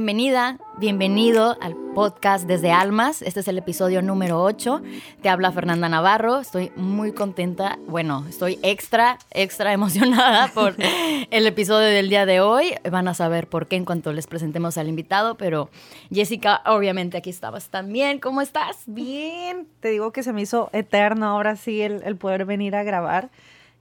Bienvenida, 0.00 0.56
bienvenido 0.78 1.58
al 1.60 1.76
podcast 1.94 2.46
Desde 2.46 2.72
Almas. 2.72 3.20
Este 3.20 3.40
es 3.40 3.48
el 3.48 3.58
episodio 3.58 4.00
número 4.00 4.42
8. 4.42 4.80
Te 5.20 5.28
habla 5.28 5.52
Fernanda 5.52 5.90
Navarro. 5.90 6.38
Estoy 6.38 6.72
muy 6.74 7.12
contenta. 7.12 7.78
Bueno, 7.86 8.24
estoy 8.26 8.58
extra, 8.62 9.18
extra 9.30 9.72
emocionada 9.74 10.48
por 10.54 10.74
el 10.78 11.46
episodio 11.46 11.88
del 11.88 12.08
día 12.08 12.24
de 12.24 12.40
hoy. 12.40 12.72
Van 12.90 13.08
a 13.08 13.14
saber 13.14 13.46
por 13.46 13.68
qué 13.68 13.76
en 13.76 13.84
cuanto 13.84 14.14
les 14.14 14.26
presentemos 14.26 14.78
al 14.78 14.88
invitado, 14.88 15.34
pero 15.34 15.68
Jessica, 16.10 16.62
obviamente 16.64 17.18
aquí 17.18 17.28
estabas 17.28 17.68
también. 17.68 18.20
¿Cómo 18.20 18.40
estás? 18.40 18.84
Bien. 18.86 19.68
Te 19.80 19.90
digo 19.90 20.12
que 20.12 20.22
se 20.22 20.32
me 20.32 20.40
hizo 20.40 20.70
eterno 20.72 21.26
ahora 21.26 21.56
sí 21.56 21.82
el, 21.82 22.02
el 22.04 22.16
poder 22.16 22.46
venir 22.46 22.74
a 22.74 22.84
grabar 22.84 23.28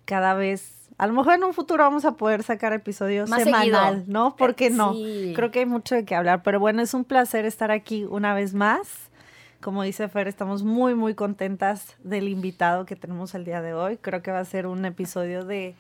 cada 0.04 0.34
vez 0.34 0.79
a 1.00 1.08
lo 1.08 1.14
mejor 1.14 1.36
en 1.36 1.46
un 1.46 1.54
futuro 1.54 1.82
vamos 1.86 2.04
a 2.04 2.18
poder 2.18 2.44
sacar 2.44 2.74
episodios 2.74 3.30
Más 3.30 3.44
semanal, 3.44 4.04
¿no? 4.08 4.36
¿Por 4.36 4.54
qué 4.54 4.70
no? 4.70 4.94
Creo 5.34 5.50
que 5.50 5.60
hay 5.60 5.66
mucho 5.66 5.96
de 5.96 6.04
qué 6.04 6.14
hablar, 6.14 6.44
pero 6.44 6.60
bueno, 6.60 6.82
es 6.82 6.94
un 6.94 7.06
placer 7.06 7.46
estar 7.46 7.72
aquí 7.72 8.04
una 8.04 8.34
vez 8.34 8.54
más. 8.54 9.10
Como 9.62 9.84
dice 9.84 10.10
Fer, 10.10 10.28
estamos 10.28 10.64
muy, 10.64 10.96
muy 10.96 11.16
contentas 11.16 11.96
del 12.04 12.28
invitado 12.28 12.86
que 12.86 12.98
tenemos 12.98 13.34
el 13.34 13.46
día 13.46 13.62
de 13.62 13.74
hoy. 13.74 13.96
Creo 13.96 14.22
que 14.22 14.32
va 14.32 14.40
a 14.40 14.46
ser 14.46 14.68
un 14.68 14.84
episodio 14.84 15.46
de, 15.46 15.74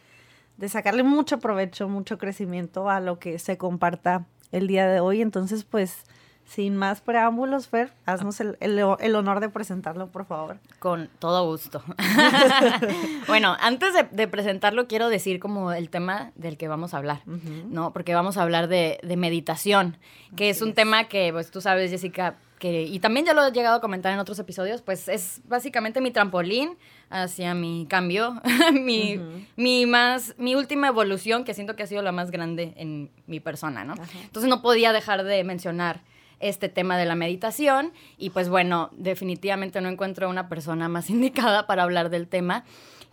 de 0.55 0.69
sacarle 0.69 1.03
mucho 1.03 1.39
provecho, 1.39 1.89
mucho 1.89 2.17
crecimiento 2.17 2.89
a 2.89 3.01
lo 3.01 3.19
que 3.19 3.39
se 3.39 3.57
comparta 3.57 4.25
el 4.53 4.67
día 4.67 4.87
de 4.87 5.01
hoy. 5.01 5.21
Entonces, 5.21 5.65
pues 5.65 6.05
sin 6.49 6.75
más 6.75 6.99
preámbulos, 6.99 7.67
Fer, 7.67 7.93
haznos 8.07 8.39
el, 8.39 8.57
el, 8.59 9.15
honor 9.15 9.39
de 9.39 9.49
presentarlo, 9.49 10.07
por 10.07 10.25
favor. 10.25 10.57
Con 10.79 11.07
todo 11.19 11.45
gusto. 11.45 11.83
bueno, 13.27 13.55
antes 13.59 13.93
de, 14.11 14.27
presentarlo, 14.27 14.87
quiero 14.87 15.09
decir 15.09 15.39
como 15.39 15.73
el 15.73 15.91
tema 15.91 16.31
del 16.33 16.57
que 16.57 16.67
vamos 16.67 16.95
a 16.95 16.97
hablar, 16.97 17.21
¿no? 17.25 17.93
Porque 17.93 18.15
vamos 18.15 18.37
a 18.37 18.41
hablar 18.41 18.67
de, 18.67 18.99
meditación, 19.15 19.97
que 20.35 20.49
es 20.49 20.63
un 20.63 20.73
tema 20.73 21.07
que, 21.07 21.31
pues 21.31 21.51
tú 21.51 21.61
sabes, 21.61 21.91
Jessica, 21.91 22.37
que, 22.57 22.81
y 22.81 22.99
también 22.99 23.27
ya 23.27 23.35
lo 23.35 23.45
he 23.45 23.51
llegado 23.51 23.77
a 23.77 23.81
comentar 23.81 24.11
en 24.11 24.17
otros 24.17 24.39
episodios, 24.39 24.81
pues 24.81 25.07
es 25.07 25.41
básicamente 25.47 26.01
mi 26.01 26.09
trampolín 26.09 26.77
hacia 27.11 27.53
mi 27.53 27.85
cambio, 27.87 28.41
mi, 28.73 29.21
mi, 29.55 29.85
más, 29.85 30.33
mi 30.39 30.55
última 30.55 30.87
evolución, 30.87 31.43
que 31.43 31.53
siento 31.53 31.75
que 31.75 31.83
ha 31.83 31.87
sido 31.87 32.01
la 32.01 32.11
más 32.11 32.31
grande 32.31 32.73
en 32.77 33.11
mi 33.27 33.39
persona, 33.39 33.85
¿no? 33.85 33.93
Entonces 34.23 34.49
no 34.49 34.63
podía 34.63 34.93
dejar 34.93 35.23
de 35.23 35.43
mencionar 35.43 36.01
este 36.39 36.69
tema 36.69 36.97
de 36.97 37.05
la 37.05 37.15
meditación 37.15 37.93
y 38.17 38.31
pues 38.31 38.49
bueno, 38.49 38.89
definitivamente 38.93 39.81
no 39.81 39.89
encuentro 39.89 40.29
una 40.29 40.49
persona 40.49 40.89
más 40.89 41.09
indicada 41.09 41.67
para 41.67 41.83
hablar 41.83 42.09
del 42.09 42.27
tema 42.27 42.65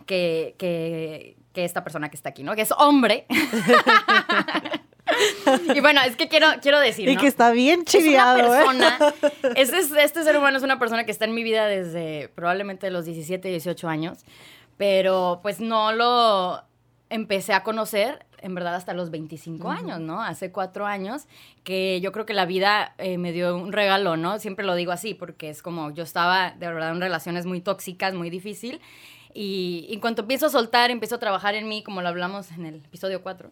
que, 0.05 0.55
que, 0.57 1.35
esta 1.55 1.83
persona 1.83 2.09
que 2.09 2.15
está 2.15 2.29
aquí, 2.29 2.43
¿no? 2.43 2.55
Que 2.55 2.61
es 2.61 2.71
hombre. 2.77 3.25
y 5.75 5.79
bueno, 5.79 6.01
es 6.05 6.15
que 6.15 6.27
quiero, 6.27 6.45
quiero 6.61 6.79
decir. 6.79 7.09
Y 7.09 7.17
que 7.17 7.25
está 7.25 7.49
bien 7.49 7.83
chiviado. 7.83 8.37
Es 8.37 8.69
una 8.69 8.87
¿eh? 8.87 9.13
persona. 9.21 9.53
Este, 9.55 10.03
este 10.03 10.23
ser 10.23 10.37
humano 10.37 10.57
es 10.57 10.63
una 10.63 10.77
persona 10.77 11.03
que 11.03 11.11
está 11.11 11.25
en 11.25 11.33
mi 11.33 11.41
vida 11.41 11.65
desde 11.65 12.29
probablemente 12.35 12.91
los 12.91 13.05
17, 13.05 13.47
18 13.47 13.89
años. 13.89 14.19
Pero 14.77 15.39
pues 15.41 15.59
no 15.59 15.93
lo 15.93 16.61
empecé 17.09 17.53
a 17.53 17.63
conocer 17.63 18.26
en 18.41 18.55
verdad 18.55 18.75
hasta 18.75 18.93
los 18.93 19.11
25 19.11 19.69
años, 19.69 19.99
¿no? 19.99 20.21
Hace 20.21 20.51
cuatro 20.51 20.85
años, 20.85 21.27
que 21.63 21.99
yo 22.01 22.11
creo 22.11 22.25
que 22.25 22.33
la 22.33 22.45
vida 22.45 22.93
eh, 22.97 23.17
me 23.17 23.31
dio 23.31 23.55
un 23.55 23.71
regalo, 23.71 24.17
¿no? 24.17 24.39
Siempre 24.39 24.65
lo 24.65 24.75
digo 24.75 24.91
así, 24.91 25.13
porque 25.13 25.49
es 25.49 25.61
como 25.61 25.91
yo 25.91 26.03
estaba 26.03 26.51
de 26.51 26.67
verdad 26.67 26.91
en 26.91 27.01
relaciones 27.01 27.45
muy 27.45 27.61
tóxicas, 27.61 28.13
muy 28.13 28.29
difícil. 28.29 28.79
Y 29.33 29.87
en 29.91 29.99
cuanto 29.99 30.23
empiezo 30.23 30.47
a 30.47 30.49
soltar, 30.49 30.89
empiezo 30.89 31.15
a 31.15 31.19
trabajar 31.19 31.55
en 31.55 31.67
mí, 31.67 31.83
como 31.83 32.01
lo 32.01 32.07
hablamos 32.07 32.51
en 32.51 32.65
el 32.65 32.75
episodio 32.75 33.21
4, 33.21 33.51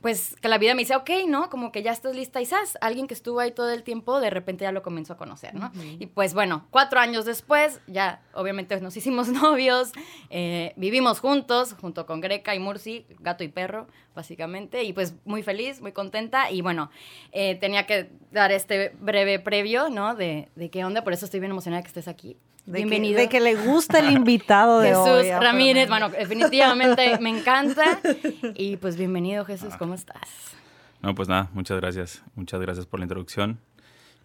pues 0.00 0.36
que 0.40 0.48
la 0.48 0.58
vida 0.58 0.74
me 0.74 0.82
dice, 0.82 0.94
ok, 0.94 1.10
¿no? 1.26 1.50
Como 1.50 1.72
que 1.72 1.82
ya 1.82 1.90
estás 1.90 2.14
lista 2.14 2.40
y 2.40 2.46
sabes, 2.46 2.78
alguien 2.80 3.08
que 3.08 3.14
estuvo 3.14 3.40
ahí 3.40 3.50
todo 3.50 3.70
el 3.70 3.82
tiempo, 3.82 4.20
de 4.20 4.30
repente 4.30 4.62
ya 4.62 4.70
lo 4.70 4.82
comenzó 4.82 5.14
a 5.14 5.16
conocer, 5.16 5.54
¿no? 5.54 5.72
Y 5.98 6.06
pues 6.06 6.34
bueno, 6.34 6.66
cuatro 6.70 7.00
años 7.00 7.24
después, 7.24 7.80
ya 7.88 8.22
obviamente 8.32 8.80
nos 8.80 8.96
hicimos 8.96 9.28
novios, 9.28 9.92
eh, 10.30 10.72
vivimos 10.76 11.18
juntos, 11.18 11.74
junto 11.80 12.06
con 12.06 12.20
Greca 12.20 12.54
y 12.54 12.60
Murci, 12.60 13.06
gato 13.18 13.42
y 13.42 13.48
perro, 13.48 13.88
básicamente, 14.14 14.84
y 14.84 14.92
pues 14.92 15.14
muy 15.24 15.42
feliz, 15.42 15.80
muy 15.80 15.92
contenta, 15.92 16.50
y 16.50 16.62
bueno, 16.62 16.90
eh, 17.32 17.56
tenía 17.56 17.86
que 17.86 18.10
dar 18.30 18.52
este 18.52 18.90
breve 19.00 19.40
previo, 19.40 19.90
¿no? 19.90 20.14
De, 20.14 20.48
de 20.54 20.70
qué 20.70 20.84
onda, 20.84 21.02
por 21.02 21.12
eso 21.12 21.24
estoy 21.24 21.40
bien 21.40 21.50
emocionada 21.50 21.82
que 21.82 21.88
estés 21.88 22.08
aquí. 22.08 22.36
Bienvenido. 22.70 23.18
de 23.18 23.28
que 23.30 23.40
le 23.40 23.54
gusta 23.54 23.98
el 24.00 24.10
invitado 24.10 24.80
de 24.80 24.88
Jesús 24.94 25.40
Ramírez, 25.40 25.88
bueno, 25.88 26.10
definitivamente 26.10 27.18
me 27.18 27.30
encanta. 27.30 28.00
Y 28.54 28.76
pues 28.76 28.96
bienvenido, 28.96 29.44
Jesús, 29.44 29.74
¿cómo 29.88 29.94
estás? 29.94 30.54
No, 31.00 31.14
pues 31.14 31.30
nada, 31.30 31.48
muchas 31.54 31.80
gracias. 31.80 32.22
Muchas 32.34 32.60
gracias 32.60 32.84
por 32.84 33.00
la 33.00 33.04
introducción 33.04 33.58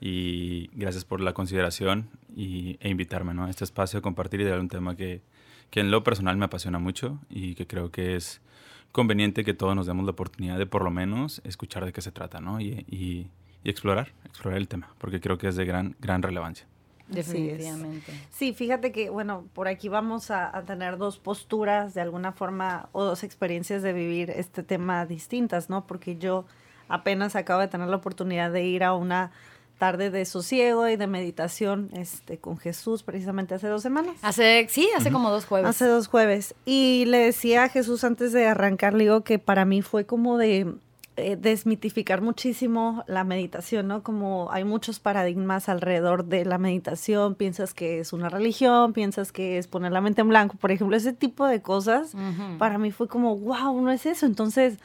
y 0.01 0.69
gracias 0.73 1.05
por 1.05 1.21
la 1.21 1.33
consideración 1.33 2.09
y, 2.35 2.75
e 2.81 2.89
invitarme 2.89 3.33
¿no? 3.33 3.45
a 3.45 3.49
este 3.49 3.63
espacio 3.63 3.99
a 3.99 4.01
compartir 4.01 4.41
y 4.41 4.43
dar 4.43 4.59
un 4.59 4.67
tema 4.67 4.97
que, 4.97 5.21
que 5.69 5.79
en 5.79 5.89
lo 5.89 6.03
personal 6.03 6.35
me 6.35 6.43
apasiona 6.43 6.79
mucho 6.79 7.17
y 7.29 7.55
que 7.55 7.65
creo 7.65 7.91
que 7.91 8.17
es 8.17 8.41
conveniente 8.91 9.45
que 9.45 9.53
todos 9.53 9.73
nos 9.73 9.85
demos 9.85 10.03
la 10.03 10.11
oportunidad 10.11 10.57
de 10.57 10.65
por 10.65 10.83
lo 10.83 10.91
menos 10.91 11.41
escuchar 11.45 11.85
de 11.85 11.93
qué 11.93 12.01
se 12.01 12.11
trata 12.11 12.41
¿no? 12.41 12.59
y, 12.59 12.85
y, 12.89 13.29
y 13.63 13.69
explorar, 13.69 14.11
explorar 14.25 14.59
el 14.59 14.67
tema, 14.67 14.93
porque 14.97 15.21
creo 15.21 15.37
que 15.37 15.47
es 15.47 15.55
de 15.55 15.63
gran, 15.63 15.95
gran 16.01 16.21
relevancia. 16.21 16.67
Definitivamente. 17.15 18.13
Sí, 18.31 18.53
fíjate 18.53 18.91
que, 18.91 19.09
bueno, 19.09 19.45
por 19.53 19.67
aquí 19.67 19.89
vamos 19.89 20.31
a, 20.31 20.63
tener 20.65 20.97
dos 20.97 21.17
posturas 21.17 21.93
de 21.93 22.01
alguna 22.01 22.31
forma 22.31 22.89
o 22.91 23.03
dos 23.03 23.23
experiencias 23.23 23.81
de 23.81 23.93
vivir 23.93 24.29
este 24.29 24.63
tema 24.63 25.05
distintas, 25.05 25.69
¿no? 25.69 25.85
Porque 25.85 26.17
yo 26.17 26.45
apenas 26.87 27.35
acabo 27.35 27.61
de 27.61 27.67
tener 27.67 27.87
la 27.87 27.97
oportunidad 27.97 28.51
de 28.51 28.63
ir 28.63 28.83
a 28.83 28.93
una 28.93 29.31
tarde 29.77 30.11
de 30.11 30.23
sosiego 30.25 30.87
y 30.87 30.95
de 30.95 31.07
meditación 31.07 31.89
este, 31.93 32.37
con 32.37 32.57
Jesús 32.57 33.03
precisamente 33.03 33.55
hace 33.55 33.67
dos 33.67 33.81
semanas. 33.81 34.15
Hace, 34.21 34.67
sí, 34.69 34.87
hace 34.95 35.11
como 35.11 35.29
dos 35.29 35.45
jueves. 35.45 35.69
Hace 35.69 35.85
dos 35.85 36.07
jueves. 36.07 36.55
Y 36.65 37.05
le 37.07 37.17
decía 37.17 37.63
a 37.63 37.69
Jesús 37.69 38.03
antes 38.03 38.31
de 38.31 38.47
arrancar, 38.47 38.93
le 38.93 39.05
digo 39.05 39.21
que 39.21 39.39
para 39.39 39.65
mí 39.65 39.81
fue 39.81 40.05
como 40.05 40.37
de 40.37 40.73
eh, 41.15 41.37
desmitificar 41.39 42.21
muchísimo 42.21 43.03
la 43.05 43.23
meditación, 43.23 43.87
¿no? 43.87 44.01
Como 44.01 44.51
hay 44.51 44.63
muchos 44.63 44.99
paradigmas 44.99 45.69
alrededor 45.69 46.25
de 46.25 46.43
la 46.43 46.57
meditación, 46.57 47.35
piensas 47.35 47.75
que 47.75 47.99
es 47.99 48.13
una 48.13 48.29
religión, 48.29 48.93
piensas 48.93 49.31
que 49.31 49.59
es 49.59 49.67
poner 49.67 49.91
la 49.91 50.01
mente 50.01 50.21
en 50.21 50.29
blanco, 50.29 50.57
por 50.57 50.71
ejemplo, 50.71 50.97
ese 50.97 51.13
tipo 51.13 51.45
de 51.45 51.61
cosas, 51.61 52.15
para 52.57 52.79
mí 52.79 52.91
fue 52.91 53.07
como, 53.07 53.37
wow, 53.37 53.79
no 53.79 53.91
es 53.91 54.07
eso. 54.07 54.25
Entonces, 54.25 54.79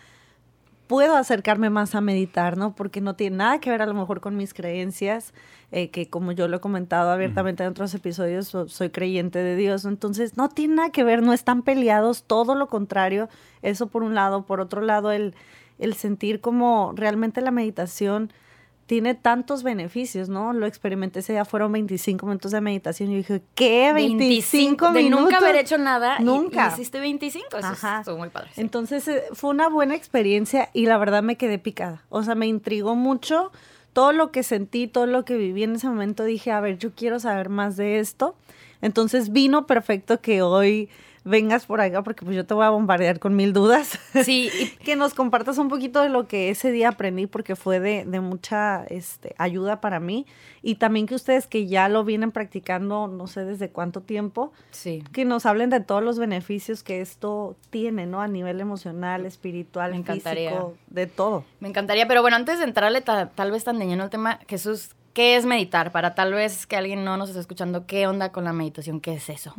puedo 0.89 1.17
acercarme 1.17 1.71
más 1.71 1.95
a 1.95 2.01
meditar, 2.01 2.57
¿no? 2.57 2.75
Porque 2.75 3.01
no 3.01 3.15
tiene 3.15 3.37
nada 3.37 3.61
que 3.61 3.71
ver 3.71 3.83
a 3.83 3.87
lo 3.87 3.95
mejor 3.95 4.21
con 4.21 4.37
mis 4.37 4.55
creencias, 4.55 5.33
eh, 5.71 5.91
que 5.91 6.09
como 6.09 6.33
yo 6.33 6.49
lo 6.49 6.57
he 6.57 6.61
comentado 6.61 7.11
abiertamente 7.11 7.63
en 7.63 7.71
otros 7.71 7.95
episodios, 7.95 8.49
soy 8.49 8.91
creyente 8.91 9.39
de 9.39 9.55
Dios, 9.55 9.85
entonces 9.85 10.37
no 10.37 10.49
tiene 10.49 10.77
nada 10.77 10.91
que 10.91 11.05
ver, 11.05 11.23
no 11.23 11.33
están 11.33 11.63
peleados, 11.63 12.25
todo 12.25 12.55
lo 12.55 12.69
contrario, 12.69 13.29
eso 13.63 13.87
por 13.87 14.03
un 14.03 14.15
lado, 14.15 14.45
por 14.47 14.61
otro 14.61 14.81
lado, 14.81 15.13
el 15.13 15.35
el 15.79 15.95
sentir 15.95 16.41
como 16.41 16.93
realmente 16.95 17.41
la 17.41 17.51
meditación 17.51 18.33
tiene 18.89 19.15
tantos 19.15 19.63
beneficios, 19.63 20.31
¿no? 20.31 20.55
Lo 20.55 20.65
experimenté 20.65 21.19
ese 21.19 21.35
día, 21.35 21.45
fueron 21.45 21.71
25 21.73 22.25
minutos 22.25 22.53
de 22.53 22.63
meditación 22.63 23.13
y 23.13 23.17
dije, 23.17 23.43
¿qué? 23.55 23.93
25, 23.93 24.93
minutos. 24.93 24.95
De 24.95 25.11
nunca 25.11 25.37
haber 25.37 25.57
hecho 25.57 25.77
nada. 25.77 26.19
Nunca. 26.21 26.71
Y, 26.71 26.73
hiciste 26.73 26.99
25, 26.99 27.59
eso 27.59 27.67
Ajá. 27.67 27.99
estuvo 27.99 28.17
muy 28.17 28.31
padre. 28.31 28.49
Entonces 28.57 29.07
eh, 29.07 29.25
fue 29.35 29.51
una 29.51 29.69
buena 29.69 29.95
experiencia 29.95 30.71
y 30.73 30.87
la 30.87 30.97
verdad 30.97 31.23
me 31.23 31.37
quedé 31.37 31.59
picada. 31.59 32.03
O 32.09 32.23
sea, 32.23 32.35
me 32.35 32.47
intrigó 32.47 32.95
mucho 32.95 33.53
todo 33.93 34.13
lo 34.13 34.33
que 34.33 34.43
sentí, 34.43 34.87
todo 34.87 35.05
lo 35.05 35.27
que 35.27 35.37
viví 35.37 35.65
en 35.65 35.75
ese 35.75 35.87
momento. 35.87 36.25
Dije, 36.25 36.51
a 36.51 36.61
ver, 36.61 36.79
yo 36.79 36.93
quiero 36.95 37.21
saber 37.21 37.51
más 37.51 37.77
de 37.77 37.99
esto. 37.99 38.37
Entonces 38.81 39.33
vino 39.33 39.67
perfecto 39.67 40.23
que 40.23 40.41
hoy 40.41 40.89
vengas 41.29 41.67
por 41.67 41.81
acá 41.81 42.03
porque 42.03 42.25
pues 42.25 42.37
yo 42.37 42.47
te 42.47 42.55
voy 42.55 42.65
a 42.65 42.71
bombardear 42.71 43.19
con 43.19 43.37
mil 43.37 43.53
dudas. 43.53 43.99
Sí. 44.25 44.51
que 44.85 44.97
nos 44.97 45.15
compartas 45.15 45.59
un 45.59 45.69
poquito 45.69 46.03
de 46.03 46.09
lo 46.09 46.27
que 46.27 46.51
ese 46.51 46.73
día 46.73 46.89
aprendí 46.89 47.27
porque 47.27 47.57
fue 47.57 47.81
de, 47.81 48.05
mucha 48.21 48.85
este, 48.85 49.35
ayuda 49.39 49.81
para 49.81 50.01
mí. 50.01 50.27
Y 50.63 50.77
también 50.77 51.07
que 51.07 51.15
ustedes 51.15 51.47
que 51.47 51.67
ya 51.67 51.89
lo 51.89 52.05
vienen 52.05 52.33
practicando 52.33 53.07
no 53.07 53.27
sé 53.27 53.45
desde 53.45 53.71
cuánto 53.71 54.01
tiempo, 54.01 54.53
sí. 54.71 55.05
que 55.13 55.25
nos 55.25 55.47
hablen 55.47 55.71
de 55.71 55.81
todos 55.81 56.03
los 56.03 56.19
beneficios 56.19 56.83
que 56.83 57.01
esto 57.01 57.57
tiene, 57.71 58.07
¿no? 58.07 58.21
A 58.21 58.29
nivel 58.29 58.61
emocional, 58.61 59.25
espiritual, 59.25 59.93
Me 59.93 59.99
encantaría. 59.99 60.51
físico, 60.51 60.75
de 60.89 61.07
todo. 61.07 61.45
Me 61.61 61.69
encantaría, 61.69 62.09
pero 62.09 62.23
bueno, 62.23 62.37
antes 62.37 62.59
de 62.59 62.65
entrarle 62.65 63.03
tal 63.03 63.51
vez 63.51 63.65
tan 63.65 63.79
de 63.79 63.87
lleno 63.87 64.03
al 64.03 64.11
tema, 64.11 64.41
Jesús, 64.49 64.97
¿qué 65.13 65.37
es 65.37 65.47
meditar? 65.47 65.93
Para 65.93 66.15
tal 66.15 66.33
vez 66.33 66.67
que 66.67 66.77
alguien 66.77 67.05
no 67.05 67.17
nos 67.17 67.29
esté 67.29 67.41
escuchando, 67.41 67.87
¿qué 67.87 68.07
onda 68.07 68.33
con 68.33 68.45
la 68.45 68.53
meditación? 68.53 69.01
¿Qué 69.01 69.15
es 69.15 69.29
eso? 69.29 69.55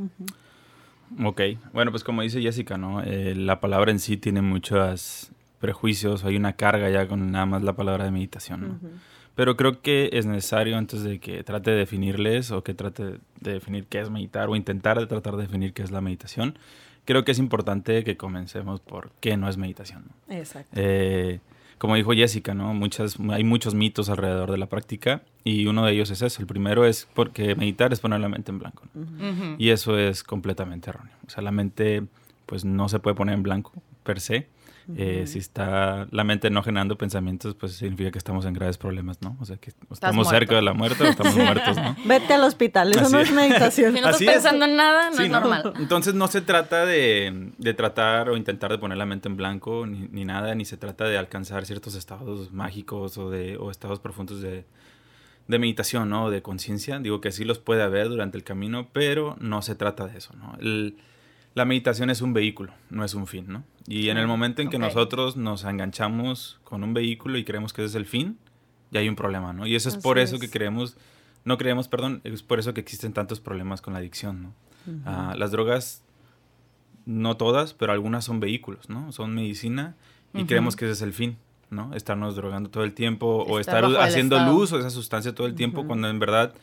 Ok, 1.24 1.42
bueno, 1.74 1.92
pues 1.92 2.04
como 2.04 2.22
dice 2.22 2.42
Jessica, 2.42 2.78
¿no? 2.78 3.02
Eh, 3.04 3.36
la 3.36 3.60
palabra 3.60 3.92
en 3.92 4.00
sí 4.00 4.18
tiene 4.18 4.42
muchos 4.42 5.32
prejuicios, 5.60 6.24
hay 6.24 6.36
una 6.36 6.54
carga 6.54 6.90
ya 6.90 7.08
con 7.08 7.32
nada 7.32 7.46
más 7.46 7.64
la 7.64 7.74
palabra 7.74 8.06
de 8.06 8.12
meditación, 8.12 8.62
¿no? 8.62 8.90
pero 9.36 9.56
creo 9.56 9.82
que 9.82 10.10
es 10.14 10.26
necesario 10.26 10.78
antes 10.78 11.04
de 11.04 11.20
que 11.20 11.44
trate 11.44 11.72
de 11.72 11.78
definirles 11.78 12.52
o 12.52 12.64
que 12.64 12.74
trate 12.74 13.04
de 13.40 13.54
definir 13.54 13.86
qué 13.86 14.02
es 14.02 14.10
meditar 14.10 14.50
o 14.50 14.56
intentar 14.56 15.00
de 15.00 15.08
tratar 15.08 15.36
de 15.38 15.44
definir 15.44 15.74
qué 15.74 15.82
es 15.82 15.92
la 15.92 16.02
meditación, 16.02 16.58
creo 17.06 17.24
que 17.24 17.32
es 17.32 17.40
importante 17.40 18.04
que 18.04 18.18
comencemos 18.18 18.82
por 18.82 19.12
qué 19.20 19.38
no 19.38 19.50
es 19.50 19.58
meditación. 19.58 20.04
Exacto. 20.30 20.72
Eh, 20.76 21.40
como 21.80 21.96
dijo 21.96 22.12
Jessica, 22.12 22.54
¿no? 22.54 22.74
Muchas, 22.74 23.18
hay 23.32 23.44
muchos 23.44 23.74
mitos 23.74 24.10
alrededor 24.10 24.52
de 24.52 24.58
la 24.58 24.68
práctica 24.68 25.24
y 25.46 25.66
uno 25.66 25.86
de 25.86 25.94
ellos 25.94 26.12
es 26.12 26.22
ese. 26.22 26.42
El 26.42 26.48
primero 26.48 26.86
es 26.86 27.08
porque 27.14 27.56
meditar 27.56 27.94
es 27.94 28.02
poner 28.02 28.20
la 28.20 28.28
mente 28.28 28.52
en 28.52 28.60
blanco. 28.60 28.84
Y 29.58 29.70
eso 29.70 29.98
es 29.98 30.24
completamente 30.24 30.90
erróneo. 30.90 31.16
O 31.26 31.30
sea, 31.30 31.42
la 31.42 31.52
mente 31.52 32.04
pues 32.46 32.66
no 32.66 32.90
se 32.90 33.00
puede 33.00 33.16
poner 33.16 33.36
en 33.36 33.44
blanco 33.44 33.72
per 34.04 34.20
se. 34.20 34.48
Eh, 34.96 35.26
si 35.28 35.38
está 35.38 36.08
la 36.10 36.24
mente 36.24 36.50
no 36.50 36.64
generando 36.64 36.98
pensamientos, 36.98 37.54
pues 37.54 37.74
significa 37.74 38.12
que 38.12 38.18
estamos 38.18 38.46
en 38.46 38.54
graves 38.54 38.78
problemas, 38.78 39.22
¿no? 39.22 39.38
O 39.40 39.46
sea, 39.46 39.58
que 39.58 39.72
estamos 39.92 40.28
cerca 40.28 40.56
de 40.56 40.62
la 40.62 40.74
muerte 40.74 41.04
o 41.04 41.08
estamos 41.08 41.36
muertos, 41.36 41.78
¿no? 41.78 41.96
Vete 42.06 42.34
al 42.34 42.44
hospital, 42.44 42.92
eso 42.92 43.10
no 43.10 43.20
es, 43.20 43.32
meditación. 43.32 43.94
Si 44.00 44.02
no 44.02 44.10
estás 44.10 44.34
pensando 44.34 44.66
en 44.66 44.76
nada, 44.76 45.10
no 45.12 45.22
es 45.22 45.30
normal. 45.30 45.74
Entonces 45.78 46.14
no 46.14 46.28
se 46.28 46.42
trata 46.42 46.86
de, 46.86 47.52
de, 47.58 47.74
tratar 47.74 48.30
o 48.30 48.38
intentar 48.38 48.72
de 48.72 48.78
poner 48.78 48.98
la 48.98 49.06
mente 49.06 49.28
en 49.28 49.38
blanco 49.38 49.86
ni, 49.86 50.08
ni, 50.12 50.26
nada, 50.26 50.56
ni 50.56 50.66
se 50.66 50.78
trata 50.78 51.06
de 51.06 51.18
alcanzar 51.18 51.66
ciertos 51.66 51.96
estados 51.96 52.52
mágicos 52.52 53.18
o, 53.18 53.30
de, 53.30 53.58
o 53.58 53.72
estados 53.72 54.00
profundos 54.00 54.42
de, 54.42 54.66
de 55.48 55.60
meditación, 55.60 56.10
¿no? 56.10 56.30
De 56.30 56.42
conciencia. 56.42 57.00
Digo 57.00 57.22
que 57.22 57.32
sí 57.32 57.46
los 57.46 57.60
puede 57.60 57.84
haber 57.84 58.10
durante 58.10 58.38
el 58.38 58.44
camino, 58.44 58.90
pero 58.94 59.36
no 59.40 59.62
se 59.62 59.76
trata 59.76 60.08
de 60.08 60.18
eso, 60.18 60.34
¿no? 60.36 60.56
El, 60.60 60.98
la 61.60 61.66
meditación 61.66 62.10
es 62.10 62.22
un 62.22 62.32
vehículo, 62.32 62.72
no 62.90 63.04
es 63.04 63.14
un 63.14 63.28
fin, 63.28 63.44
¿no? 63.50 63.66
Y 63.86 64.08
en 64.08 64.18
el 64.18 64.28
momento 64.28 64.62
en 64.62 64.70
que 64.70 64.80
nosotros 64.80 65.36
nos 65.36 65.66
enganchamos 65.66 66.58
con 66.64 66.86
un 66.86 66.94
vehículo 66.94 67.38
y 67.38 67.44
creemos 67.44 67.74
que 67.74 67.82
ese 67.82 67.90
es 67.90 67.96
el 67.96 68.06
fin, 68.06 68.38
ya 68.92 69.02
hay 69.02 69.10
un 69.10 69.18
problema, 69.18 69.52
¿no? 69.52 69.68
Y 69.68 69.76
eso 69.76 69.90
es 69.90 69.98
por 69.98 70.20
eso 70.20 70.40
que 70.40 70.50
creemos, 70.50 70.96
no 71.44 71.58
creemos, 71.58 71.90
perdón, 71.90 72.22
es 72.24 72.44
por 72.44 72.60
eso 72.60 72.74
que 72.74 72.80
existen 72.80 73.12
tantos 73.12 73.42
problemas 73.42 73.82
con 73.82 73.92
la 73.92 74.00
adicción, 74.00 74.42
¿no? 74.42 74.54
Ah, 75.06 75.36
las 75.38 75.52
drogas, 75.52 76.02
no 77.06 77.36
todas, 77.36 77.74
pero 77.74 77.92
algunas 77.92 78.24
son 78.24 78.40
vehículos, 78.40 78.90
¿no? 78.90 79.12
Son 79.12 79.36
medicina 79.36 79.98
y 80.34 80.46
creemos 80.46 80.78
que 80.78 80.86
ese 80.86 80.94
es 80.94 81.02
el 81.02 81.12
fin, 81.12 81.36
¿no? 81.70 81.94
Estarnos 81.94 82.38
drogando 82.38 82.70
todo 82.70 82.86
el 82.86 82.94
tiempo 82.94 83.44
o 83.50 83.60
estar 83.60 83.84
haciendo 84.00 84.38
el 84.38 84.48
uso 84.48 84.78
de 84.78 84.84
esa 84.84 84.92
sustancia 84.92 85.36
todo 85.36 85.46
el 85.46 85.56
tiempo 85.56 85.86
cuando 85.86 86.08
en 86.08 86.20
verdad 86.20 86.54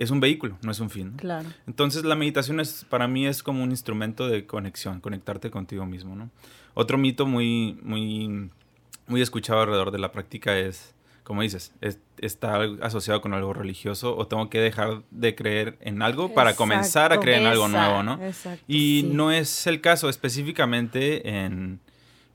es 0.00 0.10
un 0.10 0.18
vehículo, 0.18 0.56
no 0.62 0.72
es 0.72 0.80
un 0.80 0.88
fin. 0.88 1.12
Claro. 1.18 1.46
Entonces 1.66 2.04
la 2.04 2.16
meditación 2.16 2.58
es, 2.58 2.86
para 2.88 3.06
mí 3.06 3.26
es 3.26 3.42
como 3.42 3.62
un 3.62 3.70
instrumento 3.70 4.28
de 4.28 4.46
conexión, 4.46 5.00
conectarte 5.00 5.50
contigo 5.50 5.84
mismo, 5.84 6.16
¿no? 6.16 6.30
Otro 6.72 6.96
mito 6.96 7.26
muy, 7.26 7.78
muy, 7.82 8.50
muy 9.06 9.20
escuchado 9.20 9.60
alrededor 9.60 9.90
de 9.90 9.98
la 9.98 10.10
práctica 10.10 10.58
es, 10.58 10.94
como 11.22 11.42
dices, 11.42 11.74
está 12.18 12.62
asociado 12.80 13.20
con 13.20 13.34
algo 13.34 13.52
religioso 13.52 14.16
o 14.16 14.26
tengo 14.26 14.48
que 14.48 14.58
dejar 14.58 15.02
de 15.10 15.34
creer 15.34 15.76
en 15.82 16.00
algo 16.00 16.32
para 16.32 16.56
comenzar 16.56 17.12
a 17.12 17.20
creer 17.20 17.42
en 17.42 17.48
algo 17.48 17.68
nuevo, 17.68 18.02
¿no? 18.02 18.24
Exacto, 18.24 18.64
y 18.66 19.06
no 19.12 19.30
es 19.30 19.66
el 19.66 19.82
caso 19.82 20.08
específicamente 20.08 21.28
en, 21.28 21.78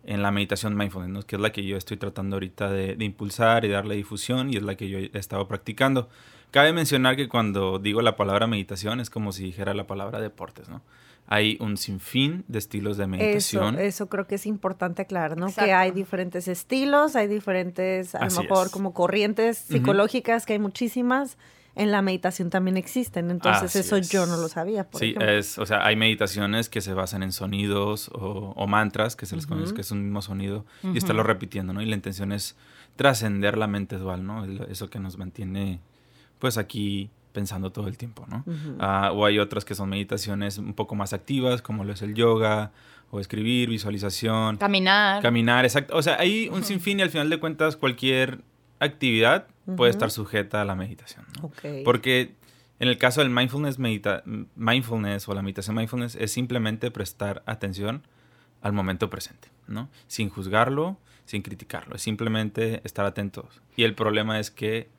en 0.04 0.22
la 0.22 0.30
meditación 0.30 0.78
mindfulness, 0.78 1.26
que 1.26 1.38
es 1.38 1.42
la 1.42 1.52
que 1.52 1.66
yo 1.66 1.78
estoy 1.78 1.98
tratando 1.98 2.36
ahorita 2.36 2.70
de, 2.70 2.96
de 2.96 3.06
impulsar 3.06 3.66
y 3.66 3.70
darle 3.70 3.96
difusión 3.96 4.54
y 4.54 4.58
es 4.58 4.62
la 4.62 4.76
que 4.76 4.88
yo 4.88 5.00
he 5.00 5.10
estado 5.16 5.48
practicando. 5.48 6.10
Cabe 6.56 6.72
mencionar 6.72 7.18
que 7.18 7.28
cuando 7.28 7.80
digo 7.80 8.02
la 8.02 8.16
palabra 8.16 8.48
meditación 8.48 9.02
es 9.02 9.10
como 9.10 9.34
si 9.34 9.44
dijera 9.44 9.74
la 9.74 9.88
palabra 9.88 10.22
deportes, 10.22 10.70
¿no? 10.70 10.82
Hay 11.28 11.58
un 11.60 11.76
sinfín 11.76 12.46
de 12.48 12.60
estilos 12.60 12.96
de 12.96 13.08
meditación. 13.08 13.76
Eso, 13.76 13.84
eso 13.84 14.08
creo 14.08 14.26
que 14.26 14.36
es 14.36 14.46
importante 14.46 15.02
aclarar, 15.02 15.36
¿no? 15.36 15.48
Que 15.54 15.74
hay 15.74 15.92
diferentes 15.92 16.48
estilos, 16.48 17.18
hay 17.18 17.28
diferentes, 17.28 18.16
a 18.16 18.26
lo 18.26 18.42
mejor 18.42 18.72
como 18.72 18.94
corrientes 18.94 19.58
psicológicas, 19.58 20.46
que 20.46 20.54
hay 20.54 20.60
muchísimas. 20.60 21.38
En 21.76 21.92
la 21.92 22.02
meditación 22.02 22.50
también 22.50 22.78
existen, 22.78 23.32
entonces 23.32 23.76
eso 23.76 23.98
yo 23.98 24.26
no 24.26 24.38
lo 24.38 24.48
sabía. 24.48 24.88
sí, 24.94 25.14
es, 25.20 25.60
o 25.60 25.66
sea, 25.66 25.86
hay 25.86 25.98
meditaciones 25.98 26.70
que 26.70 26.80
se 26.80 26.94
basan 26.94 27.22
en 27.22 27.34
sonidos 27.34 28.10
o, 28.14 28.66
mantras, 28.66 29.18
que 29.18 29.26
se 29.26 29.36
les 29.36 29.46
conoce 29.46 29.74
que 29.74 29.82
es 29.82 29.92
un 29.92 30.06
mismo 30.06 30.22
sonido, 30.22 30.66
y 30.84 30.98
estarlo 30.98 31.24
repitiendo, 31.24 31.74
¿no? 31.74 31.82
Y 31.82 31.86
la 31.86 31.96
intención 31.96 32.32
es 32.32 32.56
trascender 32.96 33.58
la 33.58 33.68
mente 33.68 33.98
dual, 33.98 34.26
¿no? 34.26 34.46
Eso 34.70 34.90
que 34.90 35.02
nos 35.02 35.18
mantiene 35.18 35.82
pues 36.40 36.58
aquí 36.58 37.10
pensando 37.32 37.72
todo 37.72 37.88
el 37.88 37.98
tiempo, 37.98 38.26
¿no? 38.30 38.46
Ah, 38.80 39.12
o 39.14 39.26
hay 39.26 39.40
otras 39.40 39.66
que 39.66 39.76
son 39.76 39.90
meditaciones 39.90 40.58
un 40.58 40.74
poco 40.74 40.96
más 40.96 41.12
activas, 41.12 41.62
como 41.62 41.84
lo 41.84 41.92
es 41.92 42.02
el 42.02 42.16
yoga, 42.16 42.72
o 43.12 43.20
escribir, 43.20 43.70
visualización. 43.70 44.58
Caminar. 44.58 45.22
Caminar, 45.22 45.66
exacto. 45.66 45.96
O 45.96 46.02
sea, 46.02 46.18
hay 46.20 46.48
un 46.48 46.64
sinfín 46.64 47.00
y 47.00 47.04
al 47.04 47.10
final 47.10 47.30
de 47.30 47.38
cuentas 47.40 47.76
cualquier 47.76 48.40
actividad 48.80 49.48
puede 49.76 49.92
estar 49.92 50.12
sujeta 50.12 50.62
a 50.62 50.66
la 50.66 50.76
meditación, 50.76 51.26
¿no? 51.42 51.52
Porque 51.84 52.36
en 52.80 52.88
el 52.88 52.98
caso 52.98 53.22
del 53.22 53.30
mindfulness, 53.30 53.80
medita 53.80 54.24
mindfulness 54.56 55.28
o 55.28 55.34
la 55.34 55.42
meditación 55.42 55.76
mindfulness 55.76 56.16
es 56.16 56.32
simplemente 56.32 56.92
prestar 56.92 57.42
atención 57.46 58.04
al 58.62 58.74
momento 58.74 59.10
presente, 59.10 59.50
¿no? 59.68 59.90
Sin 60.08 60.30
juzgarlo, 60.30 60.98
sin 61.26 61.42
criticarlo, 61.42 61.96
es 61.96 62.02
simplemente 62.02 62.82
estar 62.84 63.06
atentos. 63.06 63.62
Y 63.76 63.84
el 63.84 63.96
problema 63.96 64.40
es 64.40 64.52
que 64.52 64.90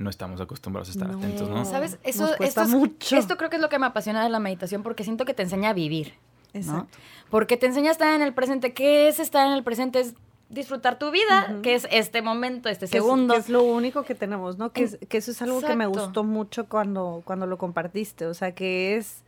no 0.00 0.08
estamos 0.08 0.40
acostumbrados 0.40 0.88
a 0.88 0.92
estar 0.92 1.10
atentos, 1.10 1.48
¿no? 1.48 1.64
¿Sabes? 1.66 1.98
Eso, 2.02 2.34
esto, 2.40 2.66
mucho. 2.66 3.16
esto 3.16 3.36
creo 3.36 3.50
que 3.50 3.56
es 3.56 3.62
lo 3.62 3.68
que 3.68 3.78
me 3.78 3.84
apasiona 3.84 4.24
de 4.24 4.30
la 4.30 4.40
meditación 4.40 4.82
porque 4.82 5.04
siento 5.04 5.26
que 5.26 5.34
te 5.34 5.42
enseña 5.42 5.70
a 5.70 5.72
vivir. 5.74 6.14
Exacto. 6.54 6.98
Porque 7.28 7.58
te 7.58 7.66
enseña 7.66 7.90
a 7.90 7.92
estar 7.92 8.14
en 8.14 8.22
el 8.22 8.32
presente. 8.32 8.72
¿Qué 8.72 9.08
es 9.08 9.20
estar 9.20 9.46
en 9.46 9.52
el 9.52 9.62
presente? 9.62 10.00
Es 10.00 10.14
disfrutar 10.48 10.98
tu 10.98 11.10
vida, 11.10 11.58
que 11.62 11.74
es 11.74 11.86
este 11.90 12.22
momento, 12.22 12.70
este 12.70 12.86
segundo. 12.86 13.34
Es, 13.34 13.44
es 13.44 13.48
lo 13.50 13.62
único 13.62 14.02
que 14.02 14.14
tenemos, 14.14 14.56
¿no? 14.56 14.72
Que, 14.72 14.88
que 14.88 15.18
eso 15.18 15.32
es 15.32 15.42
algo 15.42 15.60
que 15.60 15.76
me 15.76 15.86
gustó 15.86 16.24
mucho 16.24 16.66
cuando, 16.66 17.20
cuando 17.26 17.46
lo 17.46 17.58
compartiste. 17.58 18.24
O 18.24 18.32
sea, 18.32 18.52
que 18.52 18.96
es 18.96 19.22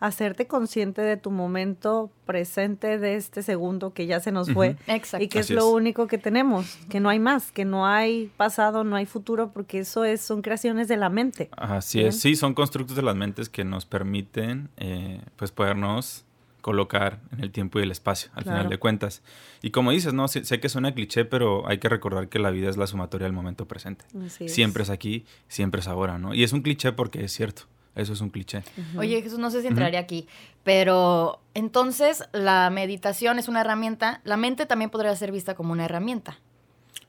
hacerte 0.00 0.46
consciente 0.46 1.02
de 1.02 1.16
tu 1.16 1.30
momento 1.30 2.10
presente 2.26 2.98
de 2.98 3.16
este 3.16 3.42
segundo 3.42 3.92
que 3.92 4.06
ya 4.06 4.20
se 4.20 4.32
nos 4.32 4.50
fue 4.52 4.76
y 5.18 5.28
que 5.28 5.38
es 5.38 5.50
lo 5.50 5.68
único 5.68 6.06
que 6.06 6.18
tenemos, 6.18 6.76
que 6.88 7.00
no 7.00 7.08
hay 7.08 7.18
más, 7.18 7.52
que 7.52 7.64
no 7.64 7.86
hay 7.86 8.30
pasado, 8.36 8.84
no 8.84 8.96
hay 8.96 9.06
futuro, 9.06 9.50
porque 9.52 9.80
eso 9.80 10.04
es 10.04 10.20
son 10.20 10.42
creaciones 10.42 10.88
de 10.88 10.96
la 10.96 11.08
mente. 11.08 11.48
Así 11.56 12.00
es, 12.00 12.18
sí, 12.18 12.36
son 12.36 12.54
constructos 12.54 12.96
de 12.96 13.02
las 13.02 13.16
mentes 13.16 13.48
que 13.48 13.64
nos 13.64 13.86
permiten 13.86 14.68
eh, 14.76 15.20
pues 15.36 15.52
podernos 15.52 16.24
colocar 16.64 17.20
en 17.30 17.40
el 17.40 17.50
tiempo 17.50 17.78
y 17.78 17.82
el 17.82 17.90
espacio, 17.90 18.30
al 18.34 18.44
final 18.44 18.70
de 18.70 18.78
cuentas. 18.78 19.22
Y 19.60 19.70
como 19.70 19.90
dices, 19.90 20.14
no 20.14 20.28
sé, 20.28 20.46
sé, 20.46 20.60
que 20.60 20.70
suena 20.70 20.94
cliché, 20.94 21.26
pero 21.26 21.68
hay 21.68 21.76
que 21.76 21.90
recordar 21.90 22.30
que 22.30 22.38
la 22.38 22.50
vida 22.50 22.70
es 22.70 22.78
la 22.78 22.86
sumatoria 22.86 23.26
del 23.26 23.34
momento 23.34 23.68
presente. 23.68 24.06
siempre 24.28 24.82
es 24.82 24.88
aquí, 24.88 25.26
siempre 25.46 25.82
es 25.82 25.88
ahora, 25.88 26.16
¿no? 26.16 26.32
Y 26.32 26.42
es 26.42 26.54
un 26.54 26.62
cliché 26.62 26.92
porque 26.92 27.22
es 27.22 27.32
cierto. 27.32 27.64
Eso 27.94 28.12
es 28.12 28.20
un 28.20 28.30
cliché. 28.30 28.64
Oye, 28.96 29.22
Jesús, 29.22 29.38
no 29.38 29.50
sé 29.50 29.62
si 29.62 29.68
entraría 29.68 30.00
aquí, 30.00 30.26
pero 30.64 31.40
entonces 31.54 32.24
la 32.32 32.68
meditación 32.70 33.38
es 33.38 33.46
una 33.48 33.60
herramienta. 33.60 34.20
La 34.24 34.36
mente 34.36 34.66
también 34.66 34.90
podría 34.90 35.14
ser 35.14 35.30
vista 35.30 35.54
como 35.54 35.72
una 35.72 35.84
herramienta. 35.84 36.38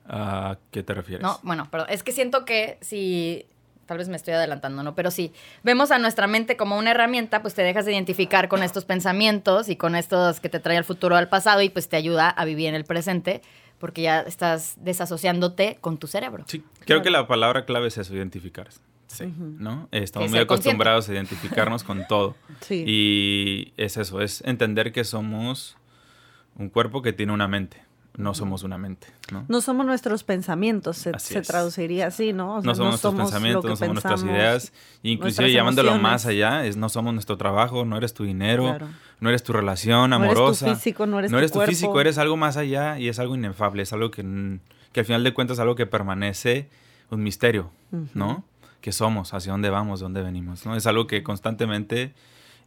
¿A 0.08 0.58
qué 0.72 0.84
te 0.84 0.94
refieres? 0.94 1.24
No, 1.24 1.40
bueno, 1.42 1.68
pero 1.72 1.88
es 1.88 2.04
que 2.04 2.12
siento 2.12 2.46
que 2.46 2.78
si 2.82 3.48
tal 3.88 3.98
vez 3.98 4.10
me 4.10 4.16
estoy 4.16 4.34
adelantando, 4.34 4.84
¿no? 4.84 4.96
Pero 4.96 5.12
si 5.12 5.32
vemos 5.64 5.92
a 5.92 6.00
nuestra 6.00 6.28
mente 6.28 6.58
como 6.58 6.78
una 6.78 6.92
herramienta, 6.92 7.42
pues 7.42 7.54
te 7.54 7.64
dejas 7.64 7.86
de 7.86 7.94
identificar 7.94 8.48
con 8.48 8.64
estos 8.64 8.86
pensamientos 8.86 9.70
y 9.70 9.76
con 9.76 9.96
estos 9.96 10.40
que 10.40 10.50
te 10.50 10.60
trae 10.60 10.78
al 10.78 10.86
futuro 10.86 11.16
o 11.16 11.18
al 11.18 11.30
pasado 11.30 11.62
y 11.62 11.70
pues 11.70 11.90
te 11.90 11.96
ayuda 11.96 12.30
a 12.30 12.46
vivir 12.46 12.68
en 12.68 12.76
el 12.76 12.86
presente 12.86 13.42
porque 13.80 14.04
ya 14.04 14.22
estás 14.22 14.76
desasociándote 14.80 15.78
con 15.82 15.98
tu 15.98 16.08
cerebro. 16.08 16.46
Sí, 16.48 16.64
creo 16.82 17.02
que 17.02 17.10
la 17.10 17.28
palabra 17.28 17.66
clave 17.66 17.88
es 17.88 17.98
eso, 17.98 18.16
identificarse. 18.16 18.80
Sí, 19.08 19.34
¿no? 19.38 19.88
Estamos 19.92 20.30
muy 20.30 20.40
acostumbrados 20.40 21.10
a 21.10 21.14
identificarnos 21.14 21.84
con 21.84 22.06
todo. 22.08 22.36
Sí. 22.62 22.84
Y 22.88 23.74
es 23.78 23.98
eso, 23.98 24.22
es 24.22 24.42
entender 24.46 24.92
que 24.92 25.04
somos 25.04 25.78
un 26.56 26.70
cuerpo 26.70 27.02
que 27.02 27.14
tiene 27.14 27.34
una 27.34 27.48
mente. 27.48 27.86
No 28.18 28.34
somos 28.34 28.64
una 28.64 28.78
mente, 28.78 29.08
¿no? 29.32 29.44
No 29.50 29.60
somos 29.60 29.86
nuestros 29.86 30.24
pensamientos, 30.24 30.98
se, 30.98 31.42
traduciría 31.42 32.08
así, 32.08 32.32
¿no? 32.32 32.62
no 32.62 32.74
somos 32.74 32.92
nuestros 32.92 33.14
pensamientos, 33.14 33.66
no 33.66 33.76
somos 33.76 33.94
nuestras 33.96 34.24
ideas. 34.24 34.74
Inclusive 35.04 35.52
llamándolo 35.52 35.98
más 36.00 36.26
allá, 36.26 36.66
es 36.66 36.78
no 36.78 36.88
somos 36.88 37.14
nuestro 37.14 37.38
trabajo, 37.38 37.84
no 37.84 37.98
eres 37.98 38.14
tu 38.14 38.24
dinero, 38.24 38.78
no 39.20 39.30
eres 39.30 39.44
tu 39.44 39.52
relación 39.52 40.14
amorosa. 40.14 40.66
No 40.66 40.72
eres 40.72 40.80
tu 40.80 40.84
físico, 40.84 41.06
no 41.06 41.20
eres 41.20 41.32
no 41.32 41.38
eres 41.38 41.52
tu, 41.52 41.60
físico, 41.62 42.00
eres 42.00 42.18
algo 42.18 42.38
más 42.38 42.56
allá 42.56 42.98
y 43.00 43.10
es 43.10 43.20
algo 43.20 43.36
inefable, 43.36 43.84
es 43.84 43.92
algo 43.92 44.12
que, 44.12 44.24
que 44.94 45.00
al 45.02 45.06
final 45.06 45.26
de 45.26 45.34
cuentas 45.34 45.56
es 45.56 45.60
algo 45.60 45.76
que 45.76 45.86
permanece 45.86 46.70
un 47.10 47.22
misterio, 47.22 47.72
¿no? 48.14 48.46
Que 48.86 48.92
somos, 48.92 49.34
hacia 49.34 49.52
dónde 49.52 49.72
vamos, 49.72 50.00
dónde 50.00 50.22
venimos. 50.22 50.64
¿no? 50.64 50.76
Es 50.76 50.86
algo 50.86 51.08
que 51.08 51.24
constantemente 51.24 52.14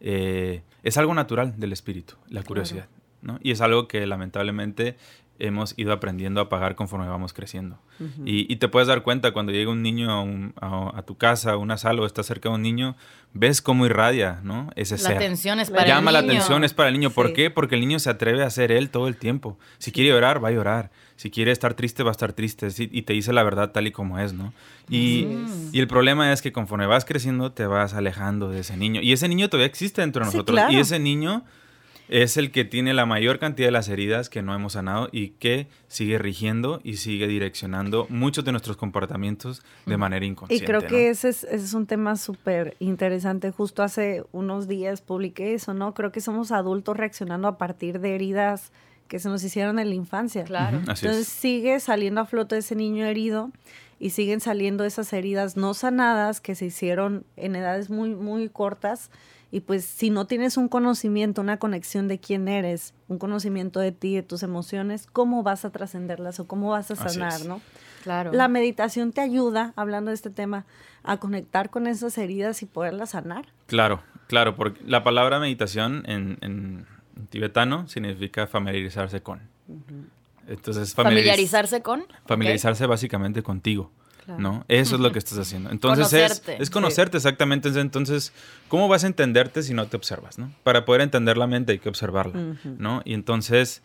eh, 0.00 0.62
es 0.82 0.98
algo 0.98 1.14
natural 1.14 1.60
del 1.60 1.72
espíritu, 1.72 2.14
la 2.28 2.42
curiosidad. 2.42 2.88
¿no? 3.22 3.38
Y 3.40 3.52
es 3.52 3.60
algo 3.60 3.87
que 3.87 4.04
lamentablemente 4.04 4.96
hemos 5.38 5.75
ido 5.76 5.92
aprendiendo 5.92 6.40
a 6.40 6.49
pagar 6.49 6.75
conforme 6.75 7.09
vamos 7.09 7.33
creciendo. 7.33 7.78
y, 8.25 8.57
te 8.57 8.68
puedes 8.68 8.88
dar 8.88 9.02
cuenta 9.02 9.33
cuando 9.33 9.52
llega 9.52 9.71
un 9.71 9.83
niño 9.83 10.52
a, 10.61 11.02
tu 11.02 11.16
casa, 11.16 11.52
a 11.52 11.57
una 11.57 11.78
sala 11.78 12.02
o 12.02 12.07
estás 12.07 12.26
cerca 12.26 12.49
de 12.49 12.57
un 12.57 12.62
niño, 12.62 12.97
ves 13.33 13.62
cómo 13.62 13.87
irradia, 13.87 14.40
¿no? 14.42 14.71
Ese 14.75 14.97
la 14.99 15.11
atención 15.11 15.61
es 15.61 15.71
para 15.71 15.87
Llama 15.87 16.11
el 16.11 16.16
niño. 16.16 16.26
la 16.26 16.33
atención, 16.33 16.64
es 16.64 16.75
para 16.75 16.88
el 16.88 16.95
niño. 16.95 17.11
¿Por 17.11 17.33
qué? 17.33 17.50
Porque 17.50 17.75
el 17.75 17.80
niño 17.80 17.99
se 17.99 18.11
atreve 18.11 18.42
a 18.42 18.50
ser 18.50 18.73
él 18.73 18.90
todo 18.90 19.09
el 19.09 19.16
tiempo. 19.16 19.59
Si 19.78 19.92
quiere 19.92 20.11
llorar, 20.11 20.42
va 20.42 20.49
a 20.49 20.52
llorar. 20.52 20.90
Si 21.16 21.30
quiere 21.30 21.50
estar 21.50 21.75
triste, 21.75 22.02
va 22.02 22.11
a 22.11 22.12
estar 22.12 22.33
triste. 22.33 22.68
y 22.78 23.02
te 23.02 23.12
dice 23.12 23.33
la 23.33 23.42
verdad 23.42 23.73
tal 23.73 23.87
y 23.87 23.92
como 23.92 24.18
es, 24.18 24.33
¿no? 24.33 24.52
Y, 24.88 25.26
y, 25.73 25.80
el 25.80 25.88
problema 25.88 26.33
es 26.33 26.42
que 26.42 26.52
conforme 26.52 26.87
vas 26.87 27.04
creciendo, 27.04 27.52
te 27.52 27.66
vas 27.66 27.95
alejando 27.95 28.50
de 28.50 28.61
ese 28.61 28.76
niño. 28.76 29.00
Y 29.02 29.12
ese 29.12 29.28
niño 29.28 29.49
todavía 29.49 29.66
existe 29.66 30.00
dentro 30.00 30.25
de 30.25 30.26
nosotros. 30.26 30.61
Y 30.71 30.78
ese 30.78 30.99
niño 30.99 31.45
es 32.08 32.36
el 32.36 32.50
que 32.50 32.64
tiene 32.64 32.94
la 32.94 33.06
mayor 33.06 33.38
cantidad 33.38 33.68
de 33.68 33.72
las 33.72 33.88
heridas 33.88 34.28
que 34.28 34.42
no 34.42 34.54
hemos 34.54 34.74
sanado 34.74 35.08
y 35.12 35.30
que 35.30 35.68
sigue 35.88 36.18
rigiendo 36.18 36.80
y 36.82 36.96
sigue 36.96 37.26
direccionando 37.26 38.06
muchos 38.08 38.44
de 38.44 38.52
nuestros 38.52 38.76
comportamientos 38.76 39.62
de 39.86 39.96
manera 39.96 40.24
inconsciente. 40.24 40.64
Y 40.64 40.66
creo 40.66 40.86
que 40.86 41.10
ese, 41.10 41.28
es, 41.28 41.44
ese 41.44 41.64
es, 41.64 41.74
un 41.74 41.86
tema 41.86 42.16
súper 42.16 42.76
interesante. 42.78 43.50
Justo 43.50 43.82
hace 43.82 44.24
unos 44.32 44.68
días 44.68 45.00
publiqué 45.00 45.54
eso, 45.54 45.74
¿no? 45.74 45.94
Creo 45.94 46.12
que 46.12 46.20
somos 46.20 46.50
adultos 46.50 46.96
reaccionando 46.96 47.48
a 47.48 47.58
partir 47.58 48.00
de 48.00 48.14
heridas 48.14 48.72
que 49.08 49.18
se 49.18 49.28
nos 49.28 49.42
hicieron 49.42 49.78
en 49.78 49.88
la 49.88 49.94
infancia. 49.94 50.44
Claro. 50.44 50.78
Entonces 50.78 51.28
sigue 51.28 51.80
saliendo 51.80 52.20
a 52.20 52.26
flote 52.26 52.58
ese 52.58 52.74
niño 52.74 53.06
herido 53.06 53.50
y 53.98 54.10
siguen 54.10 54.40
saliendo 54.40 54.84
esas 54.84 55.12
heridas 55.12 55.56
no 55.56 55.74
sanadas 55.74 56.40
que 56.40 56.54
se 56.54 56.66
hicieron 56.66 57.24
en 57.36 57.56
edades 57.56 57.90
muy, 57.90 58.14
muy 58.14 58.48
cortas 58.48 59.10
y 59.50 59.60
pues 59.60 59.84
si 59.84 60.10
no 60.10 60.26
tienes 60.26 60.56
un 60.56 60.68
conocimiento, 60.68 61.40
una 61.40 61.58
conexión 61.58 62.06
de 62.06 62.18
quién 62.18 62.48
eres, 62.48 62.92
un 63.08 63.18
conocimiento 63.18 63.80
de 63.80 63.92
ti, 63.92 64.14
de 64.14 64.22
tus 64.22 64.42
emociones, 64.42 65.06
¿cómo 65.12 65.42
vas 65.42 65.64
a 65.64 65.70
trascenderlas 65.70 66.38
o 66.40 66.46
cómo 66.46 66.70
vas 66.70 66.90
a 66.90 66.96
sanar, 66.96 67.44
no? 67.46 67.60
Claro. 68.02 68.32
La 68.32 68.48
meditación 68.48 69.12
te 69.12 69.20
ayuda, 69.20 69.72
hablando 69.74 70.10
de 70.10 70.14
este 70.14 70.30
tema, 70.30 70.66
a 71.02 71.16
conectar 71.16 71.70
con 71.70 71.86
esas 71.86 72.16
heridas 72.18 72.62
y 72.62 72.66
poderlas 72.66 73.10
sanar. 73.10 73.46
Claro, 73.66 74.02
claro, 74.26 74.54
porque 74.54 74.80
la 74.84 75.02
palabra 75.02 75.40
meditación 75.40 76.04
en, 76.06 76.38
en 76.42 76.86
tibetano 77.30 77.88
significa 77.88 78.46
familiarizarse 78.46 79.22
con. 79.22 79.40
Entonces, 80.46 80.94
familiarizarse 80.94 81.82
con. 81.82 82.06
Familiarizarse 82.26 82.86
básicamente 82.86 83.42
contigo. 83.42 83.90
¿No? 84.37 84.64
Eso 84.68 84.97
es 84.97 85.00
lo 85.00 85.12
que 85.12 85.18
estás 85.18 85.38
haciendo. 85.38 85.70
Entonces 85.70 86.12
es, 86.12 86.42
es, 86.47 86.70
conocerte 86.70 87.16
exactamente. 87.16 87.68
Entonces, 87.80 88.32
¿cómo 88.68 88.88
vas 88.88 89.04
a 89.04 89.06
entenderte 89.06 89.62
si 89.62 89.75
no 89.75 89.87
te 89.87 89.97
observas, 89.97 90.38
¿no? 90.38 90.52
Para 90.62 90.85
poder 90.85 91.00
entender 91.02 91.37
la 91.37 91.47
mente 91.47 91.73
hay 91.73 91.78
que 91.78 91.88
observarla, 91.88 92.56
¿no? 92.64 93.02
Y 93.04 93.14
entonces, 93.14 93.82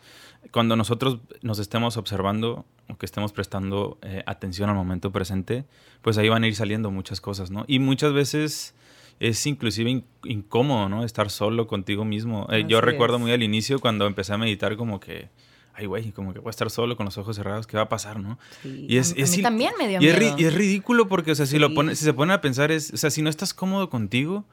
cuando 0.50 0.76
nosotros 0.76 1.18
nos 1.42 1.58
estemos 1.58 1.96
observando 1.96 2.66
o 2.88 2.96
que 2.98 3.06
estemos 3.06 3.32
prestando 3.32 3.98
eh, 4.02 4.22
atención 4.26 4.68
al 4.68 4.76
momento 4.76 5.10
presente, 5.10 5.64
pues 6.02 6.18
ahí 6.18 6.28
van 6.28 6.44
a 6.44 6.46
ir 6.46 6.54
saliendo 6.54 6.90
muchas 6.90 7.20
cosas, 7.20 7.50
¿no? 7.50 7.64
Y 7.66 7.78
muchas 7.78 8.12
veces 8.12 8.74
es 9.20 9.46
inclusive 9.46 10.04
incómodo, 10.24 10.88
¿no? 10.88 11.04
Estar 11.04 11.30
solo 11.30 11.66
contigo 11.66 12.04
mismo. 12.04 12.46
Eh, 12.50 12.64
yo 12.68 12.80
recuerdo 12.80 13.18
muy 13.18 13.32
al 13.32 13.42
inicio 13.42 13.78
cuando 13.78 14.06
empecé 14.06 14.34
a 14.34 14.38
meditar 14.38 14.76
como 14.76 15.00
que 15.00 15.30
ay, 15.76 15.86
güey, 15.86 16.12
como 16.12 16.32
que 16.32 16.38
voy 16.38 16.48
a 16.48 16.50
estar 16.50 16.70
solo 16.70 16.96
con 16.96 17.04
los 17.06 17.18
ojos 17.18 17.36
cerrados, 17.36 17.66
¿qué 17.66 17.76
va 17.76 17.84
a 17.84 17.88
pasar, 17.88 18.20
no? 18.20 18.38
y 18.64 18.98
es, 18.98 19.12
a 19.12 19.14
mí 19.14 19.42
también 19.42 19.72
me 19.78 19.88
dio 19.88 20.00
y 20.00 20.08
Es, 20.08 20.34
y 20.38 20.44
es 20.44 20.54
ridículo 20.54 21.08
porque, 21.08 21.32
o 21.32 21.34
sea, 21.34 21.46
si, 21.46 21.58
lo 21.58 21.74
pone, 21.74 21.96
si 21.96 22.04
se 22.04 22.12
pone 22.12 22.32
a 22.32 22.40
pensar, 22.40 22.70
es, 22.70 22.92
o 22.92 22.96
sea, 22.96 23.10
si 23.10 23.22
no 23.22 23.30
estás 23.30 23.54
cómodo 23.54 23.90
contigo, 23.90 24.44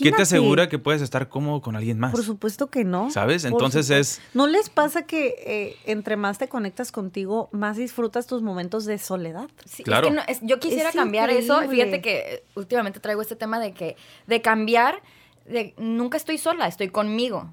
¿qué 0.00 0.12
te 0.12 0.22
asegura 0.22 0.68
que 0.68 0.78
puedes 0.78 1.02
estar 1.02 1.28
cómodo 1.28 1.60
con 1.60 1.76
alguien 1.76 1.98
más? 1.98 2.12
Por 2.12 2.24
supuesto 2.24 2.68
que 2.68 2.84
no. 2.84 3.10
¿Sabes? 3.10 3.44
Entonces 3.44 3.90
es... 3.90 4.20
¿No 4.34 4.46
les 4.46 4.70
pasa 4.70 5.02
que 5.06 5.34
eh, 5.46 5.76
entre 5.84 6.16
más 6.16 6.38
te 6.38 6.48
conectas 6.48 6.92
contigo, 6.92 7.48
más 7.52 7.76
disfrutas 7.76 8.26
tus 8.26 8.42
momentos 8.42 8.84
de 8.86 8.98
soledad? 8.98 9.48
Sí, 9.66 9.82
claro. 9.82 10.08
Es 10.26 10.40
que 10.40 10.46
yo 10.46 10.58
quisiera 10.58 10.92
cambiar 10.92 11.30
eso. 11.30 11.60
Fíjate 11.68 12.00
que 12.00 12.44
últimamente 12.54 13.00
traigo 13.00 13.22
este 13.22 13.36
tema 13.36 13.60
de 13.60 13.72
que, 13.72 13.96
de 14.26 14.40
cambiar, 14.40 15.02
de 15.46 15.74
nunca 15.76 16.16
estoy 16.16 16.38
sola, 16.38 16.66
estoy 16.66 16.88
conmigo. 16.88 17.52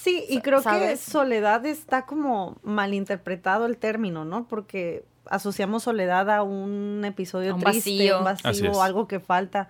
Sí, 0.00 0.24
y 0.28 0.40
creo 0.40 0.62
que 0.62 0.96
soledad 0.96 1.66
está 1.66 2.06
como 2.06 2.56
malinterpretado 2.62 3.66
el 3.66 3.76
término, 3.76 4.24
¿no? 4.24 4.46
Porque 4.46 5.04
asociamos 5.26 5.82
soledad 5.82 6.30
a 6.30 6.42
un 6.42 7.02
episodio 7.04 7.54
un 7.56 7.60
triste, 7.60 7.90
vacío. 7.90 8.18
un 8.18 8.24
vacío, 8.24 8.82
algo 8.82 9.08
que 9.08 9.18
falta. 9.18 9.68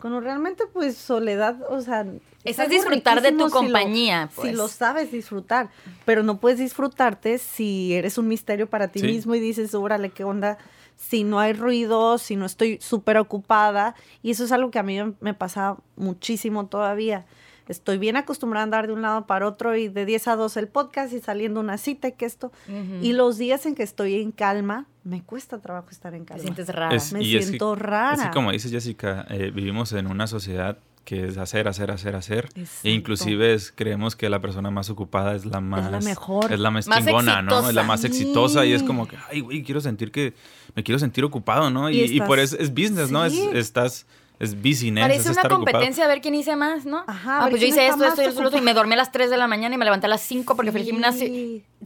Cuando 0.00 0.20
realmente, 0.20 0.64
pues, 0.72 0.96
soledad, 0.96 1.56
o 1.70 1.80
sea... 1.80 2.06
Es, 2.44 2.58
es 2.58 2.68
disfrutar 2.68 3.22
de 3.22 3.32
tu 3.32 3.48
compañía, 3.48 4.28
Si 4.40 4.52
lo 4.52 4.64
pues. 4.64 4.72
sabes 4.72 5.10
disfrutar, 5.10 5.70
pero 6.04 6.22
no 6.22 6.38
puedes 6.38 6.58
disfrutarte 6.58 7.38
si 7.38 7.94
eres 7.94 8.18
un 8.18 8.28
misterio 8.28 8.68
para 8.68 8.88
ti 8.88 9.02
mismo 9.02 9.34
y 9.34 9.40
dices, 9.40 9.74
órale, 9.74 10.10
¿qué 10.10 10.24
onda? 10.24 10.58
Si 10.96 11.24
no 11.24 11.40
hay 11.40 11.54
ruido, 11.54 12.18
si 12.18 12.36
no 12.36 12.44
estoy 12.44 12.78
súper 12.80 13.16
ocupada. 13.16 13.94
Y 14.22 14.30
eso 14.30 14.44
es 14.44 14.52
algo 14.52 14.70
que 14.70 14.78
a 14.78 14.82
mí 14.82 14.98
me 15.20 15.34
pasa 15.34 15.78
muchísimo 15.96 16.66
todavía 16.66 17.24
estoy 17.68 17.98
bien 17.98 18.16
acostumbrada 18.16 18.62
a 18.62 18.64
andar 18.64 18.86
de 18.86 18.92
un 18.92 19.02
lado 19.02 19.26
para 19.26 19.46
otro 19.46 19.76
y 19.76 19.88
de 19.88 20.04
10 20.04 20.28
a 20.28 20.36
2 20.36 20.56
el 20.56 20.68
podcast 20.68 21.12
y 21.12 21.20
saliendo 21.20 21.60
una 21.60 21.78
cita 21.78 22.08
y 22.08 22.12
que 22.12 22.26
esto. 22.26 22.52
Y 23.00 23.12
los 23.12 23.38
días 23.38 23.66
en 23.66 23.74
que 23.74 23.82
estoy 23.82 24.20
en 24.20 24.32
calma, 24.32 24.86
me 25.04 25.22
cuesta 25.22 25.58
trabajo 25.58 25.88
estar 25.90 26.14
en 26.14 26.24
calma. 26.24 26.42
Me 26.42 26.54
sientes 26.54 26.74
rara. 26.74 26.90
me 26.90 27.00
siento 27.00 27.74
rara. 27.74 28.12
Así 28.12 28.28
como 28.30 28.52
dice 28.52 28.68
Jessica, 28.68 29.26
eh, 29.28 29.50
vivimos 29.54 29.92
en 29.92 30.06
una 30.06 30.26
sociedad 30.26 30.78
que 31.04 31.26
es 31.26 31.36
hacer, 31.36 31.68
hacer, 31.68 31.90
hacer, 31.90 32.16
hacer. 32.16 32.48
E 32.82 32.90
inclusive 32.90 33.56
creemos 33.74 34.16
que 34.16 34.28
la 34.28 34.40
persona 34.40 34.70
más 34.70 34.90
ocupada 34.90 35.34
es 35.34 35.44
la 35.44 35.60
más... 35.60 35.86
Es 35.86 35.92
la 35.92 36.00
mejor. 36.00 36.52
Es 36.52 36.58
la 36.58 36.70
más, 36.70 36.88
chingona, 36.88 37.42
¿no? 37.42 37.68
Es 37.68 37.74
la 37.74 37.82
más 37.82 38.04
exitosa 38.04 38.64
y 38.64 38.72
es 38.72 38.82
como 38.82 39.06
que, 39.06 39.16
ay, 39.30 39.40
güey, 39.40 39.62
quiero 39.62 39.80
sentir 39.80 40.10
que... 40.10 40.34
Me 40.74 40.82
quiero 40.82 40.98
sentir 40.98 41.24
ocupado, 41.24 41.70
¿no? 41.70 41.90
Y, 41.90 42.20
por 42.22 42.38
eso 42.38 42.56
es 42.58 42.70
business, 42.70 43.10
¿no? 43.10 43.24
Es, 43.24 43.34
estás 43.52 44.06
es 44.38 44.54
business. 44.56 45.02
Parece 45.02 45.30
una 45.30 45.42
competencia 45.42 46.04
a 46.04 46.08
ver 46.08 46.20
quién 46.20 46.34
hice 46.34 46.56
más, 46.56 46.84
¿no? 46.84 47.04
Ajá. 47.06 47.44
Ah, 47.44 47.46
pues 47.48 47.60
yo 47.60 47.68
hice 47.68 47.86
esto, 47.86 48.04
esto, 48.04 48.22
esto, 48.22 48.42
esto, 48.44 48.58
y 48.58 48.60
me 48.60 48.74
dormí 48.74 48.94
a 48.94 48.96
las 48.96 49.12
3 49.12 49.30
de 49.30 49.36
la 49.36 49.46
mañana 49.46 49.74
y 49.74 49.78
me 49.78 49.84
levanté 49.84 50.06
a 50.06 50.10
las 50.10 50.22
5 50.22 50.56
porque 50.56 50.72
fui 50.72 50.80
al 50.80 50.86
gimnasio. 50.86 51.28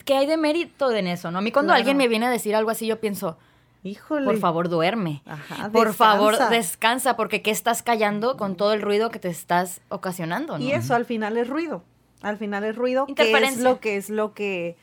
¿Qué 0.04 0.14
hay 0.14 0.26
de 0.26 0.36
mérito 0.36 0.90
en 0.90 1.06
eso, 1.06 1.30
no? 1.30 1.38
A 1.38 1.40
mí 1.40 1.52
cuando 1.52 1.72
alguien 1.72 1.96
me 1.96 2.08
viene 2.08 2.26
a 2.26 2.30
decir 2.30 2.54
algo 2.54 2.70
así, 2.70 2.86
yo 2.86 3.00
pienso, 3.00 3.36
Híjole. 3.84 4.24
Por 4.24 4.38
favor, 4.38 4.68
duerme. 4.68 5.22
Ajá, 5.24 5.70
Por 5.70 5.94
favor, 5.94 6.36
descansa, 6.50 7.16
porque 7.16 7.42
¿qué 7.42 7.50
estás 7.50 7.82
callando 7.82 8.36
con 8.36 8.56
todo 8.56 8.72
el 8.72 8.82
ruido 8.82 9.10
que 9.10 9.18
te 9.18 9.28
estás 9.28 9.80
ocasionando? 9.88 10.58
¿no? 10.58 10.64
Y 10.64 10.72
eso 10.72 10.94
al 10.94 11.04
final 11.04 11.36
es 11.36 11.48
ruido. 11.48 11.84
Al 12.20 12.36
final 12.38 12.64
es 12.64 12.74
ruido. 12.74 13.06
Que 13.06 13.32
es 13.32 13.58
lo 13.58 13.78
que 13.78 13.96
es 13.96 14.10
lo 14.10 14.34
que 14.34 14.76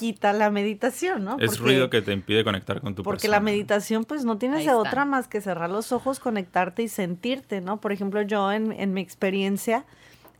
quita 0.00 0.32
la 0.32 0.48
meditación, 0.48 1.24
¿no? 1.24 1.36
Es 1.38 1.58
ruido 1.58 1.90
que 1.90 2.00
te 2.00 2.14
impide 2.14 2.42
conectar 2.42 2.80
con 2.80 2.94
tu 2.94 3.02
Porque 3.02 3.28
la 3.28 3.38
meditación, 3.38 4.06
pues 4.06 4.24
no 4.24 4.38
tienes 4.38 4.64
de 4.64 4.72
otra 4.72 5.04
más 5.04 5.28
que 5.28 5.42
cerrar 5.42 5.68
los 5.68 5.92
ojos, 5.92 6.20
conectarte 6.20 6.82
y 6.82 6.88
sentirte, 6.88 7.60
¿no? 7.60 7.82
Por 7.82 7.92
ejemplo, 7.92 8.22
yo 8.22 8.50
en, 8.50 8.72
en 8.72 8.94
mi 8.94 9.02
experiencia, 9.02 9.84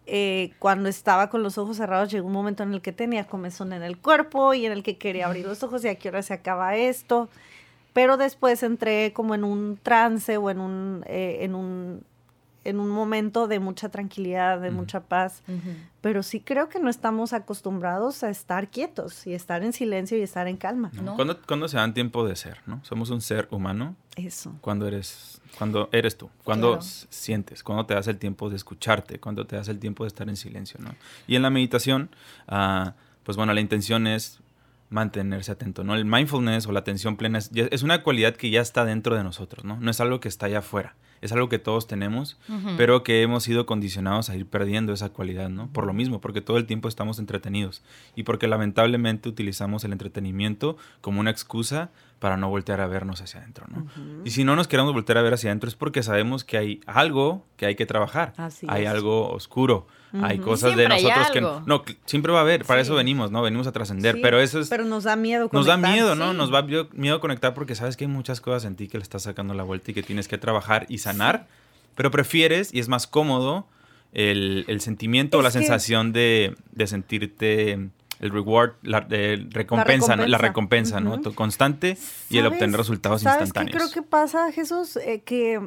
eh, 0.06 0.52
cuando 0.58 0.88
estaba 0.88 1.28
con 1.28 1.42
los 1.42 1.58
ojos 1.58 1.76
cerrados, 1.76 2.10
llegó 2.10 2.26
un 2.26 2.32
momento 2.32 2.62
en 2.62 2.72
el 2.72 2.80
que 2.80 2.92
tenía 2.92 3.26
comezón 3.26 3.74
en 3.74 3.82
el 3.82 3.98
cuerpo 3.98 4.54
y 4.54 4.64
en 4.64 4.72
el 4.72 4.82
que 4.82 4.96
quería 4.96 5.26
abrir 5.26 5.44
los 5.44 5.62
ojos 5.62 5.84
y 5.84 5.88
a 5.88 5.94
qué 5.96 6.08
hora 6.08 6.22
se 6.22 6.32
acaba 6.32 6.76
esto. 6.76 7.28
Pero 7.92 8.16
después 8.16 8.62
entré 8.62 9.12
como 9.12 9.34
en 9.34 9.44
un 9.44 9.78
trance 9.82 10.38
o 10.38 10.48
en 10.48 10.58
un, 10.60 11.04
eh, 11.06 11.40
en 11.42 11.54
un 11.54 12.02
en 12.64 12.78
un 12.78 12.90
momento 12.90 13.48
de 13.48 13.58
mucha 13.58 13.88
tranquilidad, 13.88 14.60
de 14.60 14.70
mucha 14.70 15.00
paz, 15.00 15.42
pero 16.00 16.22
sí 16.22 16.40
creo 16.40 16.68
que 16.68 16.78
no 16.78 16.90
estamos 16.90 17.32
acostumbrados 17.32 18.22
a 18.22 18.30
estar 18.30 18.68
quietos 18.68 19.26
y 19.26 19.34
estar 19.34 19.62
en 19.62 19.72
silencio 19.72 20.18
y 20.18 20.22
estar 20.22 20.46
en 20.46 20.56
calma. 20.56 20.90
¿no? 21.02 21.16
¿Cuándo, 21.16 21.68
se 21.68 21.76
dan 21.76 21.94
tiempo 21.94 22.26
de 22.26 22.36
ser? 22.36 22.58
¿no? 22.66 22.80
Somos 22.84 23.10
un 23.10 23.20
ser 23.20 23.48
humano. 23.50 23.96
Eso. 24.16 24.54
Cuando 24.60 24.86
eres, 24.86 25.40
cuando 25.56 25.88
eres 25.92 26.18
tú, 26.18 26.28
cuando 26.44 26.80
sientes, 26.82 27.62
cuando 27.62 27.86
te 27.86 27.94
das 27.94 28.08
el 28.08 28.18
tiempo 28.18 28.50
de 28.50 28.56
escucharte, 28.56 29.18
cuando 29.20 29.46
te 29.46 29.56
das 29.56 29.68
el 29.68 29.78
tiempo 29.78 30.04
de 30.04 30.08
estar 30.08 30.28
en 30.28 30.36
silencio. 30.36 30.78
¿no? 30.80 30.94
Y 31.26 31.36
en 31.36 31.42
la 31.42 31.50
meditación, 31.50 32.10
uh, 32.48 32.90
pues 33.22 33.36
bueno, 33.36 33.54
la 33.54 33.60
intención 33.60 34.06
es 34.06 34.40
mantenerse 34.90 35.52
atento, 35.52 35.84
¿no? 35.84 35.94
El 35.94 36.04
mindfulness 36.04 36.66
o 36.66 36.72
la 36.72 36.80
atención 36.80 37.16
plena 37.16 37.38
es, 37.38 37.52
es, 37.54 37.84
una 37.84 38.02
cualidad 38.02 38.34
que 38.34 38.50
ya 38.50 38.60
está 38.60 38.84
dentro 38.84 39.14
de 39.14 39.22
nosotros, 39.22 39.64
¿no? 39.64 39.78
No 39.78 39.88
es 39.88 40.00
algo 40.00 40.18
que 40.18 40.26
está 40.26 40.46
allá 40.46 40.58
afuera 40.58 40.96
es 41.20 41.32
algo 41.32 41.48
que 41.48 41.58
todos 41.58 41.86
tenemos, 41.86 42.38
pero 42.76 43.02
que 43.02 43.22
hemos 43.22 43.44
sido 43.44 43.66
condicionados 43.66 44.30
a 44.30 44.36
ir 44.36 44.46
perdiendo 44.46 44.92
esa 44.92 45.10
cualidad, 45.10 45.50
¿no? 45.50 45.68
Por 45.68 45.86
lo 45.86 45.92
mismo, 45.92 46.20
porque 46.20 46.40
todo 46.40 46.56
el 46.56 46.66
tiempo 46.66 46.88
estamos 46.88 47.18
entretenidos 47.18 47.82
y 48.16 48.22
porque 48.22 48.46
lamentablemente 48.46 49.28
utilizamos 49.28 49.84
el 49.84 49.92
entretenimiento 49.92 50.76
como 51.00 51.20
una 51.20 51.30
excusa 51.30 51.90
para 52.20 52.36
no 52.36 52.50
voltear 52.50 52.82
a 52.82 52.86
vernos 52.86 53.22
hacia 53.22 53.40
adentro, 53.40 53.66
¿no? 53.68 53.86
Y 54.24 54.30
si 54.30 54.44
no 54.44 54.54
nos 54.54 54.68
queremos 54.68 54.92
voltear 54.92 55.16
a 55.16 55.22
ver 55.22 55.32
hacia 55.32 55.48
adentro 55.48 55.68
es 55.68 55.74
porque 55.74 56.02
sabemos 56.02 56.44
que 56.44 56.58
hay 56.58 56.80
algo 56.86 57.46
que 57.56 57.64
hay 57.64 57.76
que 57.76 57.86
trabajar, 57.86 58.34
hay 58.68 58.84
algo 58.84 59.30
oscuro, 59.30 59.86
hay 60.12 60.38
cosas 60.38 60.76
de 60.76 60.86
nosotros 60.86 61.30
que 61.30 61.40
no, 61.40 61.82
siempre 62.04 62.30
va 62.30 62.40
a 62.40 62.42
haber, 62.42 62.66
para 62.66 62.82
eso 62.82 62.94
venimos, 62.94 63.30
¿no? 63.30 63.40
Venimos 63.40 63.66
a 63.66 63.72
trascender, 63.72 64.18
pero 64.20 64.38
eso 64.38 64.60
es 64.60 64.68
Pero 64.68 64.84
nos 64.84 65.04
da 65.04 65.16
miedo 65.16 65.48
conectar. 65.48 65.78
Nos 65.78 65.82
da 65.82 65.92
miedo, 65.92 66.14
¿no? 66.14 66.34
Nos 66.34 66.52
va 66.52 66.62
miedo 66.92 67.20
conectar 67.20 67.54
porque 67.54 67.74
sabes 67.74 67.96
que 67.96 68.04
hay 68.04 68.10
muchas 68.10 68.42
cosas 68.42 68.66
en 68.66 68.76
ti 68.76 68.86
que 68.86 68.98
le 68.98 69.02
estás 69.02 69.22
sacando 69.22 69.54
la 69.54 69.62
vuelta 69.62 69.90
y 69.90 69.94
que 69.94 70.02
tienes 70.02 70.28
que 70.28 70.36
trabajar 70.36 70.84
y 70.90 70.98
sanar, 70.98 71.46
pero 71.94 72.10
prefieres 72.10 72.72
y 72.74 72.80
es 72.80 72.88
más 72.88 73.06
cómodo 73.06 73.66
el, 74.12 74.66
sentimiento 74.80 75.38
o 75.38 75.42
la 75.42 75.50
sensación 75.50 76.12
de, 76.12 76.54
de 76.72 76.86
sentirte 76.86 77.90
el 78.20 78.30
reward, 78.30 78.74
la 78.82 79.00
recompensa, 79.00 80.14
la 80.14 80.38
recompensa, 80.38 81.00
¿no? 81.00 81.20
Constante 81.34 81.96
y 82.28 82.38
el 82.38 82.46
obtener 82.46 82.76
resultados 82.76 83.22
¿sabes 83.22 83.48
instantáneos. 83.48 83.72
Qué 83.72 83.78
creo 83.78 84.04
que 84.04 84.08
pasa, 84.08 84.52
Jesús, 84.52 84.96
eh, 84.96 85.22
que 85.24 85.60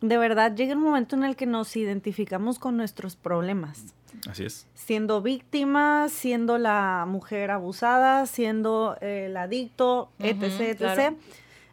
de 0.00 0.18
verdad 0.18 0.54
llega 0.54 0.74
un 0.74 0.82
momento 0.82 1.16
en 1.16 1.24
el 1.24 1.36
que 1.36 1.46
nos 1.46 1.76
identificamos 1.76 2.58
con 2.58 2.76
nuestros 2.76 3.16
problemas. 3.16 3.94
Así 4.28 4.44
es. 4.44 4.66
Siendo 4.74 5.20
víctima, 5.20 6.08
siendo 6.08 6.58
la 6.58 7.04
mujer 7.06 7.50
abusada, 7.50 8.26
siendo 8.26 8.96
el 9.00 9.36
adicto, 9.36 10.10
etc., 10.18 10.80
etc. 10.80 11.16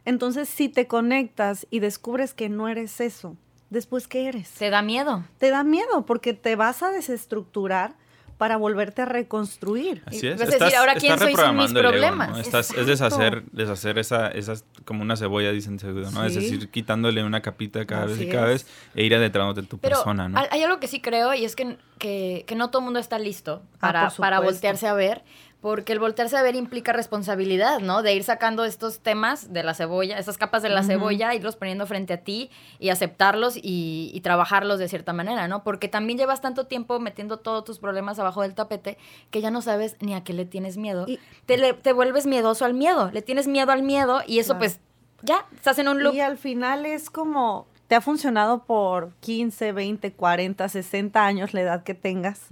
Entonces, 0.06 0.50
si 0.50 0.70
te 0.70 0.88
conectas 0.88 1.68
y 1.70 1.80
descubres 1.80 2.34
que 2.34 2.50
no 2.50 2.68
eres 2.68 3.00
eso, 3.00 3.36
después, 3.70 4.08
¿qué 4.08 4.28
eres? 4.28 4.52
Te 4.52 4.70
da 4.70 4.82
miedo. 4.82 5.24
Te 5.38 5.50
da 5.50 5.64
miedo 5.64 6.06
porque 6.06 6.34
te 6.34 6.56
vas 6.56 6.84
a 6.84 6.92
desestructurar 6.92 7.96
para 8.39 8.55
volverte 8.55 9.01
a 9.01 9.05
reconstruir. 9.05 10.01
Así 10.05 10.25
es. 10.25 10.39
Es 10.39 10.50
decir, 10.50 10.74
ahora 10.77 10.96
quién 10.96 11.19
soy 11.19 11.36
sin 11.36 11.58
mis 11.58 11.74
problemas. 11.74 12.48
es 12.48 12.88
deshacer, 12.88 13.43
deshacer 13.51 14.00
esa, 14.00 14.29
esas, 14.29 14.63
como 14.86 15.01
una 15.01 15.17
cebolla, 15.17 15.51
dicen 15.51 15.77
seguro, 15.77 16.10
¿no? 16.12 16.24
Es 16.24 16.36
decir, 16.36 16.69
quitándole 16.69 17.22
una 17.22 17.41
capita 17.41 17.86
cada 17.86 18.05
vez 18.05 18.22
y 18.22 18.29
cada 18.29 18.46
vez 18.46 18.65
e 18.96 19.03
ir 19.03 19.13
adentrándote 19.13 19.63
de 19.63 19.67
tu 19.67 19.77
persona, 19.77 20.29
¿no? 20.29 20.41
Hay 20.51 20.63
algo 20.63 20.79
que 20.79 20.88
sí 20.88 21.01
creo 21.01 21.34
y 21.34 21.43
es 21.43 21.58
que, 21.58 21.77
que, 21.98 22.46
no 22.55 22.69
todo 22.69 22.79
el 22.79 22.86
mundo 22.86 23.01
está 23.01 23.19
listo 23.19 23.62
ah, 23.74 23.77
para, 23.81 24.10
para 24.10 24.39
voltearse 24.39 24.88
a 24.88 24.93
ver. 24.93 25.22
Porque 25.62 25.92
el 25.92 26.00
voltearse 26.00 26.38
a 26.38 26.42
ver 26.42 26.56
implica 26.56 26.94
responsabilidad, 26.94 27.80
¿no? 27.80 28.01
De 28.01 28.13
ir 28.13 28.24
sacando 28.24 28.63
estos 28.63 29.00
temas 29.00 29.51
de 29.51 29.63
la 29.63 29.74
cebolla, 29.74 30.18
esas 30.18 30.38
capas 30.38 30.63
de 30.63 30.70
la 30.70 30.84
cebolla, 30.84 31.36
irlos 31.36 31.58
poniendo 31.58 31.86
frente 31.86 32.13
a 32.13 32.24
ti 32.24 32.50
y 32.80 32.89
aceptarlos 32.89 33.56
y, 33.62 34.18
trabajarlos 34.24 34.80
de 34.80 34.88
cierta 34.88 35.12
manera, 35.12 35.48
¿no? 35.48 35.63
Porque 35.63 35.88
también 35.88 36.18
llevas 36.18 36.39
tanto 36.39 36.66
tiempo 36.66 37.00
metiendo 37.00 37.38
todos 37.38 37.66
tus 37.66 37.80
problemas 37.80 38.20
abajo 38.20 38.42
del 38.42 38.54
tapete 38.54 38.98
que 39.32 39.42
ya 39.42 39.51
no 39.51 39.62
sabes 39.62 39.98
ni 40.00 40.13
a 40.13 40.24
qué 40.24 40.34
le 40.34 40.46
tienes 40.46 40.78
miedo. 40.78 41.06
Y, 41.08 41.20
te, 41.46 41.74
te 41.74 41.94
vuelves 41.94 42.25
miedoso 42.25 42.63
al 42.63 42.74
miedo, 42.74 43.12
le 43.12 43.22
tienes 43.22 43.48
miedo 43.48 43.72
al 43.72 43.84
miedo 43.84 44.22
y 44.25 44.39
eso 44.39 44.58
pues 44.58 44.80
ya, 45.24 45.46
estás 45.54 45.80
en 45.80 45.88
un 45.89 46.01
loop. 46.01 46.16
Y 46.16 46.22
al 46.22 46.38
final 46.38 46.86
es 46.86 47.10
como, 47.10 47.68
te 47.88 47.96
ha 47.96 48.01
funcionado 48.01 48.63
por 48.63 49.12
15, 49.20 49.72
20, 49.74 50.13
40, 50.13 50.70
60 50.70 51.25
años, 51.25 51.54
la 51.54 51.62
edad 51.62 51.84
que 51.84 51.94
tengas 51.94 52.48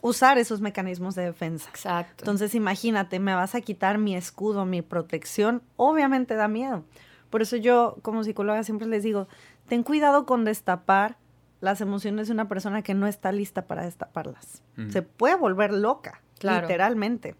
usar 0.00 0.38
esos 0.38 0.60
mecanismos 0.60 1.14
de 1.14 1.22
defensa. 1.22 1.68
Exacto. 1.70 2.24
Entonces, 2.24 2.54
imagínate, 2.54 3.18
me 3.20 3.34
vas 3.34 3.54
a 3.54 3.60
quitar 3.60 3.98
mi 3.98 4.16
escudo, 4.16 4.64
mi 4.64 4.82
protección, 4.82 5.62
obviamente 5.76 6.34
da 6.34 6.48
miedo. 6.48 6.84
Por 7.30 7.42
eso 7.42 7.56
yo, 7.56 7.98
como 8.02 8.24
psicóloga, 8.24 8.62
siempre 8.64 8.86
les 8.86 9.02
digo, 9.02 9.28
ten 9.68 9.82
cuidado 9.82 10.26
con 10.26 10.44
destapar 10.44 11.16
las 11.60 11.80
emociones 11.80 12.28
de 12.28 12.34
una 12.34 12.48
persona 12.48 12.82
que 12.82 12.94
no 12.94 13.06
está 13.06 13.32
lista 13.32 13.66
para 13.66 13.84
destaparlas. 13.84 14.62
Se 14.90 15.02
puede 15.02 15.34
volver 15.34 15.72
loca, 15.72 16.22
literalmente. 16.40 17.34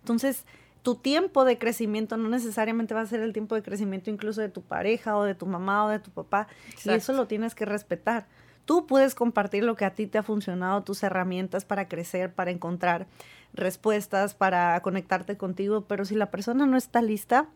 Entonces, 0.00 0.44
tu 0.82 0.96
tiempo 0.96 1.44
de 1.44 1.58
crecimiento 1.58 2.16
no 2.16 2.28
necesariamente 2.28 2.94
va 2.94 3.02
a 3.02 3.06
ser 3.06 3.20
el 3.20 3.32
tiempo 3.32 3.54
de 3.54 3.62
crecimiento 3.62 4.10
incluso 4.10 4.40
de 4.40 4.48
tu 4.48 4.62
pareja 4.62 5.16
o 5.16 5.24
de 5.24 5.34
tu 5.34 5.46
mamá 5.46 5.84
o 5.84 5.88
de 5.88 6.00
tu 6.00 6.10
papá. 6.10 6.48
Y 6.84 6.90
eso 6.90 7.12
lo 7.12 7.26
tienes 7.26 7.54
que 7.54 7.64
respetar. 7.64 8.26
Tú 8.64 8.86
puedes 8.86 9.14
compartir 9.14 9.64
lo 9.64 9.76
que 9.76 9.84
a 9.84 9.94
ti 9.94 10.06
te 10.06 10.18
ha 10.18 10.22
funcionado, 10.22 10.82
tus 10.82 11.02
herramientas 11.02 11.64
para 11.64 11.88
crecer, 11.88 12.32
para 12.32 12.50
encontrar 12.50 13.06
respuestas, 13.52 14.34
para 14.34 14.80
conectarte 14.80 15.36
contigo, 15.36 15.82
pero 15.82 16.04
si 16.04 16.14
la 16.14 16.30
persona 16.30 16.66
no 16.66 16.76
está 16.76 17.02
lista, 17.02 17.48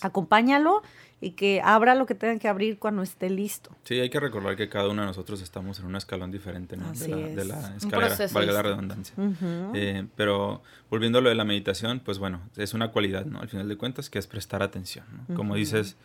acompáñalo 0.00 0.82
y 1.20 1.30
que 1.30 1.60
abra 1.64 1.94
lo 1.94 2.04
que 2.04 2.16
tenga 2.16 2.38
que 2.38 2.48
abrir 2.48 2.78
cuando 2.78 3.02
esté 3.02 3.30
listo. 3.30 3.70
Sí, 3.84 4.00
hay 4.00 4.10
que 4.10 4.18
recordar 4.18 4.56
que 4.56 4.68
cada 4.68 4.88
uno 4.88 5.02
de 5.02 5.06
nosotros 5.06 5.40
estamos 5.40 5.78
en 5.78 5.86
un 5.86 5.94
escalón 5.94 6.32
diferente 6.32 6.76
de, 6.76 7.44
la, 7.44 7.76
escalera, 7.76 8.16
valga 8.32 8.52
la 8.52 8.62
redundancia. 8.62 9.14
Eh, 9.72 10.06
pero 10.16 10.62
volviendo 10.90 11.18
a 11.18 11.22
lo 11.22 11.28
de 11.28 11.36
la 11.36 11.44
meditación, 11.44 12.00
pues 12.00 12.18
bueno, 12.18 12.40
es 12.56 12.74
una 12.74 12.90
cualidad, 12.90 13.24
¿no? 13.24 13.40
Al 13.40 13.48
final 13.48 13.68
de 13.68 13.76
cuentas, 13.76 14.10
que 14.10 14.18
es 14.18 14.26
prestar 14.26 14.62
atención. 14.62 15.04
Como 15.36 15.54
dices, 15.54 15.96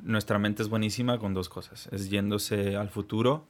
nuestra 0.00 0.38
mente 0.38 0.62
es 0.62 0.70
buenísima 0.70 1.18
con 1.18 1.34
dos 1.34 1.50
cosas. 1.50 1.88
Es 1.92 2.08
yéndose 2.08 2.76
al 2.76 2.88
futuro 2.88 3.44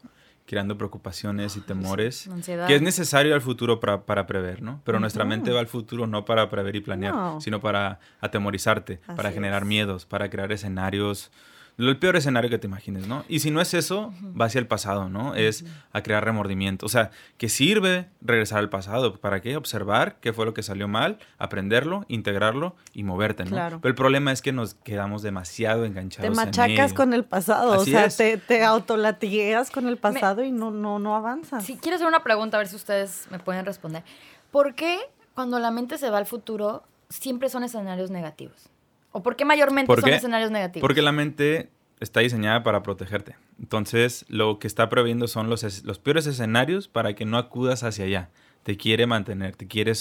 creando 0.47 0.77
preocupaciones 0.77 1.57
y 1.57 1.61
temores, 1.61 2.29
que 2.67 2.75
es 2.75 2.83
necesario 2.83 3.35
al 3.35 3.41
futuro 3.41 3.81
para, 3.81 4.03
para 4.03 4.27
prever, 4.27 4.61
¿no? 4.63 4.81
Pero 4.85 4.99
nuestra 5.01 5.25
mente 5.25 5.51
va 5.53 5.61
al 5.61 5.69
futuro 5.69 6.07
no 6.07 6.25
para 6.25 6.51
prever 6.51 6.77
y 6.77 6.81
planear, 6.81 7.41
sino 7.41 7.61
para 7.61 8.01
atemorizarte, 8.21 9.01
para 9.17 9.31
generar 9.33 9.65
miedos, 9.65 10.05
para 10.07 10.29
crear 10.31 10.51
escenarios 10.53 11.31
el 11.79 11.99
peor 11.99 12.17
escenario 12.17 12.51
que 12.51 12.59
te 12.59 12.67
imagines, 12.67 13.07
¿no? 13.07 13.25
Y 13.29 13.41
si 13.41 13.51
no 13.51 13.61
es 13.61 13.75
eso, 13.75 14.13
va 14.39 14.47
hacia 14.47 14.59
el 14.59 14.67
pasado, 14.67 15.09
¿no? 15.09 15.35
Es 15.35 15.65
a 15.93 16.03
crear 16.03 16.25
remordimiento. 16.25 16.87
O 16.87 16.89
sea, 16.89 17.11
que 17.39 17.49
sirve 17.49 18.09
regresar 18.21 18.59
al 18.59 18.69
pasado. 18.69 19.19
¿Para 19.19 19.41
qué? 19.41 19.57
Observar 19.57 20.17
qué 20.21 20.33
fue 20.33 20.45
lo 20.45 20.55
que 20.55 20.63
salió 20.63 20.89
mal, 20.89 21.19
aprenderlo, 21.39 22.05
integrarlo 22.09 22.77
y 22.93 23.05
moverte, 23.05 23.45
¿no? 23.45 23.51
Claro. 23.51 23.81
Pero 23.81 23.91
el 23.91 23.95
problema 23.95 24.33
es 24.33 24.43
que 24.43 24.53
nos 24.53 24.75
quedamos 24.75 25.23
demasiado 25.23 25.85
enganchados. 25.85 26.31
Te 26.31 26.35
machacas 26.35 26.93
con 26.93 27.15
el 27.15 27.25
pasado, 27.25 27.81
o 27.81 27.85
sea, 27.85 28.09
te, 28.09 28.37
te 28.37 28.65
autolatigueas 28.65 29.71
con 29.71 29.87
el 29.89 29.97
pasado 29.97 30.45
y 30.45 30.53
no, 30.53 30.71
no, 30.71 30.99
no 30.99 31.17
avanzas. 31.17 31.65
Si 31.65 31.77
quiero 31.77 31.97
hacer 31.97 32.07
una 32.07 32.23
pregunta, 32.23 32.57
a 32.57 32.59
ver 32.59 32.69
si 32.69 32.77
ustedes 32.77 33.27
me 33.31 33.39
pueden 33.39 33.65
responder. 33.65 34.03
¿Por 34.51 34.75
qué 34.75 35.01
cuando 35.35 35.59
la 35.59 35.71
mente 35.71 35.99
se 35.99 36.11
va 36.11 36.19
al 36.19 36.27
futuro 36.27 36.85
siempre 37.09 37.49
son 37.49 37.65
escenarios 37.65 38.11
negativos? 38.11 38.72
¿O 39.13 39.23
por 39.23 39.37
qué 39.37 39.45
mayormente 39.45 39.95
son 39.95 40.11
escenarios 40.11 40.51
negativos? 40.51 40.81
Porque 40.81 41.03
la 41.03 41.13
mente 41.13 41.71
está 42.01 42.21
diseñada 42.21 42.63
para 42.63 42.83
protegerte. 42.83 43.37
Entonces, 43.61 44.25
lo 44.29 44.59
que 44.59 44.67
está 44.67 44.89
previendo 44.89 45.29
son 45.29 45.49
los, 45.49 45.85
los 45.85 45.99
peores 45.99 46.27
escenarios 46.27 46.89
para 46.89 47.15
que 47.15 47.25
no 47.25 47.39
acudas 47.39 47.85
hacia 47.85 48.07
allá. 48.07 48.31
Te 48.65 48.77
quiere 48.77 49.07
mantener, 49.07 49.57
te 49.57 49.67
quiere, 49.67 49.93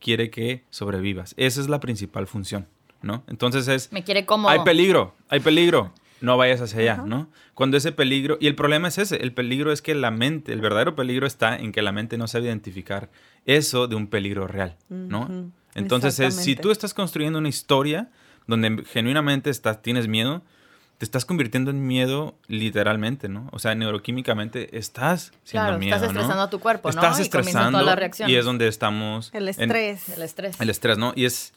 quiere 0.00 0.30
que 0.30 0.64
sobrevivas. 0.70 1.34
Esa 1.36 1.60
es 1.60 1.68
la 1.68 1.80
principal 1.80 2.26
función, 2.26 2.66
¿no? 3.02 3.24
Entonces 3.26 3.68
es... 3.68 3.92
Me 3.92 4.04
quiere 4.04 4.26
como... 4.26 4.48
Hay 4.48 4.60
peligro, 4.60 5.14
hay 5.28 5.40
peligro. 5.40 5.92
No 6.20 6.38
vayas 6.38 6.62
hacia 6.62 6.80
allá, 6.80 6.96
¿no? 7.04 7.28
Cuando 7.54 7.76
ese 7.76 7.92
peligro... 7.92 8.38
Y 8.40 8.46
el 8.46 8.54
problema 8.54 8.88
es 8.88 8.98
ese. 8.98 9.16
El 9.16 9.32
peligro 9.32 9.70
es 9.70 9.82
que 9.82 9.94
la 9.94 10.10
mente, 10.10 10.52
el 10.52 10.62
verdadero 10.62 10.96
peligro 10.96 11.26
está 11.26 11.56
en 11.56 11.72
que 11.72 11.82
la 11.82 11.92
mente 11.92 12.16
no 12.16 12.26
sabe 12.26 12.46
identificar 12.46 13.10
eso 13.44 13.86
de 13.86 13.96
un 13.96 14.06
peligro 14.06 14.46
real, 14.46 14.76
¿no? 14.88 15.52
Entonces 15.74 16.18
es, 16.20 16.34
si 16.34 16.56
tú 16.56 16.70
estás 16.70 16.94
construyendo 16.94 17.38
una 17.38 17.50
historia 17.50 18.10
donde 18.46 18.84
genuinamente 18.84 19.50
estás, 19.50 19.82
tienes 19.82 20.08
miedo, 20.08 20.42
te 20.98 21.04
estás 21.04 21.24
convirtiendo 21.24 21.70
en 21.70 21.86
miedo 21.86 22.34
literalmente, 22.48 23.28
¿no? 23.28 23.48
O 23.52 23.58
sea, 23.58 23.74
neuroquímicamente 23.74 24.78
estás 24.78 25.32
siendo 25.44 25.78
claro, 25.78 25.82
estás 25.82 26.02
estresando 26.02 26.42
a 26.42 26.50
tu 26.50 26.58
cuerpo, 26.58 26.90
¿no? 26.90 26.94
Estás 26.94 27.20
estresando 27.20 27.80
y, 28.26 28.32
y 28.32 28.36
es 28.36 28.44
donde 28.44 28.68
estamos... 28.68 29.30
El 29.34 29.48
estrés. 29.48 30.08
el 30.08 30.22
estrés. 30.22 30.60
El 30.60 30.70
estrés, 30.70 30.96
¿no? 30.96 31.12
Y 31.14 31.26
es, 31.26 31.52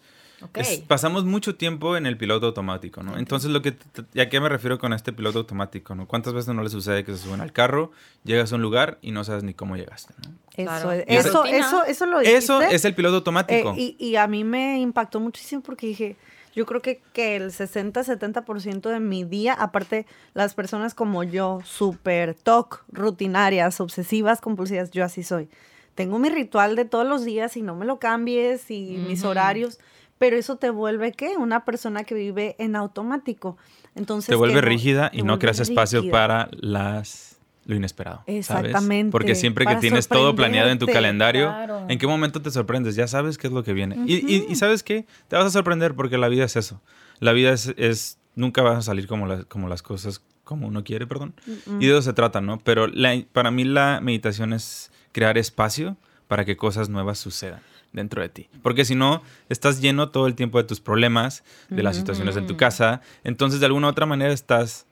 pasamos 0.87 1.25
mucho 1.25 1.55
tiempo 1.55 1.95
en 1.95 2.05
el 2.05 2.17
piloto 2.17 2.47
automático, 2.47 3.03
¿no? 3.03 3.17
Entonces, 3.17 3.49
lo 3.49 3.61
que 3.61 3.75
¿a 4.19 4.25
qué 4.27 4.39
me 4.39 4.49
refiero 4.49 4.77
con 4.77 4.91
este 4.91 5.13
piloto 5.13 5.39
automático, 5.39 5.95
no? 5.95 6.05
¿Cuántas 6.05 6.33
veces 6.33 6.53
no 6.53 6.61
le 6.61 6.69
sucede 6.69 7.03
que 7.03 7.13
se 7.13 7.23
suben 7.23 7.39
al 7.39 7.53
carro, 7.53 7.91
llegas 8.23 8.51
a 8.51 8.55
un 8.55 8.61
lugar 8.61 8.97
y 9.01 9.11
no 9.11 9.23
sabes 9.23 9.43
ni 9.43 9.53
cómo 9.53 9.75
llegaste, 9.75 10.13
¿no? 10.25 10.33
Eso, 10.55 10.91
eso, 10.91 11.45
eso, 11.45 11.85
eso, 11.85 12.05
lo 12.05 12.19
dijiste, 12.19 12.37
Eso 12.37 12.61
es 12.61 12.83
el 12.83 12.93
piloto 12.93 13.17
automático. 13.17 13.73
Eh, 13.77 13.95
y, 13.97 14.05
y 14.05 14.15
a 14.17 14.27
mí 14.27 14.43
me 14.43 14.79
impactó 14.79 15.21
muchísimo 15.21 15.61
porque 15.61 15.87
dije 15.87 16.17
yo 16.59 16.65
creo 16.65 16.81
que, 16.81 17.01
que 17.13 17.37
el 17.37 17.51
60-70% 17.51 18.89
de 18.89 18.99
mi 18.99 19.23
día, 19.23 19.53
aparte 19.53 20.05
las 20.33 20.53
personas 20.55 20.93
como 20.93 21.23
yo, 21.23 21.61
súper 21.63 22.33
TOC, 22.35 22.83
rutinarias, 22.91 23.79
obsesivas, 23.79 24.41
compulsivas, 24.41 24.91
yo 24.91 25.05
así 25.05 25.23
soy. 25.23 25.47
Tengo 25.95 26.19
mi 26.19 26.27
ritual 26.27 26.75
de 26.75 26.83
todos 26.83 27.07
los 27.07 27.23
días 27.23 27.55
y 27.55 27.61
no 27.61 27.75
me 27.75 27.85
lo 27.85 27.97
cambies 27.97 28.69
y 28.71 28.97
mis 29.07 29.23
horarios, 29.23 29.79
pero 30.17 30.35
eso 30.35 30.57
te 30.57 30.69
vuelve 30.69 31.13
qué? 31.13 31.37
Una 31.37 31.63
persona 31.63 32.03
que 32.03 32.13
vive 32.13 32.57
en 32.59 32.75
automático. 32.75 33.55
Entonces, 33.95 34.27
te 34.27 34.35
vuelve 34.35 34.59
rígida 34.59 35.11
y 35.13 35.23
no 35.23 35.39
creas 35.39 35.61
espacio 35.61 36.11
para 36.11 36.49
las 36.51 37.28
lo 37.69 37.75
inesperado. 37.75 38.23
Exactamente. 38.25 39.11
Porque 39.11 39.35
siempre 39.35 39.63
que 39.63 39.75
tienes 39.75 40.07
todo 40.07 40.35
planeado 40.35 40.71
en 40.71 40.79
tu 40.79 40.87
calendario, 40.87 41.53
¿en 41.87 41.99
qué 41.99 42.07
momento 42.07 42.41
te 42.41 42.49
sorprendes? 42.49 42.95
Ya 42.95 43.07
sabes 43.07 43.37
qué 43.37 43.45
es 43.45 43.53
lo 43.53 43.63
que 43.63 43.73
viene. 43.73 43.95
y, 44.07 44.55
sabes 44.55 44.81
qué? 44.81 45.05
Te 45.27 45.35
vas 45.35 45.45
a 45.45 45.51
sorprender 45.51 45.93
porque 45.93 46.17
la 46.17 46.27
vida 46.29 46.45
es 46.45 46.55
eso. 46.55 46.81
La 47.19 47.31
vida 47.31 47.53
es, 47.53 48.17
nunca 48.35 48.63
vas 48.63 48.79
a 48.79 48.81
salir 48.81 49.05
como, 49.05 49.27
como 49.47 49.69
las 49.69 49.83
cosas 49.83 50.23
como 50.43 50.67
uno 50.67 50.83
quiere, 50.83 51.05
perdón. 51.05 51.35
Y 51.79 51.85
de 51.85 51.91
eso 51.91 52.01
se 52.01 52.13
trata, 52.13 52.41
¿no? 52.41 52.57
Pero 52.57 52.87
para 53.33 53.51
mí 53.51 53.65
la 53.65 53.99
meditación 54.01 54.51
es 54.51 54.91
crear 55.11 55.37
espacio 55.37 55.95
para 56.27 56.45
que 56.45 56.57
cosas 56.57 56.89
nuevas 56.89 57.19
sucedan 57.19 57.61
dentro 57.91 58.23
de 58.23 58.29
ti. 58.29 58.49
Porque 58.63 58.83
si 58.83 58.95
no, 58.95 59.21
estás 59.47 59.79
lleno 59.79 60.09
todo 60.09 60.25
el 60.25 60.33
tiempo 60.33 60.57
de 60.57 60.63
tus 60.63 60.79
problemas, 60.79 61.43
de 61.69 61.83
las 61.83 61.95
situaciones 61.95 62.35
en 62.35 62.47
tu 62.47 62.57
casa. 62.57 63.01
Entonces, 63.23 63.59
de 63.59 63.67
alguna 63.67 63.87
u 63.87 63.89
otra 63.91 64.07
manera, 64.07 64.33
estás 64.33 64.87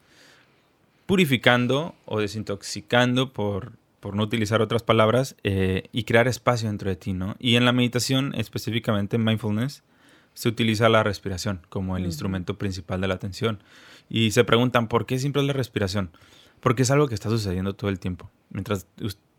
purificando 1.08 1.96
o 2.06 2.20
desintoxicando, 2.20 3.34
por, 3.34 3.72
por 4.00 4.16
no 4.16 4.24
utilizar 4.24 4.62
otras 4.62 4.84
palabras, 4.84 5.36
eh, 5.44 5.90
y 5.92 6.04
crear 6.04 6.28
espacio 6.28 6.68
dentro 6.68 6.90
de 6.90 6.96
ti, 6.96 7.14
¿no? 7.14 7.36
Y 7.40 7.56
en 7.56 7.66
la 7.66 7.72
meditación, 7.72 8.36
específicamente 8.36 9.16
en 9.16 9.24
mindfulness, 9.24 9.84
se 10.36 10.50
utiliza 10.50 10.88
la 10.90 11.02
respiración 11.02 11.62
como 11.70 11.98
el 11.98 12.06
instrumento 12.06 12.60
principal 12.60 13.02
de 13.02 13.08
la 13.08 13.16
atención. 13.16 13.64
Y 14.08 14.32
se 14.32 14.44
preguntan, 14.44 14.88
¿por 14.88 15.08
qué 15.08 15.18
siempre 15.18 15.42
es 15.42 15.48
la 15.48 15.54
respiración? 15.54 16.12
Porque 16.60 16.84
es 16.84 16.92
algo 16.92 17.08
que 17.08 17.16
está 17.16 17.30
sucediendo 17.30 17.74
todo 17.74 17.90
el 17.90 18.00
tiempo. 18.00 18.30
Mientras 18.52 18.86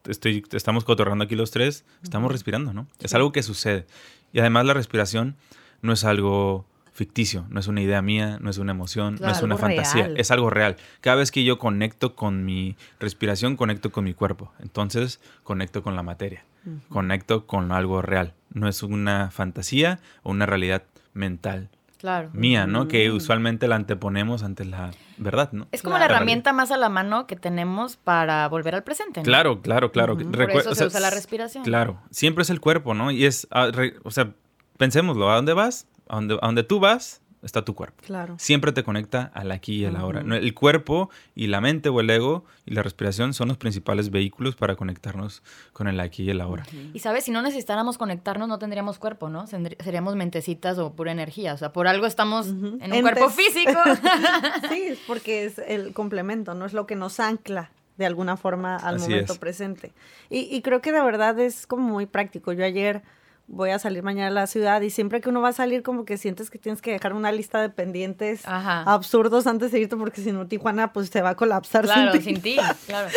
estoy, 0.09 0.45
estamos 0.51 0.85
cotorrando 0.85 1.25
aquí 1.25 1.37
los 1.37 1.53
tres, 1.53 1.85
estamos 2.03 2.33
respirando, 2.33 2.73
¿no? 2.73 2.89
Es 2.99 3.15
algo 3.15 3.31
que 3.31 3.45
sucede. 3.45 3.87
Y 4.33 4.41
además 4.41 4.67
la 4.67 4.75
respiración 4.75 5.37
no 5.83 5.93
es 5.93 6.03
algo 6.05 6.67
ficticio, 6.99 7.47
no 7.49 7.61
es 7.61 7.69
una 7.69 7.81
idea 7.81 8.03
mía, 8.03 8.39
no 8.41 8.51
es 8.51 8.59
una 8.59 8.73
emoción, 8.73 9.19
no 9.21 9.31
es 9.31 9.41
una 9.41 9.57
fantasía, 9.57 10.11
es 10.17 10.33
algo 10.33 10.51
real. 10.51 10.77
Cada 11.01 11.17
vez 11.17 11.31
que 11.31 11.45
yo 11.45 11.57
conecto 11.57 12.17
con 12.17 12.45
mi 12.45 12.75
respiración, 12.99 13.57
conecto 13.57 13.93
con 13.93 14.03
mi 14.03 14.15
cuerpo. 14.15 14.51
Entonces, 14.59 15.21
conecto 15.45 15.85
con 15.85 15.95
la 15.95 16.03
materia, 16.03 16.45
conecto 16.89 17.47
con 17.47 17.71
algo 17.71 18.03
real. 18.03 18.35
No 18.53 18.67
es 18.67 18.83
una 18.83 19.31
fantasía 19.31 20.01
o 20.25 20.33
una 20.33 20.45
realidad 20.45 20.83
mental. 21.15 21.69
Claro. 21.99 22.31
Mía, 22.33 22.67
¿no? 22.67 22.89
Que 22.89 23.13
usualmente 23.13 23.69
la 23.69 23.77
anteponemos 23.77 24.43
ante 24.43 24.65
la 24.65 24.91
verdad, 25.19 25.53
¿no? 25.53 25.69
Es 25.71 25.83
como 25.83 25.99
la, 25.99 26.07
herramienta 26.07 26.53
más 26.53 26.73
a 26.73 26.77
la 26.77 26.89
mano 26.89 27.29
que 27.29 27.37
tenemos 27.37 27.97
para 27.97 28.49
volver 28.49 28.75
al 28.75 28.83
presente. 28.83 29.23
Claro, 29.23 29.63
claro, 29.63 29.93
claro. 29.93 30.17
Por 30.17 30.51
eso 30.51 30.75
se 30.75 30.85
usa 30.85 30.99
la 30.99 31.11
respiración. 31.11 31.63
Claro, 31.63 32.01
siempre 32.11 32.43
es 32.43 32.51
el 32.51 32.61
cuerpo, 32.61 32.95
¿no? 32.95 33.13
Y 33.13 33.25
es, 33.25 33.47
ah, 33.53 33.71
o 34.03 34.11
sea, 34.11 34.33
pensémoslo, 34.77 35.31
¿a 35.31 35.37
dónde 35.37 35.55
vas? 35.55 35.87
A 36.09 36.21
donde, 36.21 36.63
tú 36.63 36.81
vas, 36.81 37.23
está 37.43 37.65
tu 37.65 37.75
cuerpo. 37.75 38.03
Claro. 38.05 38.37
Siempre 38.39 38.73
te 38.73 38.83
conecta 38.83 39.31
al 39.35 39.51
aquí 39.53 39.77
y 39.77 39.85
al 39.85 39.97
ahora. 39.97 40.21
El 40.21 40.55
cuerpo 40.55 41.11
y 41.35 41.47
la 41.47 41.61
mente 41.61 41.89
o 41.89 42.01
el 42.01 42.11
ego 42.11 42.45
y 42.67 42.75
la 42.75 42.83
respiración 42.83 43.35
son 43.35 43.49
los 43.49 43.57
principales 43.57 44.11
vehículos 44.11 44.57
para 44.57 44.77
conectarnos 44.77 45.43
con 45.73 45.89
el 45.89 46.01
aquí 46.01 46.25
y 46.25 46.31
el 46.31 46.41
ahora. 46.41 46.65
Y 46.93 46.99
sabes, 46.99 47.25
si 47.25 47.31
no 47.31 47.43
necesitáramos 47.43 47.99
conectarnos, 47.99 48.49
no 48.49 48.59
tendríamos 48.59 48.99
cuerpo, 48.99 49.29
¿no? 49.29 49.47
Seríamos 49.47 50.17
mentecitas 50.17 50.79
o 50.79 50.93
pura 50.93 51.13
energía. 51.13 51.55
O 51.55 51.57
sea, 51.57 51.73
por 51.73 51.87
algo 51.87 52.07
estamos 52.07 52.49
en 52.49 52.93
un 52.93 53.01
cuerpo 53.03 53.31
físico. 53.31 53.79
sí, 54.71 54.99
porque 55.07 55.45
es 55.45 55.59
el 55.59 55.93
complemento, 55.93 56.55
no 56.55 56.67
es 56.67 56.73
lo 56.73 56.87
que 56.87 56.97
nos 56.97 57.21
ancla 57.21 57.71
de 57.99 58.07
alguna 58.07 58.37
forma 58.37 58.77
al 58.77 59.01
momento 59.01 59.35
presente. 59.35 59.93
Y, 60.31 60.55
y 60.55 60.63
creo 60.63 60.81
que 60.81 60.93
de 60.93 61.03
verdad 61.03 61.39
es 61.41 61.67
como 61.67 61.83
muy 61.83 62.07
práctico. 62.07 62.53
Yo 62.53 62.65
ayer 62.65 63.03
voy 63.49 63.71
a 63.71 63.79
salir 63.79 64.03
mañana 64.03 64.29
a 64.29 64.31
la 64.31 64.47
ciudad 64.47 64.83
y 64.83 64.91
siempre 64.91 65.23
que 65.23 65.31
uno 65.31 65.41
va 65.41 65.49
a 65.49 65.53
salir 65.53 65.83
como 65.83 66.05
que 66.05 66.19
sientes 66.19 66.51
que 66.51 66.59
tienes 66.59 66.83
que 66.83 66.93
dejar 66.93 67.15
una 67.15 67.33
lista 67.33 67.63
de 67.63 67.71
pendientes 67.71 68.43
absurdos 68.45 69.47
antes 69.47 69.73
de 69.73 69.81
irte 69.81 69.97
porque 69.97 70.21
si 70.21 70.33
no 70.33 70.47
Tijuana 70.47 70.93
pues 70.93 71.09
se 71.09 71.23
va 71.23 71.31
a 71.31 71.35
colapsar 71.35 71.85
claro, 71.85 72.21
sin 72.21 72.43
ti. 72.43 72.59
claro. 72.87 73.09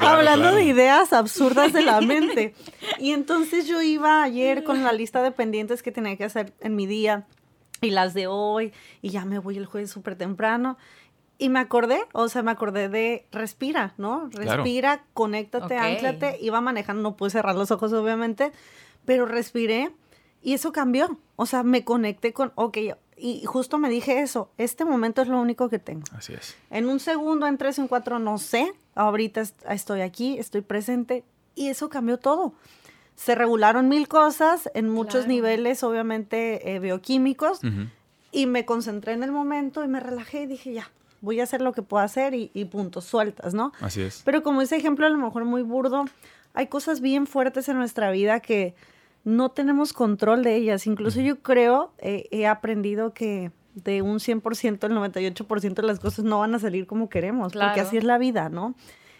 Hablando 0.00 0.54
de 0.54 0.64
ideas 0.64 1.12
absurdas 1.12 1.74
de 1.74 1.82
la 1.82 2.00
mente. 2.02 2.54
Y 2.98 3.12
entonces 3.12 3.66
yo 3.66 3.82
iba 3.82 4.22
ayer 4.22 4.64
con 4.64 4.82
la 4.82 4.92
lista 4.92 5.22
de 5.22 5.30
pendientes 5.30 5.82
que 5.82 5.92
tenía 5.92 6.16
que 6.16 6.24
hacer 6.24 6.54
en 6.60 6.76
mi 6.76 6.86
día 6.86 7.26
y 7.82 7.90
las 7.90 8.14
de 8.14 8.26
hoy 8.26 8.72
y 9.02 9.10
ya 9.10 9.26
me 9.26 9.38
voy 9.38 9.58
el 9.58 9.66
jueves 9.66 9.90
súper 9.90 10.16
temprano 10.16 10.78
y 11.38 11.48
me 11.48 11.60
acordé, 11.60 12.00
o 12.12 12.28
sea, 12.28 12.42
me 12.42 12.50
acordé 12.50 12.88
de 12.88 13.26
respira, 13.30 13.94
¿no? 13.96 14.28
Respira, 14.32 15.04
conéctate, 15.14 15.76
anclate. 15.76 16.36
Iba 16.40 16.60
manejando, 16.60 17.02
no 17.02 17.16
pude 17.16 17.30
cerrar 17.30 17.54
los 17.54 17.70
ojos, 17.70 17.92
obviamente, 17.92 18.52
pero 19.04 19.24
respiré 19.24 19.92
y 20.42 20.54
eso 20.54 20.72
cambió. 20.72 21.18
O 21.36 21.46
sea, 21.46 21.62
me 21.62 21.84
conecté 21.84 22.32
con, 22.32 22.52
ok, 22.56 22.78
y 23.16 23.44
justo 23.44 23.78
me 23.78 23.88
dije 23.88 24.20
eso, 24.20 24.50
este 24.58 24.84
momento 24.84 25.22
es 25.22 25.28
lo 25.28 25.40
único 25.40 25.68
que 25.68 25.78
tengo. 25.78 26.02
Así 26.12 26.34
es. 26.34 26.56
En 26.70 26.88
un 26.88 26.98
segundo, 26.98 27.46
en 27.46 27.56
tres, 27.56 27.78
en 27.78 27.88
cuatro, 27.88 28.18
no 28.18 28.38
sé. 28.38 28.72
Ahorita 28.96 29.42
estoy 29.68 30.00
aquí, 30.00 30.38
estoy 30.38 30.62
presente 30.62 31.24
y 31.54 31.68
eso 31.68 31.88
cambió 31.88 32.18
todo. 32.18 32.52
Se 33.14 33.34
regularon 33.34 33.88
mil 33.88 34.08
cosas 34.08 34.70
en 34.74 34.88
muchos 34.88 35.26
niveles, 35.26 35.82
obviamente, 35.82 36.74
eh, 36.74 36.78
bioquímicos. 36.80 37.60
Y 38.30 38.46
me 38.46 38.64
concentré 38.64 39.12
en 39.12 39.22
el 39.22 39.32
momento 39.32 39.84
y 39.84 39.88
me 39.88 40.00
relajé 40.00 40.42
y 40.42 40.46
dije, 40.46 40.72
ya, 40.72 40.90
voy 41.20 41.40
a 41.40 41.44
hacer 41.44 41.60
lo 41.60 41.72
que 41.72 41.82
puedo 41.82 42.02
hacer 42.02 42.34
y, 42.34 42.50
y 42.54 42.64
punto, 42.66 43.00
sueltas, 43.00 43.54
¿no? 43.54 43.72
Así 43.80 44.02
es. 44.02 44.22
Pero 44.24 44.42
como 44.42 44.62
ese 44.62 44.76
ejemplo 44.76 45.06
a 45.06 45.10
lo 45.10 45.18
mejor 45.18 45.44
muy 45.44 45.62
burdo, 45.62 46.04
hay 46.54 46.66
cosas 46.66 47.00
bien 47.00 47.26
fuertes 47.26 47.68
en 47.68 47.76
nuestra 47.78 48.10
vida 48.10 48.40
que 48.40 48.74
no 49.24 49.50
tenemos 49.50 49.92
control 49.92 50.42
de 50.42 50.56
ellas. 50.56 50.86
Incluso 50.86 51.20
yo 51.20 51.40
creo, 51.40 51.92
he 52.00 52.46
aprendido 52.46 53.12
que 53.12 53.52
de 53.74 54.02
un 54.02 54.18
100%, 54.18 54.84
el 54.84 54.92
98% 54.92 55.74
de 55.74 55.82
las 55.82 56.00
cosas 56.00 56.24
no 56.24 56.40
van 56.40 56.54
a 56.54 56.58
salir 56.58 56.86
como 56.86 57.08
queremos, 57.08 57.52
porque 57.52 57.80
así 57.80 57.96
es 57.96 58.04
la 58.04 58.18
vida, 58.18 58.48
¿no? 58.48 58.74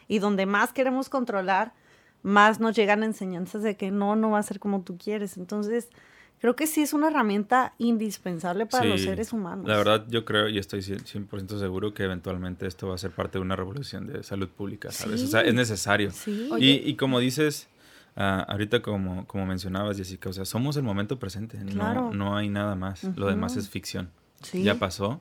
Y 0.09 0.19
donde 0.19 0.47
más 0.47 0.73
queremos 0.73 1.09
controlar, 1.09 1.75
más 2.23 2.59
nos 2.59 2.75
llegan 2.75 3.03
enseñanzas 3.03 3.63
de 3.63 3.77
que 3.77 3.91
no, 3.91 4.17
no 4.17 4.31
va 4.31 4.39
a 4.39 4.43
ser 4.43 4.59
como 4.59 4.81
tú 4.83 4.97
quieres. 4.99 5.37
Entonces, 5.37 5.91
creo 6.41 6.57
que 6.57 6.67
sí 6.67 6.83
es 6.83 6.93
una 6.93 7.09
herramienta 7.09 7.75
indispensable 7.79 8.67
para 8.67 8.85
los 8.85 9.03
seres 9.03 9.33
humanos. 9.33 9.67
La 9.67 9.77
verdad, 9.77 10.07
yo 10.09 10.25
creo 10.25 10.49
y 10.49 10.59
estoy 10.59 10.81
100% 10.81 11.59
seguro 11.59 11.95
que 11.95 12.05
eventualmente 12.05 12.67
esto 12.67 12.89
va 12.89 12.95
a 12.95 12.99
ser 12.99 13.11
parte 13.11 13.39
de 13.39 13.43
una 13.43 13.57
revolución 13.57 14.07
de 14.07 14.23
salud 14.23 14.49
pública, 14.49 14.91
¿sabes? 14.91 15.23
O 15.23 15.27
sea, 15.27 15.41
es 15.43 15.55
necesario. 15.55 16.11
Y, 16.59 16.73
y, 16.89 16.95
como 16.97 17.19
dices, 17.21 17.69
uh, 18.17 18.45
ahorita 18.49 18.83
como, 18.83 19.27
como 19.27 19.47
mencionabas, 19.47 19.97
Jessica, 19.97 20.29
o 20.29 20.33
sea, 20.33 20.45
somos 20.45 20.77
el 20.77 20.83
momento 20.83 21.19
presente, 21.19 21.59
no, 21.59 22.13
no 22.13 22.37
hay 22.37 22.49
nada 22.49 22.75
más, 22.75 23.05
lo 23.17 23.27
demás 23.27 23.57
es 23.57 23.69
ficción. 23.69 24.11
Ya 24.53 24.79
pasó 24.79 25.21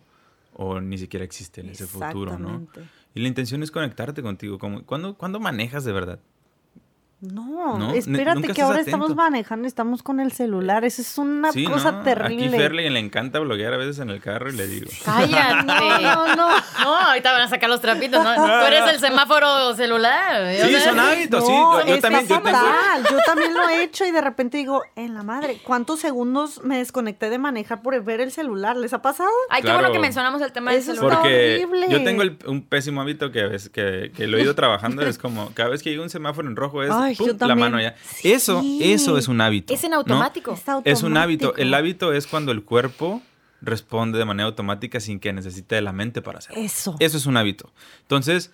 o 0.54 0.82
ni 0.82 0.98
siquiera 0.98 1.24
existe 1.24 1.62
en 1.62 1.70
ese 1.70 1.86
futuro, 1.86 2.38
¿no? 2.38 2.68
Y 3.14 3.22
la 3.22 3.28
intención 3.28 3.64
es 3.64 3.72
conectarte 3.72 4.22
contigo. 4.22 4.60
Como, 4.60 4.84
¿cuándo, 4.84 5.16
¿Cuándo 5.16 5.40
manejas 5.40 5.84
de 5.86 5.92
verdad? 5.92 6.20
No, 7.20 7.94
espérate 7.96 8.50
que 8.50 8.62
ahora 8.62 8.80
estamos 8.80 9.16
manejando, 9.16 9.68
estamos 9.68 10.04
con 10.04 10.20
el 10.20 10.32
celular. 10.32 10.86
Eso 10.86 11.02
es 11.02 11.18
una 11.18 11.50
cosa 11.68 12.04
terrible. 12.04 12.46
Aquí 12.46 12.58
Ferley 12.58 12.90
le 12.92 13.00
encanta 13.00 13.40
bloguear 13.40 13.74
a 13.74 13.78
veces 13.78 13.98
en 13.98 14.12
el 14.12 14.22
carro 14.22 14.52
y 14.52 14.56
le 14.56 14.68
digo. 14.68 14.88
Cállate. 15.06 15.66
no, 15.66 16.36
no. 16.36 16.48
No, 16.84 16.96
ahorita 16.96 17.32
van 17.32 17.42
a 17.42 17.48
sacar 17.48 17.72
los 17.72 17.82
trapitos, 17.82 18.24
¿no? 18.24 18.36
Tú 18.36 18.66
eres 18.68 18.94
el 18.94 19.00
semáforo 19.00 19.74
celular. 19.74 20.56
Sí, 20.62 20.76
son 20.80 21.00
hábitos, 21.00 21.44
sí. 21.44 21.52
Yo, 21.88 22.00
también, 22.00 22.28
yo, 22.28 22.40
tengo... 22.40 22.60
yo 23.10 23.18
también 23.26 23.54
lo 23.56 23.68
he 23.68 23.84
hecho 23.84 24.06
y 24.06 24.12
de 24.12 24.22
repente 24.22 24.58
digo, 24.58 24.84
en 24.96 25.16
la 25.16 25.24
madre, 25.24 25.60
¿cuántos 25.64 26.00
segundos 26.00 26.62
me 26.64 26.78
desconecté 26.78 27.32
de 27.32 27.40
manejar 27.40 27.82
por 27.82 28.00
ver 28.04 28.22
el 28.22 28.32
celular? 28.32 28.78
¿Les 28.78 28.94
ha 28.94 29.02
pasado? 29.02 29.32
Ay, 29.50 29.64
qué 29.64 29.74
bueno 29.74 29.92
que 29.92 29.98
mencionamos 29.98 30.40
el 30.44 30.52
tema 30.52 30.72
del 30.72 30.84
celular. 30.84 31.18
Porque 31.18 31.68
yo 31.90 32.04
tengo 32.04 32.22
un 32.46 32.62
pésimo 32.62 33.02
hábito 33.02 33.32
que, 33.32 33.58
que, 33.74 34.12
que 34.16 34.28
lo 34.28 34.38
he 34.38 34.44
ido 34.44 34.54
trabajando. 34.54 35.02
es 35.02 35.18
como, 35.18 35.52
cada 35.56 35.70
vez 35.70 35.82
que 35.82 35.90
llega 35.90 36.04
un 36.04 36.12
semáforo 36.12 36.48
en 36.48 36.56
rojo 36.56 36.84
es 36.84 37.07
la 37.40 37.56
mano 37.56 37.80
ya. 37.80 37.96
Eso, 38.24 38.62
eso 38.80 39.18
es 39.18 39.28
un 39.28 39.42
hábito. 39.42 39.74
Es 39.74 39.84
en 39.84 39.94
automático. 39.94 40.58
Es, 40.84 41.04
un 41.04 41.18
hábito. 41.18 41.56
El 41.56 41.74
hábito 41.74 42.14
es 42.14 42.28
cuando 42.28 42.52
el 42.52 42.64
cuerpo 42.64 43.22
responde 43.62 44.20
de 44.20 44.26
manera 44.26 44.48
automática 44.48 45.00
sin 45.00 45.20
que 45.20 45.34
necesite 45.34 45.76
de 45.76 45.82
la 45.82 45.92
mente 45.92 46.22
para 46.22 46.40
hacerlo. 46.40 46.62
Eso. 46.62 46.96
Eso 47.00 47.18
es 47.18 47.26
un 47.26 47.38
hábito. 47.38 47.72
Entonces, 48.02 48.52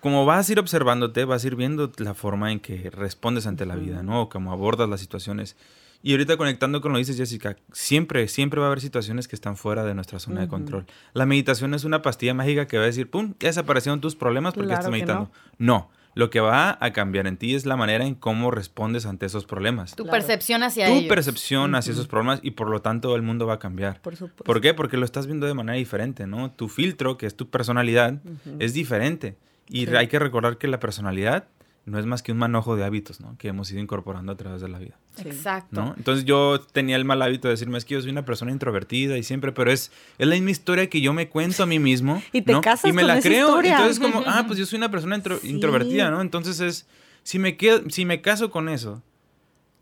como 0.00 0.24
vas 0.24 0.48
a 0.48 0.52
ir 0.52 0.58
observándote, 0.58 1.24
vas 1.24 1.44
a 1.44 1.46
ir 1.46 1.56
viendo 1.56 1.92
la 1.98 2.14
forma 2.14 2.52
en 2.52 2.60
que 2.60 2.90
respondes 2.90 3.46
ante 3.46 3.66
la 3.66 3.76
vida, 3.76 4.02
¿no? 4.02 4.22
O 4.22 4.28
cómo 4.28 4.52
abordas 4.52 4.88
las 4.88 5.00
situaciones. 5.00 5.56
Y 6.02 6.12
ahorita 6.12 6.36
conectando 6.36 6.80
con 6.80 6.92
lo 6.92 6.96
que 6.96 7.00
dices, 7.00 7.16
Jessica, 7.16 7.56
siempre, 7.72 8.28
siempre 8.28 8.60
va 8.60 8.66
a 8.66 8.68
haber 8.68 8.80
situaciones 8.80 9.26
que 9.26 9.34
están 9.34 9.56
fuera 9.56 9.84
de 9.84 9.94
nuestra 9.94 10.20
zona 10.20 10.42
de 10.42 10.48
control. 10.48 10.86
La 11.12 11.26
meditación 11.26 11.74
es 11.74 11.82
una 11.82 12.02
pastilla 12.02 12.34
mágica 12.34 12.68
que 12.68 12.78
va 12.78 12.84
a 12.84 12.86
decir, 12.86 13.10
¡pum! 13.10 13.34
Ya 13.40 13.48
desaparecieron 13.48 14.00
tus 14.00 14.14
problemas 14.14 14.54
porque 14.54 14.72
estás 14.72 14.90
meditando. 14.90 15.30
no. 15.58 15.90
Lo 16.14 16.30
que 16.30 16.40
va 16.40 16.76
a 16.80 16.92
cambiar 16.92 17.26
en 17.26 17.36
ti 17.36 17.54
es 17.54 17.64
la 17.64 17.76
manera 17.76 18.04
en 18.04 18.14
cómo 18.14 18.50
respondes 18.50 19.06
ante 19.06 19.26
esos 19.26 19.44
problemas. 19.44 19.94
Tu 19.94 20.06
percepción 20.06 20.62
hacia 20.62 20.88
ellos. 20.88 21.02
Tu 21.02 21.08
percepción 21.08 21.74
hacia 21.74 21.92
esos 21.92 22.08
problemas 22.08 22.40
y 22.42 22.52
por 22.52 22.68
lo 22.68 22.82
tanto 22.82 23.14
el 23.14 23.22
mundo 23.22 23.46
va 23.46 23.54
a 23.54 23.58
cambiar. 23.58 24.00
Por 24.00 24.16
supuesto. 24.16 24.44
¿Por 24.44 24.60
qué? 24.60 24.74
Porque 24.74 24.96
lo 24.96 25.04
estás 25.04 25.26
viendo 25.26 25.46
de 25.46 25.54
manera 25.54 25.76
diferente, 25.76 26.26
¿no? 26.26 26.50
Tu 26.50 26.68
filtro, 26.68 27.18
que 27.18 27.26
es 27.26 27.36
tu 27.36 27.48
personalidad, 27.48 28.20
es 28.58 28.74
diferente. 28.74 29.36
Y 29.68 29.88
hay 29.94 30.08
que 30.08 30.18
recordar 30.18 30.58
que 30.58 30.66
la 30.66 30.80
personalidad 30.80 31.44
no 31.88 31.98
es 31.98 32.06
más 32.06 32.22
que 32.22 32.32
un 32.32 32.38
manojo 32.38 32.76
de 32.76 32.84
hábitos, 32.84 33.20
¿no? 33.20 33.36
Que 33.38 33.48
hemos 33.48 33.70
ido 33.70 33.80
incorporando 33.80 34.32
a 34.32 34.36
través 34.36 34.60
de 34.60 34.68
la 34.68 34.78
vida. 34.78 34.96
Exacto. 35.24 35.94
Entonces 35.96 36.24
yo 36.24 36.60
tenía 36.60 36.96
el 36.96 37.04
mal 37.04 37.20
hábito 37.22 37.48
de 37.48 37.54
decirme, 37.54 37.78
es 37.78 37.84
que 37.84 37.94
yo 37.94 38.00
soy 38.00 38.10
una 38.10 38.24
persona 38.24 38.52
introvertida 38.52 39.16
y 39.16 39.22
siempre, 39.22 39.52
pero 39.52 39.72
es, 39.72 39.90
es 40.18 40.26
la 40.26 40.34
misma 40.34 40.50
historia 40.50 40.88
que 40.88 41.00
yo 41.00 41.12
me 41.12 41.28
cuento 41.28 41.62
a 41.62 41.66
mí 41.66 41.78
mismo. 41.78 42.22
y 42.32 42.42
te 42.42 42.60
casas 42.60 42.90
Y 42.90 42.92
me 42.92 43.02
la 43.02 43.20
creo. 43.20 43.60
Entonces 43.60 43.98
como, 43.98 44.22
ah, 44.26 44.44
pues 44.46 44.58
yo 44.58 44.66
soy 44.66 44.76
una 44.76 44.90
persona 44.90 45.20
introvertida, 45.42 46.10
¿no? 46.10 46.20
Entonces 46.20 46.60
es, 46.60 46.86
si 47.22 47.38
me, 47.38 47.56
quedo, 47.56 47.88
si 47.90 48.04
me 48.04 48.20
caso 48.20 48.50
con 48.50 48.68
eso, 48.68 49.02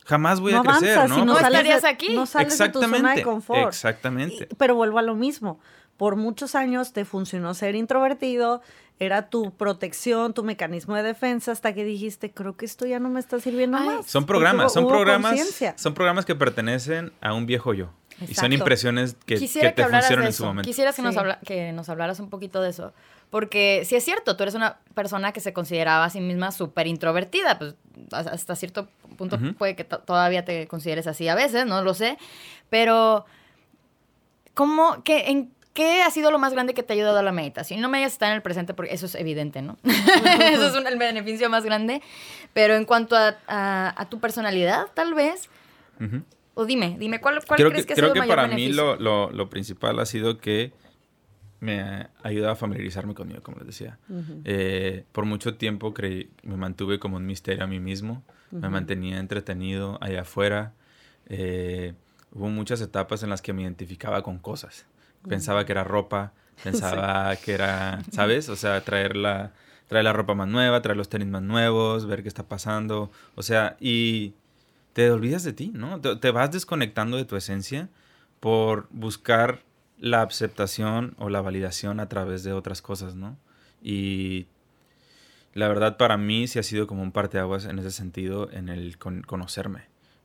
jamás 0.04 0.40
voy 0.40 0.54
a 0.54 0.62
crecer, 0.62 1.08
¿no? 1.08 1.14
Si 1.14 1.22
no 1.22 1.38
estarías 1.38 1.84
aquí. 1.84 2.14
No 2.14 2.26
sales 2.26 2.56
de 2.56 2.68
tu 2.68 2.80
zona 2.80 3.14
de 3.14 3.22
confort. 3.22 3.68
Exactamente. 3.68 4.48
pero 4.56 4.74
vuelvo 4.74 4.98
a 4.98 5.02
lo 5.02 5.14
mismo. 5.14 5.60
Por 5.96 6.16
muchos 6.16 6.54
años 6.54 6.92
te 6.92 7.06
funcionó 7.06 7.54
ser 7.54 7.74
introvertido, 7.74 8.60
era 8.98 9.28
tu 9.28 9.52
protección, 9.52 10.32
tu 10.32 10.42
mecanismo 10.42 10.94
de 10.94 11.02
defensa, 11.02 11.52
hasta 11.52 11.74
que 11.74 11.84
dijiste, 11.84 12.30
creo 12.30 12.56
que 12.56 12.64
esto 12.64 12.86
ya 12.86 12.98
no 12.98 13.10
me 13.10 13.20
está 13.20 13.38
sirviendo 13.40 13.78
más. 13.78 14.06
Son 14.06 14.24
programas, 14.24 14.72
son 14.72 14.88
programas, 14.88 15.62
son 15.76 15.94
programas 15.94 16.24
que 16.24 16.34
pertenecen 16.34 17.12
a 17.20 17.34
un 17.34 17.46
viejo 17.46 17.74
yo. 17.74 17.90
Y 18.26 18.34
son 18.34 18.52
impresiones 18.52 19.14
que, 19.26 19.36
te 19.36 19.84
funcionan 19.84 20.26
en 20.26 20.32
su 20.32 20.44
momento. 20.44 20.66
Quisiera 20.66 20.92
que, 20.92 21.02
nos 21.02 21.14
que 21.44 21.72
nos 21.72 21.88
hablaras 21.90 22.18
un 22.18 22.30
poquito 22.30 22.62
de 22.62 22.70
eso. 22.70 22.94
Porque 23.28 23.82
si 23.84 23.96
es 23.96 24.04
cierto, 24.04 24.36
tú 24.36 24.44
eres 24.44 24.54
una 24.54 24.78
persona 24.94 25.32
que 25.32 25.40
se 25.40 25.52
consideraba 25.52 26.06
a 26.06 26.10
sí 26.10 26.20
misma 26.20 26.50
súper 26.50 26.86
introvertida. 26.86 27.58
Pues 27.58 27.74
hasta 28.12 28.56
cierto 28.56 28.88
punto 29.18 29.38
puede 29.58 29.76
que 29.76 29.84
todavía 29.84 30.44
te 30.44 30.66
consideres 30.66 31.06
así 31.06 31.28
a 31.28 31.34
veces, 31.34 31.66
no 31.66 31.82
lo 31.82 31.92
sé. 31.92 32.16
Pero, 32.70 33.26
¿cómo, 34.54 35.02
que, 35.02 35.30
en 35.30 35.52
¿qué 35.76 36.02
ha 36.02 36.10
sido 36.10 36.32
lo 36.32 36.38
más 36.38 36.54
grande 36.54 36.74
que 36.74 36.82
te 36.82 36.92
ha 36.92 36.96
ayudado 36.96 37.18
a 37.18 37.22
la 37.22 37.30
meditación? 37.30 37.80
No 37.80 37.88
me 37.88 37.98
hayas 37.98 38.12
estado 38.12 38.32
en 38.32 38.36
el 38.36 38.42
presente 38.42 38.74
porque 38.74 38.94
eso 38.94 39.06
es 39.06 39.14
evidente, 39.14 39.62
¿no? 39.62 39.76
eso 39.84 40.66
es 40.66 40.74
un, 40.74 40.86
el 40.88 40.98
beneficio 40.98 41.48
más 41.48 41.64
grande. 41.64 42.02
Pero 42.52 42.74
en 42.74 42.84
cuanto 42.84 43.14
a, 43.16 44.06
tu 44.10 44.18
personalidad, 44.18 44.86
tal 44.94 45.14
vez, 45.14 45.48
o 46.54 46.64
dime, 46.64 46.96
dime, 46.98 47.20
¿cuál, 47.20 47.44
cuál 47.46 47.60
crees 47.70 47.86
que, 47.86 47.88
que 47.88 47.92
ha 47.92 47.96
sido 47.96 48.12
el 48.14 48.18
mayor 48.18 48.36
para 48.36 48.48
mí 48.48 48.72
lo, 48.72 48.96
lo, 48.96 49.30
lo, 49.30 49.50
principal 49.50 49.98
ha 50.00 50.06
sido 50.06 50.38
que 50.38 50.72
me 51.60 51.80
ha 51.80 52.10
ayudado 52.22 52.52
a 52.52 52.56
familiarizarme 52.56 53.14
conmigo, 53.14 53.42
como 53.42 53.58
les 53.58 53.66
decía. 53.66 53.98
Eh, 54.44 55.04
por 55.12 55.26
mucho 55.26 55.56
tiempo 55.56 55.92
creí, 55.92 56.30
me 56.42 56.56
mantuve 56.56 56.98
como 56.98 57.16
un 57.16 57.26
misterio 57.26 57.62
a 57.62 57.66
mí 57.66 57.80
mismo, 57.80 58.24
me 58.50 58.70
mantenía 58.70 59.18
entretenido 59.18 59.98
allá 60.00 60.22
afuera. 60.22 60.72
Eh, 61.28 61.92
hubo 62.32 62.48
muchas 62.48 62.80
etapas 62.80 63.22
en 63.22 63.30
las 63.30 63.42
que 63.42 63.52
me 63.52 63.62
identificaba 63.62 64.22
con 64.22 64.38
cosas. 64.38 64.86
Pensaba 65.28 65.64
que 65.64 65.72
era 65.72 65.84
ropa, 65.84 66.32
pensaba 66.64 67.34
que 67.36 67.52
era, 67.52 68.02
¿sabes? 68.12 68.48
O 68.48 68.56
sea, 68.56 68.80
traer 68.82 69.16
la, 69.16 69.52
traer 69.88 70.04
la 70.04 70.12
ropa 70.12 70.34
más 70.34 70.48
nueva, 70.48 70.82
traer 70.82 70.96
los 70.96 71.08
tenis 71.08 71.28
más 71.28 71.42
nuevos, 71.42 72.06
ver 72.06 72.22
qué 72.22 72.28
está 72.28 72.44
pasando. 72.44 73.10
O 73.34 73.42
sea, 73.42 73.76
y 73.80 74.34
te 74.92 75.10
olvidas 75.10 75.44
de 75.44 75.52
ti, 75.52 75.70
¿no? 75.74 76.00
Te, 76.00 76.30
vas 76.30 76.50
desconectando 76.50 77.16
de 77.18 77.26
tu 77.26 77.36
esencia 77.36 77.90
por 78.40 78.88
buscar 78.90 79.62
la 79.98 80.22
aceptación 80.22 81.14
o 81.18 81.28
la 81.28 81.40
validación 81.40 82.00
a 82.00 82.08
través 82.08 82.44
de 82.44 82.52
otras 82.52 82.80
cosas, 82.80 83.14
¿no? 83.14 83.36
Y 83.82 84.46
la 85.52 85.68
verdad 85.68 85.96
para 85.96 86.16
mí 86.16 86.48
sí 86.48 86.58
ha 86.58 86.62
sido 86.62 86.86
como 86.86 87.02
un 87.02 87.12
parteaguas 87.12 87.66
en 87.66 87.78
ese 87.78 87.90
sentido, 87.90 88.50
en 88.52 88.68
el 88.68 88.96
conocerme. 88.98 89.82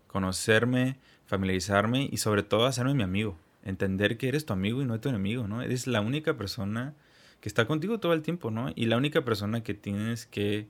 Conocerme, 0.07 0.97
familiarizarme 1.25 2.07
y 2.11 2.17
sobre 2.17 2.43
todo 2.43 2.65
hacerme 2.65 2.93
mi 2.93 3.03
amigo. 3.03 3.37
Entender 3.63 4.17
que 4.17 4.27
eres 4.27 4.45
tu 4.45 4.53
amigo 4.53 4.81
y 4.81 4.85
no 4.85 4.99
tu 4.99 5.09
enemigo, 5.09 5.47
¿no? 5.47 5.61
Eres 5.61 5.87
la 5.87 6.01
única 6.01 6.35
persona 6.35 6.93
que 7.39 7.49
está 7.49 7.65
contigo 7.65 7.99
todo 7.99 8.13
el 8.13 8.21
tiempo, 8.21 8.51
¿no? 8.51 8.71
Y 8.75 8.85
la 8.85 8.97
única 8.97 9.23
persona 9.23 9.61
que 9.61 9.73
tienes 9.73 10.25
que, 10.25 10.67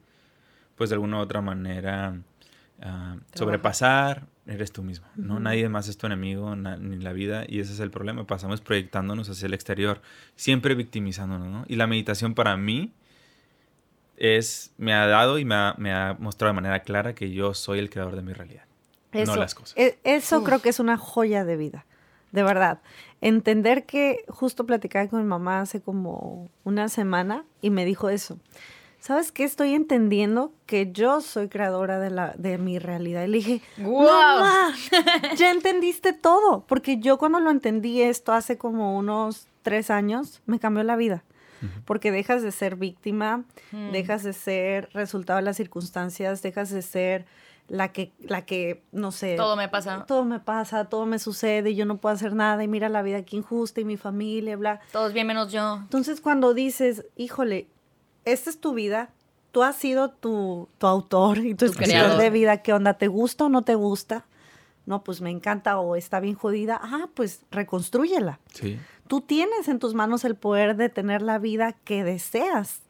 pues 0.76 0.90
de 0.90 0.96
alguna 0.96 1.18
u 1.18 1.22
otra 1.22 1.42
manera, 1.42 2.18
ah, 2.82 3.18
sobrepasar, 3.34 4.28
eres 4.46 4.72
tú 4.72 4.84
mismo, 4.84 5.08
¿no? 5.16 5.40
Nadie 5.40 5.70
más 5.70 5.88
es 5.88 5.98
tu 5.98 6.08
enemigo 6.08 6.56
ni 6.56 6.98
la 6.98 7.14
vida 7.14 7.46
y 7.48 7.60
ese 7.60 7.74
es 7.74 7.80
el 7.80 7.92
problema. 7.92 8.26
Pasamos 8.26 8.62
proyectándonos 8.62 9.30
hacia 9.30 9.46
el 9.46 9.54
exterior, 9.54 10.02
siempre 10.36 10.76
victimizándonos, 10.76 11.48
¿no? 11.48 11.66
Y 11.68 11.76
la 11.76 11.88
meditación 11.88 12.34
para 12.34 12.58
mí 12.58 12.92
es, 14.18 14.74
me 14.78 14.94
ha 14.94 15.08
dado 15.08 15.40
y 15.40 15.46
me 15.46 15.56
ha, 15.56 15.76
me 15.78 15.94
ha 15.94 16.16
mostrado 16.20 16.54
de 16.54 16.56
manera 16.56 16.82
clara 16.82 17.16
que 17.16 17.32
yo 17.32 17.54
soy 17.54 17.80
el 17.80 17.90
creador 17.90 18.16
de 18.16 18.22
mi 18.22 18.34
realidad 18.34 18.66
eso, 19.12 19.34
no 19.34 19.40
las 19.40 19.56
cosas. 19.56 19.78
E, 19.78 19.98
eso 20.04 20.44
creo 20.44 20.60
que 20.60 20.70
es 20.70 20.80
una 20.80 20.98
joya 20.98 21.44
de 21.44 21.58
vida, 21.58 21.86
de 22.32 22.44
verdad. 22.44 22.82
Entender 23.22 23.86
que 23.86 24.24
justo 24.28 24.66
platicaba 24.66 25.08
con 25.08 25.22
mi 25.22 25.28
mamá 25.28 25.62
hace 25.62 25.82
como 25.82 26.50
una 26.64 26.90
semana 26.90 27.46
y 27.62 27.70
me 27.70 27.86
dijo 27.86 28.10
eso. 28.10 28.38
¿Sabes 29.02 29.32
qué? 29.32 29.44
Estoy 29.44 29.74
entendiendo 29.74 30.54
que 30.68 30.92
yo 30.92 31.22
soy 31.22 31.50
creadora 31.50 32.00
de, 32.00 32.12
la, 32.12 32.36
de 32.38 32.60
mi 32.60 32.78
realidad. 32.78 33.24
Y 33.24 33.28
le 33.28 33.38
dije, 33.38 33.62
wow. 33.78 34.46
ya 35.38 35.50
entendiste 35.50 36.14
todo. 36.14 36.66
Porque 36.68 37.00
yo 37.00 37.18
cuando 37.18 37.40
lo 37.40 37.50
entendí 37.50 38.04
esto 38.04 38.32
hace 38.32 38.60
como 38.60 38.96
unos 38.96 39.48
tres 39.64 39.90
años, 39.90 40.42
me 40.46 40.60
cambió 40.60 40.84
la 40.84 40.96
vida. 40.96 41.24
Porque 41.86 42.12
dejas 42.12 42.42
de 42.42 42.52
ser 42.52 42.76
víctima, 42.76 43.44
mm. 43.72 43.92
dejas 43.92 44.24
de 44.24 44.34
ser 44.34 44.90
resultado 44.94 45.38
de 45.38 45.44
las 45.44 45.58
circunstancias, 45.58 46.42
dejas 46.42 46.70
de 46.70 46.82
ser 46.82 47.26
la 47.68 47.92
que, 47.92 48.12
la 48.20 48.46
que, 48.46 48.84
no 48.92 49.12
sé. 49.12 49.36
Todo 49.36 49.56
me 49.56 49.70
pasa. 49.70 50.06
Todo 50.06 50.26
me 50.26 50.40
pasa, 50.40 50.86
todo 50.86 51.06
me 51.06 51.20
sucede 51.20 51.72
y 51.72 51.76
yo 51.76 51.86
no 51.86 51.98
puedo 51.98 52.14
hacer 52.14 52.34
nada 52.34 52.64
y 52.64 52.68
mira 52.68 52.90
la 52.90 53.02
vida 53.02 53.18
aquí 53.18 53.38
injusta 53.38 53.82
y 53.82 53.86
mi 53.86 53.98
familia, 53.98 54.58
bla. 54.58 54.82
Todos 54.92 55.14
bien 55.14 55.28
menos 55.28 55.52
yo. 55.52 55.78
Entonces 55.78 56.22
cuando 56.22 56.54
dices, 56.54 57.06
híjole, 57.16 57.68
esta 58.26 58.50
es 58.50 58.60
tu 58.60 58.74
vida, 58.74 59.10
tú 59.52 59.64
has 59.64 59.76
sido 59.76 60.10
tu, 60.10 60.68
tu 60.78 60.88
autor 60.88 61.40
y 61.40 61.56
tu, 61.56 61.66
escritor 61.66 62.18
de 62.18 62.30
vida, 62.30 62.58
¿qué 62.58 62.74
onda? 62.74 62.96
¿Te 62.96 63.08
gusta 63.08 63.46
o 63.46 63.50
no 63.50 63.64
te 63.64 63.76
gusta? 63.76 64.26
No, 64.86 65.04
pues 65.04 65.22
me 65.22 65.30
encanta 65.30 65.80
o 65.80 65.96
está 65.96 66.20
bien 66.20 66.36
jodida. 66.36 66.80
Ah, 66.82 67.08
pues 67.14 67.42
reconstrúyela. 67.52 68.40
Sí. 68.54 68.80
Tú 69.08 69.22
tienes 69.22 69.68
en 69.68 69.80
tus 69.80 69.94
manos 69.94 70.26
el 70.26 70.36
poder 70.36 70.76
de 70.76 70.90
tener 70.90 71.22
la 71.22 71.38
vida 71.38 71.74
que 71.84 72.04
deseas 72.04 72.82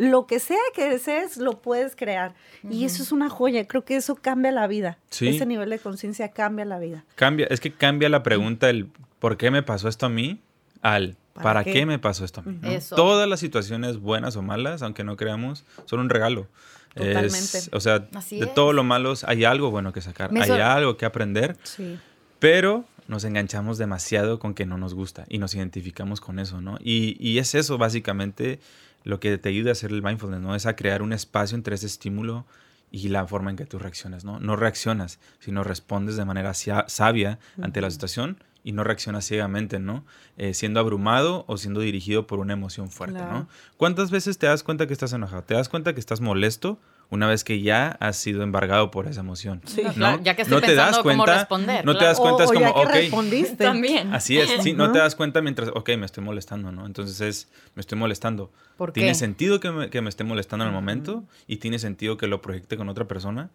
lo 0.00 0.26
que 0.26 0.40
sea 0.40 0.56
que 0.74 0.88
desees, 0.88 1.36
lo 1.36 1.60
puedes 1.60 1.94
crear. 1.94 2.34
Y 2.68 2.86
eso 2.86 3.02
es 3.02 3.12
una 3.12 3.28
joya. 3.28 3.66
Creo 3.66 3.84
que 3.84 3.96
eso 3.96 4.16
cambia 4.16 4.50
la 4.50 4.66
vida. 4.66 4.96
Ese 5.10 5.44
nivel 5.44 5.68
de 5.68 5.78
conciencia 5.78 6.30
cambia 6.30 6.64
la 6.64 6.78
vida. 6.78 7.04
Cambia, 7.16 7.46
es 7.50 7.60
que 7.60 7.70
cambia 7.70 8.08
la 8.08 8.22
pregunta 8.22 8.70
el 8.70 8.88
¿por 9.18 9.36
qué 9.36 9.50
me 9.50 9.62
pasó 9.62 9.88
esto 9.88 10.06
a 10.06 10.08
mí? 10.08 10.40
al 10.80 11.18
¿para, 11.34 11.64
qué? 11.64 11.84
me 11.84 11.98
pasó 11.98 12.24
esto 12.24 12.40
a 12.40 12.44
mí? 12.44 12.58
Todas 12.88 13.28
las 13.28 13.40
situaciones 13.40 13.98
buenas 13.98 14.36
o 14.36 14.42
malas, 14.42 14.80
aunque 14.80 15.04
no 15.04 15.18
creamos, 15.18 15.66
son 15.84 16.00
un 16.00 16.08
regalo. 16.08 16.48
Totalmente. 16.94 17.58
o 17.72 17.80
sea, 17.80 17.98
de 17.98 18.46
todo 18.54 18.72
lo 18.72 18.82
malo 18.82 19.12
hay 19.26 19.44
algo 19.44 19.70
bueno 19.70 19.92
que 19.92 20.00
sacar, 20.00 20.30
hay 20.34 20.50
algo 20.50 20.96
que 20.96 21.04
aprender. 21.04 21.58
Sí. 21.62 21.98
Pero 22.38 22.86
nos 23.06 23.24
enganchamos 23.24 23.76
demasiado 23.76 24.38
con 24.38 24.54
que 24.54 24.64
no 24.64 24.78
nos 24.78 24.94
gusta 24.94 25.26
y 25.28 25.36
nos 25.36 25.54
identificamos 25.54 26.22
con 26.22 26.38
eso, 26.38 26.62
¿no? 26.62 26.78
Y, 26.80 27.18
y 27.20 27.38
es 27.38 27.54
eso 27.54 27.76
básicamente 27.76 28.60
lo 29.04 29.20
que 29.20 29.38
te 29.38 29.48
ayuda 29.48 29.70
a 29.70 29.72
hacer 29.72 29.90
el 29.90 30.02
mindfulness, 30.02 30.40
¿no? 30.40 30.54
Es 30.54 30.66
a 30.66 30.76
crear 30.76 31.02
un 31.02 31.12
espacio 31.12 31.56
entre 31.56 31.74
ese 31.74 31.86
estímulo 31.86 32.46
y 32.90 33.08
la 33.08 33.26
forma 33.26 33.50
en 33.50 33.56
que 33.56 33.66
tú 33.66 33.78
reaccionas, 33.78 34.24
¿no? 34.24 34.40
No 34.40 34.56
reaccionas, 34.56 35.20
sino 35.38 35.64
respondes 35.64 36.16
de 36.16 36.24
manera 36.24 36.52
sabia 36.54 37.38
ante 37.62 37.80
la 37.80 37.90
situación 37.90 38.42
y 38.62 38.72
no 38.72 38.84
reaccionas 38.84 39.24
ciegamente, 39.24 39.78
¿no? 39.78 40.04
Eh, 40.36 40.54
siendo 40.54 40.80
abrumado 40.80 41.44
o 41.46 41.56
siendo 41.56 41.80
dirigido 41.80 42.26
por 42.26 42.40
una 42.40 42.52
emoción 42.52 42.90
fuerte, 42.90 43.20
¿no? 43.20 43.48
¿Cuántas 43.76 44.10
veces 44.10 44.38
te 44.38 44.46
das 44.46 44.62
cuenta 44.62 44.86
que 44.86 44.92
estás 44.92 45.12
enojado? 45.12 45.42
¿Te 45.44 45.54
das 45.54 45.68
cuenta 45.68 45.94
que 45.94 46.00
estás 46.00 46.20
molesto? 46.20 46.78
Una 47.10 47.26
vez 47.26 47.42
que 47.42 47.60
ya 47.60 47.96
has 48.00 48.16
sido 48.16 48.42
embargado 48.42 48.92
por 48.92 49.08
esa 49.08 49.20
emoción. 49.20 49.60
Sí, 49.66 49.82
¿no? 49.96 50.22
ya 50.22 50.36
que 50.36 50.42
estoy 50.42 50.60
no 50.60 50.66
te 50.66 50.74
das 50.76 50.98
cuenta, 51.00 51.24
cómo 51.24 51.38
responder. 51.38 51.84
No 51.84 51.98
te 51.98 52.04
das 52.04 52.20
cuenta, 52.20 52.44
es 52.44 52.52
como, 52.52 52.66
ya 52.66 52.72
que 52.72 52.98
respondiste. 53.00 53.64
También. 53.64 54.14
Así 54.14 54.38
es, 54.38 54.62
sí, 54.62 54.72
no 54.74 54.92
te 54.92 54.98
das 54.98 55.16
cuenta 55.16 55.42
mientras, 55.42 55.70
ok, 55.70 55.90
me 55.98 56.06
estoy 56.06 56.22
molestando, 56.22 56.70
¿no? 56.70 56.86
Entonces 56.86 57.20
es, 57.20 57.48
me 57.74 57.80
estoy 57.80 57.98
molestando. 57.98 58.52
¿Por 58.76 58.92
¿Tiene 58.92 59.16
sentido 59.16 59.58
que 59.58 59.72
me, 59.72 59.90
que 59.90 60.00
me 60.00 60.08
esté 60.08 60.22
molestando 60.22 60.64
en 60.64 60.68
el 60.68 60.74
momento? 60.74 61.24
¿Y 61.48 61.56
tiene 61.56 61.80
sentido 61.80 62.16
que 62.16 62.28
lo 62.28 62.40
proyecte 62.40 62.76
con 62.76 62.88
otra 62.88 63.06
persona? 63.06 63.50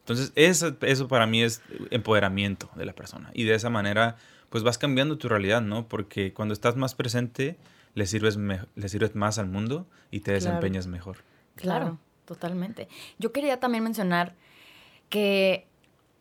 Entonces, 0.00 0.32
eso, 0.34 0.76
eso 0.82 1.08
para 1.08 1.26
mí 1.26 1.42
es 1.42 1.62
empoderamiento 1.90 2.70
de 2.74 2.86
la 2.86 2.92
persona. 2.92 3.30
Y 3.34 3.44
de 3.44 3.54
esa 3.54 3.70
manera, 3.70 4.16
pues 4.50 4.64
vas 4.64 4.78
cambiando 4.78 5.16
tu 5.16 5.28
realidad, 5.28 5.62
¿no? 5.62 5.88
Porque 5.88 6.32
cuando 6.32 6.54
estás 6.54 6.76
más 6.76 6.94
presente, 6.94 7.56
le 7.94 8.06
sirves, 8.06 8.36
le 8.36 8.88
sirves 8.88 9.14
más 9.14 9.38
al 9.38 9.46
mundo 9.46 9.86
y 10.10 10.20
te 10.20 10.32
desempeñas 10.32 10.88
mejor. 10.88 11.18
Claro 11.54 11.98
totalmente. 12.26 12.88
Yo 13.18 13.32
quería 13.32 13.58
también 13.58 13.82
mencionar 13.84 14.34
que 15.08 15.66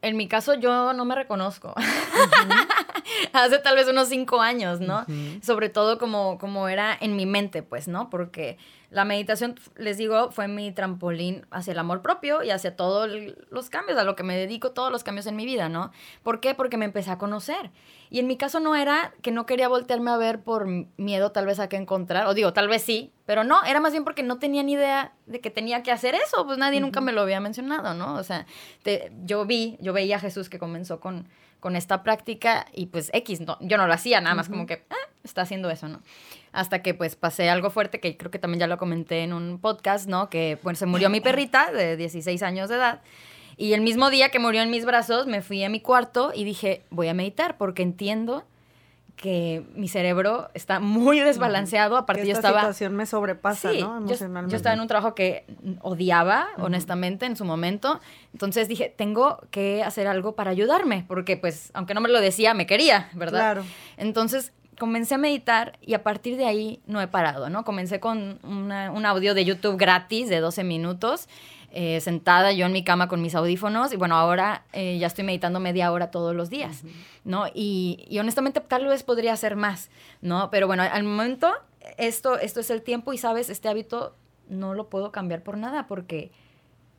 en 0.01 0.17
mi 0.17 0.27
caso 0.27 0.53
yo 0.53 0.93
no 0.93 1.03
me 1.03 1.15
reconozco. 1.15 1.73
Hace 3.33 3.59
tal 3.59 3.75
vez 3.75 3.87
unos 3.87 4.07
cinco 4.07 4.39
años, 4.39 4.79
¿no? 4.79 5.05
Sobre 5.41 5.69
todo 5.69 5.97
como, 5.97 6.37
como 6.37 6.67
era 6.67 6.95
en 6.99 7.15
mi 7.15 7.25
mente, 7.25 7.63
pues, 7.63 7.87
¿no? 7.87 8.09
Porque 8.09 8.57
la 8.95 9.03
meditación, 9.03 9.55
les 9.75 9.97
digo, 9.97 10.31
fue 10.31 10.47
mi 10.47 10.71
trampolín 10.71 11.45
hacia 11.51 11.73
el 11.73 11.79
amor 11.79 12.01
propio 12.01 12.43
y 12.43 12.51
hacia 12.51 12.77
todos 12.77 13.09
los 13.49 13.69
cambios, 13.69 13.99
a 13.99 14.05
lo 14.05 14.15
que 14.15 14.23
me 14.23 14.37
dedico, 14.37 14.71
todos 14.71 14.89
los 14.89 15.03
cambios 15.03 15.27
en 15.27 15.35
mi 15.35 15.45
vida, 15.45 15.67
¿no? 15.67 15.91
¿Por 16.23 16.39
qué? 16.39 16.55
Porque 16.55 16.77
me 16.77 16.85
empecé 16.85 17.11
a 17.11 17.17
conocer. 17.17 17.71
Y 18.09 18.19
en 18.19 18.27
mi 18.27 18.37
caso 18.37 18.61
no 18.61 18.73
era 18.73 19.13
que 19.21 19.31
no 19.31 19.45
quería 19.45 19.67
voltearme 19.67 20.11
a 20.11 20.17
ver 20.17 20.41
por 20.41 20.67
miedo 20.95 21.33
tal 21.33 21.45
vez 21.45 21.59
a 21.59 21.67
qué 21.67 21.75
encontrar, 21.75 22.25
o 22.27 22.33
digo, 22.33 22.53
tal 22.53 22.69
vez 22.69 22.83
sí, 22.83 23.11
pero 23.25 23.43
no, 23.43 23.65
era 23.65 23.81
más 23.81 23.91
bien 23.91 24.05
porque 24.05 24.23
no 24.23 24.39
tenía 24.39 24.63
ni 24.63 24.71
idea 24.73 25.13
de 25.25 25.41
que 25.41 25.51
tenía 25.51 25.83
que 25.83 25.91
hacer 25.91 26.15
eso, 26.15 26.45
pues 26.45 26.57
nadie 26.57 26.79
nunca 26.79 27.01
me 27.01 27.11
lo 27.11 27.19
había 27.19 27.41
mencionado, 27.41 27.95
¿no? 27.95 28.13
O 28.15 28.23
sea, 28.23 28.45
yo 29.25 29.45
vi, 29.45 29.77
yo 29.81 29.91
veía 29.91 30.15
a 30.15 30.19
Jesús 30.19 30.47
que 30.47 30.57
comenzó 30.57 31.01
con, 31.01 31.27
con 31.65 31.75
esta 31.75 32.03
práctica 32.03 32.67
y 32.75 32.85
pues 32.85 33.09
X, 33.11 33.41
no, 33.41 33.57
yo 33.59 33.77
no 33.77 33.87
lo 33.87 33.93
hacía, 33.93 34.21
nada 34.21 34.35
más 34.35 34.49
como 34.49 34.67
que, 34.67 34.83
ah, 34.91 35.09
está 35.23 35.41
haciendo 35.41 35.71
eso, 35.71 35.87
¿no? 35.87 35.99
Hasta 36.51 36.83
que 36.83 36.93
pues 36.93 37.15
pasé 37.15 37.49
algo 37.49 37.71
fuerte, 37.71 37.99
que 37.99 38.17
creo 38.17 38.29
que 38.29 38.37
también 38.37 38.59
ya 38.59 38.67
lo 38.67 38.77
comenté 38.77 39.23
en 39.23 39.33
un 39.33 39.57
podcast, 39.57 40.07
¿no? 40.07 40.29
Que 40.29 40.59
pues 40.61 40.77
se 40.77 40.85
murió 40.85 41.09
mi 41.09 41.21
perrita 41.21 41.71
de 41.71 41.97
16 41.97 42.43
años 42.43 42.69
de 42.69 42.75
edad. 42.75 43.01
Y 43.57 43.73
el 43.73 43.81
mismo 43.81 44.11
día 44.11 44.29
que 44.29 44.37
murió 44.37 44.61
en 44.61 44.69
mis 44.69 44.85
brazos, 44.85 45.25
me 45.25 45.41
fui 45.41 45.63
a 45.63 45.69
mi 45.69 45.79
cuarto 45.79 46.33
y 46.35 46.43
dije, 46.43 46.83
voy 46.91 47.07
a 47.07 47.15
meditar 47.15 47.57
porque 47.57 47.81
entiendo 47.81 48.43
que 49.15 49.63
mi 49.75 49.87
cerebro 49.87 50.49
está 50.53 50.79
muy 50.79 51.19
desbalanceado. 51.19 51.97
Aparte, 51.97 52.23
esta 52.23 52.31
yo 52.31 52.37
estaba. 52.37 52.59
situación 52.61 52.95
me 52.95 53.05
sobrepasa, 53.05 53.71
¿no? 53.73 53.97
Emocionalmente. 53.97 54.51
Yo, 54.51 54.57
estaba 54.57 54.73
en 54.73 54.81
un 54.81 54.87
trabajo 54.87 55.15
que 55.15 55.45
odiaba, 55.81 56.47
honestamente, 56.57 57.25
en 57.25 57.35
su 57.35 57.45
momento. 57.45 57.99
Entonces 58.33 58.67
dije, 58.67 58.93
tengo 58.95 59.41
que 59.51 59.83
hacer 59.83 60.07
algo 60.07 60.35
para 60.35 60.51
ayudarme, 60.51 61.05
porque, 61.07 61.37
pues, 61.37 61.71
aunque 61.73 61.93
no 61.93 62.01
me 62.01 62.09
lo 62.09 62.19
decía, 62.19 62.53
me 62.53 62.67
quería, 62.67 63.09
¿verdad? 63.13 63.39
Claro. 63.39 63.63
Entonces 63.97 64.51
comencé 64.77 65.15
a 65.15 65.17
meditar 65.17 65.77
y 65.81 65.93
a 65.93 66.03
partir 66.03 66.37
de 66.37 66.45
ahí 66.45 66.81
no 66.85 67.01
he 67.01 67.07
parado, 67.07 67.49
¿no? 67.49 67.63
Comencé 67.63 67.99
con 67.99 68.39
un 68.43 69.05
audio 69.05 69.33
de 69.33 69.45
YouTube 69.45 69.77
gratis 69.77 70.29
de 70.29 70.39
12 70.39 70.63
minutos, 70.63 71.27
eh, 71.77 71.99
sentada 71.99 72.53
yo 72.53 72.65
en 72.65 72.71
mi 72.71 72.85
cama 72.85 73.09
con 73.09 73.21
mis 73.21 73.35
audífonos 73.35 73.91
y 73.91 73.97
bueno, 73.97 74.15
ahora 74.15 74.63
eh, 74.71 74.97
ya 74.97 75.07
estoy 75.07 75.25
meditando 75.25 75.59
media 75.59 75.91
hora 75.91 76.09
todos 76.09 76.33
los 76.33 76.49
días, 76.49 76.83
¿no? 77.25 77.47
Y, 77.53 78.05
y, 78.09 78.17
honestamente 78.19 78.61
tal 78.61 78.85
vez 78.85 79.03
podría 79.03 79.33
hacer 79.33 79.57
más, 79.57 79.89
¿no? 80.21 80.49
Pero 80.51 80.67
bueno, 80.67 80.83
al 80.83 81.03
momento 81.03 81.51
esto, 81.97 82.39
esto 82.39 82.61
es 82.61 82.69
el 82.69 82.81
tiempo 82.81 83.11
y 83.11 83.17
sabes, 83.17 83.49
este 83.49 83.67
hábito 83.67 84.15
no 84.47 84.73
lo 84.73 84.89
puedo 84.89 85.11
cambiar 85.11 85.43
por 85.43 85.57
nada 85.57 85.85
porque 85.85 86.31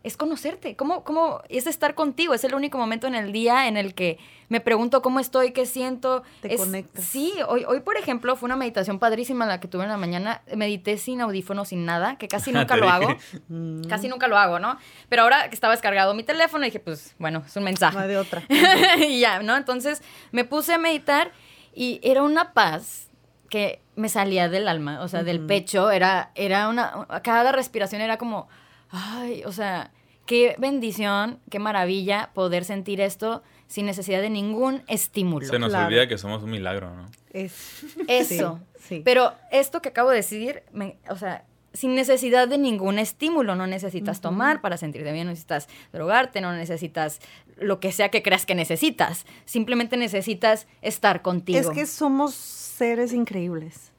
es 0.07 0.16
conocerte. 0.16 0.77
¿Cómo, 0.77 1.03
¿Cómo 1.03 1.42
es 1.49 1.66
estar 1.66 1.97
contigo? 1.97 2.33
Es 2.33 2.45
el 2.45 2.55
único 2.55 2.79
momento 2.79 3.09
en 3.09 3.16
el 3.16 3.33
día 3.33 3.66
en 3.66 3.77
el 3.77 3.92
que 3.92 4.19
me 4.49 4.61
pregunto 4.61 5.03
cómo 5.03 5.19
estoy, 5.19 5.51
qué 5.51 5.66
siento. 5.66 6.23
Te 6.42 6.57
conectas. 6.57 7.05
Sí, 7.05 7.33
hoy, 7.49 7.64
hoy, 7.64 7.81
por 7.81 7.97
ejemplo, 7.97 8.37
fue 8.37 8.47
una 8.47 8.55
meditación 8.55 9.01
padrísima 9.01 9.47
la 9.47 9.59
que 9.59 9.66
tuve 9.66 9.83
en 9.83 9.88
la 9.88 9.97
mañana. 9.97 10.42
Medité 10.55 10.97
sin 10.97 11.21
audífonos, 11.21 11.71
sin 11.71 11.85
nada, 11.85 12.16
que 12.19 12.29
casi 12.29 12.53
nunca 12.53 12.77
lo 12.77 12.88
hago. 12.88 13.09
Mm. 13.49 13.83
casi 13.88 14.09
nunca 14.09 14.29
lo 14.29 14.37
hago, 14.38 14.59
¿no? 14.59 14.77
Pero 15.09 15.23
ahora 15.23 15.49
que 15.49 15.55
estaba 15.55 15.73
descargado 15.73 16.14
mi 16.14 16.23
teléfono, 16.23 16.64
dije, 16.64 16.81
pues 16.81 17.14
bueno, 17.19 17.42
es 17.47 17.57
un 17.57 17.64
mensaje. 17.64 17.97
No 17.97 18.07
de 18.07 18.16
otra. 18.16 18.42
y 18.99 19.21
ya, 19.21 19.40
¿no? 19.40 19.57
Entonces 19.57 20.03
me 20.33 20.45
puse 20.45 20.75
a 20.75 20.79
meditar 20.79 21.33
y 21.75 22.01
era 22.03 22.23
una 22.23 22.53
paz 22.53 23.09
que 23.51 23.81
me 23.95 24.09
salía 24.09 24.49
del 24.49 24.69
alma, 24.69 25.01
o 25.01 25.09
sea, 25.09 25.23
del 25.23 25.45
pecho. 25.47 25.90
Era, 25.90 26.31
era 26.35 26.69
una. 26.69 27.07
Cada 27.23 27.53
respiración 27.53 28.01
era 28.01 28.19
como. 28.19 28.49
Ay, 28.90 29.42
o 29.45 29.53
sea, 29.53 29.90
qué 30.27 30.57
bendición, 30.59 31.39
qué 31.51 31.59
maravilla 31.59 32.31
poder 32.35 32.65
sentir 32.65 33.01
esto 33.01 33.43
sin 33.69 33.87
necesidad 33.87 34.21
de 34.21 34.31
ningún 34.31 34.83
estímulo. 34.87 35.47
Se 35.47 35.59
nos 35.59 35.73
olvida 35.73 36.07
que 36.07 36.19
somos 36.19 36.43
un 36.43 36.51
milagro, 36.51 36.95
¿no? 36.95 37.07
Es, 37.33 37.85
Eso. 38.09 38.61
Sí, 38.87 39.03
Pero 39.05 39.33
esto 39.51 39.83
que 39.83 39.89
acabo 39.89 40.11
de 40.11 40.17
decir, 40.19 40.62
o 41.11 41.17
sea, 41.17 41.45
sin 41.73 41.97
necesidad 41.97 42.47
de 42.47 42.57
ningún 42.57 43.01
estímulo, 43.01 43.57
no 43.57 43.67
necesitas 43.67 44.21
tomar 44.21 44.61
para 44.61 44.77
sentirte 44.77 45.11
bien, 45.11 45.27
no 45.27 45.33
necesitas 45.33 45.69
drogarte, 45.93 46.41
no 46.41 46.53
necesitas 46.53 47.21
lo 47.57 47.81
que 47.81 47.91
sea 47.91 48.11
que 48.11 48.23
creas 48.23 48.47
que 48.47 48.55
necesitas, 48.55 49.27
simplemente 49.45 49.97
necesitas 49.97 50.69
estar 50.83 51.21
contigo. 51.21 51.59
Es 51.59 51.69
que 51.71 51.85
somos 51.85 52.35
seres 52.35 53.12
increíbles. 53.12 53.93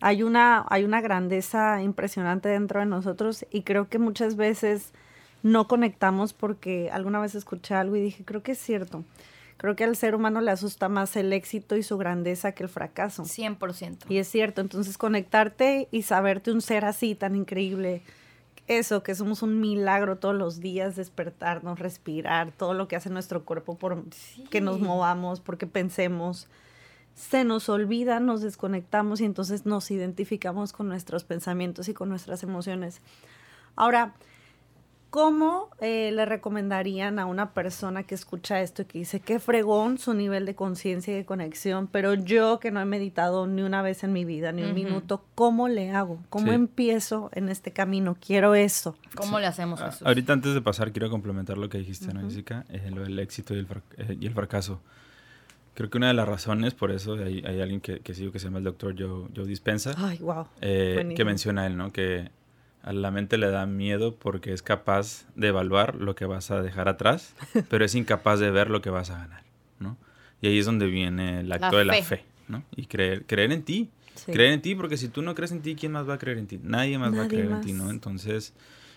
Hay 0.00 0.24
una, 0.24 0.66
hay 0.68 0.82
una 0.82 1.00
grandeza 1.00 1.80
impresionante 1.82 2.48
dentro 2.48 2.80
de 2.80 2.86
nosotros 2.86 3.46
y 3.52 3.62
creo 3.62 3.88
que 3.88 4.00
muchas 4.00 4.34
veces 4.34 4.92
no 5.42 5.68
conectamos 5.68 6.32
porque 6.32 6.90
alguna 6.90 7.20
vez 7.20 7.34
escuché 7.34 7.74
algo 7.74 7.96
y 7.96 8.00
dije, 8.00 8.24
creo 8.24 8.42
que 8.42 8.52
es 8.52 8.58
cierto. 8.58 9.04
Creo 9.56 9.76
que 9.76 9.84
al 9.84 9.94
ser 9.94 10.14
humano 10.14 10.40
le 10.40 10.50
asusta 10.50 10.88
más 10.88 11.14
el 11.14 11.32
éxito 11.32 11.76
y 11.76 11.82
su 11.82 11.96
grandeza 11.96 12.52
que 12.52 12.64
el 12.64 12.68
fracaso. 12.68 13.22
100%. 13.22 14.06
Y 14.08 14.18
es 14.18 14.28
cierto, 14.28 14.60
entonces 14.60 14.98
conectarte 14.98 15.88
y 15.92 16.02
saberte 16.02 16.50
un 16.50 16.60
ser 16.60 16.84
así 16.84 17.14
tan 17.14 17.36
increíble, 17.36 18.02
eso, 18.66 19.02
que 19.02 19.14
somos 19.14 19.42
un 19.42 19.60
milagro 19.60 20.16
todos 20.16 20.34
los 20.34 20.60
días, 20.60 20.96
despertarnos, 20.96 21.78
respirar, 21.78 22.52
todo 22.52 22.74
lo 22.74 22.88
que 22.88 22.96
hace 22.96 23.10
nuestro 23.10 23.44
cuerpo 23.44 23.76
por 23.76 24.04
que 24.50 24.60
nos 24.60 24.80
movamos, 24.80 25.40
porque 25.40 25.66
pensemos, 25.66 26.48
se 27.14 27.44
nos 27.44 27.68
olvida, 27.68 28.20
nos 28.20 28.40
desconectamos 28.40 29.20
y 29.20 29.24
entonces 29.24 29.66
nos 29.66 29.90
identificamos 29.90 30.72
con 30.72 30.88
nuestros 30.88 31.24
pensamientos 31.24 31.88
y 31.88 31.94
con 31.94 32.08
nuestras 32.08 32.42
emociones. 32.42 33.00
Ahora, 33.74 34.14
¿Cómo 35.12 35.68
eh, 35.82 36.10
le 36.10 36.24
recomendarían 36.24 37.18
a 37.18 37.26
una 37.26 37.52
persona 37.52 38.02
que 38.04 38.14
escucha 38.14 38.62
esto 38.62 38.80
y 38.80 38.84
que 38.86 38.98
dice, 39.00 39.20
qué 39.20 39.40
fregón 39.40 39.98
su 39.98 40.14
nivel 40.14 40.46
de 40.46 40.54
conciencia 40.54 41.12
y 41.12 41.16
de 41.18 41.26
conexión, 41.26 41.86
pero 41.86 42.14
yo 42.14 42.58
que 42.60 42.70
no 42.70 42.80
he 42.80 42.86
meditado 42.86 43.46
ni 43.46 43.60
una 43.60 43.82
vez 43.82 44.04
en 44.04 44.14
mi 44.14 44.24
vida, 44.24 44.52
ni 44.52 44.62
un 44.62 44.72
minuto, 44.72 45.22
¿cómo 45.34 45.68
le 45.68 45.90
hago? 45.90 46.18
¿Cómo 46.30 46.52
empiezo 46.52 47.28
en 47.34 47.50
este 47.50 47.72
camino? 47.72 48.16
Quiero 48.26 48.54
eso. 48.54 48.96
¿Cómo 49.14 49.38
le 49.38 49.46
hacemos 49.46 49.82
eso? 49.82 50.08
Ahorita 50.08 50.32
antes 50.32 50.54
de 50.54 50.62
pasar, 50.62 50.92
quiero 50.92 51.10
complementar 51.10 51.58
lo 51.58 51.68
que 51.68 51.76
dijiste, 51.76 52.14
¿no, 52.14 52.22
Jessica? 52.22 52.64
Eh, 52.70 52.90
lo 52.90 53.02
del 53.02 53.18
éxito 53.18 53.54
y 53.54 53.58
el, 53.58 53.66
eh, 53.98 54.16
y 54.18 54.26
el, 54.26 54.32
fracaso. 54.32 54.80
Creo 55.74 55.90
que 55.90 55.98
una 55.98 56.08
de 56.08 56.14
las 56.14 56.26
razones, 56.26 56.72
por 56.72 56.90
eso 56.90 57.16
hay, 57.16 57.44
hay 57.44 57.60
alguien 57.60 57.82
que, 57.82 58.00
que 58.00 58.14
sigo 58.14 58.32
que 58.32 58.38
se 58.38 58.46
llama 58.46 58.60
el 58.60 58.64
doctor 58.64 58.94
Joe, 58.98 59.28
Joe 59.36 59.44
Dispensa, 59.44 59.92
Ay, 59.98 60.16
wow. 60.20 60.46
que 60.58 61.22
menciona 61.26 61.66
él, 61.66 61.76
¿no? 61.76 61.92
Que 61.92 62.30
a 62.82 62.92
la 62.92 63.10
mente 63.10 63.38
le 63.38 63.50
da 63.50 63.66
miedo 63.66 64.16
porque 64.16 64.52
es 64.52 64.62
capaz 64.62 65.26
de 65.36 65.48
evaluar 65.48 65.94
lo 65.94 66.14
que 66.14 66.26
vas 66.26 66.50
a 66.50 66.62
dejar 66.62 66.88
atrás, 66.88 67.34
pero 67.70 67.84
es 67.84 67.94
incapaz 67.94 68.40
de 68.40 68.50
ver 68.50 68.70
lo 68.70 68.82
que 68.82 68.90
vas 68.90 69.10
a 69.10 69.18
ganar, 69.18 69.44
¿no? 69.78 69.96
Y 70.40 70.48
ahí 70.48 70.58
es 70.58 70.66
donde 70.66 70.86
viene 70.86 71.40
el 71.40 71.52
acto 71.52 71.76
de 71.76 71.84
la 71.84 72.02
fe, 72.02 72.24
¿no? 72.48 72.64
Y 72.74 72.86
creer, 72.86 73.24
creer 73.26 73.52
en 73.52 73.62
ti. 73.62 73.90
Creer 74.26 74.52
en 74.52 74.60
ti, 74.60 74.74
porque 74.74 74.98
si 74.98 75.08
tú 75.08 75.22
no 75.22 75.34
crees 75.34 75.52
en 75.52 75.62
ti, 75.62 75.74
¿quién 75.74 75.92
más 75.92 76.06
va 76.06 76.14
a 76.14 76.18
creer 76.18 76.36
en 76.36 76.46
ti? 76.46 76.60
Nadie 76.62 76.98
más 76.98 77.16
va 77.16 77.24
a 77.24 77.28
creer 77.28 77.50
en 77.50 77.60
ti, 77.62 77.72
¿no? 77.72 77.90
Entonces, 77.90 78.52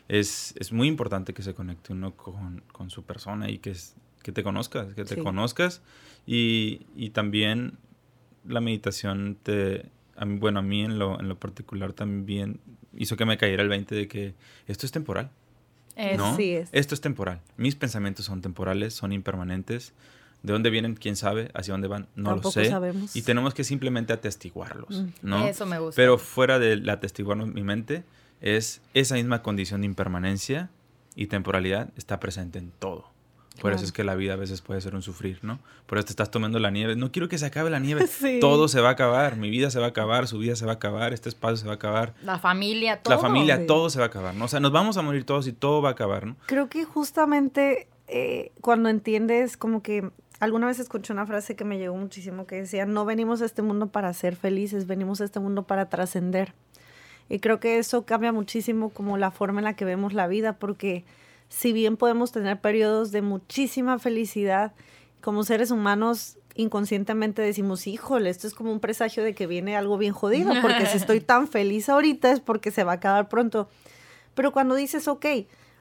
es, 0.10 0.54
es, 0.60 0.74
muy 0.74 0.88
importante 0.90 1.34
que 1.34 1.42
se 1.42 1.54
conecte 1.54 1.94
uno 1.94 2.16
con, 2.16 2.64
con 2.72 2.90
su 2.90 3.04
persona 3.04 3.50
y 3.50 3.60
que, 3.60 3.74
que 4.22 4.32
te 4.34 4.44
conozcas, 4.44 4.94
que 4.94 5.06
te 5.06 5.18
conozcas. 5.18 5.82
Y, 6.28 6.86
y 6.98 7.12
también 7.12 7.78
la 8.46 8.60
meditación 8.60 9.38
te, 9.42 9.86
bueno, 10.26 10.60
a 10.60 10.62
mí 10.62 10.84
en 10.84 11.00
lo, 11.00 11.20
en 11.20 11.28
lo 11.28 11.40
particular 11.40 11.94
también 11.94 12.60
hizo 12.96 13.18
que 13.18 13.26
me 13.26 13.38
cayera 13.38 13.64
el 13.64 13.70
20 13.70 13.96
de 13.96 14.08
que 14.08 14.34
esto 14.68 14.86
es 14.86 14.92
temporal. 14.92 15.32
¿no? 16.18 16.36
Sí 16.36 16.56
es. 16.56 16.70
Esto 16.72 16.96
es 16.96 17.02
temporal. 17.02 17.42
Mis 17.58 17.76
pensamientos 17.76 18.26
son 18.26 18.42
temporales, 18.42 18.94
son 18.94 19.12
impermanentes. 19.12 19.94
¿De 20.44 20.54
dónde 20.54 20.70
vienen? 20.70 20.96
¿Quién 20.96 21.16
sabe? 21.16 21.50
¿Hacia 21.54 21.74
dónde 21.74 21.88
van? 21.88 22.08
No 22.16 22.36
lo 22.36 22.52
sé. 22.52 22.70
Sabemos. 22.70 23.16
Y 23.16 23.24
tenemos 23.24 23.54
que 23.54 23.64
simplemente 23.64 24.14
atestiguarlos, 24.14 25.04
¿no? 25.22 25.46
Eso 25.48 25.66
me 25.66 25.80
gusta. 25.80 25.96
Pero 25.96 26.18
fuera 26.18 26.60
de 26.60 26.84
atestiguarnos 26.92 27.54
mi 27.54 27.64
mente, 27.64 28.04
es 28.42 28.82
esa 28.94 29.16
misma 29.16 29.42
condición 29.42 29.82
de 29.82 29.88
impermanencia 29.88 30.70
y 31.16 31.28
temporalidad 31.28 31.90
está 31.96 32.20
presente 32.20 32.60
en 32.60 32.72
todo. 32.72 33.15
Por 33.62 33.72
eso 33.72 33.86
es 33.86 33.92
que 33.92 34.04
la 34.04 34.16
vida 34.16 34.34
a 34.34 34.36
veces 34.36 34.62
puede 34.62 34.82
ser 34.82 34.96
un 34.96 35.02
sufrir, 35.02 35.40
¿no? 35.42 35.60
Por 35.86 35.98
eso 35.98 36.06
te 36.06 36.12
estás 36.12 36.30
tomando 36.30 36.60
la 36.60 36.72
nieve. 36.72 36.96
No 36.96 37.12
quiero 37.12 37.30
que 37.30 37.38
se 37.38 37.46
acabe 37.46 37.70
la 37.70 37.80
nieve. 37.80 38.06
Todo 38.42 38.68
se 38.68 38.82
va 38.82 38.90
a 38.90 38.92
acabar. 38.92 39.38
Mi 39.38 39.50
vida 39.50 39.70
se 39.72 39.80
va 39.80 39.86
a 39.86 39.90
acabar, 39.90 40.28
su 40.28 40.40
vida 40.40 40.56
se 40.56 40.66
va 40.66 40.74
a 40.74 40.76
acabar, 40.76 41.14
este 41.14 41.30
espacio 41.30 41.58
se 41.58 41.66
va 41.66 41.74
a 41.74 41.76
acabar. 41.76 42.14
La 42.24 42.38
familia, 42.38 43.02
todo. 43.02 43.16
La 43.16 43.20
familia, 43.20 43.66
todo 43.66 43.90
se 43.90 44.00
va 44.00 44.06
a 44.06 44.08
acabar, 44.08 44.36
¿no? 44.36 44.46
O 44.46 44.48
sea, 44.48 44.60
nos 44.60 44.72
vamos 44.72 44.98
a 44.98 45.02
morir 45.02 45.24
todos 45.26 45.48
y 45.48 45.54
todo 45.54 45.82
va 45.82 45.90
a 45.90 45.92
acabar, 45.94 46.26
¿no? 46.26 46.36
Creo 46.48 46.70
que 46.70 46.84
justamente 46.84 47.88
eh, 48.08 48.52
cuando 48.62 48.90
entiendes 48.90 49.58
como 49.58 49.82
que 49.82 50.10
alguna 50.40 50.68
vez 50.68 50.80
escuché 50.80 51.14
una 51.14 51.26
frase 51.26 51.56
que 51.56 51.64
me 51.64 51.78
llegó 51.78 51.96
muchísimo 51.96 52.46
que 52.46 52.58
decía, 52.58 52.86
no 52.86 53.06
venimos 53.06 53.42
a 53.42 53.46
este 53.46 53.62
mundo 53.62 53.88
para 53.88 54.14
ser 54.14 54.36
felices, 54.36 54.86
venimos 54.88 55.22
a 55.22 55.26
este 55.26 55.40
mundo 55.40 55.64
para 55.64 55.90
trascender. 55.90 56.54
Y 57.30 57.40
creo 57.40 57.60
que 57.60 57.80
eso 57.80 58.06
cambia 58.06 58.32
muchísimo 58.32 58.90
como 58.90 59.18
la 59.18 59.32
forma 59.32 59.60
en 59.60 59.66
la 59.66 59.76
que 59.76 59.86
vemos 59.86 60.14
la 60.14 60.28
vida 60.28 60.54
porque 60.54 61.04
si 61.56 61.72
bien 61.72 61.96
podemos 61.96 62.34
tener 62.34 62.60
periodos 62.60 63.14
de 63.14 63.22
muchísima 63.22 63.98
felicidad, 63.98 64.74
como 65.22 65.46
seres 65.46 65.72
humanos 65.72 66.38
inconscientemente 66.54 67.42
decimos, 67.42 67.88
híjole, 67.88 68.30
esto 68.30 68.46
es 68.46 68.54
como 68.54 68.74
un 68.74 68.82
presagio 68.82 69.24
de 69.24 69.34
que 69.34 69.48
viene 69.48 69.78
algo 69.78 69.98
bien 69.98 70.12
jodido, 70.12 70.52
porque 70.62 70.86
si 70.86 70.98
estoy 70.98 71.22
tan 71.22 71.48
feliz 71.48 71.88
ahorita 71.88 72.30
es 72.34 72.42
porque 72.42 72.72
se 72.72 72.84
va 72.84 72.92
a 72.92 72.96
acabar 72.96 73.30
pronto. 73.30 73.70
Pero 74.34 74.52
cuando 74.52 74.76
dices, 74.76 75.08
ok, 75.08 75.26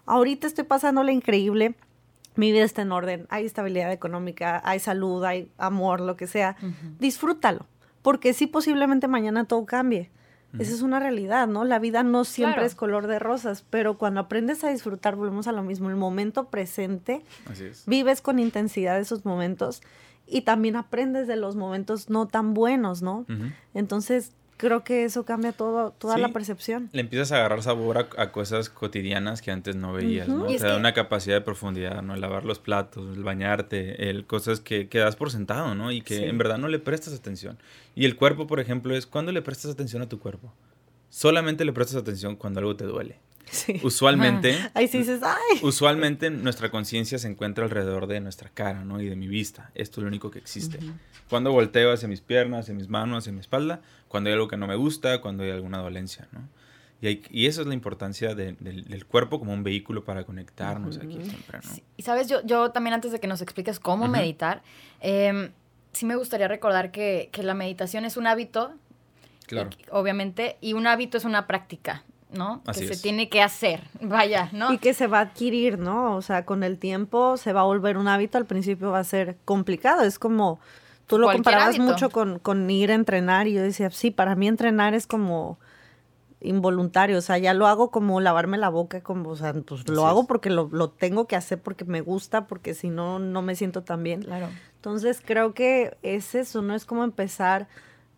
ahorita 0.06 0.46
estoy 0.46 0.62
pasando 0.62 1.02
lo 1.02 1.10
increíble, 1.10 1.74
mi 2.36 2.52
vida 2.52 2.62
está 2.62 2.82
en 2.82 2.92
orden, 2.92 3.26
hay 3.28 3.44
estabilidad 3.44 3.90
económica, 3.90 4.62
hay 4.64 4.78
salud, 4.78 5.24
hay 5.24 5.50
amor, 5.58 6.00
lo 6.00 6.16
que 6.16 6.28
sea, 6.28 6.56
disfrútalo, 7.00 7.66
porque 8.00 8.32
sí 8.32 8.46
posiblemente 8.46 9.08
mañana 9.08 9.44
todo 9.44 9.66
cambie. 9.66 10.12
Esa 10.58 10.72
es 10.72 10.82
una 10.82 11.00
realidad, 11.00 11.48
¿no? 11.48 11.64
La 11.64 11.78
vida 11.78 12.02
no 12.02 12.24
siempre 12.24 12.64
es 12.64 12.74
color 12.74 13.06
de 13.06 13.18
rosas, 13.18 13.64
pero 13.70 13.98
cuando 13.98 14.20
aprendes 14.20 14.62
a 14.64 14.70
disfrutar, 14.70 15.16
volvemos 15.16 15.46
a 15.48 15.52
lo 15.52 15.62
mismo, 15.62 15.90
el 15.90 15.96
momento 15.96 16.48
presente, 16.48 17.22
vives 17.86 18.20
con 18.20 18.38
intensidad 18.38 18.98
esos 18.98 19.24
momentos 19.24 19.82
y 20.26 20.42
también 20.42 20.76
aprendes 20.76 21.26
de 21.26 21.36
los 21.36 21.56
momentos 21.56 22.08
no 22.08 22.26
tan 22.26 22.54
buenos, 22.54 23.02
¿no? 23.02 23.26
Entonces, 23.74 24.32
creo 24.56 24.84
que 24.84 25.04
eso 25.04 25.24
cambia 25.24 25.52
todo, 25.52 25.90
toda 25.92 26.18
la 26.18 26.28
percepción. 26.30 26.88
Le 26.92 27.00
empiezas 27.00 27.32
a 27.32 27.36
agarrar 27.36 27.62
sabor 27.62 28.08
a, 28.16 28.32
cosas 28.32 28.68
cotidianas 28.70 29.42
que 29.42 29.50
antes 29.50 29.76
no 29.76 29.92
veías, 29.92 30.28
¿no? 30.28 30.46
Te 30.46 30.58
da 30.58 30.76
una 30.76 30.94
capacidad 30.94 31.36
de 31.36 31.40
profundidad, 31.40 32.02
¿no? 32.02 32.14
El 32.14 32.20
lavar 32.20 32.44
los 32.44 32.58
platos, 32.58 33.16
el 33.16 33.22
bañarte, 33.22 34.10
el 34.10 34.26
cosas 34.26 34.60
que, 34.60 34.88
que 34.88 34.98
das 34.98 35.16
por 35.16 35.30
sentado, 35.30 35.74
¿no? 35.74 35.92
Y 35.92 36.02
que 36.02 36.28
en 36.28 36.38
verdad 36.38 36.58
no 36.58 36.68
le 36.68 36.78
prestas 36.78 37.14
atención. 37.14 37.58
Y 37.94 38.04
el 38.04 38.16
cuerpo, 38.16 38.46
por 38.46 38.60
ejemplo, 38.60 38.96
es 38.96 39.06
cuando 39.06 39.32
le 39.32 39.42
prestas 39.42 39.72
atención 39.72 40.02
a 40.02 40.08
tu 40.08 40.18
cuerpo. 40.18 40.52
Solamente 41.10 41.64
le 41.64 41.72
prestas 41.72 41.96
atención 41.96 42.36
cuando 42.36 42.60
algo 42.60 42.76
te 42.76 42.84
duele. 42.84 43.18
Sí. 43.50 43.80
Usualmente. 43.82 44.58
Ahí 44.74 44.88
sí 44.88 44.98
dices, 44.98 45.20
¡ay! 45.22 45.58
Usualmente 45.62 46.30
nuestra 46.30 46.70
conciencia 46.70 47.18
se 47.18 47.28
encuentra 47.28 47.64
alrededor 47.64 48.06
de 48.06 48.20
nuestra 48.20 48.48
cara, 48.50 48.84
¿no? 48.84 49.00
Y 49.00 49.08
de 49.08 49.16
mi 49.16 49.28
vista. 49.28 49.70
Esto 49.74 50.00
es 50.00 50.02
lo 50.02 50.08
único 50.08 50.30
que 50.30 50.38
existe. 50.38 50.78
Cuando 51.28 51.52
volteo 51.52 51.92
hacia 51.92 52.08
mis 52.08 52.20
piernas, 52.20 52.60
hacia 52.64 52.74
mis 52.74 52.88
manos, 52.88 53.18
hacia 53.24 53.32
mi 53.32 53.40
espalda, 53.40 53.80
cuando 54.08 54.28
hay 54.28 54.34
algo 54.34 54.48
que 54.48 54.56
no 54.56 54.66
me 54.66 54.74
gusta, 54.76 55.20
cuando 55.20 55.42
hay 55.44 55.50
alguna 55.50 55.78
dolencia, 55.78 56.28
¿no? 56.32 56.40
Y, 57.02 57.22
y 57.30 57.46
eso 57.46 57.60
es 57.60 57.66
la 57.66 57.74
importancia 57.74 58.34
del 58.34 59.04
cuerpo 59.06 59.38
como 59.38 59.52
un 59.52 59.62
vehículo 59.62 60.04
para 60.04 60.24
conectarnos 60.24 60.96
aquí 60.96 61.18
siempre, 61.22 61.58
¿no? 61.62 61.70
y 61.98 62.02
sabes, 62.02 62.28
yo, 62.30 62.40
yo 62.46 62.70
también 62.70 62.94
antes 62.94 63.12
de 63.12 63.20
que 63.20 63.26
nos 63.26 63.42
expliques 63.42 63.78
cómo 63.78 64.08
meditar, 64.08 64.62
eh, 65.02 65.50
sí 65.92 66.06
me 66.06 66.16
gustaría 66.16 66.48
recordar 66.48 66.92
que, 66.92 67.28
que 67.30 67.42
la 67.42 67.52
meditación 67.52 68.06
es 68.06 68.16
un 68.16 68.26
hábito, 68.26 68.72
Claro. 69.46 69.68
y- 69.78 69.84
obviamente, 69.90 70.56
y 70.62 70.72
un 70.72 70.86
hábito 70.86 71.18
es 71.18 71.24
una 71.26 71.46
práctica, 71.46 72.04
¿no? 72.30 72.62
Así 72.66 72.80
que 72.80 72.86
se 72.88 72.92
es. 72.94 73.02
tiene 73.02 73.28
que 73.28 73.42
hacer, 73.42 73.82
vaya, 74.00 74.48
¿no? 74.52 74.72
Y 74.72 74.78
que 74.78 74.94
se 74.94 75.06
va 75.06 75.18
a 75.18 75.22
adquirir, 75.22 75.78
¿no? 75.78 76.16
O 76.16 76.22
sea, 76.22 76.44
con 76.44 76.62
el 76.62 76.78
tiempo 76.78 77.36
se 77.36 77.52
va 77.52 77.62
a 77.62 77.64
volver 77.64 77.96
un 77.96 78.08
hábito, 78.08 78.38
al 78.38 78.46
principio 78.46 78.90
va 78.90 78.98
a 79.00 79.04
ser 79.04 79.36
complicado, 79.44 80.02
es 80.02 80.18
como, 80.18 80.58
tú 81.06 81.18
lo 81.18 81.30
comparabas 81.30 81.68
hábito. 81.76 81.84
mucho 81.84 82.10
con, 82.10 82.38
con 82.38 82.68
ir 82.70 82.90
a 82.90 82.94
entrenar 82.94 83.46
y 83.46 83.54
yo 83.54 83.62
decía, 83.62 83.90
sí, 83.90 84.10
para 84.10 84.34
mí 84.34 84.48
entrenar 84.48 84.94
es 84.94 85.06
como 85.06 85.58
involuntario, 86.40 87.18
o 87.18 87.20
sea, 87.22 87.38
ya 87.38 87.54
lo 87.54 87.66
hago 87.66 87.90
como 87.90 88.20
lavarme 88.20 88.58
la 88.58 88.68
boca, 88.68 89.00
como, 89.02 89.30
o 89.30 89.36
sea, 89.36 89.52
pues 89.54 89.88
lo 89.88 90.02
Así 90.02 90.10
hago 90.10 90.20
es. 90.22 90.26
porque 90.26 90.50
lo, 90.50 90.68
lo 90.70 90.90
tengo 90.90 91.26
que 91.26 91.36
hacer 91.36 91.60
porque 91.60 91.84
me 91.84 92.02
gusta, 92.02 92.46
porque 92.46 92.74
si 92.74 92.90
no, 92.90 93.18
no 93.18 93.40
me 93.42 93.54
siento 93.56 93.82
tan 93.82 94.02
bien. 94.02 94.22
Claro. 94.22 94.48
Entonces 94.76 95.22
creo 95.24 95.54
que 95.54 95.96
es 96.02 96.34
eso, 96.34 96.60
¿no? 96.60 96.74
Es 96.74 96.84
como 96.84 97.02
empezar 97.04 97.66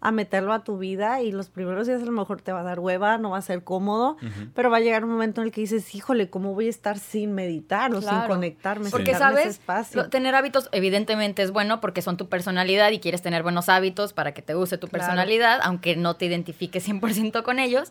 a 0.00 0.12
meterlo 0.12 0.52
a 0.52 0.62
tu 0.62 0.76
vida 0.78 1.22
y 1.22 1.32
los 1.32 1.48
primeros 1.48 1.86
días 1.86 2.02
a 2.02 2.04
lo 2.04 2.12
mejor 2.12 2.42
te 2.42 2.52
va 2.52 2.60
a 2.60 2.62
dar 2.62 2.78
hueva, 2.80 3.16
no 3.18 3.30
va 3.30 3.38
a 3.38 3.42
ser 3.42 3.64
cómodo, 3.64 4.16
pero 4.54 4.70
va 4.70 4.76
a 4.76 4.80
llegar 4.80 5.04
un 5.04 5.10
momento 5.10 5.40
en 5.40 5.46
el 5.46 5.52
que 5.52 5.62
dices, 5.62 5.94
híjole, 5.94 6.28
¿cómo 6.30 6.54
voy 6.54 6.66
a 6.66 6.70
estar 6.70 6.98
sin 6.98 7.32
meditar 7.32 7.92
o 7.94 8.00
sin 8.02 8.10
conectarme? 8.28 8.90
Porque 8.90 9.14
sabes, 9.14 9.46
espacio? 9.46 10.02
lo- 10.02 10.08
tener 10.10 10.34
hábitos 10.34 10.68
evidentemente 10.72 11.42
es 11.42 11.50
bueno 11.50 11.80
porque 11.80 12.02
son 12.02 12.16
tu 12.16 12.28
personalidad 12.28 12.90
y 12.90 13.00
quieres 13.00 13.22
tener 13.22 13.42
buenos 13.42 13.68
hábitos 13.68 14.12
para 14.12 14.32
que 14.34 14.42
te 14.42 14.54
guste 14.54 14.76
tu 14.78 14.86
Claro. 14.88 15.04
personalidad, 15.06 15.60
aunque 15.62 15.96
no 15.96 16.14
te 16.16 16.26
identifiques 16.26 16.84
100% 16.86 17.42
con 17.42 17.58
ellos. 17.58 17.90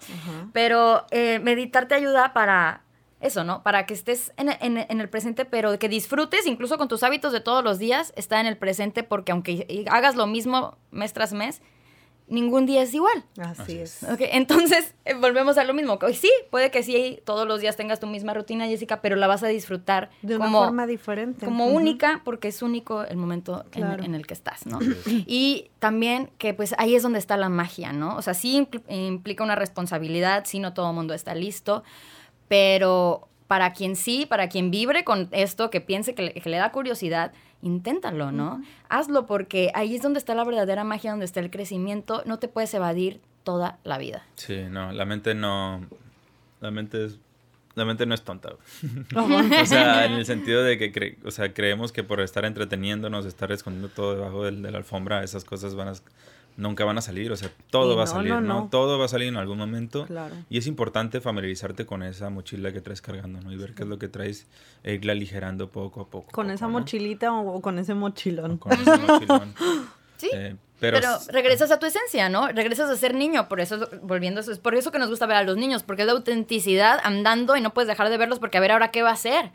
Pero 0.54 1.06
eh, 1.12 1.40
meditar 1.40 1.88
te 1.88 1.96
ayuda 1.96 2.34
para 2.34 2.84
eso, 3.20 3.44
¿no? 3.44 3.64
Para 3.64 3.86
que 3.88 3.94
estés 3.96 4.32
en, 4.38 4.50
en- 4.50 4.86
en 4.90 5.02
el 5.02 5.10
presente, 5.10 5.46
pero 5.46 5.78
que 5.80 5.90
disfrutes 5.90 6.46
incluso 6.46 6.78
con 6.78 6.88
tus 6.88 7.02
hábitos 7.04 7.34
de 7.34 7.42
todos 7.42 7.64
los 7.64 7.80
días, 7.80 8.14
está 8.16 8.40
en 8.40 8.46
el 8.46 8.58
presente 8.58 9.04
porque 9.04 9.32
aunque 9.32 9.86
hagas 9.90 10.16
lo 10.16 10.28
mismo 10.28 10.78
mes 10.92 11.14
tras 11.14 11.34
mes, 11.34 11.62
ningún 12.28 12.66
día 12.66 12.82
es 12.82 12.94
igual. 12.94 13.24
Así, 13.38 13.78
es. 13.78 14.04
Entonces, 14.20 14.96
eh, 15.06 15.14
volvemos 15.14 15.58
a 15.58 15.64
lo 15.64 15.74
mismo. 15.74 16.00
Sí, 16.14 16.32
puede 16.50 16.72
que 16.72 16.82
sí, 16.84 17.20
todos 17.26 17.48
los 17.48 17.62
días 17.62 17.76
tengas 17.76 18.00
tu 18.00 18.08
misma 18.08 18.34
rutina, 18.34 18.66
Jessica, 18.66 19.02
pero 19.02 19.16
la 19.16 19.28
vas 19.28 19.44
a 19.44 19.48
disfrutar 19.48 20.10
De 20.24 20.36
una 20.38 20.46
como, 20.46 20.64
forma 20.64 20.88
diferente. 20.88 21.46
como 21.46 21.68
única 21.68 22.22
porque 22.26 22.48
es 22.48 22.62
único 22.62 23.04
el 23.04 23.18
momento 23.18 23.64
en- 23.74 24.16
el 24.16 24.26
que 24.26 24.34
estás, 24.34 24.66
¿no? 24.66 24.80
Y 25.28 25.70
también 25.80 26.32
que 26.38 26.54
pues 26.54 26.74
ahí 26.78 26.96
es 26.96 27.04
donde 27.04 27.20
está 27.20 27.38
la 27.38 27.50
magia, 27.50 27.94
¿no? 27.94 28.16
O 28.18 28.22
sea, 28.22 28.34
sí 28.34 28.60
impl- 28.60 28.82
implica 28.90 29.44
una 29.44 29.56
responsabilidad, 29.56 30.44
sí 30.46 30.60
no 30.60 30.74
todo 30.74 30.90
el 30.90 30.96
mundo 30.96 31.14
está 31.14 31.36
listo, 31.36 31.84
pero 32.48 33.28
para 33.48 33.74
quien 33.74 33.96
sí, 33.96 34.26
para 34.26 34.50
quien 34.50 34.72
vibre 34.72 35.04
con 35.04 35.30
esto, 35.32 35.70
que 35.70 35.82
piense 35.82 36.16
que 36.16 36.24
le, 36.24 36.34
que 36.34 36.50
le 36.50 36.58
da 36.58 36.72
curiosidad, 36.72 37.32
inténtalo, 37.66 38.32
¿no? 38.32 38.64
Hazlo 38.90 39.26
porque 39.26 39.72
ahí 39.74 39.96
es 39.96 40.02
donde 40.02 40.20
está 40.20 40.36
la 40.36 40.44
verdadera 40.46 40.84
magia, 40.84 41.12
donde 41.12 41.26
está 41.26 41.40
el 41.40 41.50
crecimiento, 41.52 42.22
no 42.26 42.40
te 42.40 42.48
puedes 42.48 42.74
evadir 42.74 43.20
toda 43.44 43.80
la 43.84 43.98
vida. 43.98 44.24
Sí, 44.36 44.64
no, 44.70 44.92
la 44.92 45.04
mente 45.06 45.34
no. 45.36 45.86
La 46.62 46.72
mente 46.72 47.06
es. 47.06 47.20
La 47.76 47.84
mente 47.84 48.06
no 48.06 48.14
es 48.16 48.22
tonta. 48.22 48.54
O 49.16 49.66
sea, 49.66 50.06
en 50.06 50.14
el 50.14 50.26
sentido 50.26 50.64
de 50.64 50.78
que 50.78 50.94
cre- 50.94 51.18
o 51.26 51.32
sea, 51.32 51.54
creemos 51.54 51.92
que 51.92 52.04
por 52.04 52.22
estar 52.22 52.46
entreteniéndonos, 52.46 53.26
estar 53.26 53.52
escondiendo 53.52 53.90
todo 53.90 54.16
debajo 54.16 54.46
del- 54.46 54.62
de 54.62 54.72
la 54.72 54.78
alfombra, 54.78 55.24
esas 55.24 55.44
cosas 55.44 55.76
van 55.76 55.90
a, 55.90 55.94
nunca 56.58 56.86
van 56.86 56.98
a 56.98 57.02
salir. 57.02 57.32
O 57.32 57.36
sea, 57.36 57.50
todo 57.70 57.94
Y 57.94 57.96
va 57.96 58.04
a 58.04 58.06
no, 58.06 58.12
salir, 58.12 58.32
no, 58.34 58.42
¿no? 58.42 58.62
no. 58.62 58.68
Todo 58.70 58.98
va 58.98 59.06
a 59.06 59.08
salir 59.08 59.28
en 59.28 59.38
algún 59.38 59.58
momento. 59.58 60.06
Claro. 60.06 60.36
Y 60.50 60.58
es 60.58 60.68
importante 60.68 61.22
familiarizarte 61.22 61.86
con 61.86 62.04
esa 62.04 62.30
mochila 62.30 62.72
que 62.72 62.82
traes 62.82 63.02
cargando, 63.02 63.42
¿no? 63.42 63.52
Y 63.52 63.58
ver 63.58 63.74
qué 63.74 63.84
es 63.84 63.90
lo 63.90 64.00
que 64.00 64.08
traes, 64.08 64.48
e 64.84 64.94
irla 64.94 65.14
aligerando 65.14 65.70
poco 65.70 66.02
a 66.02 66.06
poco. 66.10 66.32
Con 66.32 66.46
poco, 66.46 66.56
esa 66.56 66.66
¿no? 66.68 66.74
mochilita 66.74 67.34
o, 67.34 67.56
o 67.56 67.62
con 67.62 67.80
ese 67.80 67.94
mochilón. 67.94 68.52
O 68.52 68.60
Con 68.60 68.74
ese 68.74 68.98
mochilón. 68.98 69.54
Sí. 70.18 70.30
Eh, 70.34 70.56
pero, 70.80 70.98
Pero, 71.00 71.18
regresas 71.34 71.72
a 71.72 71.80
tu 71.80 71.86
esencia, 71.86 72.30
¿no? 72.30 72.48
Regresas 72.48 72.90
a 72.90 72.96
ser 72.96 73.14
niño, 73.14 73.50
por 73.50 73.60
eso, 73.60 73.90
volviendo 74.02 74.40
a 74.40 74.44
eso, 74.44 74.52
es 74.54 74.60
por 74.60 74.76
eso 74.76 74.92
que 74.92 75.00
nos 75.00 75.10
gusta 75.10 75.26
ver 75.26 75.36
a 75.36 75.44
los 75.44 75.58
niños, 75.58 75.84
porque 75.84 76.04
es 76.04 76.06
la 76.06 76.14
autenticidad 76.14 77.00
andando 77.04 77.58
y 77.58 77.62
no 77.62 77.74
puedes 77.74 77.90
dejar 77.90 78.10
de 78.10 78.18
verlos 78.18 78.40
porque 78.40 78.58
a 78.58 78.62
ver 78.62 78.72
ahora 78.72 78.92
qué 78.92 79.02
va 79.02 79.10
a 79.10 79.14
hacer, 79.14 79.52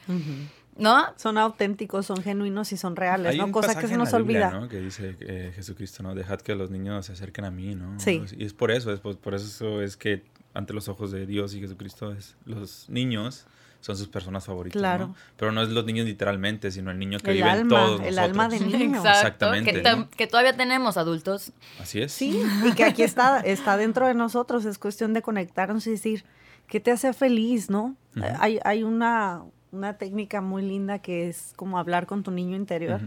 ¿no? 0.76 1.04
Son 1.16 1.36
auténticos, 1.38 2.06
son 2.06 2.22
genuinos 2.22 2.72
y 2.72 2.76
son 2.76 2.96
reales, 2.96 3.32
Hay 3.32 3.38
¿no? 3.38 3.46
un 3.46 3.52
Cosa 3.52 3.74
que 3.78 3.86
se 3.86 3.92
en 3.94 3.98
nos 3.98 4.12
Biblia, 4.12 4.48
olvida. 4.48 4.60
¿no? 4.60 4.68
Que 4.68 4.80
dice 4.80 5.16
eh, 5.20 5.52
Jesucristo, 5.54 6.02
¿no? 6.02 6.14
Dejad 6.14 6.40
que 6.40 6.54
los 6.54 6.70
niños 6.70 7.06
se 7.06 7.12
acerquen 7.12 7.44
a 7.44 7.50
mí, 7.50 7.74
¿no? 7.74 7.98
Sí. 8.00 8.22
Y 8.36 8.44
es 8.44 8.52
por 8.54 8.70
eso, 8.70 8.92
es 8.92 9.00
por, 9.00 9.16
por 9.18 9.34
eso 9.34 9.82
es 9.82 9.96
que 9.96 10.22
ante 10.54 10.72
los 10.72 10.88
ojos 10.88 11.10
de 11.12 11.26
Dios 11.26 11.54
y 11.54 11.60
Jesucristo 11.60 12.12
es, 12.12 12.36
los 12.44 12.88
niños 12.88 13.46
son 13.82 13.96
sus 13.96 14.08
personas 14.08 14.44
favoritas, 14.44 14.78
Claro. 14.78 15.08
¿no? 15.08 15.14
Pero 15.38 15.52
no 15.52 15.62
es 15.62 15.70
los 15.70 15.86
niños 15.86 16.04
literalmente, 16.06 16.70
sino 16.70 16.90
el 16.90 16.98
niño 16.98 17.18
que 17.18 17.30
El 17.30 17.36
vive 17.38 17.50
en 17.50 17.68
todos 17.68 18.00
el 18.00 18.14
nosotros. 18.14 18.18
alma 18.18 18.48
de 18.50 18.60
niño. 18.60 18.98
Exactamente, 18.98 19.72
Que, 19.72 19.78
ta- 19.80 19.96
¿no? 19.96 20.10
que 20.10 20.26
todavía 20.26 20.54
tenemos 20.54 20.98
adultos. 20.98 21.52
Así 21.80 22.02
es. 22.02 22.12
Sí, 22.12 22.42
y 22.66 22.72
que 22.72 22.84
aquí 22.84 23.02
está, 23.02 23.40
está 23.40 23.78
dentro 23.78 24.06
de 24.06 24.12
nosotros, 24.14 24.66
es 24.66 24.76
cuestión 24.76 25.14
de 25.14 25.22
conectarnos 25.22 25.86
y 25.86 25.92
decir, 25.92 26.24
¿qué 26.66 26.78
te 26.80 26.90
hace 26.90 27.12
feliz, 27.14 27.70
no? 27.70 27.96
Hay, 28.38 28.58
hay 28.64 28.82
una, 28.82 29.42
una 29.72 29.98
técnica 29.98 30.40
muy 30.40 30.62
linda 30.62 30.98
que 30.98 31.28
es 31.28 31.52
como 31.56 31.78
hablar 31.78 32.06
con 32.06 32.22
tu 32.22 32.30
niño 32.30 32.56
interior 32.56 33.00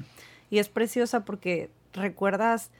y 0.49 0.59
es 0.59 0.70
preciosa 0.70 1.26
porque 1.26 1.70
recuerdas 1.93 2.72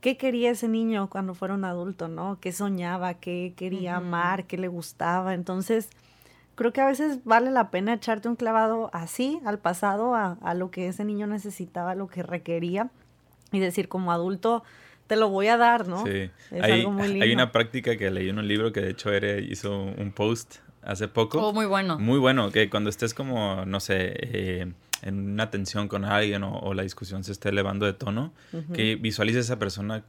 qué 0.00 0.16
quería 0.16 0.50
ese 0.50 0.68
niño 0.68 1.08
cuando 1.10 1.34
fuera 1.34 1.54
un 1.54 1.64
adulto, 1.64 2.08
¿no? 2.08 2.38
¿Qué 2.40 2.52
soñaba? 2.52 3.14
¿Qué 3.14 3.52
quería 3.56 3.96
amar? 3.96 4.44
¿Qué 4.44 4.56
le 4.58 4.68
gustaba? 4.68 5.34
Entonces, 5.34 5.90
creo 6.54 6.72
que 6.72 6.80
a 6.80 6.86
veces 6.86 7.24
vale 7.24 7.50
la 7.50 7.70
pena 7.70 7.94
echarte 7.94 8.28
un 8.28 8.36
clavado 8.36 8.90
así 8.92 9.40
al 9.44 9.58
pasado, 9.58 10.14
a, 10.14 10.38
a 10.42 10.54
lo 10.54 10.70
que 10.70 10.88
ese 10.88 11.04
niño 11.04 11.26
necesitaba, 11.26 11.94
lo 11.94 12.08
que 12.08 12.22
requería 12.22 12.90
y 13.52 13.58
decir 13.60 13.88
como 13.88 14.12
adulto, 14.12 14.62
te 15.06 15.16
lo 15.16 15.30
voy 15.30 15.48
a 15.48 15.56
dar, 15.56 15.88
¿no? 15.88 16.04
Sí. 16.04 16.30
Es 16.50 16.62
hay, 16.62 16.72
algo 16.72 16.92
muy 16.92 17.08
lindo. 17.08 17.24
hay 17.24 17.32
una 17.32 17.50
práctica 17.50 17.96
que 17.96 18.10
leí 18.10 18.28
en 18.28 18.38
un 18.38 18.46
libro 18.46 18.72
que 18.72 18.80
de 18.80 18.90
hecho 18.90 19.10
Ere 19.10 19.40
hizo 19.40 19.82
un 19.82 20.12
post 20.12 20.56
hace 20.88 21.06
poco. 21.06 21.38
Oh, 21.46 21.52
muy 21.52 21.66
bueno. 21.66 21.98
Muy 21.98 22.18
bueno, 22.18 22.50
que 22.50 22.70
cuando 22.70 22.90
estés 22.90 23.12
como, 23.14 23.64
no 23.66 23.78
sé, 23.78 24.14
eh, 24.16 24.72
en 25.02 25.30
una 25.32 25.50
tensión 25.50 25.86
con 25.86 26.04
alguien 26.04 26.42
o, 26.42 26.58
o 26.58 26.74
la 26.74 26.82
discusión 26.82 27.22
se 27.24 27.32
esté 27.32 27.50
elevando 27.50 27.86
de 27.86 27.92
tono, 27.92 28.32
que 28.72 28.96
visualices 28.96 29.50
a 29.50 29.52
esa 29.52 29.58
persona 29.58 30.02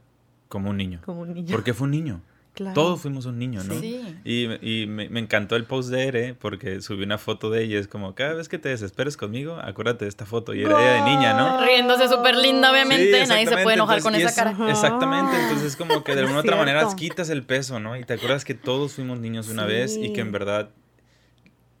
como 0.48 0.70
un 0.70 0.78
niño. 0.78 1.00
Como 1.04 1.20
un 1.20 1.34
niño. 1.34 1.48
Porque 1.52 1.74
fue 1.74 1.84
un 1.84 1.90
niño. 1.92 2.22
Claro. 2.52 2.74
Todos 2.74 3.00
fuimos 3.00 3.26
un 3.26 3.38
niño, 3.38 3.62
¿no? 3.64 3.74
Sí. 3.78 4.02
Y, 4.24 4.82
y 4.82 4.86
me, 4.86 5.08
me 5.08 5.20
encantó 5.20 5.54
el 5.56 5.64
post 5.64 5.88
de 5.90 6.08
Ere 6.08 6.34
porque 6.34 6.80
subí 6.82 7.04
una 7.04 7.16
foto 7.16 7.48
de 7.48 7.62
ella. 7.62 7.78
Es 7.78 7.86
como, 7.88 8.14
cada 8.14 8.34
vez 8.34 8.48
que 8.48 8.58
te 8.58 8.68
desesperes 8.68 9.16
conmigo, 9.16 9.56
acuérdate 9.62 10.04
de 10.04 10.08
esta 10.08 10.26
foto. 10.26 10.52
Y 10.52 10.62
era 10.62 10.72
ella 10.80 11.04
de 11.04 11.10
niña, 11.10 11.34
¿no? 11.34 11.64
Riéndose 11.64 12.08
súper 12.08 12.36
linda, 12.36 12.70
obviamente. 12.72 13.22
Sí, 13.24 13.28
Nadie 13.28 13.46
se 13.46 13.56
puede 13.58 13.74
enojar 13.74 14.02
con 14.02 14.14
esa 14.14 14.22
y 14.24 14.26
es- 14.26 14.34
cara. 14.34 14.56
Exactamente, 14.68 15.40
entonces 15.40 15.76
como 15.76 16.02
que 16.02 16.12
de 16.14 16.20
alguna 16.22 16.40
Es 16.40 16.44
otra 16.44 16.56
manera 16.56 16.86
quitas 16.96 17.30
el 17.30 17.44
peso, 17.44 17.78
¿no? 17.80 17.96
Y 17.96 18.04
te 18.04 18.14
acuerdas 18.14 18.44
que 18.44 18.54
todos 18.54 18.94
fuimos 18.94 19.20
niños 19.20 19.48
una 19.48 19.64
vez 19.64 19.96
y 19.96 20.12
que 20.12 20.20
en 20.20 20.26
Sí. 20.26 20.32
verdad 20.32 20.70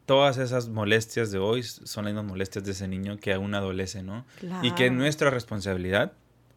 todas 0.06 0.38
esas 0.38 0.68
molestias 0.68 1.30
de 1.30 1.38
hoy 1.38 1.62
son 1.62 2.04
las 2.04 2.14
mismas 2.14 2.28
molestias 2.30 2.64
de 2.64 2.72
ese 2.72 2.88
niño 2.88 3.16
que 3.18 3.32
aún 3.32 3.54
adolece, 3.54 4.02
¿no? 4.02 4.24
Y 4.62 4.70
que 4.72 4.84
es 4.86 4.90
Claro. 4.90 4.94
nuestra 4.94 5.30
responsabilidad 5.30 6.12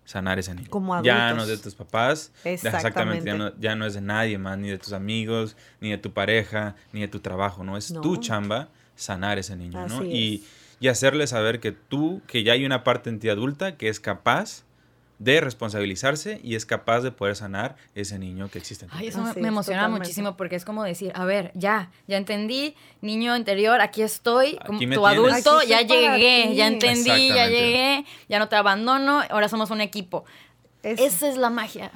sanar 0.05 0.39
ese 0.39 0.53
niño. 0.55 0.67
Como 0.69 1.01
Ya 1.03 1.33
no 1.33 1.43
es 1.43 1.47
de 1.49 1.57
tus 1.57 1.75
papás, 1.75 2.31
exactamente, 2.43 3.25
ya 3.25 3.35
no, 3.35 3.51
ya 3.59 3.75
no 3.75 3.85
es 3.85 3.93
de 3.93 4.01
nadie 4.01 4.37
más, 4.37 4.57
ni 4.57 4.69
de 4.69 4.77
tus 4.77 4.93
amigos, 4.93 5.55
ni 5.81 5.91
de 5.91 5.97
tu 5.97 6.11
pareja, 6.11 6.75
ni 6.91 7.01
de 7.01 7.07
tu 7.07 7.19
trabajo, 7.19 7.63
¿no? 7.63 7.77
Es 7.77 7.91
No. 7.91 8.01
tu 8.01 8.17
chamba 8.17 8.69
sanar 8.95 9.39
ese 9.39 9.55
niño, 9.55 9.87
¿no? 9.87 10.03
Y, 10.03 10.43
y 10.79 10.87
hacerle 10.89 11.27
saber 11.27 11.59
que 11.59 11.71
tú, 11.71 12.21
que 12.27 12.43
ya 12.43 12.53
hay 12.53 12.65
una 12.65 12.83
parte 12.83 13.09
en 13.09 13.19
ti 13.19 13.29
adulta 13.29 13.77
que 13.77 13.87
es 13.89 13.99
capaz 13.99 14.62
de 15.23 15.39
responsabilizarse 15.41 16.39
y 16.43 16.55
es 16.55 16.65
capaz 16.65 17.01
de 17.01 17.11
poder 17.11 17.35
sanar 17.35 17.75
ese 17.95 18.19
niño 18.19 18.49
que 18.49 18.59
existe 18.59 18.85
en. 18.85 18.91
Ay, 18.93 19.07
eso 19.07 19.21
me, 19.21 19.33
me 19.41 19.47
emociona 19.47 19.81
totalmente. 19.81 20.05
muchísimo 20.07 20.35
porque 20.37 20.55
es 20.55 20.65
como 20.65 20.83
decir, 20.83 21.11
a 21.15 21.25
ver, 21.25 21.51
ya, 21.53 21.91
ya 22.07 22.17
entendí, 22.17 22.75
niño 23.01 23.35
interior, 23.35 23.81
aquí 23.81 24.01
estoy, 24.01 24.57
como 24.65 24.77
Aquí 24.77 24.87
me 24.87 24.95
tu 24.95 25.01
tienes. 25.03 25.17
adulto, 25.33 25.59
Aquí 25.59 25.67
ya 25.69 25.81
llegué, 25.81 26.55
ya 26.55 26.67
entendí, 26.67 27.27
ya 27.29 27.47
llegué, 27.47 28.05
ya 28.27 28.39
no 28.39 28.49
te 28.49 28.55
abandono, 28.55 29.21
ahora 29.29 29.47
somos 29.49 29.69
un 29.71 29.81
equipo. 29.81 30.25
Eso. 30.83 31.03
Esa 31.05 31.29
es 31.29 31.37
la 31.37 31.49
magia, 31.49 31.91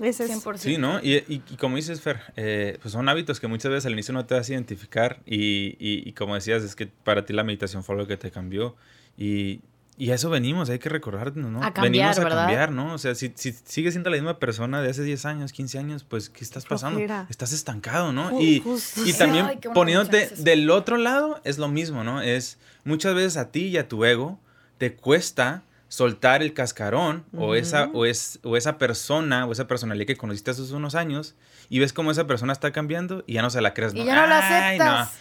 Ese 0.00 0.24
es. 0.24 0.30
100%. 0.30 0.56
Sí, 0.58 0.78
¿no? 0.78 1.00
Y, 1.02 1.16
y- 1.16 1.42
y 1.50 1.56
como 1.56 1.74
dices, 1.76 2.00
Fer, 2.00 2.20
eh, 2.36 2.78
pues 2.80 2.92
son 2.92 3.08
hábitos 3.08 3.40
que 3.40 3.48
muchas 3.48 3.70
veces 3.72 3.86
al 3.86 3.92
inicio 3.92 4.14
no 4.14 4.24
te 4.24 4.34
vas 4.34 4.48
a 4.48 4.52
identificar 4.52 5.18
y, 5.26 5.76
y- 5.80 6.08
y 6.08 6.12
como 6.12 6.36
decías, 6.36 6.62
es 6.62 6.76
que 6.76 6.86
para 6.86 7.26
ti 7.26 7.32
la 7.32 7.42
meditación 7.42 7.82
fue 7.82 7.96
algo 7.96 8.06
que 8.06 8.16
te 8.16 8.30
cambió 8.30 8.76
y, 9.18 9.60
y 10.00 10.12
a 10.12 10.14
eso 10.14 10.30
venimos, 10.30 10.70
hay 10.70 10.78
que 10.78 10.88
recordarnos, 10.88 11.50
¿no? 11.50 11.58
A 11.58 11.74
cambiar, 11.74 11.92
venimos 11.92 12.18
a 12.18 12.24
¿verdad? 12.24 12.38
cambiar, 12.46 12.72
¿no? 12.72 12.94
O 12.94 12.98
sea, 12.98 13.14
si, 13.14 13.30
si 13.34 13.52
sigues 13.52 13.92
siendo 13.92 14.08
la 14.08 14.16
misma 14.16 14.38
persona 14.38 14.80
de 14.80 14.88
hace 14.88 15.02
10 15.02 15.26
años, 15.26 15.52
15 15.52 15.78
años, 15.78 16.04
pues, 16.08 16.30
¿qué 16.30 16.42
estás 16.42 16.64
pasando? 16.64 16.98
Estás 17.28 17.52
estancado, 17.52 18.10
¿no? 18.10 18.40
Y, 18.40 18.60
justo 18.60 19.02
y 19.04 19.12
también 19.12 19.44
Ay, 19.44 19.58
poniéndote 19.74 20.30
del 20.38 20.70
otro 20.70 20.96
lado 20.96 21.42
es 21.44 21.58
lo 21.58 21.68
mismo, 21.68 22.02
¿no? 22.02 22.22
Es 22.22 22.56
muchas 22.84 23.14
veces 23.14 23.36
a 23.36 23.50
ti 23.50 23.66
y 23.66 23.76
a 23.76 23.88
tu 23.88 24.06
ego 24.06 24.40
te 24.78 24.94
cuesta 24.94 25.64
soltar 25.88 26.42
el 26.42 26.54
cascarón 26.54 27.24
o, 27.36 27.54
esa, 27.54 27.90
o, 27.92 28.06
es, 28.06 28.38
o 28.42 28.56
esa 28.56 28.78
persona 28.78 29.44
o 29.44 29.52
esa 29.52 29.66
personalidad 29.66 30.06
que 30.06 30.16
conociste 30.16 30.52
hace 30.52 30.62
unos 30.72 30.94
años 30.94 31.34
y 31.68 31.78
ves 31.78 31.92
cómo 31.92 32.10
esa 32.10 32.26
persona 32.26 32.54
está 32.54 32.70
cambiando 32.70 33.22
y 33.26 33.34
ya 33.34 33.42
no 33.42 33.50
se 33.50 33.60
la 33.60 33.74
crees. 33.74 33.92
Y 33.92 33.98
¿no? 33.98 34.04
ya 34.06 34.14
no 34.14 34.26
la 34.28 34.68
Ay, 34.68 34.78
no, 34.78 34.84
aceptas. 34.84 35.18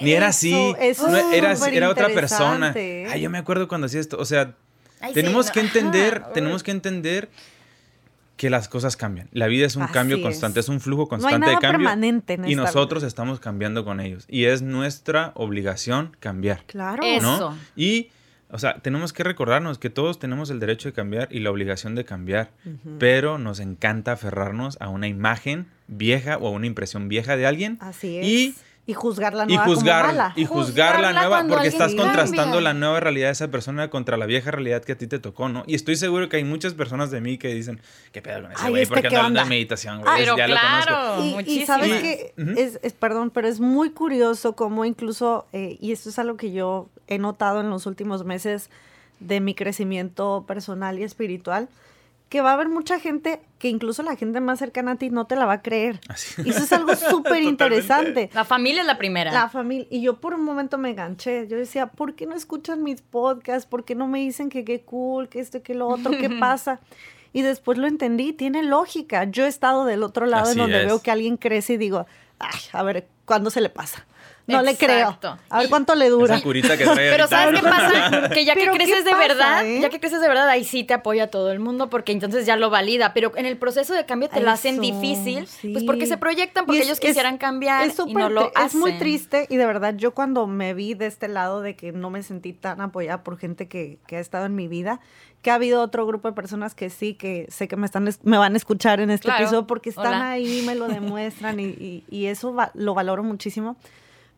Ni 0.00 0.12
era 0.12 0.28
Eso, 0.28 0.36
así, 0.38 0.74
eso 0.80 1.08
no, 1.08 1.16
era, 1.32 1.52
era 1.52 1.88
otra 1.88 2.08
persona. 2.08 2.72
¿eh? 2.74 3.06
Ay, 3.10 3.20
yo 3.20 3.30
me 3.30 3.38
acuerdo 3.38 3.68
cuando 3.68 3.86
hacía 3.86 4.00
esto, 4.00 4.18
o 4.18 4.24
sea, 4.24 4.54
tenemos 5.12 5.50
que 5.50 5.60
entender, 5.60 6.24
tenemos 6.32 6.62
que 6.62 6.70
entender 6.70 7.28
que 8.36 8.50
las 8.50 8.68
cosas 8.68 8.96
cambian. 8.96 9.28
La 9.32 9.46
vida 9.46 9.66
es 9.66 9.76
un 9.76 9.86
cambio 9.86 10.20
constante, 10.20 10.60
es. 10.60 10.68
un 10.68 10.80
flujo 10.80 11.08
constante 11.08 11.50
de 11.50 11.58
cambio. 11.58 11.88
Permanente 11.88 12.38
y 12.46 12.54
nosotros 12.56 13.02
estamos 13.02 13.40
cambiando 13.40 13.84
con 13.84 14.00
ellos. 14.00 14.24
Y 14.28 14.44
es 14.44 14.62
nuestra 14.62 15.32
obligación 15.34 16.16
cambiar. 16.18 16.64
Claro. 16.66 17.02
Eso. 17.04 17.56
Y, 17.76 18.10
o 18.50 18.58
sea, 18.58 18.80
tenemos 18.80 19.12
que 19.12 19.22
recordarnos 19.22 19.78
que 19.78 19.90
todos 19.90 20.18
tenemos 20.18 20.50
el 20.50 20.58
derecho 20.58 20.88
de 20.88 20.92
cambiar 20.94 21.28
y 21.30 21.40
la 21.40 21.50
obligación 21.50 21.94
de 21.94 22.04
cambiar. 22.04 22.50
Pero 22.98 23.38
nos 23.38 23.60
encanta 23.60 24.12
aferrarnos 24.12 24.78
a 24.80 24.88
una 24.88 25.06
imagen 25.06 25.68
vieja 25.86 26.36
o 26.38 26.48
a 26.48 26.50
una 26.50 26.66
impresión 26.66 27.08
vieja 27.08 27.36
de 27.36 27.46
alguien. 27.46 27.78
Así 27.80 28.18
es. 28.18 28.26
Y 28.26 28.54
y 28.86 28.92
juzgar 28.92 29.32
la 29.34 29.46
nueva 29.46 29.64
y 29.64 29.66
juzgar, 29.66 30.32
Y 30.36 30.44
juzgar 30.44 31.00
la 31.00 31.12
nueva, 31.12 31.44
porque 31.48 31.68
estás 31.68 31.94
contrastando 31.94 32.60
la 32.60 32.74
nueva 32.74 33.00
realidad 33.00 33.28
de 33.28 33.32
esa 33.32 33.48
persona 33.48 33.88
contra 33.88 34.16
la 34.16 34.26
vieja 34.26 34.50
realidad 34.50 34.84
que 34.84 34.92
a 34.92 34.98
ti 34.98 35.06
te 35.06 35.18
tocó, 35.18 35.48
¿no? 35.48 35.64
Y 35.66 35.74
estoy 35.74 35.96
seguro 35.96 36.28
que 36.28 36.36
hay 36.36 36.44
muchas 36.44 36.74
personas 36.74 37.10
de 37.10 37.20
mí 37.20 37.38
que 37.38 37.48
dicen, 37.48 37.80
¿qué 38.12 38.20
pedo 38.20 38.42
con 38.42 38.52
ese 38.52 38.68
güey? 38.68 38.82
Este 38.82 38.94
porque 38.94 39.06
anda 39.08 39.18
hablando 39.20 39.40
de 39.40 39.46
meditación, 39.46 40.02
güey. 40.02 40.26
ya 40.26 40.48
lo 40.48 40.56
conozco. 40.56 41.40
Y, 41.46 41.60
y 41.62 41.66
sabes 41.66 42.02
que, 42.02 42.34
es, 42.82 42.92
perdón, 42.92 43.30
pero 43.30 43.48
es 43.48 43.60
muy 43.60 43.90
curioso 43.90 44.54
cómo 44.54 44.84
incluso, 44.84 45.46
eh, 45.52 45.78
y 45.80 45.92
esto 45.92 46.10
es 46.10 46.18
algo 46.18 46.36
que 46.36 46.52
yo 46.52 46.88
he 47.06 47.18
notado 47.18 47.60
en 47.60 47.70
los 47.70 47.86
últimos 47.86 48.24
meses 48.24 48.68
de 49.20 49.40
mi 49.40 49.54
crecimiento 49.54 50.44
personal 50.46 50.98
y 50.98 51.04
espiritual, 51.04 51.68
que 52.34 52.40
va 52.40 52.50
a 52.50 52.54
haber 52.54 52.68
mucha 52.68 52.98
gente 52.98 53.40
que 53.60 53.68
incluso 53.68 54.02
la 54.02 54.16
gente 54.16 54.40
más 54.40 54.58
cercana 54.58 54.90
a 54.90 54.96
ti 54.96 55.08
no 55.08 55.24
te 55.24 55.36
la 55.36 55.46
va 55.46 55.52
a 55.52 55.62
creer. 55.62 56.00
Y 56.44 56.50
eso 56.50 56.64
es 56.64 56.72
algo 56.72 56.96
súper 56.96 57.44
interesante. 57.44 58.28
La 58.34 58.44
familia 58.44 58.80
es 58.80 58.88
la 58.88 58.98
primera. 58.98 59.30
La 59.30 59.48
familia. 59.48 59.86
Y 59.88 60.02
yo 60.02 60.16
por 60.16 60.34
un 60.34 60.42
momento 60.42 60.76
me 60.76 60.90
enganché. 60.90 61.46
Yo 61.46 61.56
decía, 61.56 61.86
¿por 61.86 62.16
qué 62.16 62.26
no 62.26 62.34
escuchan 62.34 62.82
mis 62.82 63.02
podcasts? 63.02 63.66
¿Por 63.66 63.84
qué 63.84 63.94
no 63.94 64.08
me 64.08 64.18
dicen 64.18 64.48
que 64.48 64.64
qué 64.64 64.80
cool, 64.80 65.28
que 65.28 65.38
esto, 65.38 65.62
que 65.62 65.76
lo 65.76 65.86
otro, 65.86 66.10
qué 66.10 66.28
pasa? 66.40 66.80
Y 67.32 67.42
después 67.42 67.78
lo 67.78 67.86
entendí, 67.86 68.32
tiene 68.32 68.64
lógica. 68.64 69.22
Yo 69.30 69.44
he 69.44 69.48
estado 69.48 69.84
del 69.84 70.02
otro 70.02 70.26
lado 70.26 70.50
en 70.50 70.58
donde 70.58 70.86
veo 70.86 71.00
que 71.02 71.12
alguien 71.12 71.36
crece 71.36 71.74
y 71.74 71.76
digo, 71.76 72.04
ay, 72.40 72.58
a 72.72 72.82
ver, 72.82 73.06
¿cuándo 73.26 73.50
se 73.50 73.60
le 73.60 73.68
pasa? 73.68 74.06
No 74.46 74.62
le 74.62 74.76
creo. 74.76 75.18
A 75.48 75.58
ver 75.60 75.68
cuánto 75.68 75.94
le 75.94 76.08
dura. 76.10 76.40
Pero 76.42 77.28
¿sabes 77.28 77.60
qué 77.60 77.66
pasa? 77.66 78.28
Que 78.34 78.44
ya 78.44 78.54
que 78.54 78.68
creces 78.70 79.04
de 79.04 79.14
verdad, 79.14 79.64
eh? 79.64 79.80
ya 79.80 79.90
que 79.90 80.00
creces 80.00 80.20
de 80.20 80.28
verdad, 80.28 80.48
ahí 80.48 80.64
sí 80.64 80.84
te 80.84 80.94
apoya 80.94 81.30
todo 81.30 81.52
el 81.52 81.60
mundo 81.60 81.88
porque 81.88 82.12
entonces 82.12 82.46
ya 82.46 82.56
lo 82.56 82.70
valida. 82.70 83.14
Pero 83.14 83.32
en 83.36 83.46
el 83.46 83.56
proceso 83.56 83.94
de 83.94 84.04
cambio 84.06 84.28
te 84.28 84.40
lo 84.40 84.50
hacen 84.50 84.80
difícil, 84.80 85.48
pues 85.72 85.84
porque 85.84 86.06
se 86.06 86.16
proyectan, 86.16 86.66
porque 86.66 86.82
ellos 86.82 87.00
quisieran 87.00 87.38
cambiar 87.38 87.88
y 88.06 88.14
no 88.14 88.28
lo 88.28 88.50
hacen. 88.54 88.66
Es 88.66 88.74
muy 88.74 88.98
triste 88.98 89.46
y 89.48 89.56
de 89.56 89.66
verdad 89.66 89.94
yo 89.96 90.14
cuando 90.14 90.46
me 90.46 90.74
vi 90.74 90.94
de 90.94 91.06
este 91.06 91.28
lado 91.28 91.60
de 91.60 91.76
que 91.76 91.92
no 91.92 92.10
me 92.10 92.22
sentí 92.22 92.52
tan 92.52 92.80
apoyada 92.80 93.22
por 93.22 93.38
gente 93.38 93.68
que, 93.68 93.98
que 94.06 94.16
ha 94.16 94.20
estado 94.20 94.46
en 94.46 94.54
mi 94.54 94.68
vida, 94.68 95.00
que 95.44 95.50
ha 95.50 95.54
habido 95.54 95.82
otro 95.82 96.06
grupo 96.06 96.28
de 96.28 96.34
personas 96.34 96.74
que 96.74 96.90
sí, 96.90 97.14
que 97.14 97.46
sé 97.50 97.68
que 97.68 97.76
me 97.76 97.86
están 97.86 98.08
me 98.22 98.38
van 98.38 98.54
a 98.54 98.56
escuchar 98.56 99.00
en 99.00 99.10
este 99.10 99.28
episodio 99.30 99.66
porque 99.66 99.90
están 99.90 100.22
ahí, 100.22 100.62
me 100.66 100.74
lo 100.74 100.88
demuestran 100.88 101.60
y, 101.60 102.02
y, 102.08 102.26
eso 102.26 102.56
lo 102.74 102.94
valoro 102.94 103.22
muchísimo. 103.22 103.76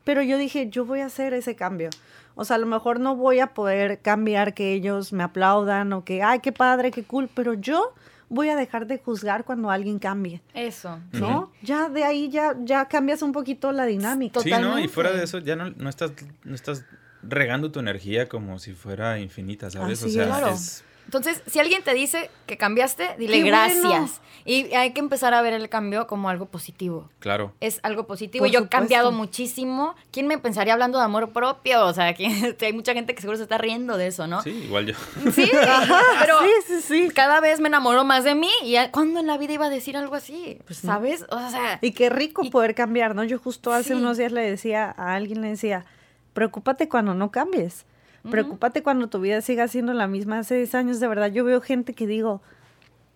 Pero 0.07 0.23
yo 0.23 0.39
dije, 0.39 0.71
yo 0.71 0.85
voy 0.85 1.01
a 1.01 1.07
hacer 1.07 1.35
ese 1.35 1.57
cambio. 1.57 1.91
O 2.37 2.45
sea, 2.45 2.55
a 2.55 2.59
lo 2.61 2.67
mejor 2.67 3.01
no 3.01 3.17
voy 3.17 3.41
a 3.41 3.49
poder 3.55 3.99
cambiar 4.03 4.55
que 4.55 4.73
ellos 4.73 5.13
me 5.13 5.25
aplaudan 5.25 5.93
o 5.93 6.05
que, 6.05 6.23
ay, 6.23 6.39
qué 6.39 6.53
padre, 6.53 6.93
qué 6.93 7.03
cool, 7.03 7.29
pero 7.35 7.55
yo 7.55 7.93
voy 8.29 8.51
a 8.51 8.55
dejar 8.55 8.87
de 8.87 8.99
juzgar 8.99 9.45
cuando 9.45 9.69
alguien 9.69 9.99
cambie. 9.99 10.43
Eso. 10.55 11.01
¿No? 11.11 11.51
Ya 11.61 11.89
de 11.89 12.05
ahí 12.05 12.29
ya, 12.29 12.55
ya 12.63 12.85
cambias 12.87 13.21
un 13.21 13.33
poquito 13.33 13.73
la 13.73 13.85
dinámica. 13.85 14.39
Sí, 14.39 14.51
¿no? 14.51 14.79
Y 14.79 14.87
fuera 14.87 15.11
de 15.11 15.25
eso, 15.25 15.41
ya 15.41 15.57
no, 15.57 15.71
no, 15.71 15.91
estás, 15.91 16.13
no 16.45 16.55
estás 16.55 16.85
regando 17.25 17.73
tu 17.73 17.81
energía 17.81 18.29
como 18.29 18.61
si 18.61 18.75
fuera 18.75 19.19
infinita, 19.19 19.73
¿sabes? 19.73 20.05
o 20.05 20.09
sea, 20.09 20.51
es 20.51 20.85
entonces, 21.07 21.41
si 21.47 21.61
alguien 21.61 21.83
te 21.83 21.95
dice 21.95 22.31
que 22.47 22.57
cambiaste, 22.57 23.15
dile 23.17 23.41
gracias. 23.41 24.21
Y 24.45 24.75
hay 24.75 24.93
que 24.93 25.01
empezar 25.01 25.35
a 25.35 25.43
ver 25.43 25.53
el 25.53 25.69
cambio 25.69 26.07
como 26.07 26.29
algo 26.29 26.47
positivo. 26.47 27.09
Claro. 27.21 27.53
Es 27.61 27.81
algo 27.85 28.07
positivo. 28.07 28.47
Yo 28.47 28.61
he 28.61 28.69
cambiado 28.69 29.13
muchísimo. 29.13 29.95
¿Quién 30.11 30.27
me 30.27 30.39
pensaría 30.39 30.73
hablando 30.73 30.99
de 30.99 31.05
amor 31.05 31.33
propio? 31.33 31.85
O 31.85 31.93
sea, 31.93 32.13
que 32.15 32.57
hay 32.61 32.73
mucha 32.73 32.93
gente 32.93 33.15
que 33.15 33.21
seguro 33.21 33.37
se 33.37 33.45
está 33.45 33.57
riendo 33.59 33.97
de 33.97 34.09
eso, 34.09 34.27
¿no? 34.27 34.43
Sí, 34.43 34.51
igual 34.51 34.87
yo. 34.87 34.95
Sí, 35.33 35.51
pero 36.21 36.39
sí, 36.67 36.83
sí, 36.83 37.11
cada 37.15 37.41
vez 37.41 37.61
me 37.61 37.69
enamoro 37.69 38.05
más 38.05 38.25
de 38.25 38.35
mí. 38.35 38.51
¿Y 38.63 38.77
cuándo 38.91 39.21
en 39.21 39.27
la 39.29 39.39
vida 39.39 39.53
iba 39.53 39.67
a 39.67 39.71
decir 39.71 39.97
algo 39.97 40.17
así? 40.17 40.59
Pues, 40.67 40.81
¿sabes? 40.81 41.25
O 41.31 41.51
sea... 41.51 41.79
Y 41.83 41.93
qué 41.93 42.11
rico 42.11 42.49
poder 42.51 42.75
cambiar, 42.75 43.15
¿no? 43.15 43.23
Yo 43.23 43.39
justo 43.39 43.73
hace 43.73 43.95
unos 43.95 44.17
días 44.17 44.33
le 44.33 44.43
decía 44.43 44.93
a 44.97 45.15
alguien, 45.15 45.41
le 45.41 45.49
decía, 45.49 45.85
preocúpate 46.33 46.89
cuando 46.89 47.15
no 47.15 47.31
cambies. 47.31 47.87
Preocúpate 48.31 48.83
cuando 48.83 49.09
tu 49.09 49.21
vida 49.21 49.41
siga 49.41 49.69
siendo 49.69 49.93
la 49.95 50.07
misma. 50.07 50.39
Hace 50.39 50.57
10 50.57 50.75
años, 50.75 51.01
de 51.01 51.09
verdad, 51.09 51.31
yo 51.31 51.45
veo 51.45 51.61
gente 51.61 51.95
que 51.95 52.07
digo, 52.07 52.43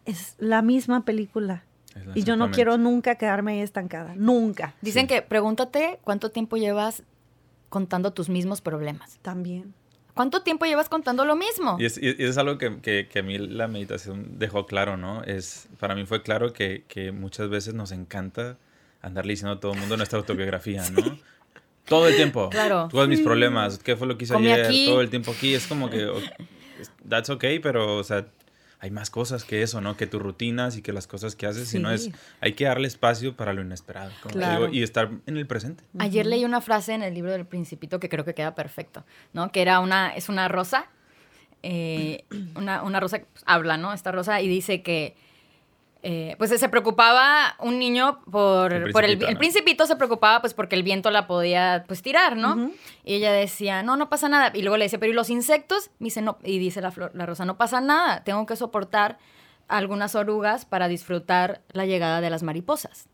es 0.05 0.35
la 0.39 0.63
misma 0.63 1.05
película. 1.05 1.65
Y 2.15 2.23
yo 2.23 2.37
no 2.37 2.51
quiero 2.51 2.79
nunca 2.79 3.17
quedarme 3.17 3.53
ahí 3.53 3.61
estancada. 3.61 4.15
Nunca. 4.17 4.75
Dicen 4.81 5.07
que 5.07 5.23
pregúntate 5.23 5.99
cuánto 6.05 6.31
tiempo 6.31 6.57
llevas 6.57 7.03
contando 7.69 8.13
tus 8.13 8.29
mismos 8.29 8.61
problemas. 8.61 9.19
También. 9.23 9.75
¿Cuánto 10.15 10.43
tiempo 10.43 10.67
llevas 10.67 10.89
contando 10.89 11.25
lo 11.25 11.37
mismo? 11.37 11.77
Y 11.79 11.87
es, 11.87 11.99
es 11.99 12.37
algo 12.37 12.59
que, 12.59 12.81
que, 12.81 13.09
que, 13.09 13.21
a 13.21 13.23
mí 13.23 13.39
la 13.39 13.69
meditación 13.69 14.39
dejó 14.39 14.67
claro, 14.67 14.97
¿no? 14.97 15.23
Es, 15.25 15.69
para 15.79 15.95
mí 15.95 16.05
fue 16.05 16.23
claro 16.23 16.53
que, 16.53 16.85
que 16.89 17.13
muchas 17.13 17.49
veces 17.49 17.75
nos 17.75 17.93
encanta 17.93 18.59
andarle 19.03 19.33
diciendo 19.33 19.55
a 19.55 19.61
todo 19.61 19.73
el 19.73 19.81
mundo 19.81 19.97
nuestra 19.97 20.19
autobiografía, 20.21 20.83
¿no? 20.91 21.19
Todo 21.85 22.09
el 22.09 22.17
tiempo. 22.17 22.51
Claro. 22.51 22.89
Todos 22.91 23.09
mis 23.09 23.21
problemas. 23.21 23.79
¿Qué 23.79 23.97
fue 23.97 24.07
lo 24.07 24.17
que 24.17 24.25
hice 24.25 24.37
ayer? 24.37 24.69
Todo 24.87 25.01
el 25.01 25.11
tiempo 25.11 25.33
aquí. 25.33 25.55
Es 25.55 25.67
como 25.67 25.91
que. 25.91 26.09
That's 27.09 27.29
okay, 27.29 27.59
pero, 27.59 27.97
o 27.97 28.05
sea, 28.05 28.27
hay 28.81 28.91
más 28.91 29.11
cosas 29.11 29.45
que 29.45 29.63
eso, 29.63 29.83
¿no? 29.83 29.97
Que 29.97 30.07
tus 30.07 30.23
rutinas 30.23 30.79
y 30.79 30.83
que 30.83 30.93
las 30.95 31.07
cosas 31.07 31.37
que 31.37 31.47
haces, 31.47 31.69
sino 31.69 31.91
es, 31.91 32.11
hay 32.41 32.55
que 32.55 32.65
darle 32.65 32.89
espacio 32.89 33.37
para 33.37 33.53
lo 33.53 33.61
inesperado, 33.61 34.11
como 34.23 34.69
y 34.69 34.83
estar 34.83 35.11
en 35.27 35.37
el 35.37 35.47
presente. 35.47 35.85
Ayer 35.99 36.25
leí 36.25 36.47
una 36.47 36.63
frase 36.63 36.95
en 36.95 37.03
el 37.03 37.13
libro 37.13 37.33
del 37.33 37.45
Principito 37.45 38.01
que 38.01 38.09
creo 38.09 38.25
que 38.25 38.35
queda 38.35 38.55
perfecto, 38.55 39.05
¿no? 39.35 39.53
Que 39.53 39.61
era 39.61 39.81
una, 39.81 40.15
es 40.15 40.31
una 40.31 40.49
rosa, 40.49 40.87
eh, 41.63 42.25
una, 42.55 42.83
una, 42.83 43.01
rosa, 43.01 43.19
pues, 43.31 43.45
habla, 43.45 43.77
¿no? 43.77 43.93
Esta 43.93 44.13
rosa 44.13 44.41
y 44.41 44.49
dice 44.49 44.81
que 44.83 45.15
eh, 46.03 46.35
pues 46.39 46.51
se 46.51 46.69
preocupaba 46.69 47.57
un 47.59 47.79
niño 47.79 48.21
por 48.31 48.73
el 48.73 48.85
principito, 48.93 49.29
el, 49.29 49.37
principito 49.37 49.87
se 49.87 49.97
preocupaba 49.97 50.41
pues 50.41 50.55
porque 50.55 50.75
el 50.75 50.83
viento 50.83 51.11
la 51.11 51.27
podía 51.27 51.85
pues 51.87 52.01
tirar, 52.01 52.37
¿no? 52.37 52.71
Y 53.05 53.15
ella 53.15 53.33
decía, 53.33 53.83
no, 53.83 53.97
no 53.97 54.09
pasa 54.09 54.29
nada. 54.29 54.51
Y 54.55 54.63
luego 54.63 54.79
le 54.79 54.85
dice, 54.85 54.99
pero 54.99 55.13
¿y 55.13 55.15
los 55.15 55.29
insectos? 55.29 55.91
Y 56.01 56.05
dice, 56.05 56.23
no, 56.23 56.39
y 56.43 56.59
dice 56.59 56.81
la, 56.81 56.91
flor, 56.91 57.11
la 57.15 57.27
rosa, 57.27 57.45
no 57.45 57.59
pasa 57.59 57.81
nada, 57.81 58.25
tengo 58.25 58.47
que 58.47 58.57
soportar 58.57 59.19
algunas 59.69 60.15
orugas 60.15 60.65
para 60.65 60.89
disfrutar 60.89 61.61
la 61.73 61.85
llegada 61.85 62.21
de 62.21 62.31
las 62.31 62.43
mariposas. 62.43 63.07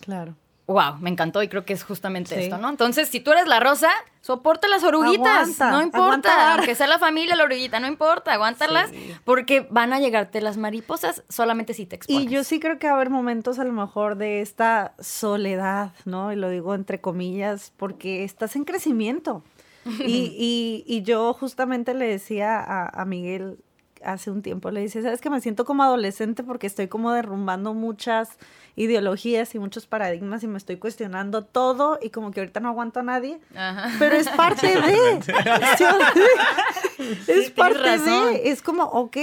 Claro 0.00 0.36
wow, 0.66 0.96
me 0.98 1.10
encantó 1.10 1.42
y 1.42 1.48
creo 1.48 1.64
que 1.64 1.74
es 1.74 1.84
justamente 1.84 2.42
esto, 2.42 2.58
¿no? 2.58 2.70
Entonces, 2.70 3.08
si 3.08 3.20
tú 3.20 3.32
eres 3.32 3.46
la 3.46 3.60
rosa, 3.60 3.90
soporta 4.22 4.66
las 4.66 4.82
oruguitas, 4.82 5.58
no 5.58 5.82
importa, 5.82 6.60
que 6.64 6.74
sea 6.74 6.86
la 6.86 6.98
familia 6.98 7.36
la 7.36 7.44
oruguita, 7.44 7.80
no 7.80 7.86
importa, 7.86 8.32
aguántalas, 8.32 8.90
porque 9.24 9.66
van 9.70 9.92
a 9.92 10.00
llegarte 10.00 10.40
las 10.40 10.56
mariposas 10.56 11.22
solamente 11.28 11.74
si 11.74 11.84
te 11.84 11.96
expones. 11.96 12.24
Y 12.24 12.28
yo 12.28 12.44
sí 12.44 12.60
creo 12.60 12.78
que 12.78 12.86
va 12.86 12.94
a 12.94 12.96
haber 12.96 13.10
momentos 13.10 13.58
a 13.58 13.64
lo 13.64 13.72
mejor 13.72 14.16
de 14.16 14.40
esta 14.40 14.94
soledad, 14.98 15.92
¿no? 16.06 16.32
Y 16.32 16.36
lo 16.36 16.48
digo 16.48 16.74
entre 16.74 17.00
comillas, 17.00 17.72
porque 17.76 18.24
estás 18.24 18.56
en 18.56 18.64
crecimiento. 18.64 19.42
y, 20.06 20.82
y, 20.86 21.02
yo 21.02 21.34
justamente 21.34 21.92
le 21.92 22.06
decía 22.06 22.58
a, 22.58 23.02
a 23.02 23.04
Miguel 23.04 23.58
hace 24.02 24.30
un 24.30 24.40
tiempo, 24.40 24.70
le 24.70 24.80
dice, 24.80 25.02
¿sabes 25.02 25.20
que 25.20 25.30
me 25.30 25.40
siento 25.40 25.64
como 25.64 25.82
adolescente 25.82 26.42
porque 26.42 26.66
estoy 26.66 26.88
como 26.88 27.12
derrumbando 27.12 27.74
muchas 27.74 28.38
ideologías 28.76 29.54
y 29.54 29.58
muchos 29.58 29.86
paradigmas 29.86 30.42
y 30.42 30.46
me 30.48 30.58
estoy 30.58 30.76
cuestionando 30.76 31.44
todo 31.44 31.98
y 32.02 32.10
como 32.10 32.30
que 32.30 32.40
ahorita 32.40 32.60
no 32.60 32.68
aguanto 32.68 33.00
a 33.00 33.02
nadie, 33.02 33.38
pero 33.98 34.16
es 34.16 34.28
parte 34.28 34.66
de, 34.66 35.20
es 37.28 37.50
parte 37.50 37.98
de, 37.98 38.48
es 38.50 38.62
como, 38.62 38.84
ok, 38.84 39.16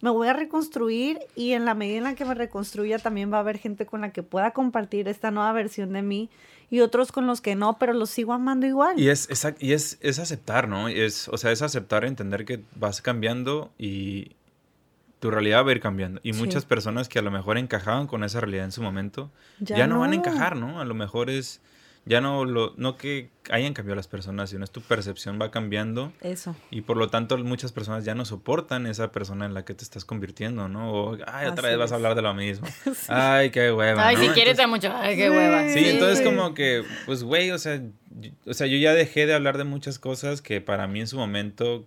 me 0.00 0.10
voy 0.10 0.28
a 0.28 0.32
reconstruir 0.32 1.20
y 1.36 1.52
en 1.52 1.64
la 1.64 1.74
medida 1.74 1.98
en 1.98 2.04
la 2.04 2.14
que 2.14 2.24
me 2.24 2.34
reconstruya 2.34 2.98
también 2.98 3.32
va 3.32 3.38
a 3.38 3.40
haber 3.40 3.58
gente 3.58 3.86
con 3.86 4.00
la 4.00 4.10
que 4.10 4.22
pueda 4.22 4.52
compartir 4.52 5.08
esta 5.08 5.30
nueva 5.30 5.52
versión 5.52 5.92
de 5.92 6.02
mí 6.02 6.30
y 6.70 6.80
otros 6.80 7.12
con 7.12 7.26
los 7.26 7.40
que 7.40 7.54
no, 7.54 7.78
pero 7.78 7.92
los 7.92 8.10
sigo 8.10 8.32
amando 8.32 8.66
igual. 8.66 8.98
Y 8.98 9.10
es, 9.10 9.28
y 9.58 9.72
es, 9.72 9.98
es 10.00 10.18
aceptar, 10.18 10.66
¿no? 10.66 10.88
Es, 10.88 11.28
o 11.28 11.36
sea, 11.36 11.52
es 11.52 11.62
aceptar, 11.62 12.04
entender 12.04 12.44
que 12.44 12.64
vas 12.74 13.02
cambiando 13.02 13.70
y, 13.78 14.32
tu 15.24 15.30
realidad 15.30 15.64
va 15.64 15.70
a 15.70 15.72
ir 15.72 15.80
cambiando. 15.80 16.20
Y 16.22 16.34
muchas 16.34 16.66
personas 16.66 17.08
que 17.08 17.18
a 17.18 17.22
lo 17.22 17.30
mejor 17.30 17.56
encajaban 17.56 18.06
con 18.06 18.24
esa 18.24 18.42
realidad 18.42 18.66
en 18.66 18.72
su 18.72 18.82
momento, 18.82 19.30
ya, 19.58 19.86
no. 19.86 20.00
van 20.00 20.12
a 20.12 20.16
encajar, 20.16 20.54
¿no? 20.54 20.82
A 20.82 20.84
lo 20.84 20.92
mejor 20.92 21.30
es, 21.30 21.62
ya 22.04 22.20
no, 22.20 22.44
lo, 22.44 22.74
no 22.76 22.98
que 22.98 23.30
hayan 23.48 23.72
cambiado 23.72 23.96
las 23.96 24.06
personas, 24.06 24.50
sino 24.50 24.64
es 24.64 24.70
tu 24.70 24.82
percepción 24.82 25.38
va 25.40 25.50
cambiando. 25.50 26.12
Eso. 26.20 26.54
Y 26.70 26.82
por 26.82 26.98
lo 26.98 27.08
tanto 27.08 27.38
muchas 27.38 27.72
personas 27.72 28.04
ya 28.04 28.14
no 28.14 28.26
soportan 28.26 28.86
esa 28.86 29.12
persona 29.12 29.46
en 29.46 29.54
la 29.54 29.64
que 29.64 29.72
te 29.72 29.82
estás 29.82 30.04
convirtiendo, 30.04 30.68
¿no? 30.68 30.92
O, 30.92 31.18
ay, 31.26 31.46
otra 31.46 31.70
vez 31.70 31.78
vas 31.78 31.92
a 31.92 31.94
hablar 31.94 32.16
de 32.16 32.20
lo 32.20 32.34
mismo. 32.34 32.68
Ay, 33.08 33.48
qué 33.48 33.72
hueva. 33.72 34.06
Ay, 34.06 34.18
si 34.18 34.28
quieres 34.28 34.58
te 34.58 34.66
mucho, 34.66 34.92
ay, 34.94 35.16
qué 35.16 35.30
hueva. 35.30 35.70
Sí, 35.70 35.88
entonces 35.88 36.20
como 36.20 36.52
que, 36.52 36.84
pues, 37.06 37.22
güey, 37.22 37.50
o 37.50 37.56
sea, 37.56 37.80
o 38.44 38.52
sea, 38.52 38.66
yo 38.66 38.76
ya 38.76 38.92
dejé 38.92 39.24
de 39.24 39.32
hablar 39.32 39.56
de 39.56 39.64
muchas 39.64 39.98
cosas 39.98 40.42
que 40.42 40.60
para 40.60 40.86
mí 40.86 41.00
en 41.00 41.06
su 41.06 41.16
momento 41.16 41.86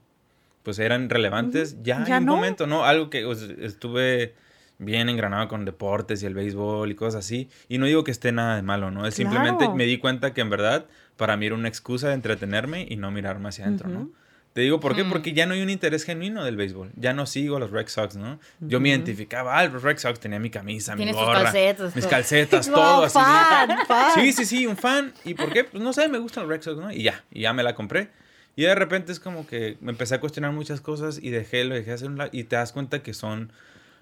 pues 0.68 0.80
eran 0.80 1.10
relevantes, 1.10 1.78
ya, 1.82 2.04
Ya 2.06 2.18
en 2.18 2.24
un 2.24 2.36
momento, 2.36 2.68
¿no? 2.68 2.84
Algo 2.84 3.10
que 3.10 3.24
pues, 3.24 3.42
estuve 3.62 4.36
bien 4.80 5.08
engranado 5.08 5.48
con 5.48 5.64
deportes 5.64 6.22
y 6.24 6.26
el 6.26 6.34
béisbol 6.34 6.92
y 6.92 6.96
cosas 6.96 7.24
así. 7.24 7.48
Y 7.70 7.78
no 7.78 7.86
digo 7.86 8.04
que 8.04 8.12
esté 8.12 8.34
nada 8.34 8.58
de 8.58 8.64
malo, 8.64 8.92
¿no? 8.92 9.08
Es 9.08 9.14
simplemente 9.16 9.70
me 9.70 9.86
di 9.86 9.98
cuenta 9.98 10.34
que 10.34 10.42
en 10.42 10.50
verdad 10.50 10.86
para 11.16 11.38
mí 11.38 11.46
era 11.46 11.56
una 11.56 11.70
excusa 11.70 12.10
de 12.10 12.16
entretenerme 12.16 12.86
y 12.90 12.98
no 12.98 13.10
mirarme 13.12 13.48
hacia 13.48 13.64
adentro, 13.64 13.88
¿no? 13.88 14.10
Te 14.52 14.60
digo 14.60 14.82
por 14.82 14.94
qué, 14.94 15.06
Mm. 15.06 15.10
porque 15.10 15.32
ya 15.32 15.46
no 15.46 15.54
hay 15.54 15.62
un 15.62 15.70
interés 15.70 16.04
genuino 16.04 16.44
del 16.44 16.58
béisbol. 16.58 16.92
Ya 16.98 17.14
no 17.14 17.26
sigo 17.28 17.56
a 17.56 17.60
los 17.62 17.72
Red 17.72 17.88
Sox, 17.88 18.18
¿no? 18.18 18.42
Yo 18.60 18.82
me 18.82 18.90
identificaba, 18.90 19.58
ah, 19.58 19.66
los 19.68 19.84
Red 19.84 20.00
Sox 20.00 20.20
tenía 20.20 20.40
mi 20.40 20.50
camisa, 20.50 20.98
mi 20.98 21.10
gorra, 21.14 21.44
calcetas, 21.44 21.96
mis 21.96 22.08
calcetas, 22.08 22.68
todo 22.72 23.06
así. 23.06 23.18
fan, 23.18 23.70
fan. 23.88 24.12
Sí, 24.16 24.34
sí, 24.34 24.46
sí, 24.46 24.68
un 24.68 24.76
fan. 24.76 25.14
¿Y 25.24 25.34
por 25.34 25.54
qué? 25.54 25.64
Pues 25.64 25.82
no 25.82 25.94
sé, 25.94 26.10
me 26.10 26.18
gustan 26.18 26.44
los 26.44 26.50
Red 26.50 26.62
Sox, 26.64 26.78
¿no? 26.78 26.92
Y 26.92 27.04
ya, 27.04 27.24
y 27.32 27.42
ya 27.42 27.54
me 27.54 27.64
la 27.64 27.74
compré. 27.74 28.10
Y 28.58 28.64
de 28.64 28.76
repente 28.76 29.12
es 29.14 29.20
como 29.22 29.48
que 29.48 29.78
me 29.82 29.92
empecé 29.92 30.16
a 30.16 30.20
cuestionar 30.20 30.52
muchas 30.52 30.82
cosas 30.82 31.20
y 31.22 31.30
dejé, 31.30 31.64
lo 31.64 31.76
dejé 31.76 31.94
hacer 31.94 32.10
un 32.10 32.18
lado 32.18 32.32
y 32.34 32.44
te 32.44 32.56
das 32.58 32.74
cuenta 32.74 33.02
que 33.04 33.14
son 33.14 33.52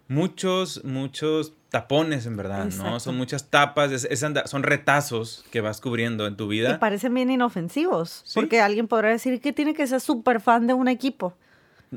muchos, 0.08 0.84
muchos 0.86 1.54
tapones 1.70 2.26
en 2.26 2.38
verdad, 2.38 2.66
¿no? 2.78 3.00
Son 3.00 3.18
muchas 3.18 3.50
tapas, 3.50 3.92
es- 3.92 4.06
es 4.10 4.24
son 4.46 4.64
retazos 4.64 5.44
que 5.52 5.62
vas 5.62 5.82
cubriendo 5.82 6.28
en 6.28 6.38
tu 6.38 6.46
Y 6.46 6.60
vida. 6.60 6.80
parecen 6.80 7.14
bien 7.14 7.30
inofensivos. 7.32 8.22
Sí. 8.24 8.40
Porque 8.40 8.62
alguien 8.62 8.88
podrá 8.88 9.10
decir 9.10 9.42
que 9.42 9.52
tiene 9.52 9.74
que 9.74 9.86
ser 9.88 10.00
súper 10.00 10.40
fan 10.40 10.68
de 10.68 10.74
un 10.74 10.88
equipo. 10.88 11.34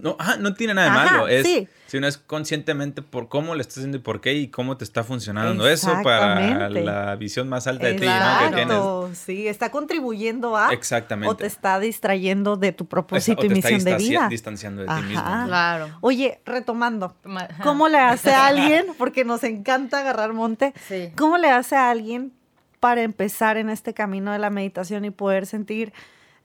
No, 0.03 0.17
ah, 0.19 0.37
no 0.39 0.55
tiene 0.55 0.75
nada 0.75 0.91
de 0.93 0.99
Ajá, 0.99 1.11
malo, 1.13 1.29
es, 1.29 1.47
sí. 1.47 1.69
sino 1.87 2.07
es 2.07 2.19
conscientemente 2.19 3.03
por 3.03 3.29
cómo 3.29 3.55
le 3.55 3.63
estás 3.63 3.79
haciendo 3.79 3.97
y 3.99 4.01
por 4.01 4.21
qué 4.21 4.35
y 4.35 4.49
cómo 4.49 4.77
te 4.77 4.85
está 4.85 5.05
funcionando 5.05 5.69
eso 5.69 5.93
para 6.03 6.69
la 6.71 7.17
visión 7.17 7.49
más 7.49 7.67
alta 7.67 7.87
de 7.87 7.95
ti, 7.95 8.07
¿no? 8.07 8.49
Que 8.51 8.55
tienes. 8.57 9.19
Sí, 9.19 9.49
está 9.49 9.71
contribuyendo 9.71 10.57
a 10.57 10.73
Exactamente. 10.73 11.31
o 11.33 11.37
te 11.37 11.47
está 11.47 11.79
distrayendo 11.81 12.57
de 12.57 12.73
tu 12.73 12.87
propósito 12.87 13.45
y 13.47 13.49
misión 13.49 13.85
de 13.85 13.97
vida. 13.97 14.29
distanciando 14.29 14.83
de 14.83 14.89
ti 14.89 15.03
mismo. 15.09 15.23
¿no? 15.23 15.47
Claro. 15.47 15.89
Oye, 16.01 16.41
retomando, 16.45 17.17
Ma- 17.25 17.49
¿cómo 17.63 17.89
le 17.89 17.99
hace 17.99 18.33
a 18.33 18.47
alguien, 18.49 18.87
porque 18.99 19.25
nos 19.25 19.45
encanta 19.45 20.01
agarrar 20.01 20.33
monte, 20.33 20.73
Sí. 20.89 21.13
cómo 21.17 21.39
le 21.39 21.51
hace 21.51 21.77
a 21.77 21.91
alguien 21.91 22.33
para 22.81 23.03
empezar 23.03 23.57
en 23.57 23.71
este 23.71 23.93
camino 23.95 24.31
de 24.33 24.39
la 24.39 24.51
meditación 24.51 25.05
y 25.05 25.11
poder 25.11 25.47
sentir 25.47 25.93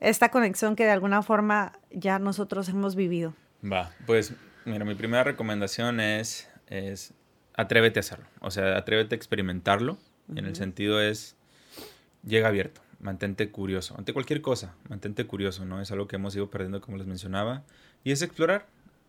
esta 0.00 0.30
conexión 0.30 0.74
que 0.74 0.84
de 0.84 0.90
alguna 0.90 1.22
forma 1.22 1.72
ya 1.92 2.18
nosotros 2.18 2.68
hemos 2.68 2.96
vivido? 2.96 3.34
Va, 3.64 3.92
pues 4.06 4.34
mira, 4.64 4.84
mi 4.84 4.94
primera 4.94 5.24
recomendación 5.24 6.00
es, 6.00 6.48
es 6.66 7.14
atrévete 7.56 7.98
a 7.98 8.00
hacerlo. 8.00 8.26
O 8.40 8.50
sea, 8.50 8.76
atrévete 8.76 9.14
a 9.14 9.16
experimentarlo. 9.16 9.98
En 10.34 10.46
el 10.46 10.56
sentido 10.56 11.02
es, 11.02 11.36
llega 12.26 12.48
abierto, 12.48 12.80
mantente 12.98 13.50
curioso. 13.50 13.94
Ante 13.98 14.14
cualquier 14.14 14.40
cosa, 14.40 14.74
mantente 14.88 15.26
curioso, 15.26 15.66
¿no? 15.66 15.82
Es 15.82 15.90
algo 15.92 16.08
que 16.08 16.16
hemos 16.16 16.34
ido 16.34 16.48
perdiendo, 16.48 16.80
como 16.80 16.96
les 16.96 17.06
mencionaba. 17.06 17.62
Y 18.04 18.12
es 18.12 18.22
explorar. 18.22 18.66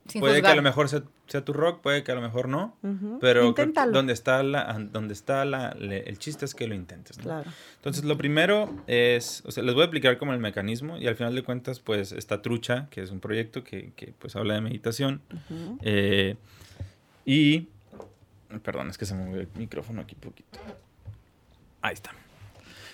Sin 0.08 0.22
puede 0.22 0.36
que 0.36 0.40
juzgar. 0.42 0.52
a 0.54 0.56
lo 0.56 0.62
mejor 0.62 0.88
sea, 0.88 1.02
sea 1.28 1.44
tu 1.44 1.52
rock, 1.52 1.82
puede 1.82 2.04
que 2.04 2.12
a 2.12 2.16
lo 2.16 2.22
mejor 2.22 2.48
no. 2.48 2.76
Pero 2.82 3.20
creo 3.20 3.42
que 3.56 3.62
Inténtalo. 3.64 3.92
donde 3.92 4.14
está, 4.14 4.44
la, 4.44 4.74
donde 4.92 5.14
está 5.16 5.46
la, 5.46 5.72
le- 5.80 6.08
el 6.08 6.20
chiste 6.20 6.46
es 6.46 6.54
que 6.54 6.68
lo 6.68 6.76
intentes. 6.76 7.18
¿no? 7.18 7.24
Claro. 7.24 7.52
Entonces, 7.78 8.04
lo 8.06 8.16
primero 8.18 8.70
es, 8.86 9.42
o 9.46 9.52
sea, 9.52 9.64
les 9.64 9.74
voy 9.74 9.82
a 9.82 9.86
explicar 9.86 10.18
como 10.20 10.34
el 10.34 10.40
mecanismo 10.40 10.98
y 10.98 11.08
al 11.08 11.16
final 11.16 11.34
de 11.34 11.42
cuentas, 11.44 11.80
pues, 11.80 12.12
está 12.12 12.42
Trucha, 12.44 12.88
que 12.92 13.02
es 13.02 13.10
un 13.10 13.20
proyecto 13.20 13.64
que, 13.64 13.94
que, 13.96 14.14
pues, 14.20 14.36
habla 14.36 14.54
de 14.54 14.62
meditación. 14.62 15.22
Ujú. 15.50 15.80
Eh, 15.82 16.36
y, 17.26 17.68
perdón, 18.64 18.90
es 18.90 18.98
que 19.00 19.06
se 19.08 19.16
me 19.16 19.26
movió 19.26 19.42
el 19.42 19.48
micrófono 19.56 20.02
aquí 20.02 20.14
poquito. 20.16 20.60
Ahí 21.82 21.94
está. 21.94 22.12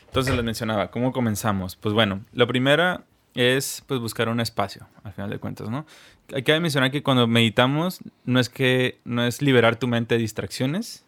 Entonces, 0.08 0.34
les 0.36 0.44
mencionaba, 0.44 0.92
¿cómo 0.92 1.12
comenzamos? 1.12 1.76
Pues, 1.76 1.94
bueno, 1.94 2.24
lo 2.34 2.48
primero 2.48 3.04
es, 3.36 3.84
pues, 3.88 4.00
buscar 4.00 4.30
un 4.30 4.40
espacio, 4.40 4.88
al 5.04 5.14
final 5.14 5.30
de 5.30 5.40
cuentas, 5.40 5.70
¿no? 5.70 5.86
Hay 6.34 6.44
que 6.44 6.60
mencionar 6.60 6.92
que 6.92 7.04
cuando 7.04 7.28
meditamos, 7.28 8.00
no 8.26 8.40
es 8.40 8.50
que, 8.50 9.00
no 9.06 9.24
es 9.24 9.42
liberar 9.42 9.78
tu 9.78 9.88
mente 9.88 10.16
de 10.16 10.22
distracciones, 10.22 11.06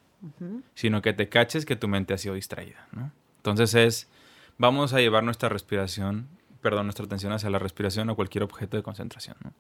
sino 0.74 1.02
que 1.02 1.12
te 1.12 1.28
caches 1.28 1.66
que 1.66 1.76
tu 1.76 1.90
mente 1.90 2.14
ha 2.14 2.18
sido 2.18 2.36
distraída, 2.36 2.88
¿no? 2.94 3.12
Entonces 3.38 3.76
es, 3.76 4.10
vamos 4.58 4.94
a 4.94 5.00
llevar 5.00 5.26
nuestra 5.26 5.50
respiración, 5.50 6.30
perdón, 6.62 6.86
nuestra 6.86 7.06
atención 7.06 7.34
hacia 7.34 7.50
la 7.50 7.60
respiración 7.60 8.10
o 8.10 8.16
cualquier 8.16 8.44
objeto 8.44 8.78
de 8.78 8.84
concentración, 8.84 9.36
¿no? 9.44 9.52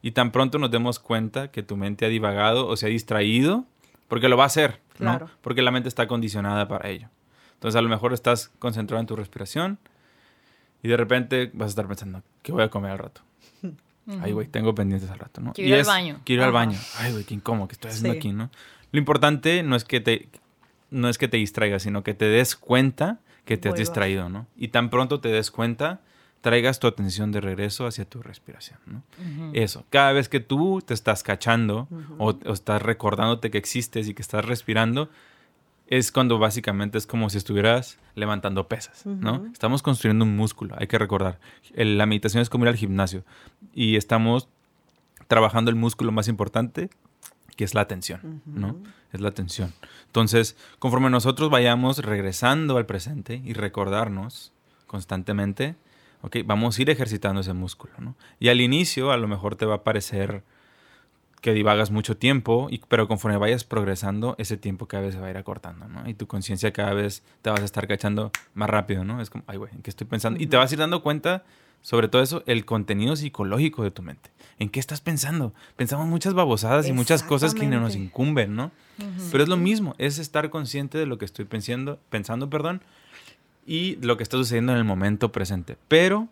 Y 0.00 0.12
tan 0.12 0.32
pronto 0.32 0.58
nos 0.58 0.70
demos 0.70 0.98
cuenta 0.98 1.50
que 1.50 1.62
tu 1.62 1.76
mente 1.76 2.06
ha 2.06 2.08
divagado 2.08 2.66
o 2.66 2.76
se 2.76 2.86
ha 2.86 2.88
distraído, 2.88 3.66
porque 4.08 4.28
lo 4.28 4.36
va 4.36 4.44
a 4.44 4.46
hacer, 4.46 4.80
¿no? 4.98 5.18
Claro. 5.18 5.30
Porque 5.42 5.62
la 5.62 5.70
mente 5.70 5.88
está 5.88 6.06
condicionada 6.06 6.66
para 6.68 6.88
ello. 6.88 7.08
Entonces 7.54 7.76
a 7.76 7.82
lo 7.82 7.88
mejor 7.88 8.12
estás 8.12 8.48
concentrado 8.58 9.00
en 9.00 9.06
tu 9.06 9.16
respiración 9.16 9.78
y 10.82 10.88
de 10.88 10.96
repente 10.96 11.50
vas 11.54 11.66
a 11.66 11.70
estar 11.70 11.86
pensando, 11.86 12.22
¿qué 12.42 12.52
voy 12.52 12.62
a 12.62 12.68
comer 12.68 12.92
al 12.92 12.98
rato? 12.98 13.22
Ay, 14.20 14.32
güey, 14.32 14.46
tengo 14.46 14.72
pendientes 14.74 15.10
al 15.10 15.18
rato, 15.18 15.40
¿no? 15.40 15.52
Quiero 15.52 15.68
Y 15.68 15.72
ir 15.72 15.78
al 15.80 15.84
baño. 15.86 16.20
Quiero 16.24 16.42
ir 16.42 16.46
al 16.46 16.52
baño. 16.52 16.78
Ay, 16.98 17.10
güey, 17.12 17.24
qué 17.24 17.34
incómodo 17.34 17.66
que 17.66 17.72
estoy 17.72 17.90
haciendo 17.90 18.12
Sí. 18.12 18.18
aquí, 18.18 18.32
¿no? 18.32 18.50
Lo 18.92 18.98
importante 19.00 19.62
no 19.64 19.74
es 19.74 19.84
que 19.84 20.00
te 20.00 20.28
no 20.88 21.08
es 21.08 21.18
que 21.18 21.26
te 21.26 21.36
distraigas, 21.38 21.82
sino 21.82 22.04
que 22.04 22.14
te 22.14 22.26
des 22.26 22.54
cuenta 22.54 23.18
que 23.44 23.56
te 23.56 23.68
has 23.68 23.74
distraído, 23.74 24.28
¿no? 24.28 24.46
Y 24.56 24.68
tan 24.68 24.88
pronto 24.90 25.18
te 25.20 25.28
des 25.28 25.50
cuenta, 25.50 26.00
traigas 26.40 26.78
tu 26.78 26.86
atención 26.86 27.32
de 27.32 27.40
regreso 27.40 27.86
hacia 27.88 28.04
tu 28.04 28.22
respiración, 28.22 28.78
¿no? 28.86 29.02
Eso, 29.52 29.84
cada 29.90 30.12
vez 30.12 30.28
que 30.28 30.38
tú 30.38 30.80
te 30.86 30.94
estás 30.94 31.24
cachando 31.24 31.88
o 32.18 32.38
estás 32.52 32.80
recordándote 32.82 33.50
que 33.50 33.58
existes 33.58 34.06
y 34.06 34.14
que 34.14 34.22
estás 34.22 34.44
respirando, 34.44 35.10
es 35.88 36.10
cuando 36.10 36.38
básicamente 36.38 36.98
es 36.98 37.06
como 37.06 37.30
si 37.30 37.38
estuvieras 37.38 37.98
levantando 38.14 38.66
pesas, 38.68 39.06
¿no? 39.06 39.46
Estamos 39.52 39.82
construyendo 39.82 40.24
un 40.24 40.36
músculo, 40.36 40.74
hay 40.78 40.86
que 40.88 40.98
recordar. 40.98 41.38
El- 41.74 41.96
la 41.98 42.06
meditación 42.06 42.42
es 42.42 42.50
como 42.50 42.64
ir 42.64 42.68
al 42.70 42.76
gimnasio 42.76 43.24
y 43.72 43.96
estamos 43.96 44.48
trabajando 45.28 45.70
el 45.70 45.76
músculo 45.76 46.12
más 46.12 46.28
importante, 46.28 46.90
que 47.56 47.64
es 47.64 47.74
la 47.74 47.80
atención, 47.82 48.42
¿no? 48.46 48.76
Es 49.12 49.20
la 49.20 49.28
atención. 49.28 49.72
Entonces, 50.06 50.56
conforme 50.78 51.08
nosotros 51.10 51.50
vayamos 51.50 51.98
regresando 51.98 52.76
al 52.76 52.86
presente 52.86 53.40
y 53.44 53.52
recordarnos 53.54 54.52
constantemente, 54.86 55.74
¿ok? 56.22 56.38
Vamos 56.44 56.78
a 56.78 56.82
ir 56.82 56.90
ejercitando 56.90 57.40
ese 57.40 57.52
músculo, 57.52 57.92
¿no? 57.98 58.14
Y 58.40 58.48
al 58.48 58.60
inicio 58.60 59.12
a 59.12 59.16
lo 59.16 59.28
mejor 59.28 59.56
te 59.56 59.66
va 59.66 59.76
a 59.76 59.84
parecer 59.84 60.42
que 61.46 61.54
divagas 61.54 61.92
mucho 61.92 62.16
tiempo, 62.16 62.66
y, 62.72 62.80
pero 62.88 63.06
conforme 63.06 63.38
vayas 63.38 63.62
progresando, 63.62 64.34
ese 64.36 64.56
tiempo 64.56 64.86
cada 64.86 65.04
vez 65.04 65.14
se 65.14 65.20
va 65.20 65.28
a 65.28 65.30
ir 65.30 65.36
acortando, 65.36 65.86
¿no? 65.86 66.08
Y 66.08 66.14
tu 66.14 66.26
conciencia 66.26 66.72
cada 66.72 66.92
vez 66.92 67.22
te 67.40 67.50
vas 67.50 67.60
a 67.60 67.64
estar 67.64 67.86
cachando 67.86 68.32
más 68.54 68.68
rápido, 68.68 69.04
¿no? 69.04 69.20
Es 69.20 69.30
como, 69.30 69.44
ay, 69.46 69.56
güey, 69.56 69.72
¿en 69.72 69.80
qué 69.80 69.90
estoy 69.90 70.08
pensando? 70.08 70.42
Y 70.42 70.48
te 70.48 70.56
vas 70.56 70.72
a 70.72 70.74
ir 70.74 70.80
dando 70.80 71.04
cuenta, 71.04 71.44
sobre 71.82 72.08
todo 72.08 72.20
eso, 72.20 72.42
el 72.46 72.64
contenido 72.64 73.14
psicológico 73.14 73.84
de 73.84 73.92
tu 73.92 74.02
mente. 74.02 74.30
¿En 74.58 74.70
qué 74.70 74.80
estás 74.80 75.00
pensando? 75.00 75.54
Pensamos 75.76 76.08
muchas 76.08 76.34
babosadas 76.34 76.88
y 76.88 76.92
muchas 76.92 77.22
cosas 77.22 77.54
que 77.54 77.60
nos 77.66 77.74
Exactamente. 77.74 77.98
incumben, 78.04 78.56
¿no? 78.56 78.72
Pero 79.30 79.44
es 79.44 79.48
lo 79.48 79.56
mismo, 79.56 79.94
es 79.98 80.18
estar 80.18 80.50
consciente 80.50 80.98
de 80.98 81.06
lo 81.06 81.16
que 81.16 81.26
estoy 81.26 81.44
pensando, 81.44 82.00
pensando, 82.10 82.50
perdón, 82.50 82.82
y 83.64 84.04
lo 84.04 84.16
que 84.16 84.24
está 84.24 84.36
sucediendo 84.36 84.72
en 84.72 84.78
el 84.78 84.84
momento 84.84 85.30
presente. 85.30 85.76
Pero 85.86 86.26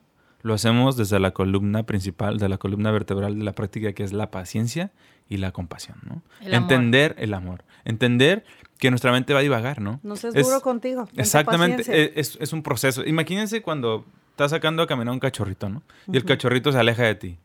lo 0.45 0.55
hacemos 0.55 0.97
desde 0.97 1.19
la 1.19 1.33
columna 1.33 1.83
principal, 1.83 2.39
de 2.39 2.49
la 2.49 2.59
columna 2.59 2.93
vertebral 2.93 3.37
de 3.37 3.45
la 3.45 3.53
práctica, 3.53 3.93
que 3.95 4.05
es 4.05 4.13
la 4.13 4.31
paciencia 4.31 4.93
y 5.29 5.39
la 5.39 5.51
compasión, 5.51 5.97
¿no? 6.05 6.23
El. 6.41 6.55
Entender 6.55 7.17
el 7.19 7.35
amor. 7.35 7.65
Entender 7.85 8.45
que 8.79 8.91
nuestra 8.91 9.11
mente 9.11 9.33
va 9.33 9.41
a 9.41 9.43
divagar, 9.43 9.81
¿no? 9.81 9.99
No 10.05 10.15
seas 10.17 10.35
Es- 10.37 10.47
duro 10.47 10.61
contigo. 10.61 11.09
Exactamente, 11.17 11.83
e- 11.91 12.13
es, 12.21 12.39
es 12.41 12.53
un 12.53 12.63
proceso. 12.63 13.05
Imagínense 13.05 13.63
cuando 13.63 14.05
estás 14.31 14.51
sacando 14.53 14.83
a 14.83 14.87
caminar 14.87 15.13
un 15.13 15.21
cachorrito, 15.21 15.69
¿no? 15.69 15.83
Y 16.13 16.17
el 16.17 16.25
cachorrito 16.25 16.71
se 16.73 16.79
aleja 16.79 17.03
de 17.03 17.15
ti. 17.17 17.37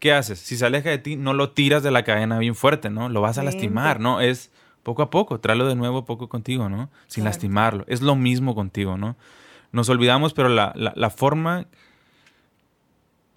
¿Qué 0.00 0.12
haces? 0.12 0.38
Si 0.38 0.56
se 0.56 0.66
aleja 0.66 0.88
de 0.90 0.98
ti, 0.98 1.16
no 1.16 1.34
lo 1.34 1.50
tiras 1.50 1.82
de 1.82 1.90
la 1.90 2.02
cadena 2.02 2.38
bien 2.38 2.54
fuerte, 2.54 2.90
¿no? 2.90 3.08
Lo 3.08 3.20
vas 3.20 3.38
a 3.38 3.42
lastimar, 3.42 4.00
¿no? 4.00 4.20
Es 4.20 4.50
poco 4.82 5.02
a 5.02 5.10
poco, 5.10 5.38
tráelo 5.40 5.68
de 5.68 5.74
nuevo 5.76 6.04
poco 6.06 6.28
contigo, 6.28 6.68
¿no? 6.68 6.88
Sin 7.06 7.22
Claro. 7.22 7.30
lastimarlo. 7.34 7.84
Es 7.86 8.00
lo 8.00 8.16
mismo 8.16 8.54
contigo, 8.54 8.96
¿no? 8.96 9.16
Nos 9.72 9.88
olvidamos, 9.90 10.32
pero 10.34 10.48
la, 10.48 10.72
la- 10.74 10.94
la 10.96 11.10
forma... 11.10 11.66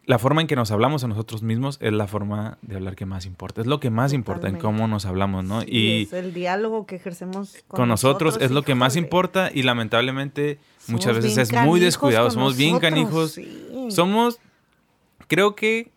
La 0.05 0.19
forma 0.19 0.41
en 0.41 0.47
que 0.47 0.55
nos 0.57 0.69
hablamos 0.71 1.03
a 1.05 1.07
nosotros 1.07 1.43
mismos 1.43 1.77
es 1.79 1.93
la 1.93 2.07
forma 2.07 2.57
de 2.61 2.75
hablar 2.75 2.95
que 2.97 3.05
más 3.05 3.25
importa. 3.25 3.61
Es 3.61 3.67
lo 3.67 3.79
que 3.79 3.89
más 3.89 4.11
importa 4.11 4.49
en 4.49 4.57
cómo 4.57 4.85
nos 4.87 5.05
hablamos, 5.05 5.45
¿no? 5.45 5.61
Sí, 5.61 5.67
y 5.69 6.01
es 6.03 6.13
el 6.13 6.33
diálogo 6.33 6.85
que 6.85 6.97
ejercemos 6.97 7.55
con, 7.69 7.77
con 7.77 7.89
nosotros, 7.89 8.37
es 8.41 8.51
lo 8.51 8.63
que 8.63 8.75
más 8.75 8.97
importa 8.97 9.49
y 9.53 9.63
lamentablemente 9.63 10.59
muchas 10.87 11.15
veces 11.15 11.37
es 11.37 11.53
muy 11.53 11.79
descuidado, 11.79 12.29
somos 12.31 12.57
bien 12.57 12.79
canijos. 12.79 13.31
sí. 13.33 13.59
Somos, 13.89 14.39
creo 15.27 15.55
que 15.55 15.91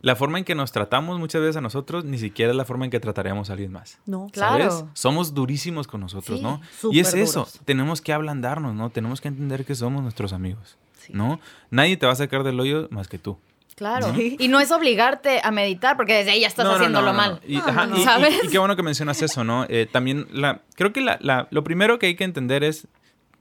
la 0.00 0.16
forma 0.16 0.38
en 0.38 0.44
que 0.44 0.54
nos 0.54 0.72
tratamos 0.72 1.18
muchas 1.18 1.40
veces 1.40 1.56
a 1.56 1.60
nosotros 1.62 2.04
ni 2.04 2.18
siquiera 2.18 2.50
es 2.52 2.56
la 2.56 2.64
forma 2.66 2.84
en 2.84 2.90
que 2.90 3.00
trataríamos 3.00 3.48
a 3.48 3.54
alguien 3.54 3.72
más. 3.72 3.98
No, 4.04 4.28
Claro. 4.32 4.70
¿Sabes? 4.70 4.90
Somos 4.94 5.32
durísimos 5.34 5.86
con 5.86 6.00
nosotros, 6.02 6.38
Sí, 6.38 6.42
¿no? 6.42 6.60
Y 6.90 7.00
es 7.00 7.14
eso, 7.14 7.48
tenemos 7.64 8.00
que 8.02 8.12
ablandarnos, 8.12 8.74
¿no? 8.74 8.90
Tenemos 8.90 9.20
que 9.22 9.28
entender 9.28 9.64
que 9.64 9.74
somos 9.74 10.02
nuestros 10.02 10.32
amigos, 10.34 10.76
Sí. 11.06 11.12
¿no? 11.14 11.40
Nadie 11.70 11.96
te 11.96 12.06
va 12.06 12.12
a 12.12 12.16
sacar 12.16 12.42
del 12.44 12.58
hoyo 12.60 12.88
más 12.90 13.08
que 13.08 13.18
tú. 13.18 13.38
Claro. 13.76 14.12
¿No? 14.12 14.20
Y 14.20 14.46
no 14.48 14.60
es 14.60 14.70
obligarte 14.70 15.40
a 15.42 15.50
meditar, 15.50 15.96
porque 15.96 16.14
desde 16.14 16.30
ahí 16.30 16.40
ya 16.42 16.46
estás 16.46 16.64
No, 16.64 16.70
no, 16.72 16.76
haciéndolo 16.76 17.12
mal. 17.12 17.40
Y, 17.46 17.56
No, 17.56 17.66
ajá, 17.66 17.86
no, 17.86 17.96
y- 17.96 18.00
y- 18.00 18.04
¿Sabes? 18.04 18.44
y 18.44 18.48
qué 18.48 18.58
bueno 18.58 18.76
que 18.76 18.82
mencionas 18.84 19.20
eso, 19.20 19.42
¿no? 19.42 19.66
Eh, 19.68 19.88
también 19.90 20.26
la, 20.32 20.60
creo 20.76 20.92
que 20.92 21.00
la, 21.00 21.18
la- 21.20 21.48
lo 21.50 21.64
primero 21.64 21.98
que 21.98 22.06
hay 22.06 22.14
que 22.14 22.22
entender 22.24 22.62
es 22.62 22.86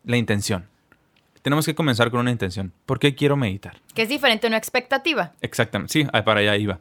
la 0.06 0.18
intención. 0.18 0.66
Tenemos 1.44 1.66
que 1.66 1.76
comenzar 1.76 2.10
con 2.10 2.22
una 2.22 2.32
intención. 2.32 2.72
¿Por 2.86 3.00
qué 3.00 3.14
quiero 3.16 3.36
meditar? 3.38 3.78
Que 3.94 4.04
es 4.04 4.10
diferente 4.10 4.48
a 4.48 4.50
una 4.50 4.58
expectativa. 4.58 5.34
Exactamente, 5.42 5.92
sí, 5.94 6.08
ah, 6.14 6.24
para 6.24 6.40
allá 6.40 6.56
iba. 6.58 6.80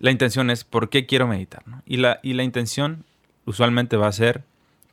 la 0.00 0.10
intención 0.10 0.48
es 0.50 0.64
por 0.64 0.88
qué 0.90 1.06
quiero 1.06 1.26
meditar, 1.28 1.66
¿no? 1.68 1.82
Y 1.86 1.98
la, 1.98 2.18
y 2.22 2.32
la 2.34 2.42
intención 2.44 3.04
usualmente 3.44 3.96
va 3.96 4.06
a 4.08 4.12
ser, 4.12 4.44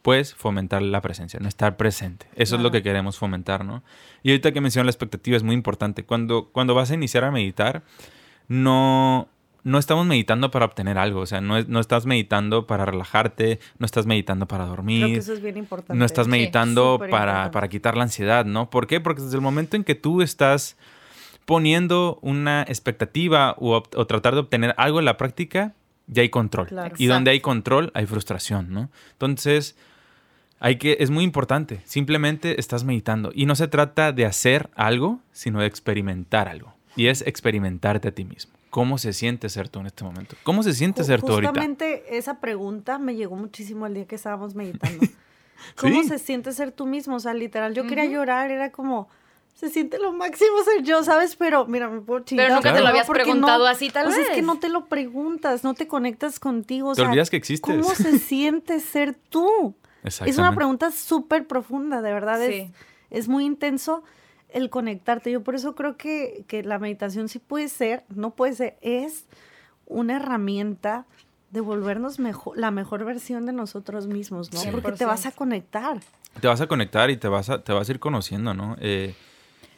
pues, 0.06 0.36
fomentar 0.36 0.84
la 0.84 1.02
presencia, 1.02 1.40
no 1.40 1.48
estar 1.48 1.78
presente. 1.78 2.28
Eso 2.36 2.58
es 2.58 2.62
lo 2.62 2.70
que 2.70 2.84
queremos 2.84 3.18
fomentar, 3.18 3.66
¿no? 3.66 3.82
Y 4.22 4.30
ahorita 4.30 4.52
que 4.52 4.62
menciono 4.62 4.84
la 4.86 4.92
expectativa 4.92 5.36
es 5.36 5.42
muy 5.42 5.56
importante. 5.56 6.06
Cuando, 6.06 6.50
cuando 6.52 6.76
vas 6.76 6.92
a 6.92 6.94
iniciar 6.94 7.24
a 7.24 7.32
meditar, 7.32 7.82
no, 8.48 9.28
no 9.64 9.80
estamos 9.80 10.06
meditando 10.06 10.52
para 10.52 10.66
obtener 10.66 11.00
algo, 11.00 11.22
o 11.22 11.26
sea, 11.26 11.42
no, 11.42 11.60
no 11.64 11.80
estás 11.80 12.06
meditando 12.06 12.68
para 12.68 12.86
relajarte, 12.86 13.60
no 13.80 13.88
estás 13.88 14.06
meditando 14.06 14.48
para 14.48 14.68
dormir. 14.68 15.06
Creo 15.06 15.14
que 15.16 15.20
eso 15.22 15.34
es 15.34 15.42
bien 15.42 15.58
importante. 15.58 15.98
No 15.98 16.06
estás 16.06 16.28
Sí, 16.28 16.32
meditando 16.32 16.98
súper 16.98 17.10
para, 17.10 17.50
para 17.50 17.68
quitar 17.68 17.98
la 17.98 18.04
ansiedad, 18.04 18.46
¿no? 18.46 18.70
¿Por 18.70 18.86
qué? 18.86 19.02
Porque 19.02 19.24
desde 19.24 19.38
el 19.38 19.42
momento 19.42 19.76
en 19.76 19.84
que 19.84 19.96
tú 19.96 20.22
estás 20.22 20.78
poniendo 21.46 22.20
una 22.22 22.62
expectativa 22.62 23.56
o, 23.58 23.78
o 23.78 24.06
tratar 24.06 24.36
de 24.36 24.42
obtener 24.42 24.76
algo 24.78 25.00
en 25.00 25.06
la 25.06 25.18
práctica, 25.18 25.74
ya 26.06 26.22
hay 26.22 26.30
control. 26.30 26.68
Claro. 26.68 26.94
Y 27.00 27.08
donde 27.08 27.32
hay 27.32 27.40
control, 27.40 27.90
hay 27.96 28.06
frustración, 28.06 28.72
¿no? 28.72 28.92
Entonces, 29.14 29.76
hay 30.60 30.78
que, 30.78 30.98
es 31.00 31.10
muy 31.10 31.24
importante. 31.24 31.82
Simplemente 31.86 32.60
estás 32.60 32.84
meditando. 32.84 33.32
Y 33.34 33.46
no 33.46 33.56
se 33.56 33.68
trata 33.68 34.12
de 34.12 34.26
hacer 34.26 34.70
algo, 34.76 35.20
sino 35.32 35.60
de 35.62 35.68
experimentar 35.68 36.48
algo. 36.48 36.74
Y 36.96 37.08
es 37.08 37.22
experimentarte 37.28 38.08
a 38.08 38.12
ti 38.12 38.24
mismo. 38.26 38.54
¿Cómo 38.70 38.98
se 38.98 39.14
siente 39.14 39.48
ser 39.50 39.70
tú 39.70 39.80
en 39.80 39.86
este 39.86 40.04
momento? 40.04 40.36
¿Cómo 40.44 40.62
se 40.64 40.74
siente 40.74 41.02
Ju- 41.02 41.06
ser 41.06 41.22
tú 41.22 41.32
ahorita? 41.34 41.50
Justamente 41.50 42.18
esa 42.18 42.40
pregunta 42.40 43.00
me 43.00 43.16
llegó 43.16 43.36
muchísimo 43.36 43.86
el 43.88 43.94
día 43.94 44.06
que 44.06 44.16
estábamos 44.16 44.54
meditando. 44.56 45.06
¿Cómo 45.78 46.02
Sí. 46.04 46.10
se 46.10 46.20
siente 46.20 46.52
ser 46.52 46.72
tú 46.72 46.86
mismo? 46.86 47.16
O 47.16 47.20
sea, 47.20 47.34
literal, 47.34 47.74
yo 47.74 47.88
quería 47.88 48.06
llorar, 48.06 48.52
era 48.52 48.72
como, 48.72 49.08
se 49.56 49.70
siente 49.70 49.98
lo 49.98 50.12
máximo 50.12 50.52
ser 50.66 50.84
yo, 50.84 51.04
¿sabes? 51.04 51.38
Pero, 51.38 51.66
mira, 51.68 51.90
me 51.90 52.02
puedo 52.02 52.20
chingar. 52.26 52.52
nunca 52.52 52.74
te 52.74 52.82
lo 52.82 52.88
habías 52.90 53.08
preguntado 53.08 53.66
así, 53.66 53.90
tal 53.90 54.08
o 54.08 54.12
sea, 54.12 54.22
es 54.22 54.30
que 54.30 54.36
vez. 54.38 54.46
no 54.46 54.60
te 54.60 54.68
lo 54.68 54.86
preguntas, 54.86 55.64
no 55.64 55.74
te 55.74 55.88
conectas 55.88 56.40
contigo. 56.42 56.90
o 56.90 56.94
Te 56.96 57.02
sea, 57.02 57.10
olvidas 57.10 57.30
que 57.30 57.38
existes. 57.38 57.62
¿Cómo 57.74 57.96
se 57.96 58.20
siente 58.20 58.80
ser 58.82 59.16
tú? 59.30 59.74
Es 60.06 60.38
una 60.38 60.54
pregunta 60.56 60.92
súper 60.92 61.48
profunda, 61.48 62.02
de 62.02 62.14
verdad. 62.14 62.42
Es, 62.42 62.68
Sí. 62.68 62.72
es 63.10 63.28
muy 63.28 63.46
intenso 63.46 64.04
el 64.50 64.70
conectarte. 64.70 65.32
Yo 65.32 65.44
por 65.44 65.56
eso 65.56 65.76
creo 65.76 65.98
que, 65.98 66.46
que 66.48 66.64
la 66.64 66.80
meditación 66.80 67.28
sí 67.30 67.40
puede 67.40 67.68
ser, 67.70 68.04
no 68.10 68.32
puede 68.32 68.54
ser, 68.54 68.78
es 68.82 69.26
una 69.86 70.16
herramienta 70.18 71.06
de 71.52 71.62
volvernos 71.62 72.20
mejor, 72.20 72.58
la 72.58 72.72
mejor 72.72 73.06
versión 73.06 73.46
de 73.46 73.54
nosotros 73.54 74.08
mismos, 74.08 74.52
¿no? 74.54 74.60
Sí. 74.60 74.70
Porque 74.72 74.92
te 74.94 75.06
vas 75.06 75.26
a 75.26 75.32
conectar. 75.32 76.00
Te 76.42 76.48
vas 76.48 76.60
a 76.62 76.68
conectar 76.68 77.10
y 77.10 77.18
te 77.18 77.28
vas 77.28 77.50
a, 77.50 77.64
te 77.64 77.72
vas 77.72 77.88
a 77.88 77.92
ir 77.92 78.00
conociendo, 78.00 78.54
¿no? 78.54 78.76
Eh, 78.82 79.14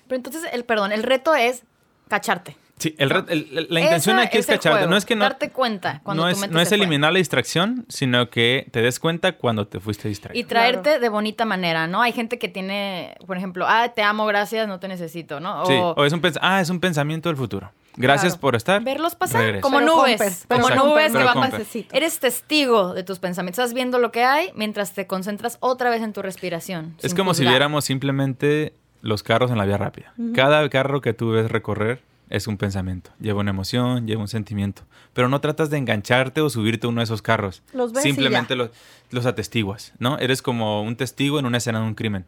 Pero 0.08 0.16
entonces, 0.18 0.44
el 0.52 0.64
perdón, 0.66 0.92
el 0.92 1.04
reto 1.04 1.36
es 1.36 1.64
cacharte. 2.08 2.56
Sí, 2.78 2.96
el 2.98 3.12
el- 3.12 3.26
el- 3.58 3.68
la 3.70 3.80
intención 3.82 4.20
aquí 4.20 4.38
es 4.38 4.48
el 4.50 4.56
cacharte. 4.56 4.78
juego, 4.80 4.92
No 4.92 4.98
es 4.98 5.06
que 5.06 5.16
no, 5.16 5.24
Darte 5.24 5.50
cuenta 5.52 6.02
cuando 6.04 6.24
no 6.24 6.30
tu 6.30 6.34
es, 6.34 6.40
mente 6.42 6.54
no 6.54 6.62
es 6.62 6.68
fue. 6.70 6.78
eliminar 6.78 7.12
la 7.14 7.18
distracción, 7.20 7.86
sino 7.90 8.30
que 8.30 8.68
te 8.72 8.82
des 8.82 9.00
cuenta 9.00 9.34
cuando 9.34 9.68
te 9.68 9.80
fuiste 9.80 10.08
distraído. 10.08 10.40
Y 10.40 10.44
traerte 10.44 11.00
de 11.00 11.10
bonita 11.10 11.46
manera, 11.46 11.88
¿no? 11.88 12.02
Hay 12.02 12.12
gente 12.12 12.40
que 12.40 12.48
tiene, 12.48 13.16
por 13.26 13.38
ejemplo, 13.38 13.66
ah, 13.68 13.90
te 13.96 14.04
amo, 14.04 14.26
gracias, 14.26 14.68
no 14.68 14.80
te 14.80 14.88
necesito, 14.88 15.40
¿no? 15.40 15.64
O 15.64 15.66
Sí, 15.66 15.74
o 15.78 16.06
es 16.06 16.14
un, 16.14 16.22
pens- 16.22 16.40
ah, 16.42 16.62
es 16.62 16.70
un 16.70 16.80
pensamiento 16.80 17.30
del 17.30 17.36
futuro. 17.38 17.72
Gracias 18.00 18.34
Claro. 18.34 18.42
por 18.42 18.56
estar. 18.56 18.84
verlos 18.84 19.16
pasar 19.16 19.60
como 19.60 19.80
Pero 19.80 19.96
nubes, 19.96 20.46
como 20.48 20.70
nubes 20.70 21.12
que 21.14 21.24
van. 21.24 21.52
Eres 21.92 22.20
testigo 22.20 22.94
de 22.94 23.02
tus 23.04 23.18
pensamientos. 23.18 23.58
Estás 23.64 23.74
viendo 23.74 23.98
lo 23.98 24.12
que 24.12 24.24
hay 24.24 24.52
mientras 24.54 24.94
te 24.94 25.08
concentras 25.08 25.58
otra 25.62 25.90
vez 25.90 26.04
en 26.04 26.14
tu 26.14 26.22
respiración. 26.22 26.96
Es 27.02 27.16
como 27.16 27.34
si 27.34 27.44
viéramos 27.44 27.86
simplemente 27.86 28.74
los 29.02 29.24
carros 29.24 29.50
en 29.50 29.58
la 29.58 29.66
vía 29.66 29.78
rápida. 29.78 30.14
Cada 30.36 30.70
carro 30.70 31.02
que 31.02 31.14
tú 31.14 31.32
ves 31.32 31.50
recorrer 31.50 32.02
es 32.30 32.48
un 32.48 32.58
pensamiento. 32.58 33.12
Lleva 33.20 33.40
una 33.42 33.52
emoción, 33.52 34.06
lleva 34.08 34.22
un 34.22 34.28
sentimiento. 34.28 34.84
Pero 35.14 35.30
no 35.30 35.40
tratas 35.42 35.70
de 35.70 35.78
engancharte 35.78 36.42
o 36.42 36.50
subirte 36.50 36.88
a 36.88 36.90
uno 36.90 37.00
de 37.02 37.06
esos 37.06 37.22
carros. 37.22 37.64
Los 37.74 37.94
ves 37.94 38.06
y 38.06 38.10
Simplemente 38.10 38.54
ya. 38.54 38.58
los, 38.58 38.70
los 39.12 39.26
atestiguas, 39.26 39.94
¿no? 40.00 40.18
Eres 40.20 40.42
como 40.42 40.82
un 40.82 40.96
testigo 40.96 41.40
en 41.40 41.46
una 41.46 41.58
escena 41.58 41.80
de 41.80 41.86
un 41.88 41.96
crimen. 41.96 42.26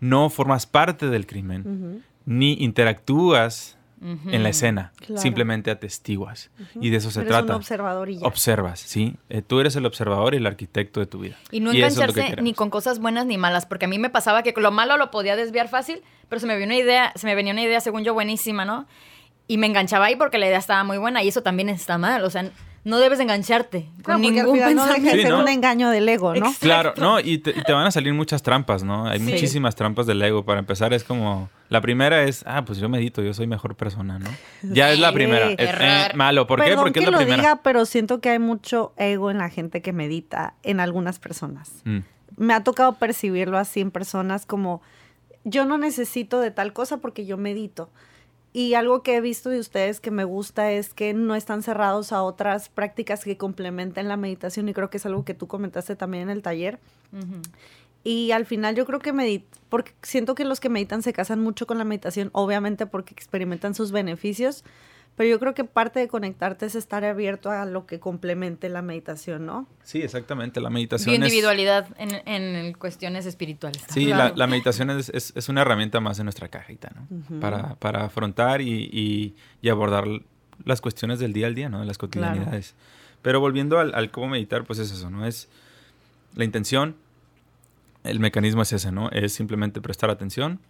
No 0.00 0.28
formas 0.30 0.66
parte 0.66 1.08
del 1.08 1.26
crimen, 1.26 2.02
ni 2.26 2.54
interactúas 2.62 3.76
en 4.02 4.42
la 4.42 4.50
escena. 4.50 4.92
Claro. 4.98 5.20
Simplemente 5.20 5.70
atestiguas. 5.70 6.50
Y 6.80 6.90
de 6.90 6.98
eso 6.98 7.10
se 7.10 7.20
Eres 7.20 7.30
un 7.32 7.38
trata. 7.38 7.56
observador 7.56 8.10
y 8.10 8.18
ya. 8.18 8.26
Observas, 8.26 8.78
¿sí? 8.80 9.16
Eh, 9.30 9.40
tú 9.42 9.58
eres 9.58 9.74
el 9.76 9.86
observador 9.86 10.34
y 10.34 10.36
el 10.36 10.46
arquitecto 10.46 11.00
de 11.00 11.06
tu 11.06 11.18
vida. 11.20 11.36
Y 11.50 11.60
no 11.60 11.70
eso 11.72 11.86
es 11.86 11.96
lo 11.96 12.00
que 12.12 12.20
engancharse 12.20 12.22
ni 12.24 12.28
queremos. 12.36 12.56
con 12.56 12.70
cosas 12.70 12.98
buenas 12.98 13.24
ni 13.26 13.38
malas, 13.38 13.64
porque 13.64 13.86
a 13.86 13.88
mí 13.88 13.98
me 13.98 14.10
pasaba 14.10 14.42
que 14.42 14.52
lo 14.54 14.70
malo 14.70 14.98
lo 14.98 15.10
podía 15.10 15.34
desviar 15.34 15.68
fácil, 15.68 16.02
pero 16.28 16.40
se 16.40 16.46
me 16.46 16.56
vino 16.56 16.66
una 16.66 16.76
idea, 16.76 17.12
se 17.16 17.26
me 17.26 17.34
venía 17.34 17.52
una 17.54 17.62
idea 17.62 17.80
según 17.80 18.04
yo 18.04 18.12
buenísima, 18.12 18.64
¿no? 18.66 18.86
Y 19.48 19.58
me 19.58 19.66
enganchaba 19.66 20.06
ahí 20.06 20.16
porque 20.16 20.38
la 20.38 20.46
idea 20.46 20.58
estaba 20.58 20.82
muy 20.84 20.98
buena 20.98 21.22
y 21.22 21.28
eso 21.28 21.42
también 21.42 21.68
está 21.68 21.98
mal, 21.98 22.24
o 22.24 22.30
sea, 22.30 22.50
no 22.84 22.98
debes 22.98 23.18
engancharte 23.18 23.88
Claro, 24.02 24.02
con 24.02 24.22
porque 24.22 24.30
ningún 24.42 24.54
final 24.54 24.74
no 24.76 24.82
deja 24.82 24.94
de 24.94 25.00
pensamiento. 25.00 25.28
Sí, 25.28 25.32
¿no? 25.34 25.40
un 25.42 25.48
engaño 25.48 25.90
del 25.90 26.08
ego, 26.08 26.30
¿no? 26.34 26.46
Exacto. 26.46 26.58
Claro, 26.60 26.94
no, 26.98 27.18
y 27.20 27.38
te, 27.38 27.50
y 27.50 27.62
te 27.62 27.72
van 27.72 27.84
a 27.86 27.90
salir 27.90 28.14
muchas 28.14 28.42
trampas, 28.42 28.84
¿no? 28.84 29.06
Hay 29.08 29.18
Sí. 29.18 29.24
muchísimas 29.24 29.74
trampas 29.74 30.06
del 30.06 30.22
ego. 30.22 30.44
Para 30.44 30.60
empezar, 30.60 30.92
es 30.94 31.02
como. 31.02 31.48
La 31.68 31.80
primera 31.80 32.22
es, 32.22 32.44
ah, 32.46 32.64
pues 32.64 32.78
yo 32.78 32.88
medito, 32.88 33.22
yo 33.22 33.34
soy 33.34 33.48
mejor 33.48 33.74
persona, 33.74 34.20
¿no? 34.20 34.28
Ya 34.62 34.92
es 34.92 35.00
la 35.00 35.08
Sí. 35.08 35.14
primera. 35.14 35.50
Es, 35.50 35.58
eh, 35.80 36.12
malo. 36.14 36.46
¿Por 36.46 36.60
qué? 36.60 36.66
Perdón 36.66 36.84
Porque 36.84 36.92
que 36.92 37.00
es 37.00 37.06
la 37.06 37.10
lo 37.10 37.18
primera. 37.18 37.36
diga, 37.42 37.60
pero 37.64 37.86
siento 37.86 38.20
que 38.20 38.30
hay 38.30 38.38
mucho 38.38 38.92
ego 38.96 39.32
en 39.32 39.38
la 39.38 39.48
gente 39.48 39.82
que 39.82 39.92
medita, 39.92 40.54
en 40.62 40.78
algunas 40.78 41.18
personas. 41.18 41.82
Mm, 41.84 41.98
Me 42.36 42.54
ha 42.54 42.62
tocado 42.62 42.92
percibirlo 42.94 43.58
así 43.58 43.80
en 43.80 43.90
personas 43.90 44.46
como, 44.46 44.80
yo 45.42 45.64
no 45.64 45.76
necesito 45.78 46.38
de 46.40 46.50
tal 46.52 46.72
cosa 46.72 46.98
porque 46.98 47.26
yo 47.26 47.36
medito. 47.36 47.90
Y 48.56 48.72
algo 48.72 49.02
que 49.02 49.16
he 49.16 49.20
visto 49.20 49.50
de 49.50 49.60
ustedes 49.60 50.00
que 50.00 50.10
me 50.10 50.24
gusta 50.24 50.72
es 50.72 50.94
que 50.94 51.12
no 51.12 51.34
están 51.34 51.62
cerrados 51.62 52.10
a 52.10 52.22
otras 52.22 52.70
prácticas 52.70 53.22
que 53.22 53.36
complementen 53.36 54.08
la 54.08 54.16
meditación 54.16 54.66
y 54.70 54.72
creo 54.72 54.88
que 54.88 54.96
es 54.96 55.04
algo 55.04 55.26
que 55.26 55.34
tú 55.34 55.46
comentaste 55.46 55.94
también 55.94 56.22
en 56.22 56.30
el 56.30 56.40
taller. 56.40 56.78
Y 58.02 58.30
al 58.30 58.46
final 58.46 58.74
yo 58.74 58.86
creo 58.86 58.98
que 58.98 59.12
medit 59.12 59.44
porque 59.68 59.92
siento 60.00 60.34
que 60.34 60.46
los 60.46 60.58
que 60.58 60.70
meditan 60.70 61.02
se 61.02 61.12
casan 61.12 61.42
mucho 61.42 61.66
con 61.66 61.76
la 61.76 61.84
meditación, 61.84 62.30
obviamente 62.32 62.86
porque 62.86 63.12
experimentan 63.12 63.74
sus 63.74 63.92
beneficios, 63.92 64.64
pero 65.16 65.28
yo 65.30 65.40
creo 65.40 65.54
que 65.54 65.64
parte 65.64 65.98
de 65.98 66.08
conectarte 66.08 66.66
es 66.66 66.74
estar 66.74 67.04
abierto 67.04 67.50
a 67.50 67.64
lo 67.64 67.86
que 67.86 67.98
complemente 67.98 68.68
la 68.68 68.82
meditación, 68.82 69.46
¿no? 69.46 69.66
Sí, 69.82 70.02
exactamente. 70.02 70.60
La 70.60 70.68
meditación 70.70 71.14
es. 71.14 71.20
individualidad 71.20 71.88
en, 71.98 72.10
en 72.28 72.72
cuestiones 72.74 73.24
espirituales. 73.26 73.82
Sí, 73.88 74.06
Claro. 74.06 74.30
la, 74.34 74.36
la 74.36 74.46
meditación 74.46 74.90
es, 74.90 75.08
es- 75.08 75.32
es 75.34 75.48
una 75.48 75.62
herramienta 75.62 76.00
más 76.00 76.18
en 76.18 76.26
nuestra 76.26 76.48
cajita, 76.48 76.92
¿no? 76.94 77.40
para, 77.40 77.74
para 77.76 78.04
afrontar 78.04 78.60
y, 78.60 78.90
y- 78.92 79.34
y 79.62 79.68
abordar 79.70 80.04
las 80.64 80.80
cuestiones 80.80 81.18
del 81.18 81.32
día 81.32 81.46
al 81.46 81.54
día, 81.54 81.68
¿no? 81.68 81.80
De 81.80 81.86
las 81.86 81.98
cotidianidades. 81.98 82.74
Pero 83.22 83.40
volviendo 83.40 83.78
al, 83.78 83.94
al 83.94 84.10
cómo 84.10 84.28
meditar, 84.28 84.64
pues 84.64 84.78
es 84.78 84.90
eso, 84.92 85.10
¿no? 85.10 85.26
Es 85.26 85.48
la 86.34 86.44
intención, 86.44 86.94
el 88.04 88.20
mecanismo 88.20 88.62
es 88.62 88.72
ese, 88.72 88.92
¿no? 88.92 89.10
Es 89.10 89.32
simplemente 89.32 89.80
prestar 89.80 90.10
atención, 90.10 90.60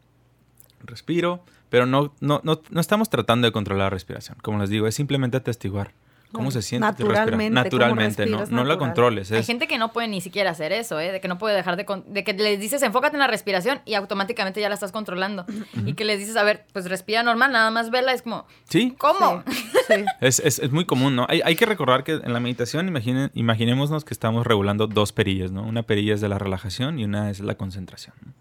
respiro, 0.84 1.42
pero 1.70 1.86
no, 1.86 2.12
no, 2.20 2.40
no, 2.44 2.60
no 2.70 2.80
estamos 2.80 3.08
tratando 3.10 3.46
de 3.46 3.52
controlar 3.52 3.84
la 3.86 3.90
respiración. 3.90 4.38
Como 4.42 4.58
les 4.58 4.70
digo, 4.70 4.86
es 4.86 4.94
simplemente 4.94 5.36
atestiguar 5.36 5.92
cómo 6.32 6.50
se 6.50 6.60
siente 6.60 6.86
tu 6.88 7.04
respiración. 7.08 7.14
Naturalmente, 7.54 7.70
cómo 7.70 7.94
Naturalmente, 7.94 8.26
no, 8.26 8.44
no 8.46 8.64
la 8.64 8.76
controles. 8.76 9.32
Hay 9.32 9.42
gente 9.44 9.66
que 9.66 9.78
no 9.78 9.92
puede 9.92 10.08
ni 10.08 10.20
siquiera 10.20 10.50
hacer 10.50 10.70
eso, 10.72 11.00
¿eh? 11.00 11.10
De 11.12 11.20
que 11.20 11.28
no 11.28 11.38
puede 11.38 11.54
dejar 11.56 11.76
de... 11.76 11.86
con- 11.86 12.04
De 12.12 12.24
que 12.24 12.34
les 12.34 12.60
dices, 12.60 12.82
enfócate 12.82 13.16
en 13.16 13.20
la 13.20 13.26
respiración 13.26 13.80
y 13.86 13.94
automáticamente 13.94 14.60
ya 14.60 14.68
la 14.68 14.74
estás 14.74 14.92
controlando. 14.92 15.46
Y 15.86 15.94
que 15.94 16.04
les 16.04 16.18
dices, 16.18 16.36
a 16.36 16.42
ver, 16.42 16.64
pues 16.74 16.90
respira 16.90 17.22
normal, 17.22 17.52
nada 17.52 17.70
más 17.70 17.90
vela. 17.90 18.12
Es 18.12 18.20
como, 18.22 18.44
Sí, 18.68 18.94
¿cómo? 18.98 19.44
Sí, 19.46 19.62
sí. 19.88 20.04
Es, 20.20 20.40
es- 20.40 20.58
es 20.58 20.70
muy 20.72 20.84
común, 20.84 21.16
¿no? 21.16 21.26
Hay, 21.30 21.40
hay 21.42 21.56
que 21.56 21.64
recordar 21.64 22.04
que 22.04 22.12
en 22.22 22.32
la 22.32 22.40
meditación, 22.40 22.86
imaginen, 22.88 23.30
imaginémonos 23.32 24.04
que 24.04 24.12
estamos 24.12 24.46
regulando 24.46 24.88
dos 24.88 25.12
perillas, 25.12 25.52
¿no? 25.52 25.62
Una 25.62 25.84
perilla 25.84 26.12
es 26.14 26.20
de 26.20 26.28
la 26.28 26.38
relajación 26.38 26.98
y 26.98 27.04
una 27.04 27.30
es 27.30 27.40
la 27.40 27.54
concentración. 27.54 28.14
¿no? 28.22 28.32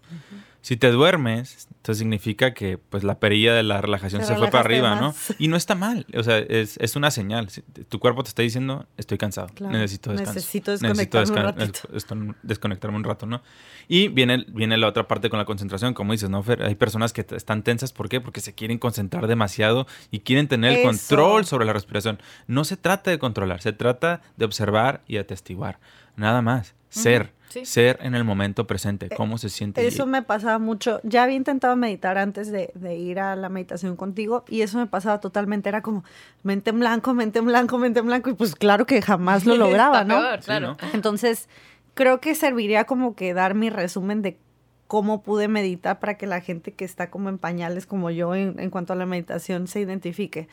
Si 0.66 0.76
te 0.76 0.90
duermes, 0.90 1.68
entonces 1.76 1.98
significa 1.98 2.52
que 2.52 2.76
pues 2.76 3.04
la 3.04 3.20
perilla 3.20 3.54
de 3.54 3.62
la 3.62 3.80
relajación 3.80 4.22
Te 4.22 4.26
se 4.26 4.34
fue 4.34 4.48
para 4.48 4.64
arriba, 4.64 5.00
¿no? 5.00 5.14
Y 5.38 5.46
no 5.46 5.54
está 5.56 5.76
mal, 5.76 6.04
o 6.12 6.24
sea, 6.24 6.38
es, 6.38 6.76
es 6.78 6.96
una 6.96 7.12
señal. 7.12 7.48
Tu 7.88 8.00
cuerpo 8.00 8.24
te 8.24 8.30
está 8.30 8.42
diciendo, 8.42 8.84
estoy 8.96 9.16
cansado, 9.16 9.46
Claro. 9.54 9.72
necesito 9.78 10.10
descanso. 10.10 10.34
Necesito 10.34 10.72
desconectarme 10.72 11.30
un 11.30 11.36
descan- 11.36 11.44
ratito. 11.56 11.88
esto- 11.94 12.16
desconectarme 12.42 12.96
un 12.96 13.04
rato, 13.04 13.26
¿no? 13.26 13.42
Y 13.86 14.08
viene, 14.08 14.44
viene 14.48 14.76
la 14.76 14.88
otra 14.88 15.06
parte 15.06 15.30
con 15.30 15.38
la 15.38 15.44
concentración, 15.44 15.94
como 15.94 16.10
dices, 16.10 16.30
¿no, 16.30 16.42
Fer? 16.42 16.60
Hay 16.64 16.74
personas 16.74 17.12
que 17.12 17.24
están 17.36 17.62
tensas, 17.62 17.92
¿por 17.92 18.08
qué? 18.08 18.20
Porque 18.20 18.40
se 18.40 18.52
quieren 18.52 18.78
concentrar 18.78 19.28
demasiado 19.28 19.86
y 20.10 20.18
quieren 20.18 20.48
tener 20.48 20.72
el 20.80 20.82
control 20.84 21.46
sobre 21.46 21.64
la 21.64 21.74
respiración. 21.74 22.18
No 22.48 22.64
se 22.64 22.76
trata 22.76 23.12
de 23.12 23.20
controlar, 23.20 23.62
se 23.62 23.72
trata 23.72 24.20
de 24.36 24.44
observar 24.44 25.02
y 25.06 25.18
atestiguar. 25.18 25.78
Nada 26.16 26.42
más. 26.42 26.74
Ser. 26.88 27.32
sí. 27.48 27.64
Ser 27.64 27.98
en 28.02 28.14
el 28.14 28.24
momento 28.24 28.66
presente. 28.66 29.08
¿Cómo 29.16 29.38
se 29.38 29.48
siente? 29.48 29.82
Eh, 29.82 29.86
Eso 29.88 30.06
me 30.06 30.22
pasaba 30.22 30.58
mucho. 30.58 31.00
Ya 31.02 31.22
había 31.24 31.36
intentado 31.36 31.74
meditar 31.76 32.18
antes 32.18 32.50
de, 32.50 32.70
de 32.74 32.96
ir 32.96 33.18
a 33.20 33.34
la 33.36 33.48
meditación 33.48 33.96
contigo 33.96 34.44
y 34.48 34.62
eso 34.62 34.78
me 34.78 34.86
pasaba 34.86 35.20
totalmente. 35.20 35.68
Era 35.68 35.82
como 35.82 36.04
mente 36.42 36.70
en 36.70 36.78
blanco, 36.80 37.14
mente 37.14 37.38
en 37.38 37.46
blanco, 37.46 37.78
mente 37.78 38.00
en 38.00 38.06
blanco 38.06 38.30
y 38.30 38.34
pues 38.34 38.54
claro 38.54 38.86
que 38.86 39.00
jamás 39.02 39.44
lo 39.46 39.56
lograba, 39.58 40.02
Está 40.02 40.14
¿no? 40.14 40.20
peor, 40.20 40.38
Sí, 40.40 40.44
claro. 40.46 40.76
¿no? 40.80 40.88
Entonces, 40.92 41.48
creo 41.94 42.20
que 42.20 42.34
serviría 42.34 42.84
como 42.84 43.14
que 43.14 43.32
dar 43.34 43.54
mi 43.54 43.70
resumen 43.70 44.22
de 44.22 44.38
cómo 44.86 45.22
pude 45.22 45.48
meditar 45.48 45.98
para 45.98 46.16
que 46.16 46.26
la 46.26 46.40
gente 46.40 46.72
que 46.72 46.84
está 46.84 47.10
como 47.10 47.28
en 47.28 47.38
pañales 47.38 47.86
como 47.86 48.10
yo 48.10 48.34
en, 48.36 48.60
en 48.60 48.70
cuanto 48.70 48.92
a 48.92 48.96
la 48.96 49.06
meditación 49.06 49.66
se 49.66 49.80
identifique. 49.80 50.46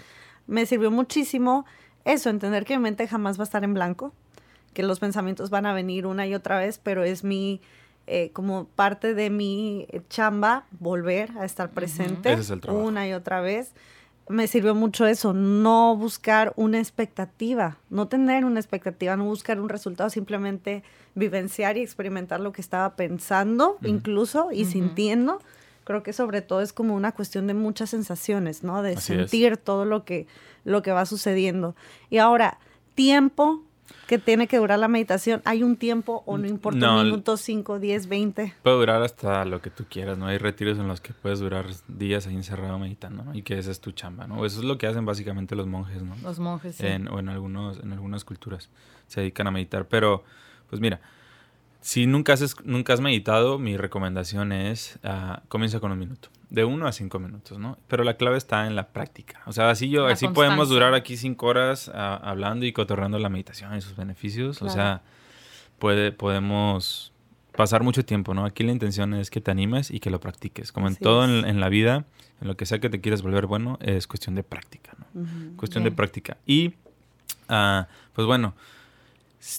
Me 0.48 0.66
sirvió 0.66 0.90
muchísimo 0.90 1.66
eso, 2.06 2.30
entender 2.30 2.66
que 2.66 2.76
mi 2.78 2.84
mente 2.84 3.08
jamás 3.08 3.38
va 3.38 3.44
a 3.44 3.46
estar 3.46 3.64
en 3.64 3.74
blanco, 3.76 4.12
que 4.74 4.84
los 4.84 5.00
pensamientos 5.00 5.50
van 5.50 5.66
a 5.66 5.74
venir 5.74 6.06
una 6.06 6.28
y 6.28 6.34
otra 6.34 6.58
vez, 6.58 6.80
pero 6.82 7.04
es 7.04 7.24
mi, 7.24 7.62
eh, 8.08 8.32
como 8.34 8.66
parte 8.66 9.14
de 9.14 9.30
mi 9.30 9.88
chamba, 10.10 10.66
volver 10.80 11.32
a 11.38 11.46
estar 11.46 11.70
presente 11.72 12.36
una 12.68 13.08
y 13.08 13.14
otra 13.14 13.42
vez. 13.42 13.72
Me 14.30 14.48
sirvió 14.48 14.74
mucho 14.74 15.06
eso, 15.06 15.34
no 15.34 15.98
buscar 15.98 16.54
una 16.56 16.80
expectativa, 16.80 17.78
no 17.90 18.08
tener 18.08 18.46
una 18.46 18.60
expectativa, 18.60 19.18
no 19.18 19.26
buscar 19.26 19.60
un 19.60 19.68
resultado, 19.68 20.10
simplemente 20.10 20.84
vivenciar 21.14 21.78
y 21.78 21.82
experimentar 21.82 22.40
lo 22.40 22.54
que 22.54 22.62
estaba 22.62 22.96
pensando, 22.96 23.78
incluso 23.84 24.50
y 24.52 24.66
sintiendo. 24.66 25.40
Creo 25.84 26.04
que 26.04 26.14
sobre 26.14 26.42
todo 26.42 26.62
es 26.62 26.72
como 26.72 26.96
una 26.96 27.12
cuestión 27.12 27.48
de 27.48 27.54
muchas 27.54 27.90
sensaciones, 27.90 28.64
¿no? 28.64 28.82
De 28.82 28.96
sentir 28.96 29.58
todo 29.58 29.84
lo 29.84 30.06
que, 30.06 30.28
lo 30.64 30.82
que 30.82 30.94
va 30.94 31.06
sucediendo. 31.06 31.76
Y 32.10 32.20
ahora, 32.20 32.60
tiempo 32.96 33.62
que 34.08 34.18
tiene 34.18 34.48
que 34.48 34.58
durar 34.58 34.80
la 34.80 34.88
meditación? 34.88 35.42
¿Hay 35.46 35.64
un 35.64 35.78
tiempo 35.78 36.24
o 36.26 36.38
no 36.38 36.48
importa 36.48 36.96
un 36.96 37.06
minuto, 37.06 37.38
5, 37.38 37.80
10, 37.80 38.08
20? 38.08 38.54
Puede 38.64 38.76
durar 38.76 39.02
hasta 39.02 39.46
lo 39.46 39.62
que 39.62 39.70
tú 39.70 39.86
quieras, 39.90 40.18
¿no? 40.18 40.28
Hay 40.28 40.38
retiros 40.38 40.78
en 40.78 40.88
los 40.88 41.02
que 41.02 41.14
puedes 41.14 41.40
durar 41.40 41.66
días 41.88 42.28
ahí 42.28 42.36
encerrado 42.36 42.78
meditando, 42.80 43.24
¿no? 43.24 43.36
Y 43.36 43.44
que 43.44 43.58
esa 43.58 43.72
es 43.72 43.80
tu 43.80 43.92
chamba, 43.92 44.28
¿no? 44.28 44.46
Eso 44.46 44.60
es 44.60 44.66
lo 44.66 44.78
que 44.78 44.88
hacen 44.88 45.06
básicamente 45.06 45.56
los 45.56 45.68
monjes, 45.68 46.02
¿no? 46.02 46.16
Los 46.24 46.40
monjes, 46.40 46.76
sí. 46.76 46.86
En, 46.86 47.08
o 47.08 47.20
en, 47.20 47.30
algunos, 47.30 47.80
en 47.80 47.92
algunas 47.94 48.24
culturas 48.26 48.70
se 49.08 49.22
dedican 49.22 49.48
a 49.48 49.52
meditar. 49.52 49.88
Pero, 49.88 50.24
pues 50.70 50.82
mira, 50.82 51.00
si 51.82 52.08
nunca 52.08 52.34
has, 52.34 52.56
nunca 52.64 52.94
has 52.94 53.02
meditado, 53.02 53.60
mi 53.60 53.78
recomendación 53.78 54.52
es 54.52 55.00
uh, 55.04 55.46
comienza 55.48 55.80
con 55.80 55.92
un 55.92 56.00
minuto 56.00 56.30
de 56.54 56.64
uno 56.64 56.86
a 56.86 56.92
cinco 56.92 57.18
minutos, 57.18 57.58
¿no? 57.58 57.80
Pero 57.88 58.04
la 58.04 58.16
clave 58.16 58.38
está 58.38 58.68
en 58.68 58.76
la 58.76 58.90
práctica. 58.90 59.42
O 59.48 59.52
sea, 59.52 59.72
así 59.72 59.90
yo, 59.90 60.06
así 60.06 60.28
podemos 60.28 60.70
durar 60.70 60.94
aquí 60.94 61.18
cinco 61.18 61.48
horas 61.48 61.92
ah, 61.94 62.22
hablando 62.24 62.68
y 62.68 62.72
cotorreando 62.72 63.18
la 63.18 63.28
meditación 63.28 63.76
y 63.76 63.82
sus 63.82 63.96
beneficios. 63.96 64.62
O 64.62 64.70
sea, 64.70 65.02
puede, 65.80 66.12
podemos 66.12 67.12
pasar 67.58 67.82
mucho 67.82 68.06
tiempo, 68.06 68.36
¿no? 68.36 68.46
Aquí 68.46 68.64
la 68.64 68.72
intención 68.72 69.16
es 69.16 69.32
que 69.32 69.42
te 69.42 69.50
animes 69.50 69.90
y 69.90 70.00
que 70.00 70.12
lo 70.12 70.20
practiques. 70.20 70.72
Como 70.72 70.88
en 70.88 70.96
todo 70.96 71.26
en, 71.26 71.60
la 71.60 71.70
vida, 71.70 72.06
en 72.40 72.48
lo 72.48 72.56
que 72.56 72.68
sea 72.68 72.78
que 72.78 72.92
te 72.92 73.02
quieras 73.02 73.24
volver 73.24 73.48
bueno, 73.48 73.80
es 73.82 74.06
cuestión 74.06 74.36
de 74.36 74.44
práctica, 74.44 74.96
¿no? 75.00 75.58
Cuestión 75.58 75.84
de 75.84 75.92
práctica. 75.92 76.38
Y, 76.46 76.76
uh, 77.50 77.86
pues 78.14 78.28
bueno, 78.28 78.54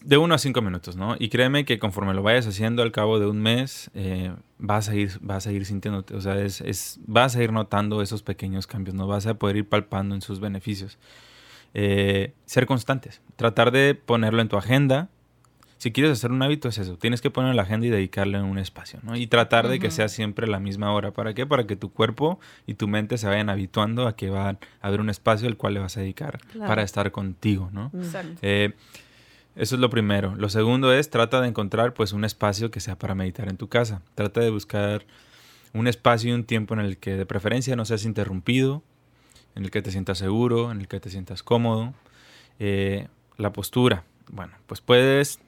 de 0.02 0.16
uno 0.16 0.34
a 0.34 0.38
cinco 0.38 0.62
minutos, 0.62 0.96
¿no? 0.96 1.16
Y 1.18 1.28
créeme 1.28 1.64
que 1.64 1.78
conforme 1.78 2.14
lo 2.14 2.22
vayas 2.22 2.46
haciendo 2.46 2.82
al 2.82 2.92
cabo 2.92 3.18
de 3.18 3.26
un 3.26 3.40
mes, 3.40 3.90
eh, 3.94 4.32
vas 4.58 4.88
a 4.88 4.94
ir, 4.94 5.12
vas 5.20 5.46
a 5.46 5.52
ir 5.52 5.66
sintiéndote, 5.66 6.14
o 6.14 6.20
sea, 6.20 6.40
es, 6.40 6.60
es, 6.62 7.00
vas 7.06 7.36
a 7.36 7.42
ir 7.42 7.52
notando 7.52 8.00
esos 8.00 8.22
pequeños 8.22 8.66
cambios, 8.66 8.94
¿no? 8.94 9.06
Vas 9.06 9.26
a 9.26 9.34
poder 9.34 9.56
ir 9.56 9.68
palpando 9.68 10.14
en 10.14 10.22
sus 10.22 10.40
beneficios. 10.40 10.98
Eh, 11.74 12.32
ser 12.46 12.66
constantes, 12.66 13.20
tratar 13.36 13.72
de 13.72 13.94
ponerlo 13.94 14.40
en 14.40 14.48
tu 14.48 14.56
agenda. 14.56 15.08
Si 15.76 15.92
quieres 15.92 16.12
hacer 16.12 16.30
un 16.30 16.42
hábito 16.42 16.68
es 16.68 16.78
eso, 16.78 16.96
tienes 16.96 17.20
que 17.20 17.30
ponerlo 17.30 17.50
en 17.50 17.56
la 17.56 17.64
agenda 17.64 17.86
y 17.86 17.90
dedicarle 17.90 18.40
un 18.40 18.56
espacio, 18.56 19.00
¿no? 19.02 19.16
Y 19.16 19.26
tratar 19.26 19.68
de 19.68 19.80
que 19.80 19.90
sea 19.90 20.08
siempre 20.08 20.46
la 20.46 20.60
misma 20.60 20.92
hora. 20.92 21.10
¿Para 21.10 21.34
qué? 21.34 21.44
Para 21.44 21.66
que 21.66 21.76
tu 21.76 21.92
cuerpo 21.92 22.38
y 22.66 22.74
tu 22.74 22.88
mente 22.88 23.18
se 23.18 23.26
vayan 23.26 23.50
habituando 23.50 24.06
a 24.06 24.16
que 24.16 24.30
va 24.30 24.50
a 24.50 24.58
haber 24.80 25.00
un 25.00 25.10
espacio 25.10 25.46
al 25.46 25.58
cual 25.58 25.74
le 25.74 25.80
vas 25.80 25.98
a 25.98 26.00
dedicar 26.00 26.38
para 26.58 26.82
estar 26.82 27.10
contigo, 27.10 27.68
¿no? 27.72 27.90
Exacto. 27.92 28.38
Eh, 28.40 28.72
eso 29.56 29.74
es 29.74 29.80
lo 29.80 29.90
primero. 29.90 30.34
Lo 30.36 30.48
segundo 30.48 30.92
es 30.92 31.10
trata 31.10 31.40
de 31.40 31.48
encontrar 31.48 31.94
pues 31.94 32.12
un 32.12 32.24
espacio 32.24 32.70
que 32.70 32.80
sea 32.80 32.98
para 32.98 33.14
meditar 33.14 33.48
en 33.48 33.56
tu 33.56 33.68
casa. 33.68 34.02
Trata 34.14 34.40
de 34.40 34.50
buscar 34.50 35.04
un 35.72 35.88
espacio 35.88 36.30
y 36.30 36.34
un 36.34 36.44
tiempo 36.44 36.74
en 36.74 36.80
el 36.80 36.98
que 36.98 37.16
de 37.16 37.26
preferencia 37.26 37.76
no 37.76 37.84
seas 37.84 38.04
interrumpido, 38.04 38.82
en 39.54 39.64
el 39.64 39.70
que 39.70 39.82
te 39.82 39.90
sientas 39.90 40.18
seguro, 40.18 40.72
en 40.72 40.80
el 40.80 40.88
que 40.88 41.00
te 41.00 41.10
sientas 41.10 41.42
cómodo. 41.42 41.94
Eh, 42.58 43.08
la 43.36 43.52
postura. 43.52 44.04
Bueno, 44.30 44.52
pues 44.66 44.80
puedes 44.80 45.40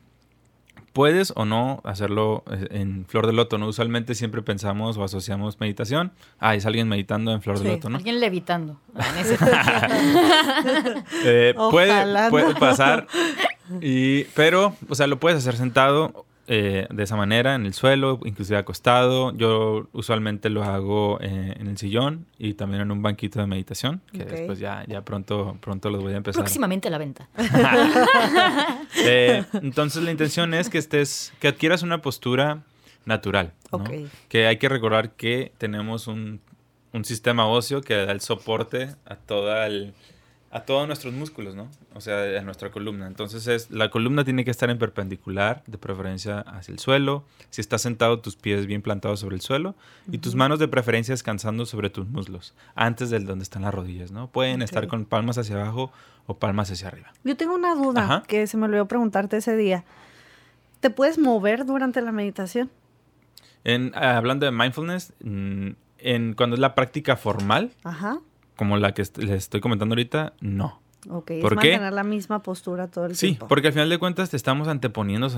puedes 0.93 1.33
o 1.37 1.45
no 1.45 1.83
hacerlo 1.85 2.43
eh, 2.51 2.69
en 2.71 3.05
flor 3.07 3.27
de 3.27 3.35
loto, 3.35 3.59
¿no? 3.59 3.69
Usualmente 3.69 4.15
siempre 4.15 4.41
pensamos 4.41 4.97
o 4.97 5.05
asociamos 5.05 5.61
meditación. 5.61 6.13
Ah, 6.39 6.55
es 6.55 6.65
alguien 6.65 6.89
meditando 6.89 7.33
en 7.33 7.43
flor 7.43 7.59
de 7.59 7.73
loto, 7.73 7.91
¿no? 7.91 7.99
Alguien 7.99 8.19
levitando. 8.19 8.81
eh, 11.25 11.53
puede, 11.55 12.31
puede 12.31 12.55
pasar, 12.55 13.07
y, 13.81 14.25
pero, 14.35 14.75
o 14.89 14.95
sea, 14.95 15.07
lo 15.07 15.19
puedes 15.19 15.39
hacer 15.39 15.57
sentado 15.57 16.27
eh, 16.49 16.87
de 16.91 17.03
esa 17.03 17.17
manera, 17.17 17.57
en 17.57 17.67
el 17.67 17.75
suelo, 17.75 18.21
inclusive 18.25 18.57
acostado. 18.57 19.37
Yo 19.37 19.89
usualmente 19.93 20.49
lo 20.49 20.63
hago 20.63 21.19
eh, 21.21 21.57
en 21.59 21.67
el 21.67 21.77
sillón 21.77 22.27
y 22.39 22.55
también 22.55 22.83
en 22.83 22.93
un 22.93 23.03
banquito 23.03 23.41
de 23.41 23.47
meditación, 23.47 24.01
que 24.13 24.25
después 24.25 24.61
ya, 24.61 24.85
ya 24.87 25.03
pronto, 25.03 25.57
pronto 25.61 25.91
los 25.91 26.03
voy 26.03 26.13
a 26.13 26.19
empezar. 26.19 26.45
Próximamente 26.45 26.87
a 26.87 26.91
la 26.93 26.99
venta. 26.99 27.29
Eh, 28.99 29.45
entonces 29.53 30.03
la 30.03 30.11
intención 30.11 30.55
es 30.55 30.71
que 30.71 30.79
estés, 30.79 31.33
que 31.39 31.49
adquieras 31.49 31.83
una 31.83 32.01
postura 32.01 32.63
natural. 33.05 33.53
Que 34.29 34.47
hay 34.47 34.57
que 34.57 34.69
recordar 34.69 35.11
que 35.11 35.53
tenemos 35.59 36.07
un, 36.07 36.41
un 36.93 37.05
sistema 37.05 37.47
óseo 37.47 37.83
que 37.83 37.95
da 37.95 38.13
el 38.13 38.21
soporte 38.21 38.95
a 39.05 39.17
toda 39.17 39.67
el 39.67 39.93
a 40.57 40.65
todos 40.65 40.87
nuestros 40.87 41.13
músculos, 41.13 41.55
¿no? 41.55 41.69
O 41.93 42.01
sea, 42.01 42.41
a 42.41 42.41
nuestra 42.41 42.71
columna. 42.71 43.07
Entonces, 43.07 43.47
es, 43.47 43.71
la 43.71 43.91
columna 43.91 44.25
tiene 44.25 44.43
que 44.43 44.51
estar 44.51 44.71
en 44.71 44.79
perpendicular, 44.79 45.63
de 45.67 45.77
preferencia 45.77 46.41
hacia 46.41 46.73
el 46.73 46.79
suelo. 46.79 47.25
Si 47.51 47.61
estás 47.61 47.83
sentado, 47.83 48.21
tus 48.21 48.37
pies 48.37 48.67
bien 48.67 48.81
plantados 48.81 49.21
sobre 49.21 49.35
el 49.37 49.43
suelo 49.43 49.75
y 50.11 50.17
tus 50.17 50.35
manos 50.35 50.59
de 50.59 50.67
preferencia 50.67 51.13
descansando 51.13 51.67
sobre 51.67 51.91
tus 51.91 52.09
muslos, 52.09 52.55
antes 52.75 53.11
del 53.11 53.27
donde 53.27 53.43
están 53.43 53.63
las 53.63 53.75
rodillas, 53.75 54.13
¿no? 54.13 54.29
Pueden 54.29 54.63
estar 54.63 54.89
con 54.89 55.05
palmas 55.05 55.37
hacia 55.37 55.57
abajo 55.57 55.93
o 56.27 56.39
palmas 56.39 56.71
hacia 56.71 56.89
arriba. 56.89 57.13
Yo 57.23 57.37
tengo 57.37 57.55
una 57.55 57.75
duda 57.75 58.23
que 58.27 58.47
se 58.47 58.57
me 58.57 58.65
olvidó 58.65 58.89
preguntarte 58.89 59.37
ese 59.37 59.57
día. 59.57 59.85
¿Te 60.81 60.89
puedes 60.89 61.19
mover 61.19 61.67
durante 61.67 62.01
la 62.01 62.13
meditación? 62.13 62.71
En, 63.63 63.95
hablando 63.95 64.47
de 64.47 64.53
mindfulness, 64.53 65.13
mm, 65.23 65.69
en, 65.99 66.33
cuando 66.33 66.55
es 66.55 66.61
la 66.61 66.75
práctica 66.75 67.17
formal, 67.17 67.73
Ajá 67.85 68.21
como 68.57 68.77
la 68.77 68.93
que 68.93 69.03
les 69.03 69.31
estoy 69.31 69.61
comentando 69.61 69.93
ahorita, 69.93 70.33
no. 70.41 70.81
Ok, 71.09 71.33
¿Por 71.41 71.53
es 71.53 71.57
mantener 71.57 71.93
la 71.93 72.03
misma 72.03 72.43
postura 72.43 72.89
todo 72.89 73.07
el 73.07 73.17
tiempo. 73.17 73.45
Sí, 73.45 73.49
porque 73.49 73.69
al 73.69 73.73
final 73.73 73.89
de 73.89 73.99
cuentas 73.99 74.31
te 74.31 74.37
estamos 74.37 74.67
anteponiendo 74.67 75.29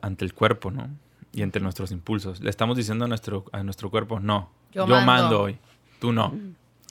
ante, 0.00 0.24
el 0.24 0.32
cuerpo, 0.32 0.70
¿no? 0.70 0.88
Y 1.32 1.42
entre 1.42 1.60
nuestros 1.60 1.90
impulsos. 1.90 2.40
Le 2.40 2.48
estamos 2.48 2.76
diciendo 2.76 3.04
a 3.04 3.08
nuestro, 3.08 3.44
a 3.52 3.62
nuestro 3.62 3.90
cuerpo, 3.90 4.20
no, 4.20 4.50
yo, 4.72 4.86
mando. 4.86 5.42
hoy, 5.42 5.58
tú 5.98 6.12
no. 6.12 6.32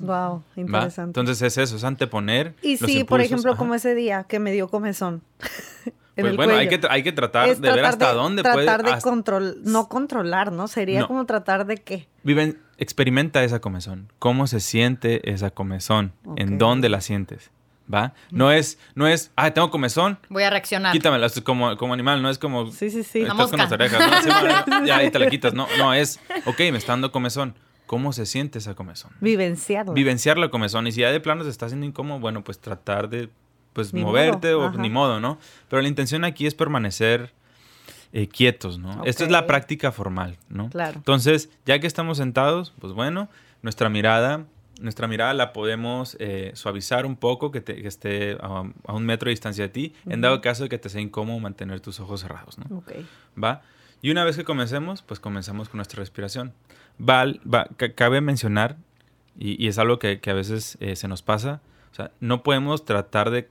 Wow, 0.02 0.44
interesante. 0.56 1.20
Entonces 1.20 1.42
es 1.42 1.58
eso, 1.58 1.76
es 1.76 1.84
anteponer. 1.84 2.54
Y 2.62 2.78
sí, 2.78 3.04
por 3.04 3.22
ejemplo, 3.22 3.56
como 3.56 3.74
ese 3.74 3.96
día 3.96 4.26
que 4.26 4.40
me 4.40 4.52
dio 4.52 4.68
comezón. 4.68 5.24
pues 6.16 6.36
bueno, 6.36 6.54
hay 6.54 6.70
que, 6.70 6.80
hay 6.88 7.02
que 7.02 7.12
tratar 7.12 7.58
de 7.58 7.72
ver 7.72 7.86
hasta 7.86 8.14
dónde 8.14 8.44
puede. 8.44 8.66
Tratar 8.66 8.84
de 8.84 9.02
control, 9.02 9.58
no 9.64 9.90
controlar, 9.90 10.52
¿no? 10.52 10.68
Sería 10.68 11.08
como 11.08 11.26
tratar 11.26 11.66
de 11.66 11.78
qué. 11.78 12.08
Viven, 12.24 12.60
experimenta 12.78 13.44
esa 13.44 13.60
comezón. 13.60 14.12
¿Cómo 14.20 14.48
se 14.48 14.60
siente 14.60 15.32
esa 15.32 15.52
comezón? 15.52 16.14
¿En 16.36 16.58
dónde 16.58 16.90
la 16.90 17.02
sientes? 17.02 17.52
¿Va? 17.94 18.14
No 18.32 18.52
es, 18.52 18.78
no 18.96 19.08
es, 19.08 19.32
ah, 19.36 19.52
tengo 19.52 19.72
comezón. 19.72 20.20
Voy 20.30 20.44
a 20.44 20.50
reaccionar. 20.50 20.92
Quítamela, 20.92 21.30
como, 21.44 21.78
como 21.78 21.94
animal, 21.94 22.22
no 22.22 22.30
es 22.30 22.38
como. 22.38 22.70
Sí, 22.72 22.90
sí, 22.90 23.04
sí. 23.04 23.22
Estás 23.22 23.50
con 23.50 23.60
las 23.60 23.72
orejas, 23.72 24.26
¿no? 24.28 24.86
ya, 24.86 24.98
ahí 24.98 25.10
te 25.10 25.20
la 25.20 25.30
quitas. 25.30 25.54
No, 25.54 25.68
no, 25.78 25.94
es, 25.94 26.20
ok, 26.46 26.60
me 26.60 26.78
está 26.78 26.94
dando 26.94 27.12
comezón. 27.12 27.56
¿Cómo 27.86 28.12
se 28.12 28.26
siente 28.26 28.60
esa 28.60 28.76
comezón? 28.76 29.12
Vivenciarla. 29.22 29.94
Vivenciar 29.94 30.38
la 30.38 30.50
comezón. 30.50 30.88
Y 30.88 30.92
si 30.92 31.00
ya 31.02 31.12
de 31.12 31.22
plano 31.22 31.46
se 31.46 31.50
está 31.50 31.68
haciendo 31.68 31.86
incómodo, 31.86 32.20
bueno, 32.20 32.44
pues 32.44 32.60
tratar 32.60 33.08
de 33.08 33.30
pues 33.72 33.94
moverte 33.94 34.54
o 34.56 34.72
ni 34.72 34.90
modo, 34.90 35.22
¿no? 35.22 35.38
Pero 35.70 35.82
la 35.82 35.88
intención 35.88 36.26
aquí 36.26 36.48
es 36.48 36.56
permanecer 36.56 37.34
eh, 38.18 38.28
quietos, 38.28 38.80
¿no? 38.80 39.04
Esto 39.06 39.26
es 39.26 39.30
la 39.30 39.46
práctica 39.46 39.92
formal, 39.92 40.38
¿no? 40.50 40.72
Claro. 40.72 40.96
Entonces, 40.96 41.52
ya 41.68 41.78
que 41.78 41.86
estamos 41.86 42.18
sentados, 42.18 42.74
pues 42.80 42.94
bueno, 42.94 43.30
nuestra 43.62 43.90
mirada, 43.90 44.48
nuestra 44.82 45.08
mirada 45.08 45.36
la 45.36 45.54
podemos 45.54 46.18
eh, 46.20 46.50
suavizar 46.56 47.06
un 47.06 47.16
poco, 47.16 47.52
que, 47.52 47.64
esté 47.86 48.36
a, 48.42 48.62
un 48.92 49.06
metro 49.06 49.28
de 49.28 49.34
distancia 49.34 49.66
de 49.66 49.70
ti, 49.70 49.94
en 50.08 50.22
dado 50.22 50.42
caso 50.42 50.64
de 50.64 50.70
que 50.70 50.80
te 50.80 50.90
sea 50.90 51.00
incómodo 51.00 51.38
mantener 51.38 51.80
tus 51.80 52.00
ojos 52.00 52.22
cerrados, 52.22 52.58
¿no? 52.58 52.78
Ok. 52.78 52.92
¿Va? 53.42 53.62
Y 54.02 54.10
una 54.10 54.24
vez 54.24 54.36
que 54.36 54.44
comencemos, 54.44 55.04
pues 55.04 55.20
comenzamos 55.20 55.70
con 55.70 55.78
nuestra 55.78 56.00
respiración. 56.00 56.54
Va, 57.00 57.26
va 57.46 57.68
cabe 57.94 58.20
mencionar, 58.22 58.78
y, 59.38 59.68
es 59.68 59.78
algo 59.78 60.00
que, 60.00 60.20
a 60.26 60.34
veces 60.34 60.80
eh, 60.80 60.96
se 60.96 61.08
nos 61.08 61.22
pasa, 61.22 61.62
o 61.92 61.96
sea, 61.96 62.10
no 62.20 62.42
podemos 62.42 62.84
tratar 62.84 63.30
de, 63.30 63.48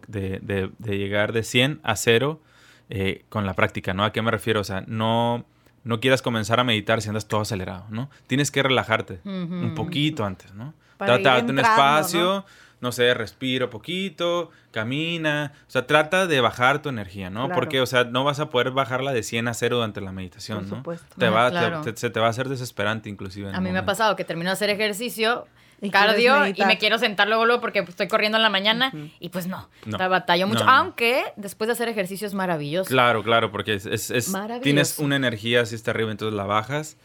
llegar 0.85 1.33
de 1.33 1.45
100 1.45 1.79
a 1.85 1.95
0 1.95 2.41
eh, 2.89 3.25
con 3.29 3.47
la 3.47 3.55
práctica, 3.55 3.95
¿no? 3.95 4.05
¿A 4.05 4.13
qué 4.13 4.23
me 4.23 4.31
refiero? 4.31 4.61
O 4.61 4.65
sea, 4.65 4.85
no, 4.87 5.45
no 5.85 6.01
quieras 6.01 6.23
comenzar 6.23 6.61
a 6.61 6.65
meditar 6.65 7.03
si 7.03 7.09
andas 7.09 7.27
todo 7.27 7.41
acelerado, 7.41 7.87
¿no? 7.91 8.11
Tienes 8.27 8.51
que 8.51 8.63
relajarte 8.63 9.21
un 9.25 9.75
poquito 9.75 10.25
antes, 10.25 10.53
¿no? 10.55 10.75
Trata 10.99 11.43
de 11.43 11.53
un 11.53 11.59
espacio, 11.59 12.45
¿no? 12.81 12.93
sé, 12.93 13.13
respira 13.15 13.69
poquito, 13.69 14.51
camina, 14.71 15.53
o 15.67 15.71
sea, 15.71 15.87
trata 15.87 16.27
de 16.27 16.41
bajar 16.41 16.81
tu 16.81 16.89
energía, 16.89 17.31
¿no? 17.31 17.49
Porque, 17.49 17.81
o 17.81 17.87
sea, 17.87 18.05
no 18.05 18.25
vas 18.25 18.41
a 18.41 18.51
poder 18.51 18.71
bajarla 18.71 19.13
de 19.13 19.23
100 19.23 19.49
a 19.49 19.55
0 19.55 19.77
durante 19.77 20.01
la 20.01 20.13
meditación, 20.13 20.67
Por 20.83 20.95
¿no? 20.95 21.01
Te 21.19 21.29
va, 21.29 21.83
se 21.95 22.11
te 22.11 22.21
va 22.21 22.27
a 22.27 22.31
hacer 22.31 22.49
desesperante 22.49 23.09
inclusive. 23.09 23.53
a 23.53 23.61
mí 23.61 23.71
me 23.71 23.79
ha 23.79 23.85
pasado 23.85 24.17
que 24.17 24.25
termino 24.25 24.51
de 24.51 24.55
hacer 24.55 24.71
ejercicio 24.71 25.47
Y 25.83 25.91
cardio 25.91 26.47
y 26.47 26.65
me 26.65 26.79
quiero 26.79 26.99
sentar 26.99 27.29
luego, 27.29 27.45
luego 27.45 27.61
porque 27.61 27.81
estoy 27.81 28.09
corriendo 28.09 28.39
en 28.39 28.43
la 28.43 28.51
mañana 28.51 28.93
y 29.21 29.29
pues 29.29 29.47
no, 29.47 29.69
No. 29.85 29.99
la 29.99 30.09
batallo 30.09 30.47
mucho. 30.47 30.61
No, 30.65 30.67
no. 30.67 30.73
Aunque 30.73 31.23
después 31.37 31.69
de 31.69 31.73
hacer 31.73 31.89
ejercicio 31.89 32.27
es 32.27 32.33
maravilloso. 32.35 32.89
Claro, 32.89 33.23
claro, 33.23 33.51
porque 33.53 33.75
es, 33.75 33.85
es- 33.87 34.11
es- 34.11 34.29
Maravilloso. 34.31 34.63
tienes 34.63 34.99
una 34.99 35.17
energía 35.17 35.61
así 35.61 35.75
está 35.75 35.91
arriba, 35.91 36.11
entonces 36.11 36.35
la 36.35 36.45
bajas 36.45 36.97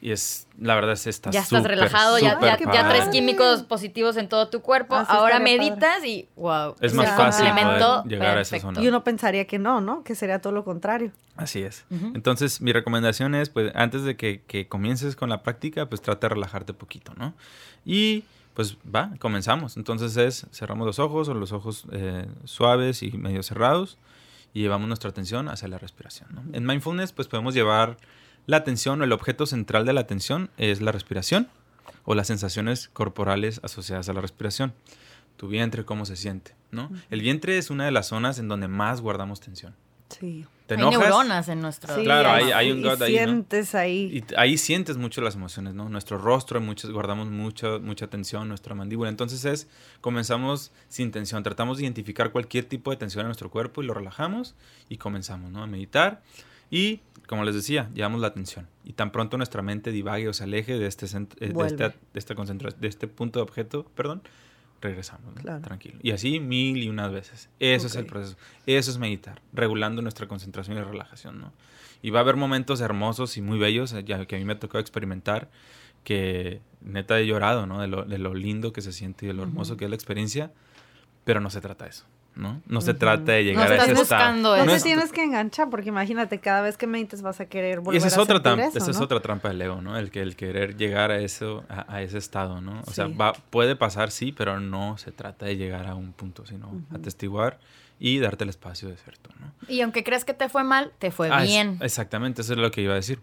y 0.00 0.12
es, 0.12 0.46
la 0.60 0.74
verdad 0.74 0.92
es 0.92 1.06
está 1.06 1.30
ya 1.30 1.40
estás 1.40 1.64
relajado, 1.64 2.18
ya, 2.18 2.34
súper 2.34 2.58
ya, 2.58 2.72
ya 2.72 2.88
traes 2.88 3.04
padre. 3.04 3.10
químicos 3.10 3.62
positivos 3.62 4.16
en 4.16 4.28
todo 4.28 4.48
tu 4.48 4.60
cuerpo. 4.60 4.94
Así 4.94 5.10
Ahora 5.10 5.38
meditas 5.38 6.04
y 6.04 6.28
wow. 6.36 6.74
Es 6.80 6.94
más 6.94 7.16
fácil 7.16 7.46
llegar 8.06 8.38
a 8.38 8.40
esa 8.40 8.60
zona. 8.60 8.82
Y 8.82 8.88
uno 8.88 9.04
pensaría 9.04 9.46
que 9.46 9.58
no, 9.58 9.80
¿no? 9.80 10.02
Que 10.04 10.14
sería 10.14 10.40
todo 10.40 10.52
lo 10.52 10.64
contrario. 10.64 11.12
Así 11.36 11.62
es. 11.62 11.84
Entonces, 12.14 12.60
mi 12.60 12.72
recomendación 12.72 13.34
es, 13.34 13.50
pues, 13.50 13.72
antes 13.74 14.04
de 14.04 14.16
que, 14.16 14.42
que 14.46 14.68
comiences 14.68 15.16
con 15.16 15.28
la 15.28 15.42
práctica, 15.42 15.86
pues 15.86 16.00
trata 16.00 16.28
de 16.28 16.34
relajarte 16.34 16.72
poquito, 16.72 17.12
¿no? 17.16 17.34
Y, 17.84 18.24
pues, 18.54 18.76
va, 18.94 19.10
comenzamos. 19.18 19.76
Entonces 19.76 20.16
es, 20.16 20.46
cerramos 20.52 20.86
los 20.86 20.98
ojos 20.98 21.28
o 21.28 21.34
los 21.34 21.52
ojos 21.52 21.84
eh, 21.92 22.26
suaves 22.44 23.02
y 23.02 23.12
medio 23.12 23.42
cerrados 23.42 23.98
y 24.54 24.62
llevamos 24.62 24.88
nuestra 24.88 25.10
atención 25.10 25.48
hacia 25.48 25.68
la 25.68 25.78
respiración, 25.78 26.28
¿no? 26.34 26.42
En 26.52 26.64
mindfulness, 26.64 27.12
pues, 27.12 27.28
podemos 27.28 27.54
llevar 27.54 27.96
la 28.46 28.58
atención 28.58 29.00
o 29.00 29.04
el 29.04 29.12
objeto 29.12 29.46
central 29.46 29.84
de 29.86 29.92
la 29.92 30.00
atención 30.02 30.50
es 30.56 30.80
la 30.80 30.92
respiración 30.92 31.48
o 32.04 32.14
las 32.14 32.26
sensaciones 32.28 32.88
corporales 32.92 33.60
asociadas 33.64 34.08
a 34.08 34.12
la 34.12 34.20
respiración. 34.20 34.72
Tu 35.36 35.48
vientre, 35.48 35.84
cómo 35.84 36.06
se 36.06 36.16
siente, 36.16 36.54
¿no? 36.70 36.90
El 37.10 37.20
vientre 37.20 37.58
es 37.58 37.68
una 37.70 37.84
de 37.84 37.90
las 37.90 38.06
zonas 38.08 38.38
en 38.38 38.48
donde 38.48 38.68
más 38.68 39.00
guardamos 39.00 39.40
tensión. 39.40 39.74
Sí. 40.08 40.46
¿Te 40.66 40.74
Hay 40.74 40.80
enojas? 40.80 41.00
neuronas 41.00 41.48
en 41.48 41.60
nuestro. 41.60 41.94
Sí, 41.94 42.02
Claro, 42.04 42.30
hay- 42.30 42.50
hay 42.52 42.70
un 42.72 42.80
gut 42.82 43.00
ahí, 43.02 43.12
¿no? 43.12 43.18
sientes 43.24 43.74
ahí. 43.74 44.08
Y 44.12 44.22
t- 44.22 44.34
ahí 44.36 44.56
sientes 44.58 44.96
mucho 44.96 45.20
las 45.20 45.34
emociones, 45.34 45.74
¿no? 45.74 45.88
Nuestro 45.88 46.16
rostro, 46.18 46.60
muchos, 46.60 46.90
guardamos 46.90 47.28
mucho, 47.28 47.80
mucha 47.82 48.06
tensión, 48.08 48.48
nuestra 48.48 48.74
mandíbula. 48.74 49.10
Entonces 49.10 49.44
es, 49.44 49.68
comenzamos 50.00 50.72
sin 50.88 51.10
tensión, 51.12 51.42
tratamos 51.42 51.78
de 51.78 51.84
identificar 51.84 52.30
cualquier 52.32 52.64
tipo 52.64 52.90
de 52.90 52.96
tensión 52.96 53.22
en 53.22 53.26
nuestro 53.28 53.50
cuerpo 53.50 53.82
y 53.82 53.86
lo 53.86 53.94
relajamos 53.94 54.54
y 54.88 54.96
comenzamos, 54.96 55.50
¿no? 55.52 55.62
A 55.62 55.66
meditar 55.66 56.22
y, 56.70 57.00
como 57.26 57.44
les 57.44 57.54
decía, 57.54 57.90
llevamos 57.94 58.20
la 58.20 58.28
atención. 58.28 58.68
Y 58.84 58.92
tan 58.92 59.10
pronto 59.12 59.36
nuestra 59.36 59.62
mente 59.62 59.90
divague 59.90 60.28
o 60.28 60.32
se 60.32 60.44
aleje 60.44 60.78
de 60.78 60.86
este, 60.86 61.06
eh, 61.06 61.26
de 61.40 61.66
este, 62.14 62.34
de 62.34 62.36
concentra- 62.36 62.74
de 62.76 62.88
este 62.88 63.08
punto 63.08 63.38
de 63.38 63.42
objeto, 63.44 63.84
perdón, 63.94 64.22
regresamos, 64.80 65.34
¿no? 65.34 65.40
Claro. 65.40 65.62
tranquilo. 65.62 65.98
Y 66.02 66.10
así 66.12 66.38
mil 66.38 66.82
y 66.82 66.88
unas 66.88 67.10
veces. 67.10 67.48
Eso 67.60 67.86
es 67.86 67.96
el 67.96 68.06
proceso. 68.06 68.36
Eso 68.66 68.90
es 68.90 68.98
meditar, 68.98 69.40
regulando 69.52 70.02
nuestra 70.02 70.28
concentración 70.28 70.76
y 70.78 70.82
relajación, 70.82 71.40
¿no? 71.40 71.52
Y 72.02 72.10
va 72.10 72.20
a 72.20 72.22
haber 72.22 72.36
momentos 72.36 72.80
hermosos 72.80 73.36
y 73.38 73.42
muy 73.42 73.58
bellos, 73.58 73.92
eh, 73.94 74.04
ya 74.04 74.24
que 74.26 74.36
a 74.36 74.38
mí 74.38 74.44
me 74.44 74.52
ha 74.52 74.58
tocado 74.60 74.80
experimentar, 74.80 75.50
que 76.04 76.60
neta 76.82 77.18
he 77.18 77.26
llorado, 77.26 77.66
¿no? 77.66 77.80
De 77.80 77.88
lo, 77.88 78.04
de 78.04 78.18
lo 78.18 78.34
lindo 78.34 78.72
que 78.72 78.82
se 78.82 78.92
siente 78.92 79.24
y 79.24 79.28
de 79.28 79.34
lo 79.34 79.42
hermoso 79.42 79.76
que 79.76 79.84
es 79.84 79.90
la 79.90 79.96
experiencia, 79.96 80.52
pero 81.24 81.40
no 81.40 81.50
se 81.50 81.60
trata 81.60 81.84
de 81.84 81.90
eso, 81.90 82.04
¿no? 82.36 82.60
No 82.66 82.80
se 82.80 82.94
trata 82.94 83.32
de 83.32 83.44
llegar 83.44 83.72
a 83.72 83.76
ese 83.76 83.92
estado. 84.02 84.36
No 84.36 84.54
eso. 84.56 84.64
te 84.66 84.74
es- 84.76 84.82
tienes 84.84 85.10
que 85.12 85.24
enganchar 85.24 85.68
porque 85.70 85.88
imagínate, 85.88 86.38
cada 86.38 86.60
vez 86.60 86.76
que 86.76 86.86
medites 86.86 87.22
vas 87.22 87.40
a 87.40 87.46
querer 87.46 87.78
y 87.78 87.82
volver 87.82 87.96
esa 87.98 88.06
es 88.08 88.16
a 88.16 88.22
otra 88.22 88.36
sentir 88.36 88.42
trampa, 88.42 88.64
eso, 88.68 88.78
esa 88.78 88.90
es 88.90 89.00
otra 89.00 89.20
trampa 89.20 89.48
del 89.48 89.62
ego, 89.62 89.80
¿no? 89.82 89.96
El 89.98 90.10
que 90.10 90.20
el 90.20 90.36
querer 90.36 90.76
llegar 90.76 91.10
a 91.10 91.18
eso, 91.18 91.64
a, 91.68 91.92
a 91.94 92.02
ese 92.02 92.18
estado, 92.18 92.60
¿no? 92.60 92.82
O 92.86 92.92
sea, 92.92 93.06
va, 93.08 93.32
puede 93.32 93.74
pasar, 93.74 94.10
sí, 94.10 94.32
pero 94.32 94.60
no 94.60 94.98
se 94.98 95.12
trata 95.12 95.46
de 95.46 95.56
llegar 95.56 95.86
a 95.86 95.94
un 95.94 96.12
punto, 96.12 96.46
sino 96.46 96.70
atestiguar 96.94 97.58
y 97.98 98.18
darte 98.18 98.44
el 98.44 98.50
espacio 98.50 98.88
de 98.88 98.96
ser 98.98 99.16
tú, 99.18 99.30
¿no? 99.40 99.52
Y 99.68 99.80
aunque 99.80 100.04
creas 100.04 100.24
que 100.26 100.34
te 100.34 100.48
fue 100.50 100.62
mal, 100.64 100.92
te 100.98 101.10
fue 101.10 101.30
Ah, 101.32 101.42
es- 101.42 101.48
bien. 101.48 101.78
exactamente, 101.80 102.42
eso 102.42 102.52
es 102.52 102.58
lo 102.58 102.70
que 102.70 102.82
iba 102.82 102.92
a 102.92 102.96
decir. 102.96 103.20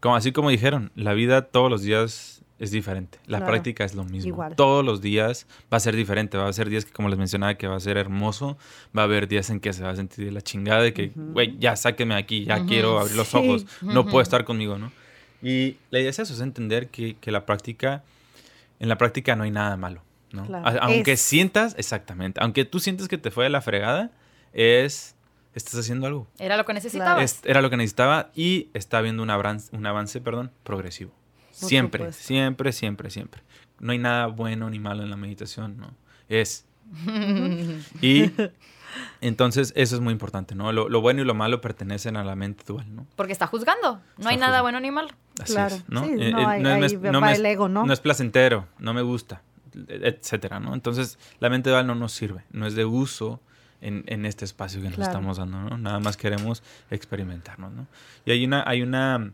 Como, 0.00 0.14
así 0.16 0.30
como 0.32 0.50
dijeron, 0.50 0.90
la 0.94 1.12
vida 1.14 1.42
todos 1.42 1.70
los 1.70 1.82
días 1.82 2.41
es 2.62 2.70
diferente. 2.70 3.18
La 3.26 3.38
Claro. 3.38 3.52
práctica 3.52 3.84
es 3.84 3.94
lo 3.94 4.04
mismo. 4.04 4.28
Igual. 4.28 4.54
Todos 4.56 4.84
los 4.84 5.00
días 5.02 5.46
va 5.72 5.76
a 5.76 5.80
ser 5.80 5.96
diferente. 5.96 6.38
Va 6.38 6.48
a 6.48 6.52
ser 6.52 6.68
días 6.70 6.84
que, 6.84 6.92
como 6.92 7.08
les 7.08 7.18
mencionaba, 7.18 7.54
que 7.54 7.66
va 7.66 7.76
a 7.76 7.80
ser 7.80 7.96
hermoso. 7.96 8.56
Va 8.96 9.02
a 9.02 9.04
haber 9.04 9.26
días 9.28 9.50
en 9.50 9.58
que 9.60 9.72
se 9.72 9.82
va 9.82 9.90
a 9.90 9.96
sentir 9.96 10.24
de 10.24 10.30
la 10.32 10.40
chingada 10.42 10.80
de 10.82 10.92
que, 10.94 11.10
güey, 11.16 11.58
ya 11.58 11.74
sáqueme 11.76 12.14
aquí, 12.14 12.44
ya 12.44 12.64
quiero 12.64 12.98
abrir 13.00 13.16
los 13.16 13.28
Sí. 13.28 13.36
ojos. 13.36 13.66
No 13.82 14.04
puedo 14.06 14.20
estar 14.22 14.44
conmigo, 14.44 14.78
¿no? 14.78 14.92
Y 15.42 15.76
la 15.90 15.98
idea 15.98 16.10
es 16.10 16.18
eso, 16.20 16.32
es 16.34 16.40
entender 16.40 16.88
que, 16.88 17.16
que 17.20 17.32
la 17.32 17.44
práctica, 17.46 18.04
en 18.78 18.88
la 18.88 18.96
práctica 18.96 19.34
no 19.34 19.42
hay 19.42 19.50
nada 19.50 19.76
malo, 19.76 20.02
¿no? 20.30 20.46
Claro. 20.46 20.78
Aunque 20.82 21.12
Es. 21.14 21.20
sientas, 21.20 21.74
exactamente, 21.78 22.40
aunque 22.40 22.64
tú 22.64 22.78
sientes 22.78 23.08
que 23.08 23.18
te 23.18 23.32
fue 23.32 23.42
de 23.44 23.50
la 23.50 23.60
fregada, 23.60 24.12
es, 24.52 25.16
estás 25.54 25.74
haciendo 25.80 26.06
algo. 26.06 26.28
Era 26.38 26.56
lo 26.56 26.64
que 26.64 26.74
necesitabas. 26.74 27.22
Es- 27.24 27.40
era 27.44 27.60
lo 27.60 27.70
que 27.70 27.76
necesitaba 27.76 28.30
y 28.36 28.68
está 28.72 28.98
habiendo 28.98 29.20
un 29.22 29.30
avance, 29.30 29.74
un 29.76 29.84
avance 29.84 30.20
perdón, 30.20 30.52
progresivo. 30.62 31.10
Siempre, 31.52 32.00
supuesto. 32.00 32.22
siempre, 32.24 32.72
siempre, 32.72 33.10
siempre. 33.10 33.42
No 33.80 33.92
hay 33.92 33.98
nada 33.98 34.26
bueno 34.26 34.68
ni 34.70 34.78
malo 34.78 35.02
en 35.02 35.10
la 35.10 35.16
meditación, 35.16 35.76
¿no? 35.78 35.94
Es. 36.28 36.66
Y 38.02 38.30
entonces 39.20 39.72
eso 39.76 39.94
es 39.94 40.00
muy 40.02 40.12
importante, 40.12 40.54
¿no? 40.54 40.72
Lo, 40.72 40.88
lo 40.88 41.00
bueno 41.00 41.22
y 41.22 41.24
lo 41.24 41.34
malo 41.34 41.60
pertenecen 41.60 42.16
a 42.16 42.24
la 42.24 42.36
mente 42.36 42.64
dual, 42.66 42.94
¿no? 42.94 43.06
Porque 43.16 43.32
está 43.32 43.46
juzgando. 43.46 44.00
No 44.18 44.28
hay 44.28 44.34
Está 44.34 44.46
nada 44.46 44.58
juzgando. 44.58 44.62
bueno 44.62 44.80
ni 44.80 44.90
malo. 44.90 45.08
Así 45.40 45.52
Claro, 45.54 45.76
es, 45.76 45.88
¿no? 45.88 46.04
sí, 46.04 46.10
Eh, 46.18 46.30
no, 46.32 46.52
eh, 46.52 46.60
no 46.60 46.74
es- 46.84 46.92
ahí 46.92 46.98
no 47.00 47.20
va 47.20 47.26
me 47.28 47.32
el 47.34 47.46
es- 47.46 47.52
ego, 47.52 47.68
¿no? 47.68 47.86
No 47.86 47.92
es 47.92 48.00
placentero, 48.00 48.66
no 48.78 48.92
me 48.92 49.00
gusta, 49.02 49.42
etcétera, 49.88 50.60
¿no? 50.60 50.74
Entonces 50.74 51.18
la 51.40 51.48
mente 51.48 51.70
dual 51.70 51.86
no 51.86 51.94
nos 51.94 52.12
sirve, 52.12 52.44
no 52.50 52.66
es 52.66 52.74
de 52.74 52.84
uso 52.84 53.40
en, 53.80 54.04
en 54.06 54.26
este 54.26 54.44
espacio 54.44 54.80
que 54.82 54.88
nos 54.88 54.96
Claro. 54.96 55.10
estamos 55.10 55.38
dando, 55.38 55.58
¿no? 55.62 55.78
Nada 55.78 55.98
más 56.00 56.16
queremos 56.18 56.62
experimentarnos, 56.90 57.72
¿no? 57.72 57.86
Y 58.26 58.32
hay 58.32 58.44
una, 58.44 58.62
hay 58.66 58.82
una, 58.82 59.32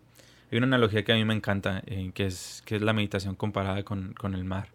hay 0.51 0.59
una 0.59 0.67
analogía 0.67 1.05
que 1.05 1.13
a 1.13 1.17
mí 1.17 1.25
me 1.25 1.35
encanta, 1.35 1.83
eh, 1.87 2.11
que, 2.15 2.27
es, 2.27 2.63
que 2.65 2.77
es 2.77 2.83
la 2.83 2.93
meditación 2.93 3.35
comparada 3.35 3.83
con, 3.83 4.15
con 4.15 4.35
el 4.35 4.45
mar. 4.45 4.69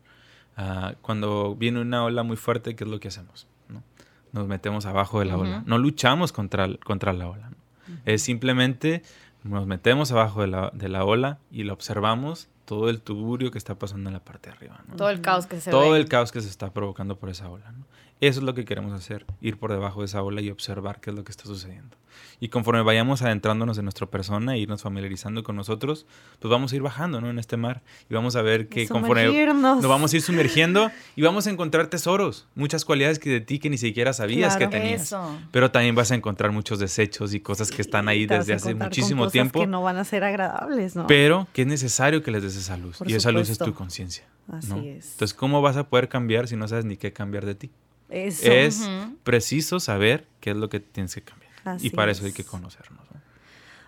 Ah, 0.55 0.93
cuando 1.01 1.55
viene 1.55 1.81
una 1.81 2.03
ola 2.03 2.23
muy 2.23 2.37
fuerte, 2.37 2.75
¿qué 2.75 2.83
es 2.83 2.89
lo 2.89 2.99
que 2.99 3.07
hacemos? 3.07 3.47
¿no? 3.69 3.83
Nos 4.31 4.47
metemos 4.47 4.85
abajo 4.85 5.19
de 5.19 5.25
la 5.25 5.37
ola. 5.37 5.57
Ujú. 5.59 5.69
No 5.69 5.77
luchamos 5.77 6.31
contra, 6.31 6.67
contra 6.77 7.13
la 7.13 7.27
ola. 7.27 7.49
¿no? 7.49 7.57
Es 8.05 8.21
simplemente 8.21 9.01
nos 9.43 9.67
metemos 9.67 10.11
abajo 10.11 10.41
de 10.41 10.47
la, 10.47 10.69
de 10.73 10.89
la 10.89 11.03
ola 11.03 11.39
y 11.51 11.63
lo 11.63 11.73
observamos 11.73 12.47
todo 12.65 12.89
el 12.89 13.01
tuburio 13.01 13.51
que 13.51 13.57
está 13.57 13.75
pasando 13.75 14.09
en 14.09 14.13
la 14.13 14.23
parte 14.23 14.49
de 14.49 14.55
arriba. 14.55 14.81
¿no? 14.87 14.95
Todo 14.95 15.09
el 15.09 15.21
caos 15.21 15.47
que 15.47 15.59
se 15.59 15.69
todo 15.69 15.91
ve. 15.91 15.99
el 15.99 16.07
caos 16.07 16.31
que 16.31 16.41
se 16.41 16.49
está 16.49 16.71
provocando 16.71 17.17
por 17.17 17.29
esa 17.29 17.49
ola. 17.49 17.71
¿no? 17.71 17.85
Eso 18.23 18.39
es 18.39 18.45
lo 18.45 18.53
que 18.53 18.63
queremos 18.63 18.93
hacer, 18.93 19.25
ir 19.41 19.57
por 19.57 19.69
debajo 19.69 19.99
de 19.99 20.05
esa 20.05 20.23
ola 20.23 20.39
y 20.39 20.49
observar 20.49 21.01
qué 21.01 21.09
es 21.09 21.15
lo 21.15 21.25
que 21.25 21.31
está 21.31 21.43
sucediendo. 21.43 21.97
Y 22.39 22.47
conforme 22.47 22.81
vayamos 22.81 23.21
adentrándonos 23.21 23.77
en 23.77 23.83
nuestra 23.83 24.07
persona 24.07 24.55
e 24.55 24.59
irnos 24.59 24.81
familiarizando 24.81 25.43
con 25.43 25.57
nosotros, 25.57 26.05
pues 26.39 26.49
vamos 26.49 26.71
a 26.71 26.75
ir 26.77 26.81
bajando 26.81 27.19
¿no? 27.19 27.29
en 27.29 27.37
este 27.37 27.57
mar 27.57 27.81
y 28.09 28.13
vamos 28.13 28.37
a 28.37 28.41
ver 28.41 28.69
que 28.69 28.87
conforme 28.87 29.45
nos 29.53 29.85
vamos 29.87 30.13
a 30.13 30.15
ir 30.15 30.21
sumergiendo 30.21 30.89
y 31.17 31.21
vamos 31.21 31.47
a 31.47 31.49
encontrar 31.49 31.87
tesoros, 31.87 32.47
muchas 32.55 32.85
cualidades 32.85 33.19
que 33.19 33.29
de 33.29 33.41
ti 33.41 33.59
que 33.59 33.69
ni 33.69 33.77
siquiera 33.77 34.13
sabías 34.13 34.55
Claro. 34.55 34.71
que 34.71 34.77
tenías. 34.77 35.01
Eso. 35.01 35.37
Pero 35.51 35.71
también 35.71 35.93
vas 35.93 36.11
a 36.13 36.15
encontrar 36.15 36.53
muchos 36.53 36.79
desechos 36.79 37.33
y 37.33 37.41
cosas 37.41 37.71
que 37.71 37.81
están 37.81 38.07
ahí 38.07 38.25
desde 38.25 38.53
hace 38.53 38.69
encontrar 38.69 38.77
con 38.77 38.87
muchísimo 38.87 39.23
cosas 39.23 39.33
tiempo, 39.33 39.59
que 39.59 39.67
no 39.67 39.81
van 39.81 39.97
a 39.97 40.05
ser 40.05 40.23
agradables, 40.23 40.95
¿no? 40.95 41.07
pero 41.07 41.49
que 41.51 41.63
es 41.63 41.67
necesario 41.67 42.23
que 42.23 42.31
les 42.31 42.41
des 42.41 42.55
esa 42.55 42.77
luz. 42.77 42.99
Por 42.99 43.11
y 43.11 43.15
esa 43.15 43.33
luz 43.33 43.49
es 43.49 43.57
tu 43.57 43.73
conciencia. 43.73 44.23
Así 44.49 44.69
¿no? 44.69 44.77
es. 44.77 45.11
Entonces, 45.11 45.33
¿cómo 45.33 45.61
vas 45.61 45.75
a 45.75 45.89
poder 45.89 46.07
cambiar 46.07 46.47
si 46.47 46.55
no 46.55 46.69
sabes 46.69 46.85
ni 46.85 46.95
qué 46.95 47.11
cambiar 47.11 47.45
de 47.45 47.55
ti? 47.55 47.71
Eso. 48.13 48.51
Es 48.51 48.87
preciso 49.23 49.79
saber 49.79 50.27
qué 50.39 50.51
es 50.51 50.55
lo 50.55 50.69
que 50.69 50.79
tienes 50.79 51.15
que 51.15 51.23
cambiar. 51.23 51.51
Así 51.65 51.87
y 51.87 51.89
para 51.89 52.11
eso 52.11 52.25
hay 52.25 52.31
que 52.31 52.43
conocernos. 52.43 53.01
¿no? 53.11 53.19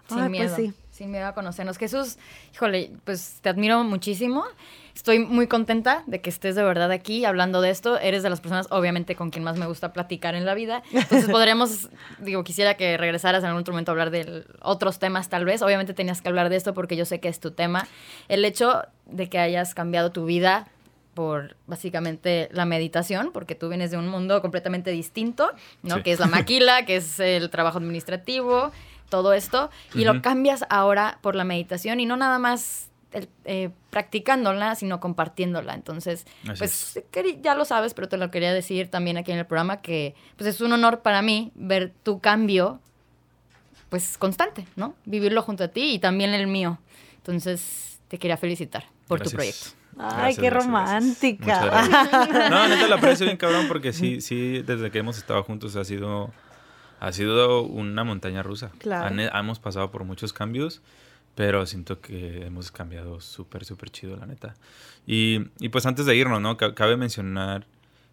Sin 0.08 0.20
Ay, 0.20 0.30
pues 0.30 0.32
miedo. 0.32 0.56
sí. 0.56 0.74
Sin 0.90 1.12
miedo 1.12 1.28
a 1.28 1.34
conocernos. 1.34 1.78
Jesús, 1.78 2.18
híjole, 2.54 2.92
pues 3.04 3.40
te 3.42 3.50
admiro 3.50 3.84
muchísimo. 3.84 4.46
Estoy 4.96 5.20
muy 5.20 5.46
contenta 5.48 6.04
de 6.08 6.22
que 6.22 6.30
estés 6.30 6.56
de 6.56 6.64
verdad 6.64 6.90
aquí 6.90 7.26
hablando 7.26 7.60
de 7.60 7.70
esto. 7.70 8.00
Eres 8.00 8.24
de 8.24 8.30
las 8.30 8.40
personas, 8.40 8.68
obviamente, 8.72 9.16
con 9.16 9.30
quien 9.30 9.44
más 9.44 9.58
me 9.58 9.68
gusta 9.68 9.92
platicar 9.92 10.36
en 10.36 10.46
la 10.46 10.54
vida. 10.54 10.84
Entonces 10.92 11.30
podremos, 11.30 11.90
digo, 12.20 12.44
quisiera 12.46 12.78
que 12.78 12.98
regresaras 12.98 13.44
en 13.44 13.48
algún 13.50 13.62
otro 13.62 13.74
momento 13.74 13.92
a 13.92 13.94
hablar 13.94 14.10
de 14.10 14.46
otros 14.62 14.98
temas 14.98 15.28
tal 15.28 15.44
vez. 15.44 15.62
Obviamente 15.62 15.94
tenías 15.94 16.22
que 16.22 16.30
hablar 16.30 16.50
de 16.50 16.56
esto 16.56 16.74
porque 16.74 16.96
yo 16.96 17.04
sé 17.06 17.20
que 17.20 17.28
es 17.28 17.40
tu 17.42 17.52
tema. 17.52 17.88
El 18.30 18.46
hecho 18.46 18.84
de 19.06 19.30
que 19.30 19.38
hayas 19.38 19.76
cambiado 19.76 20.12
tu 20.12 20.26
vida 20.26 20.70
por 21.16 21.56
básicamente 21.66 22.50
la 22.52 22.66
meditación, 22.66 23.32
porque 23.34 23.56
tú 23.56 23.68
vienes 23.70 23.90
de 23.90 23.98
un 23.98 24.08
mundo 24.08 24.40
completamente 24.44 24.92
distinto, 24.92 25.50
¿no? 25.82 25.96
Sí. 25.96 26.04
Que 26.04 26.12
es 26.12 26.20
la 26.20 26.28
maquila, 26.60 26.86
que 26.86 26.98
es 26.98 27.20
el 27.20 27.50
trabajo 27.50 27.80
administrativo, 27.80 28.72
todo 29.10 29.34
esto, 29.34 29.72
y 29.96 30.04
lo 30.04 30.22
cambias 30.22 30.66
ahora 30.70 31.18
por 31.22 31.36
la 31.36 31.44
meditación 31.46 32.00
y 32.00 32.06
no 32.06 32.18
nada 32.18 32.38
más 32.38 32.90
el- 33.14 33.30
eh, 33.46 33.70
practicándola, 33.92 34.76
sino 34.76 35.00
compartiéndola. 35.00 35.74
Entonces, 35.74 36.26
Así 36.50 36.60
pues 36.60 37.00
ya 37.42 37.56
lo 37.56 37.64
sabes, 37.64 37.94
pero 37.94 38.10
te 38.10 38.18
lo 38.18 38.30
quería 38.30 38.52
decir 38.54 38.90
también 38.92 39.16
aquí 39.18 39.32
en 39.32 39.38
el 39.40 39.46
programa 39.46 39.82
que 39.82 40.16
pues 40.38 40.50
es 40.50 40.60
un 40.60 40.74
honor 40.74 41.00
para 41.02 41.22
mí 41.22 41.52
ver 41.56 41.94
tu 42.04 42.20
cambio 42.20 42.82
pues 43.90 44.18
constante, 44.18 44.66
¿no? 44.76 44.96
Vivirlo 45.06 45.42
junto 45.44 45.64
a 45.64 45.68
ti 45.70 45.94
y 45.94 46.00
también 46.00 46.34
el 46.34 46.48
mío. 46.48 46.80
Entonces, 47.18 48.00
te 48.10 48.18
quería 48.18 48.36
felicitar 48.38 48.86
por 49.08 49.20
tu 49.22 49.30
proyecto. 49.36 49.70
Ay, 49.98 50.36
Gracias, 50.36 50.36
qué 50.38 50.50
gracias, 50.50 50.66
romántica. 50.66 51.66
Gracias. 51.88 52.50
No, 52.52 52.68
neta 52.68 52.88
lo 52.88 52.96
aprecio 52.96 53.26
bien 53.26 53.38
cabrón 53.38 53.68
porque 53.68 53.94
sí, 53.94 54.22
sí, 54.22 54.62
desde 54.62 54.92
que 54.92 55.00
hemos 55.00 55.18
estado 55.18 55.42
juntos 55.44 55.76
ha 55.76 55.86
sido, 55.86 56.34
ha 57.00 57.12
sido 57.12 57.62
una 57.64 58.04
montaña 58.04 58.44
rusa. 58.44 58.72
Claro. 58.80 59.06
Han- 59.08 59.20
hemos 59.20 59.60
pasado 59.60 59.92
por 59.92 60.04
muchos 60.04 60.34
cambios, 60.34 60.82
pero 61.36 61.66
siento 61.66 62.02
que 62.02 62.46
hemos 62.46 62.72
cambiado 62.72 63.22
súper, 63.22 63.64
súper 63.66 63.90
chido, 63.90 64.18
la 64.18 64.26
neta. 64.26 64.56
Y, 65.08 65.48
y, 65.60 65.70
pues 65.70 65.86
antes 65.86 66.06
de 66.06 66.16
irnos, 66.16 66.42
¿no? 66.42 66.58
Cabe 66.58 66.98
mencionar 66.98 67.66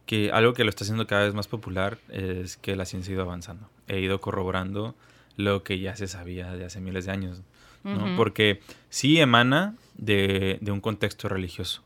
que 0.06 0.30
algo 0.32 0.52
que 0.52 0.64
lo 0.64 0.70
está 0.70 0.84
haciendo 0.84 1.06
cada 1.06 1.24
vez 1.24 1.34
más 1.34 1.46
popular 1.48 1.98
es 2.10 2.56
que 2.56 2.76
la 2.76 2.84
ciencia 2.84 3.12
ha 3.12 3.14
ido 3.14 3.22
avanzando. 3.22 3.68
He 3.88 4.00
ido 4.00 4.20
corroborando 4.20 4.94
lo 5.36 5.62
que 5.62 5.78
ya 5.78 5.96
se 5.96 6.06
sabía 6.08 6.52
de 6.52 6.64
hace 6.64 6.80
miles 6.80 7.06
de 7.06 7.12
años, 7.12 7.40
¿no? 7.84 8.16
Porque 8.16 8.60
sí 8.88 9.18
emana 9.20 9.76
de, 9.96 10.58
de 10.60 10.70
un 10.72 10.80
contexto 10.80 11.28
religioso, 11.28 11.82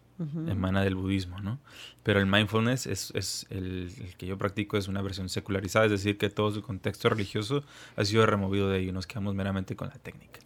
emana 0.49 0.83
del 0.83 0.95
budismo, 0.95 1.41
¿no? 1.41 1.59
Pero 2.03 2.21
el 2.21 2.27
mindfulness 2.27 2.87
es, 2.87 3.11
es 3.15 3.47
el, 3.51 3.91
que 4.17 4.27
yo 4.27 4.39
practico 4.39 4.77
es 4.77 4.87
una 4.87 5.03
versión 5.03 5.29
secularizada, 5.29 5.87
es 5.87 5.91
decir, 5.91 6.19
que 6.19 6.31
todo 6.31 6.53
su 6.53 6.63
contexto 6.63 7.09
religioso 7.09 7.65
ha 7.97 8.05
sido 8.05 8.25
removido 8.27 8.69
de 8.69 8.79
ello, 8.79 8.93
nos 8.93 9.07
quedamos 9.07 9.35
meramente 9.35 9.75
con 9.75 9.89
la 9.89 9.97
técnica. 9.97 10.41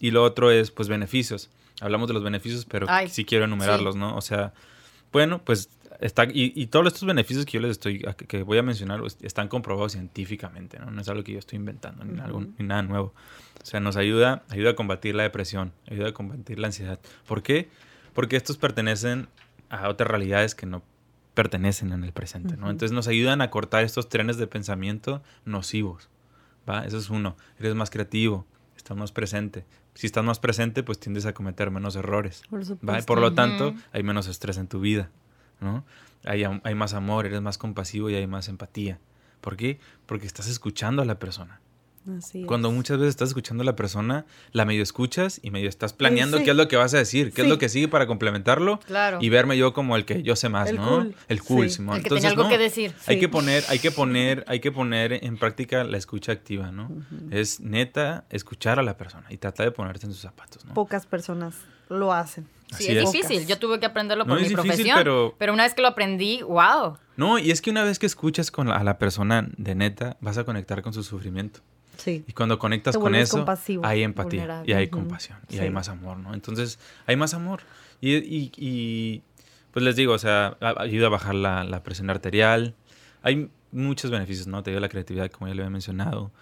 Y 0.00 0.10
lo 0.10 0.24
otro 0.24 0.50
es, 0.50 0.70
pues, 0.70 0.88
beneficios. 0.88 1.50
Hablamos 1.80 2.08
de 2.08 2.14
los 2.14 2.22
beneficios, 2.22 2.64
pero 2.64 2.86
sí 3.08 3.24
quiero 3.24 3.44
enumerarlos, 3.44 3.94
¿no? 3.94 4.16
O 4.16 4.20
sea, 4.22 4.54
bueno, 5.12 5.42
pues 5.44 5.68
está, 6.00 6.24
y, 6.24 6.52
y, 6.54 6.66
todos 6.66 6.86
estos 6.88 7.04
beneficios 7.04 7.44
que 7.44 7.52
yo 7.52 7.60
les 7.60 7.72
estoy, 7.72 8.04
que 8.28 8.42
voy 8.42 8.58
a 8.58 8.62
mencionar, 8.62 9.00
pues, 9.00 9.18
están 9.22 9.48
comprobados 9.48 9.92
científicamente, 9.92 10.78
¿no? 10.78 10.90
No 10.90 11.00
es 11.00 11.08
algo 11.08 11.22
que 11.24 11.32
yo 11.32 11.38
estoy 11.38 11.56
inventando, 11.56 12.04
ni, 12.04 12.20
algo, 12.20 12.40
ni 12.40 12.66
nada 12.66 12.82
nuevo. 12.82 13.14
O 13.62 13.64
sea, 13.64 13.80
nos 13.80 13.96
ayuda, 13.96 14.42
ayuda 14.48 14.70
a 14.70 14.74
combatir 14.74 15.14
la 15.14 15.22
depresión, 15.22 15.72
ayuda 15.90 16.08
a 16.08 16.12
combatir 16.12 16.58
la 16.58 16.68
ansiedad. 16.68 16.98
¿Por 17.26 17.42
qué? 17.42 17.68
Porque 18.14 18.36
estos 18.36 18.56
pertenecen 18.56 19.28
a 19.70 19.88
otras 19.88 20.10
realidades 20.10 20.54
que 20.54 20.66
no 20.66 20.82
pertenecen 21.34 21.92
en 21.92 22.04
el 22.04 22.12
presente, 22.12 22.56
¿no? 22.56 22.70
Entonces 22.70 22.92
nos 22.92 23.08
ayudan 23.08 23.40
a 23.40 23.50
cortar 23.50 23.84
estos 23.84 24.08
trenes 24.08 24.36
de 24.36 24.46
pensamiento 24.46 25.22
nocivos, 25.44 26.10
¿va? 26.68 26.84
Eso 26.84 26.98
es 26.98 27.08
uno. 27.10 27.36
Eres 27.58 27.74
más 27.74 27.90
creativo, 27.90 28.46
estás 28.76 28.96
más 28.96 29.12
presente. 29.12 29.64
Si 29.94 30.06
estás 30.06 30.24
más 30.24 30.38
presente, 30.38 30.82
pues 30.82 30.98
tiendes 30.98 31.26
a 31.26 31.32
cometer 31.32 31.70
menos 31.70 31.96
errores, 31.96 32.42
Por, 32.48 32.62
¿va? 32.86 32.98
por 33.00 33.20
lo 33.20 33.34
tanto, 33.34 33.74
hay 33.92 34.02
menos 34.02 34.26
estrés 34.26 34.56
en 34.56 34.66
tu 34.66 34.80
vida, 34.80 35.10
¿no? 35.62 35.84
Hay, 36.24 36.44
hay 36.44 36.74
más 36.74 36.94
amor, 36.94 37.26
eres 37.26 37.40
más 37.40 37.58
compasivo 37.58 38.10
y 38.10 38.14
hay 38.14 38.26
más 38.26 38.48
empatía. 38.48 38.98
¿Por 39.40 39.56
qué? 39.56 39.80
Porque 40.06 40.26
estás 40.26 40.48
escuchando 40.48 41.02
a 41.02 41.04
la 41.04 41.18
persona. 41.18 41.60
Cuando 42.46 42.72
muchas 42.72 42.98
veces 42.98 43.10
estás 43.10 43.28
escuchando 43.28 43.62
a 43.62 43.64
la 43.64 43.76
persona, 43.76 44.26
la 44.50 44.64
medio 44.64 44.82
escuchas 44.82 45.38
y 45.42 45.50
medio 45.50 45.68
estás 45.68 45.92
planeando 45.92 46.38
qué 46.38 46.50
es 46.50 46.56
lo 46.56 46.66
que 46.66 46.76
vas 46.76 46.92
a 46.94 46.98
decir, 46.98 47.32
qué 47.32 47.42
es 47.42 47.48
lo 47.48 47.58
que 47.58 47.68
sigue 47.68 47.86
para 47.86 48.06
complementarlo 48.06 48.80
y 49.20 49.28
verme 49.28 49.56
yo 49.56 49.72
como 49.72 49.94
el 49.94 50.04
que 50.04 50.22
yo 50.22 50.34
sé 50.34 50.48
más, 50.48 50.72
¿no? 50.72 51.06
El 51.28 51.42
cool, 51.42 51.70
Simón. 51.70 51.96
El 51.96 52.02
que 52.02 52.08
Entonces, 52.08 52.30
algo 52.30 52.48
que 52.48 52.58
decir. 52.58 52.94
Hay 53.06 53.20
que 53.20 53.28
poner, 53.28 53.64
hay 53.68 53.78
que 53.78 53.90
poner, 53.90 54.44
hay 54.48 54.60
que 54.60 54.72
poner 54.72 55.24
en 55.24 55.38
práctica 55.38 55.84
la 55.84 55.96
escucha 55.96 56.32
activa, 56.32 56.72
¿no? 56.72 56.90
Es 57.30 57.60
neta 57.60 58.24
escuchar 58.30 58.78
a 58.78 58.82
la 58.82 58.96
persona 58.96 59.26
y 59.30 59.36
tratar 59.36 59.66
de 59.66 59.72
ponerte 59.72 60.06
en 60.06 60.12
sus 60.12 60.22
zapatos, 60.22 60.64
¿no? 60.64 60.74
Pocas 60.74 61.06
personas 61.06 61.54
lo 61.88 62.12
hacen. 62.12 62.48
Sí, 62.76 62.88
es, 62.88 63.12
difícil. 63.12 63.46
Yo 63.46 63.58
tuve 63.58 63.78
que 63.80 63.86
aprenderlo 63.86 64.26
por 64.26 64.40
mi 64.40 64.48
profesión. 64.48 64.96
Pero... 64.98 65.34
pero... 65.38 65.52
una 65.52 65.64
vez 65.64 65.74
que 65.74 65.82
lo 65.82 65.88
aprendí, 65.88 66.42
wow. 66.42 66.96
No, 67.16 67.38
y 67.38 67.50
es 67.50 67.60
que 67.60 67.70
una 67.70 67.84
vez 67.84 67.98
que 67.98 68.06
escuchas 68.06 68.50
con 68.50 68.70
a 68.70 68.82
la 68.82 68.98
persona 68.98 69.48
de 69.56 69.74
neta, 69.74 70.16
vas 70.20 70.38
a 70.38 70.44
conectar 70.44 70.82
con 70.82 70.92
su 70.92 71.02
sufrimiento. 71.02 71.60
Y 72.06 72.32
cuando 72.32 72.58
conectas 72.58 72.96
con 72.96 73.14
eso, 73.14 73.44
hay 73.82 74.02
empatía 74.02 74.62
y 74.66 74.72
hay 74.72 74.88
compasión 74.88 75.38
y 75.48 75.58
hay 75.58 75.70
más 75.70 75.88
amor, 75.88 76.16
¿no? 76.16 76.34
Entonces, 76.34 76.78
hay 77.06 77.16
más 77.16 77.34
amor. 77.34 77.60
Y, 78.00 78.50
y, 78.56 79.22
pues 79.70 79.84
les 79.84 79.94
digo, 79.94 80.12
o 80.12 80.18
sea, 80.18 80.56
ayuda 80.78 81.06
a 81.06 81.10
bajar 81.10 81.34
la, 81.34 81.64
la, 81.64 81.82
presión 81.82 82.10
arterial. 82.10 82.74
Hay 83.22 83.48
muchos 83.70 84.10
beneficios, 84.10 84.48
¿no? 84.48 84.62
Te 84.62 84.70
ayuda 84.70 84.80
la 84.80 84.88
creatividad, 84.88 85.30
como 85.30 85.46
ya 85.48 85.54
le 85.54 85.62
había 85.62 85.70
mencionado. 85.70 86.32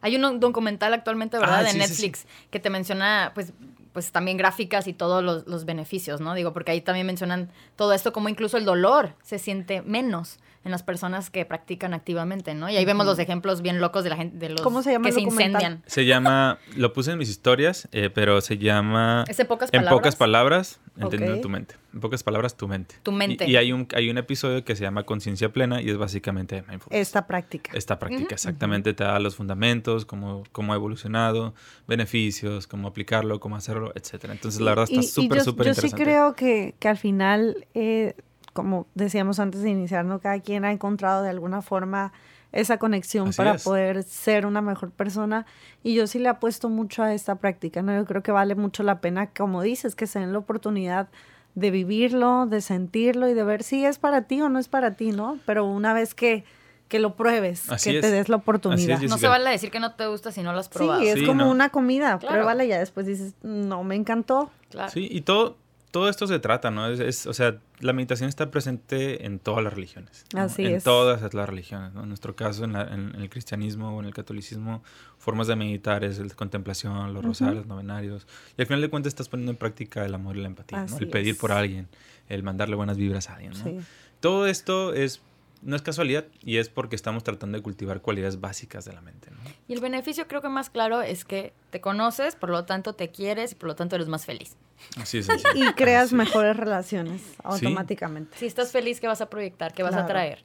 Hay 0.00 0.16
un 0.16 0.40
documental 0.40 0.94
actualmente, 0.94 1.38
¿verdad? 1.38 1.60
Ah, 1.60 1.62
de 1.62 1.74
Netflix 1.74 2.26
que 2.50 2.60
te 2.60 2.70
menciona, 2.70 3.32
pues, 3.34 3.52
pues 3.92 4.12
también 4.12 4.36
gráficas 4.36 4.86
y 4.86 4.92
todos 4.92 5.22
los, 5.22 5.46
los, 5.46 5.64
beneficios, 5.64 6.20
¿no? 6.20 6.34
Digo, 6.34 6.52
porque 6.52 6.72
ahí 6.72 6.80
también 6.80 7.06
mencionan 7.06 7.50
todo 7.76 7.92
esto, 7.92 8.12
como 8.12 8.28
incluso 8.28 8.56
el 8.56 8.64
dolor 8.64 9.14
se 9.22 9.38
siente 9.38 9.82
menos 9.82 10.38
en 10.62 10.70
las 10.70 10.82
personas 10.82 11.30
que 11.30 11.44
practican 11.46 11.94
activamente, 11.94 12.54
¿no? 12.54 12.68
Y 12.68 12.76
ahí 12.76 12.84
vemos 12.84 13.06
los 13.06 13.18
ejemplos 13.18 13.62
bien 13.62 13.80
locos 13.80 14.04
de 14.04 14.10
la 14.10 14.16
gente, 14.16 14.36
de 14.36 14.50
los 14.50 14.60
¿Cómo 14.60 14.82
se 14.82 14.92
llama 14.92 15.06
que 15.06 15.12
se 15.12 15.22
incendian. 15.22 15.82
Se 15.86 16.04
llama, 16.04 16.58
lo 16.76 16.92
puse 16.92 17.12
en 17.12 17.18
mis 17.18 17.30
historias, 17.30 17.88
eh, 17.92 18.10
pero 18.10 18.42
se 18.42 18.58
llama... 18.58 19.24
¿Es 19.26 19.40
en 19.40 19.46
pocas 19.46 19.70
palabras? 19.70 19.90
En 19.90 19.98
pocas 19.98 20.16
palabras, 20.16 20.80
entendiendo 20.98 21.40
tu 21.40 21.48
mente. 21.48 21.76
En 21.94 22.00
pocas 22.00 22.22
palabras, 22.22 22.58
tu 22.58 22.68
mente. 22.68 22.96
Tu 23.02 23.10
mente. 23.10 23.48
Y, 23.48 23.56
hay, 23.56 23.72
un, 23.72 23.88
hay 23.94 24.10
un 24.10 24.18
episodio 24.18 24.62
que 24.62 24.76
se 24.76 24.82
llama 24.82 25.04
Conciencia 25.04 25.50
Plena 25.50 25.80
y 25.80 25.88
es 25.88 25.96
básicamente 25.96 26.62
mindfulness. 26.68 27.08
Esta 27.08 27.26
práctica. 27.26 27.70
Esta 27.74 27.98
práctica, 27.98 28.34
exactamente. 28.34 28.92
Te 28.92 29.04
da 29.04 29.18
los 29.18 29.36
fundamentos, 29.36 30.04
cómo, 30.04 30.42
cómo 30.52 30.74
ha 30.74 30.76
evolucionado, 30.76 31.54
beneficios, 31.88 32.66
cómo 32.66 32.88
aplicarlo, 32.88 33.40
cómo 33.40 33.56
hacerlo, 33.56 33.92
etcétera. 33.94 34.34
Entonces, 34.34 34.60
la 34.60 34.72
verdad, 34.72 34.88
está 34.90 35.02
súper, 35.02 35.40
súper 35.40 35.68
interesante. 35.68 35.90
Yo 35.90 35.96
sí 35.96 36.02
creo 36.04 36.34
que, 36.34 36.74
que 36.78 36.88
al 36.88 36.98
final... 36.98 37.66
Eh, 37.72 38.14
como 38.52 38.86
decíamos 38.94 39.38
antes 39.38 39.62
de 39.62 39.70
iniciar, 39.70 40.04
¿no? 40.04 40.20
Cada 40.20 40.40
quien 40.40 40.64
ha 40.64 40.72
encontrado 40.72 41.22
de 41.22 41.30
alguna 41.30 41.62
forma 41.62 42.12
esa 42.52 42.78
conexión 42.78 43.30
para 43.32 43.56
poder 43.58 44.02
ser 44.02 44.46
una 44.46 44.60
mejor 44.60 44.90
persona. 44.90 45.46
Y 45.82 45.94
yo 45.94 46.06
sí 46.06 46.18
le 46.18 46.28
apuesto 46.28 46.68
mucho 46.68 47.02
a 47.02 47.14
esta 47.14 47.36
práctica, 47.36 47.82
¿no? 47.82 47.94
Yo 47.96 48.04
creo 48.04 48.22
que 48.22 48.32
vale 48.32 48.54
mucho 48.54 48.82
la 48.82 49.00
pena, 49.00 49.30
como 49.30 49.62
dices, 49.62 49.94
que 49.94 50.06
se 50.06 50.18
den 50.18 50.32
la 50.32 50.38
oportunidad 50.38 51.08
de 51.54 51.70
vivirlo, 51.70 52.46
de 52.46 52.60
sentirlo 52.60 53.28
y 53.28 53.34
de 53.34 53.44
ver 53.44 53.62
si 53.62 53.84
es 53.84 53.98
para 53.98 54.22
ti 54.22 54.40
o 54.40 54.48
no 54.48 54.58
es 54.58 54.68
para 54.68 54.94
ti, 54.94 55.12
¿no? 55.12 55.38
Pero 55.46 55.64
una 55.64 55.92
vez 55.92 56.14
que, 56.14 56.44
que 56.88 56.98
lo 56.98 57.16
pruebes, 57.16 57.68
que 57.82 58.00
te 58.00 58.10
des 58.10 58.28
la 58.28 58.36
oportunidad. 58.36 59.00
no 59.02 59.18
se 59.18 59.28
vale 59.28 59.50
decir 59.50 59.70
que 59.70 59.80
no 59.80 59.94
te 59.94 60.06
gusta 60.06 60.32
si 60.32 60.42
no 60.42 60.52
lo 60.52 60.58
has 60.58 60.68
probado. 60.68 61.00
Sí, 61.00 61.08
es 61.08 61.22
como 61.22 61.50
una 61.50 61.70
comida, 61.70 62.18
pruébala 62.18 62.64
y 62.64 62.68
ya 62.68 62.78
después 62.78 63.06
dices, 63.06 63.34
no 63.42 63.84
me 63.84 63.94
encantó. 63.94 64.50
Claro. 64.70 64.90
Sí, 64.90 65.08
y 65.10 65.22
todo, 65.22 65.56
todo 65.90 66.08
esto 66.08 66.26
se 66.26 66.38
trata, 66.38 66.70
¿no? 66.70 66.86
Es, 66.88 67.26
o 67.26 67.32
sea, 67.32 67.58
la 67.80 67.92
meditación 67.92 68.28
está 68.28 68.50
presente 68.50 69.26
en 69.26 69.38
todas 69.38 69.64
las 69.64 69.72
religiones. 69.72 70.24
Así 70.34 70.64
en 70.64 70.76
es. 70.76 70.84
todas 70.84 71.34
las 71.34 71.48
religiones, 71.48 71.92
¿no? 71.92 72.02
En 72.02 72.08
nuestro 72.08 72.36
caso, 72.36 72.64
en, 72.64 72.76
el 72.76 73.28
cristianismo 73.28 73.96
o 73.96 74.00
en 74.00 74.06
el 74.06 74.14
catolicismo, 74.14 74.82
formas 75.18 75.48
de 75.48 75.56
meditar 75.56 76.04
es 76.04 76.18
la 76.18 76.34
contemplación, 76.34 77.12
los 77.12 77.24
rosarios, 77.24 77.56
los 77.56 77.66
novenarios. 77.66 78.26
Y 78.56 78.62
al 78.62 78.66
final 78.66 78.80
de 78.80 78.90
cuentas 78.90 79.10
estás 79.10 79.28
poniendo 79.28 79.50
en 79.50 79.58
práctica 79.58 80.04
el 80.04 80.14
amor 80.14 80.36
y 80.36 80.42
la 80.42 80.48
empatía, 80.48 80.86
¿no? 80.86 80.98
El 80.98 81.08
pedir 81.08 81.36
por 81.36 81.50
alguien, 81.50 81.88
el 82.28 82.42
mandarle 82.42 82.76
buenas 82.76 82.96
vibras 82.96 83.28
a 83.28 83.34
alguien, 83.34 83.52
¿no? 83.52 83.64
Sí. 83.64 83.78
Todo 84.20 84.46
esto 84.46 84.94
es 84.94 85.22
no 85.62 85.76
es 85.76 85.82
casualidad 85.82 86.26
y 86.42 86.56
es 86.56 86.68
porque 86.68 86.96
estamos 86.96 87.22
tratando 87.22 87.58
de 87.58 87.62
cultivar 87.62 88.00
cualidades 88.00 88.40
básicas 88.40 88.84
de 88.84 88.92
la 88.92 89.00
mente. 89.00 89.30
¿no? 89.30 89.38
Y 89.68 89.74
el 89.74 89.80
beneficio 89.80 90.26
creo 90.26 90.40
que 90.40 90.48
más 90.48 90.70
claro 90.70 91.02
es 91.02 91.24
que 91.24 91.52
te 91.70 91.80
conoces, 91.80 92.34
por 92.34 92.50
lo 92.50 92.64
tanto 92.64 92.94
te 92.94 93.10
quieres 93.10 93.52
y 93.52 93.54
por 93.54 93.68
lo 93.68 93.76
tanto 93.76 93.96
eres 93.96 94.08
más 94.08 94.24
feliz. 94.24 94.56
Así 94.96 95.18
es. 95.18 95.28
y 95.54 95.72
creas 95.74 96.12
mejores 96.12 96.56
relaciones 96.56 97.22
automáticamente. 97.42 98.38
Si 98.38 98.46
estás 98.46 98.72
feliz, 98.72 99.00
¿qué 99.00 99.06
vas 99.06 99.20
a 99.20 99.28
proyectar? 99.28 99.72
¿Qué 99.72 99.82
vas 99.82 99.94
a 99.94 100.06
traer? 100.06 100.42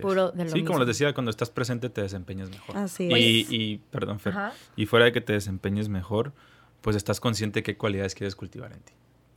Puro 0.00 0.30
de 0.30 0.44
lo 0.44 0.50
sí, 0.50 0.64
como 0.64 0.78
les 0.78 0.88
decía, 0.88 1.12
cuando 1.12 1.30
estás 1.30 1.50
presente 1.50 1.90
te 1.90 2.00
desempeñas 2.00 2.48
mejor. 2.48 2.76
Así 2.76 3.04
y, 3.04 3.46
y, 3.50 3.78
perdón, 3.90 4.18
Fer, 4.18 4.34
y 4.76 4.86
fuera 4.86 5.06
de 5.06 5.12
que 5.12 5.20
te 5.20 5.34
desempeñes 5.34 5.88
mejor, 5.88 6.32
pues 6.80 6.96
estás 6.96 7.20
consciente 7.20 7.58
de 7.58 7.62
qué 7.64 7.76
cualidades 7.76 8.14
quieres 8.14 8.34
cultivar 8.34 8.72
en 8.72 8.80
ti. 8.80 8.92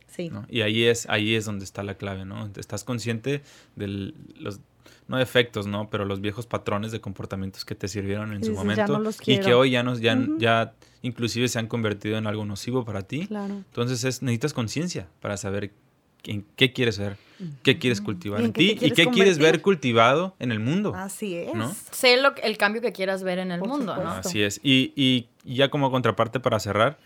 Sí. 0.06 0.30
Y 0.48 0.62
ahí 0.62 0.84
es, 0.84 1.08
ahí 1.08 1.34
es 1.34 1.44
donde 1.44 1.64
está 1.64 1.82
la 1.82 1.94
clave, 1.96 2.24
¿no? 2.24 2.50
Estás 2.56 2.82
consciente 2.82 3.42
de 3.76 4.12
los 4.36 4.60
no 5.06 5.16
defectos, 5.16 5.66
¿no? 5.66 5.90
Pero 5.90 6.04
los 6.04 6.20
viejos 6.20 6.46
patrones 6.46 6.92
de 6.92 7.00
comportamientos 7.00 7.64
que 7.64 7.74
te 7.74 7.88
sirvieron 7.88 8.32
en 8.32 8.44
su 8.44 8.52
momento 8.52 9.02
y 9.26 9.40
que 9.40 9.54
hoy 9.54 9.70
ya 9.70 9.82
nos, 9.82 10.00
ya, 10.00 10.18
ya 10.38 10.74
inclusive 11.02 11.48
se 11.48 11.58
han 11.58 11.66
convertido 11.66 12.18
en 12.18 12.26
algo 12.26 12.44
nocivo 12.44 12.84
para 12.84 13.02
ti. 13.02 13.26
Claro. 13.26 13.54
Entonces 13.54 14.04
es, 14.04 14.22
necesitas 14.22 14.52
conciencia 14.52 15.08
para 15.20 15.36
saber 15.36 15.72
en 16.24 16.44
qué 16.56 16.72
quieres 16.72 16.98
ver, 16.98 17.16
qué 17.62 17.78
quieres 17.78 18.00
cultivar 18.00 18.40
en, 18.42 18.52
ti 18.52 18.76
y 18.80 18.90
qué 18.90 19.06
quieres 19.06 19.38
ver 19.38 19.62
cultivado 19.62 20.34
en 20.38 20.52
el 20.52 20.60
mundo. 20.60 20.94
Así 20.94 21.36
es. 21.36 21.50
Sé 21.90 22.20
lo, 22.20 22.34
el 22.36 22.56
cambio 22.58 22.82
que 22.82 22.92
quieras 22.92 23.22
ver 23.22 23.38
en 23.38 23.50
el 23.50 23.60
mundo, 23.60 23.96
¿no? 23.96 24.10
Así 24.10 24.42
es. 24.42 24.60
Y, 24.62 24.92
y, 24.96 25.28
ya 25.44 25.70
como 25.70 25.90
contraparte 25.90 26.40
para 26.40 26.60
cerrar, 26.60 26.98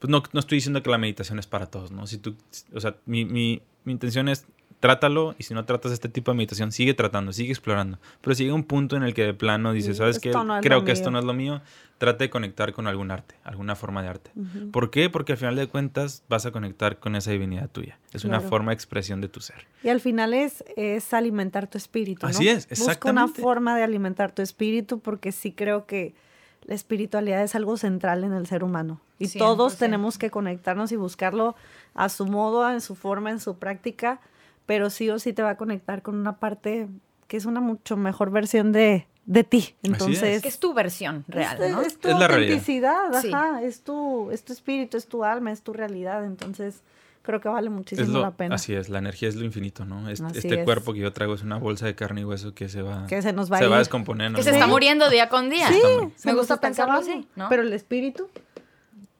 pues 0.00 0.10
no, 0.10 0.22
no, 0.32 0.40
estoy 0.40 0.56
diciendo 0.56 0.82
que 0.82 0.90
la 0.90 0.98
meditación 0.98 1.38
es 1.38 1.46
para 1.46 1.66
todos, 1.66 1.92
¿no? 1.92 2.06
Si 2.06 2.18
tú, 2.18 2.34
o 2.74 2.80
sea, 2.80 2.96
mi, 3.06 3.24
mi, 3.24 3.62
mi 3.84 3.92
intención 3.92 4.28
es 4.28 4.46
trátalo 4.86 5.34
y 5.36 5.42
si 5.42 5.52
no 5.52 5.64
tratas 5.64 5.90
este 5.90 6.08
tipo 6.08 6.30
de 6.30 6.36
meditación, 6.36 6.70
sigue 6.70 6.94
tratando, 6.94 7.32
sigue 7.32 7.50
explorando. 7.50 7.98
Pero 8.20 8.36
si 8.36 8.44
llega 8.44 8.54
un 8.54 8.62
punto 8.62 8.96
en 8.96 9.02
el 9.02 9.14
que 9.14 9.24
de 9.24 9.34
plano 9.34 9.72
dices, 9.72 9.96
¿sabes 9.96 10.20
qué? 10.20 10.32
Creo 10.62 10.84
que 10.84 10.92
esto 10.92 11.10
no 11.10 11.18
es 11.18 11.24
lo 11.24 11.34
mío. 11.34 11.60
Trate 11.98 12.24
de 12.24 12.30
conectar 12.30 12.72
con 12.72 12.86
algún 12.86 13.10
arte, 13.10 13.34
alguna 13.42 13.74
forma 13.74 14.02
de 14.02 14.08
arte. 14.08 14.30
¿Por 14.70 14.90
qué? 14.90 15.10
Porque 15.10 15.32
al 15.32 15.38
final 15.38 15.56
de 15.56 15.66
cuentas 15.66 16.22
vas 16.28 16.46
a 16.46 16.52
conectar 16.52 17.00
con 17.00 17.16
esa 17.16 17.32
divinidad 17.32 17.68
tuya. 17.68 17.98
Es 18.12 18.24
una 18.24 18.40
forma 18.40 18.70
de 18.70 18.74
expresión 18.74 19.20
de 19.20 19.28
tu 19.28 19.40
ser. 19.40 19.66
Y 19.82 19.88
al 19.88 20.00
final 20.00 20.34
es, 20.34 20.64
es 20.76 21.12
alimentar 21.12 21.66
tu 21.66 21.78
espíritu. 21.78 22.24
Así 22.24 22.48
es, 22.48 22.68
exactamente. 22.70 22.92
Busca 22.92 23.10
una 23.10 23.28
forma 23.28 23.76
de 23.76 23.82
alimentar 23.82 24.32
tu 24.32 24.42
espíritu 24.42 25.00
porque 25.00 25.32
sí 25.32 25.50
creo 25.50 25.86
que 25.86 26.14
la 26.62 26.74
espiritualidad 26.74 27.42
es 27.42 27.54
algo 27.54 27.76
central 27.76 28.22
en 28.24 28.34
el 28.34 28.46
ser 28.46 28.62
humano. 28.62 29.00
Y 29.18 29.28
todos 29.36 29.78
tenemos 29.78 30.18
que 30.18 30.30
conectarnos 30.30 30.92
y 30.92 30.96
buscarlo 30.96 31.56
a 31.94 32.08
su 32.08 32.26
modo, 32.26 32.70
en 32.70 32.80
su 32.80 32.94
forma, 32.94 33.30
en 33.30 33.40
su 33.40 33.58
práctica 33.58 34.20
pero 34.66 34.90
sí 34.90 35.08
o 35.10 35.18
sí 35.18 35.32
te 35.32 35.42
va 35.42 35.50
a 35.50 35.56
conectar 35.56 36.02
con 36.02 36.16
una 36.16 36.36
parte 36.36 36.88
que 37.28 37.36
es 37.36 37.46
una 37.46 37.60
mucho 37.60 37.96
mejor 37.96 38.30
versión 38.30 38.72
de, 38.72 39.06
de 39.24 39.42
ti. 39.44 39.74
es. 39.82 39.90
Entonces, 39.90 40.42
Que 40.42 40.48
es 40.48 40.58
tu 40.60 40.74
versión 40.74 41.24
real, 41.28 41.60
es, 41.62 41.72
¿no? 41.72 41.80
es 41.82 41.98
tu 41.98 42.08
Es 42.08 42.18
la 42.18 42.28
realidad. 42.28 42.52
autenticidad, 42.58 43.20
Sí. 43.20 43.30
es 43.66 43.82
tu, 43.82 44.30
es 44.30 44.44
tu 44.44 44.52
espíritu, 44.52 44.96
es 44.96 45.06
tu 45.08 45.24
alma, 45.24 45.50
es 45.52 45.62
tu 45.62 45.72
realidad. 45.72 46.24
Entonces, 46.24 46.82
creo 47.22 47.40
que 47.40 47.48
vale 47.48 47.66
Es 47.66 47.72
muchísimo 47.72 48.12
lo- 48.12 48.20
la 48.20 48.30
pena. 48.30 48.54
Así 48.54 48.72
es, 48.74 48.88
la 48.88 48.98
energía 48.98 49.28
es 49.28 49.34
lo 49.34 49.44
infinito, 49.44 49.84
¿no? 49.84 50.08
Es- 50.08 50.20
este 50.20 50.60
es. 50.60 50.64
cuerpo 50.64 50.92
que 50.92 51.00
yo 51.00 51.12
traigo 51.12 51.34
es 51.34 51.42
una 51.42 51.58
bolsa 51.58 51.86
de 51.86 51.96
carne 51.96 52.20
y 52.20 52.24
hueso 52.24 52.54
que 52.54 52.68
se 52.68 52.82
va, 52.82 53.06
Que 53.08 53.20
se 53.22 53.32
nos 53.32 53.50
va 53.50 53.56
a 53.56 53.58
se 53.58 53.66
va 53.66 53.76
a 53.76 53.78
descomponer. 53.80 54.32
Que 54.34 54.44
se 54.44 54.50
está 54.50 54.68
muriendo 54.68 55.10
día 55.10 55.28
con 55.28 55.50
día. 55.50 55.66
Sí, 55.68 55.74
Exactamente. 55.74 56.18
se 56.18 56.28
Me 56.30 56.34
gusta 56.38 56.60
pensarlo 56.60 56.94
así, 56.98 57.26
¿no? 57.34 57.48
Pero 57.48 57.62
el 57.62 57.72
espíritu, 57.72 58.28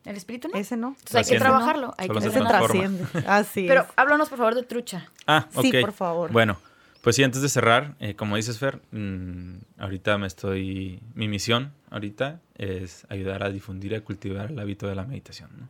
El 0.07 0.17
espíritu 0.17 0.49
no. 0.49 0.59
ese 0.59 0.77
no. 0.77 0.89
Entonces 0.91 1.17
hay 1.17 1.25
que 1.25 1.39
trabajarlo. 1.39 1.95
Hay 1.99 2.07
Solo 2.07 2.21
que 2.21 2.31
se 2.31 2.41
trasciende. 2.41 3.05
Así 3.27 3.67
Pero 3.67 3.83
es. 3.83 3.89
háblanos, 3.97 4.29
por 4.29 4.39
favor, 4.39 4.55
de 4.55 4.63
trucha. 4.63 5.11
Ah, 5.27 5.49
ok. 5.55 5.63
Sí, 5.63 5.73
por 5.81 5.93
favor. 5.93 6.33
Bueno, 6.33 6.59
pues 7.03 7.17
sí, 7.17 7.25
antes 7.25 7.43
de 7.43 7.49
cerrar, 7.49 7.95
eh, 8.01 8.15
como 8.15 8.37
dices, 8.37 8.59
Fer, 8.59 8.81
mm, 8.93 9.57
ahorita 9.79 10.17
me 10.19 10.27
estoy... 10.27 11.01
Mi 11.15 11.29
misión 11.29 11.73
ahorita 11.91 12.41
es 12.57 13.05
ayudar 13.09 13.43
a 13.43 13.51
difundir 13.51 13.93
y 13.93 13.95
a 13.97 14.05
cultivar 14.05 14.51
el 14.53 14.59
hábito 14.59 14.87
de 14.87 14.95
la 14.95 15.05
meditación, 15.05 15.51
¿no? 15.59 15.69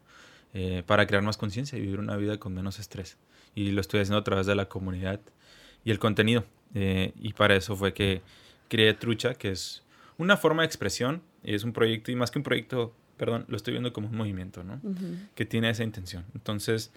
Eh, 0.54 0.82
para 0.86 1.06
crear 1.06 1.22
más 1.22 1.36
conciencia 1.36 1.76
y 1.76 1.82
vivir 1.82 1.98
una 1.98 2.16
vida 2.16 2.38
con 2.38 2.54
menos 2.54 2.78
estrés. 2.78 3.16
Y 3.54 3.72
lo 3.72 3.80
estoy 3.80 4.00
haciendo 4.00 4.18
a 4.18 4.24
través 4.24 4.46
de 4.46 4.54
la 4.54 4.66
comunidad 4.66 5.20
y 5.84 5.90
el 5.90 5.98
contenido. 5.98 6.44
Eh, 6.74 7.12
y 7.18 7.32
para 7.32 7.56
eso 7.56 7.76
fue 7.76 7.94
que 7.94 8.22
creé 8.68 8.94
Trucha, 8.94 9.34
que 9.34 9.50
es 9.50 9.82
una 10.18 10.36
forma 10.36 10.62
de 10.62 10.66
expresión, 10.66 11.22
es 11.42 11.64
un 11.64 11.72
proyecto, 11.72 12.10
y 12.10 12.16
más 12.16 12.30
que 12.30 12.38
un 12.38 12.42
proyecto, 12.42 12.92
perdón, 13.16 13.44
lo 13.48 13.56
estoy 13.56 13.72
viendo 13.72 13.92
como 13.92 14.08
un 14.08 14.16
movimiento, 14.16 14.62
¿no? 14.64 14.80
Que 15.34 15.44
tiene 15.46 15.70
esa 15.70 15.84
intención. 15.84 16.24
Entonces, 16.34 16.92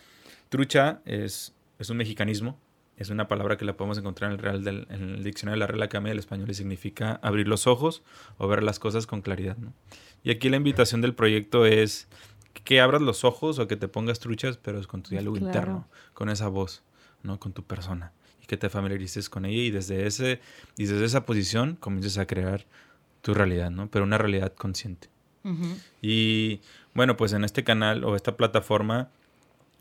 trucha 0.50 1.02
es, 1.06 1.54
es 1.80 1.90
un 1.90 1.98
mexicanismo, 1.98 2.60
es 2.98 3.10
una 3.10 3.28
palabra 3.28 3.56
que 3.58 3.64
la 3.66 3.78
podemos 3.78 3.98
encontrar 3.98 4.30
en 4.32 4.38
el, 4.38 4.44
Real 4.44 4.64
del, 4.64 4.86
en 4.90 5.16
el 5.16 5.24
diccionario 5.24 5.56
de 5.56 5.60
la 5.60 5.68
Real 5.68 5.82
Academia 5.84 6.10
del 6.10 6.20
Español 6.20 6.50
y 6.50 6.54
significa 6.54 7.20
abrir 7.24 7.48
los 7.48 7.66
ojos 7.68 8.04
o 8.38 8.48
ver 8.48 8.62
las 8.64 8.80
cosas 8.80 9.08
con 9.08 9.22
claridad. 9.22 9.56
¿no? 9.58 9.74
Y 10.24 10.32
aquí 10.32 10.50
la 10.50 10.58
invitación 10.58 11.00
del 11.02 11.14
proyecto 11.16 11.66
es 11.66 12.08
que 12.66 12.82
abras 12.82 13.02
los 13.02 13.24
ojos 13.24 13.58
o 13.60 13.68
que 13.68 13.78
te 13.78 13.88
pongas 13.88 14.20
truchas, 14.20 14.58
pero 14.58 14.80
es 14.80 14.88
con 14.88 15.02
tu 15.02 15.12
diálogo 15.12 15.38
Claro. 15.38 15.50
interno, 15.50 15.88
con 16.14 16.28
esa 16.30 16.50
voz, 16.50 16.84
¿no? 17.24 17.40
con 17.40 17.54
tu 17.54 17.64
persona. 17.64 18.12
Y 18.44 18.48
que 18.48 18.58
te 18.58 18.70
familiarices 18.70 19.30
con 19.30 19.46
ella 19.46 19.62
y 19.64 19.72
desde, 19.72 20.06
ese, 20.06 20.42
y 20.78 20.86
desde 20.86 21.06
esa 21.06 21.26
posición 21.26 21.78
comiences 21.78 22.18
a 22.18 22.26
crear 22.26 22.66
tu 23.22 23.34
realidad, 23.34 23.72
¿no? 23.72 23.90
pero 23.90 24.04
una 24.04 24.18
realidad 24.18 24.54
consciente. 24.56 25.08
Y 26.02 26.62
bueno, 26.94 27.18
pues 27.18 27.34
en 27.34 27.44
este 27.44 27.64
canal 27.64 28.04
o 28.04 28.16
esta 28.16 28.36
plataforma 28.38 29.10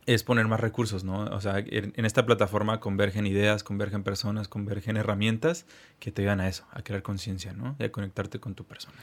es 0.07 0.23
poner 0.23 0.47
más 0.49 0.61
recursos, 0.61 1.05
¿no? 1.05 1.25
O 1.25 1.41
sea, 1.41 1.59
en 1.59 1.93
en 1.97 2.05
esta 2.07 2.25
plataforma 2.25 2.81
convergen 2.81 3.27
ideas, 3.27 3.63
convergen 3.63 4.03
personas, 4.03 4.49
convergen 4.49 4.97
herramientas 4.97 5.67
que 6.01 6.11
te 6.13 6.23
ayudan 6.23 6.41
a 6.41 6.49
eso, 6.49 6.65
a 6.73 6.83
crear 6.83 7.03
conciencia, 7.03 7.53
¿no? 7.53 7.77
Y 7.79 7.85
a 7.85 7.93
conectarte 7.93 8.39
con 8.41 8.55
tu 8.55 8.65
persona. 8.65 8.97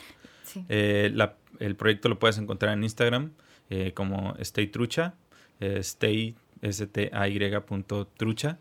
Sí. 0.43 0.65
Eh, 0.69 1.11
la- 1.13 1.35
el 1.59 1.75
proyecto 1.75 2.09
lo 2.09 2.17
puedes 2.17 2.37
encontrar 2.37 2.73
en 2.73 2.83
Instagram 2.83 3.31
eh, 3.69 3.93
como 3.93 4.35
Stay 4.39 4.67
Trucha, 4.67 5.13
eh, 5.59 5.77
Stay, 5.79 6.35
S-T-A-Y 6.61 7.59
punto 7.61 8.07
trucha. 8.07 8.57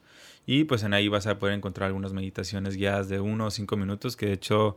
Y 0.46 0.64
pues 0.64 0.82
en 0.82 0.92
ahí 0.92 1.08
vas 1.08 1.26
a 1.26 1.38
poder 1.38 1.54
encontrar 1.54 1.86
algunas 1.86 2.12
meditaciones 2.12 2.76
guiadas 2.76 3.08
de 3.08 3.20
uno 3.20 3.46
o 3.46 3.50
cinco 3.50 3.76
minutos, 3.78 4.16
que 4.16 4.26
de 4.26 4.32
hecho 4.34 4.76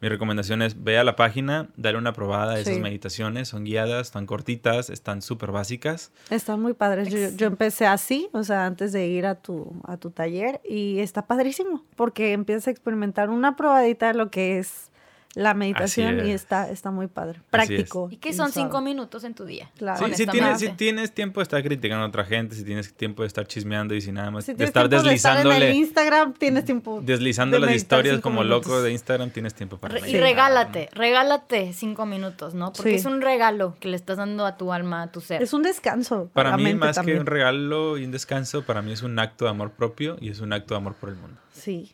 mi 0.00 0.08
recomendación 0.08 0.60
es 0.62 0.82
ve 0.84 0.98
a 0.98 1.04
la 1.04 1.16
página, 1.16 1.68
dale 1.76 1.96
una 1.96 2.12
probada 2.12 2.54
a 2.54 2.60
esas 2.60 2.74
Sí. 2.74 2.80
meditaciones, 2.80 3.48
son 3.48 3.64
guiadas, 3.64 4.08
están 4.08 4.26
cortitas, 4.26 4.90
están 4.90 5.22
súper 5.22 5.52
básicas. 5.52 6.12
Están 6.30 6.60
muy 6.60 6.74
padres. 6.74 7.08
Yo, 7.08 7.30
yo 7.36 7.46
empecé 7.46 7.86
así, 7.86 8.28
o 8.32 8.44
sea, 8.44 8.66
antes 8.66 8.92
de 8.92 9.06
ir 9.06 9.24
a 9.26 9.36
tu, 9.36 9.72
a 9.84 9.96
tu 9.96 10.10
taller, 10.10 10.60
y 10.68 10.98
está 10.98 11.26
padrísimo, 11.26 11.82
porque 11.96 12.32
empiezas 12.32 12.68
a 12.68 12.70
experimentar 12.72 13.30
una 13.30 13.56
probadita 13.56 14.08
de 14.08 14.14
lo 14.14 14.30
que 14.30 14.58
es 14.58 14.90
la 15.36 15.52
meditación 15.52 16.26
y 16.26 16.30
es. 16.30 16.40
está, 16.42 16.70
está 16.70 16.90
muy 16.90 17.08
padre. 17.08 17.40
Práctico. 17.50 18.08
¿Y 18.10 18.16
qué 18.16 18.32
son 18.32 18.50
cinco 18.50 18.80
minutos 18.80 19.22
en 19.22 19.34
tu 19.34 19.44
día? 19.44 19.70
Claro. 19.76 20.04
Sí, 20.08 20.14
si, 20.14 20.26
tienes, 20.26 20.58
si 20.58 20.70
tienes 20.70 21.12
tiempo 21.12 21.40
de 21.40 21.42
estar 21.42 21.62
criticando 21.62 22.04
a 22.04 22.08
otra 22.08 22.24
gente, 22.24 22.56
si 22.56 22.64
tienes 22.64 22.94
tiempo 22.94 23.22
de 23.22 23.28
estar 23.28 23.46
chismeando 23.46 23.94
y 23.94 24.00
si 24.00 24.12
nada 24.12 24.30
más 24.30 24.46
Si 24.46 24.54
de 24.54 24.64
estar 24.64 24.88
tiempo 24.88 25.06
de 25.08 25.14
estar 25.14 25.32
en 25.34 25.38
el 25.42 25.48
deslizándole, 25.50 25.74
Instagram, 25.74 26.32
tienes 26.32 26.64
tiempo. 26.64 27.00
deslizando 27.04 27.60
de 27.60 27.66
las 27.66 27.74
historias 27.76 28.20
como 28.20 28.40
minutos. 28.42 28.66
loco 28.66 28.80
de 28.82 28.92
Instagram, 28.92 29.28
tienes 29.28 29.52
tiempo 29.54 29.76
para 29.76 29.98
Re- 29.98 30.10
y 30.10 30.16
regálate, 30.18 30.88
¿no? 30.94 30.98
regálate 31.00 31.72
cinco 31.74 32.06
minutos, 32.06 32.54
¿no? 32.54 32.72
Porque 32.72 32.92
Sí. 32.92 32.96
es 32.96 33.04
un 33.04 33.20
regalo 33.20 33.76
que 33.78 33.88
le 33.88 33.96
estás 33.96 34.16
dando 34.16 34.46
a 34.46 34.56
tu 34.56 34.72
alma, 34.72 35.02
a 35.02 35.12
tu 35.12 35.20
ser. 35.20 35.42
Es 35.42 35.52
un 35.52 35.62
descanso. 35.62 36.30
Para 36.32 36.48
la 36.52 36.56
mí, 36.56 36.62
mente 36.64 36.78
más 36.78 36.96
también. 36.96 37.18
que 37.18 37.20
un 37.20 37.26
regalo 37.26 37.98
y 37.98 38.06
un 38.06 38.10
descanso, 38.10 38.62
para 38.64 38.80
mí 38.80 38.92
es 38.92 39.02
un 39.02 39.18
acto 39.18 39.44
de 39.44 39.50
amor 39.50 39.72
propio 39.72 40.16
y 40.18 40.30
es 40.30 40.40
un 40.40 40.54
acto 40.54 40.72
de 40.72 40.78
amor 40.78 40.94
por 40.94 41.10
el 41.10 41.16
mundo. 41.16 41.38
Sí. 41.52 41.92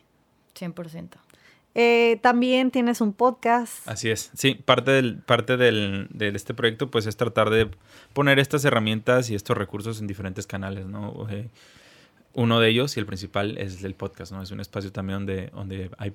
100%. 0.57 1.17
Eh, 1.75 2.19
también 2.21 2.69
tienes 2.69 3.01
un 3.01 3.13
podcast. 3.13 3.87
Así 3.87 4.09
es. 4.11 4.29
Sí, 4.35 4.53
parte 4.53 4.91
del, 4.91 5.17
parte 5.17 5.57
del, 5.57 6.07
de 6.11 6.29
este 6.29 6.53
proyecto 6.53 6.91
pues 6.91 7.07
es 7.07 7.17
tratar 7.17 7.49
de 7.49 7.69
poner 8.13 8.37
estas 8.37 8.63
herramientas 8.65 9.29
y 9.31 9.35
estos 9.35 9.57
recursos 9.57 9.99
en 9.99 10.05
diferentes 10.07 10.45
canales, 10.45 10.85
¿no? 10.85 11.27
Eh, 11.31 11.49
uno 12.35 12.59
de 12.59 12.69
ellos 12.69 12.95
y 12.97 12.99
el 12.99 13.05
principal 13.05 13.57
es 13.57 13.83
el 13.83 13.95
podcast, 13.95 14.31
¿no? 14.31 14.41
Es 14.41 14.51
un 14.51 14.59
espacio 14.59 14.91
también 14.91 15.19
donde, 15.19 15.47
donde 15.47 15.89
hay... 15.97 16.13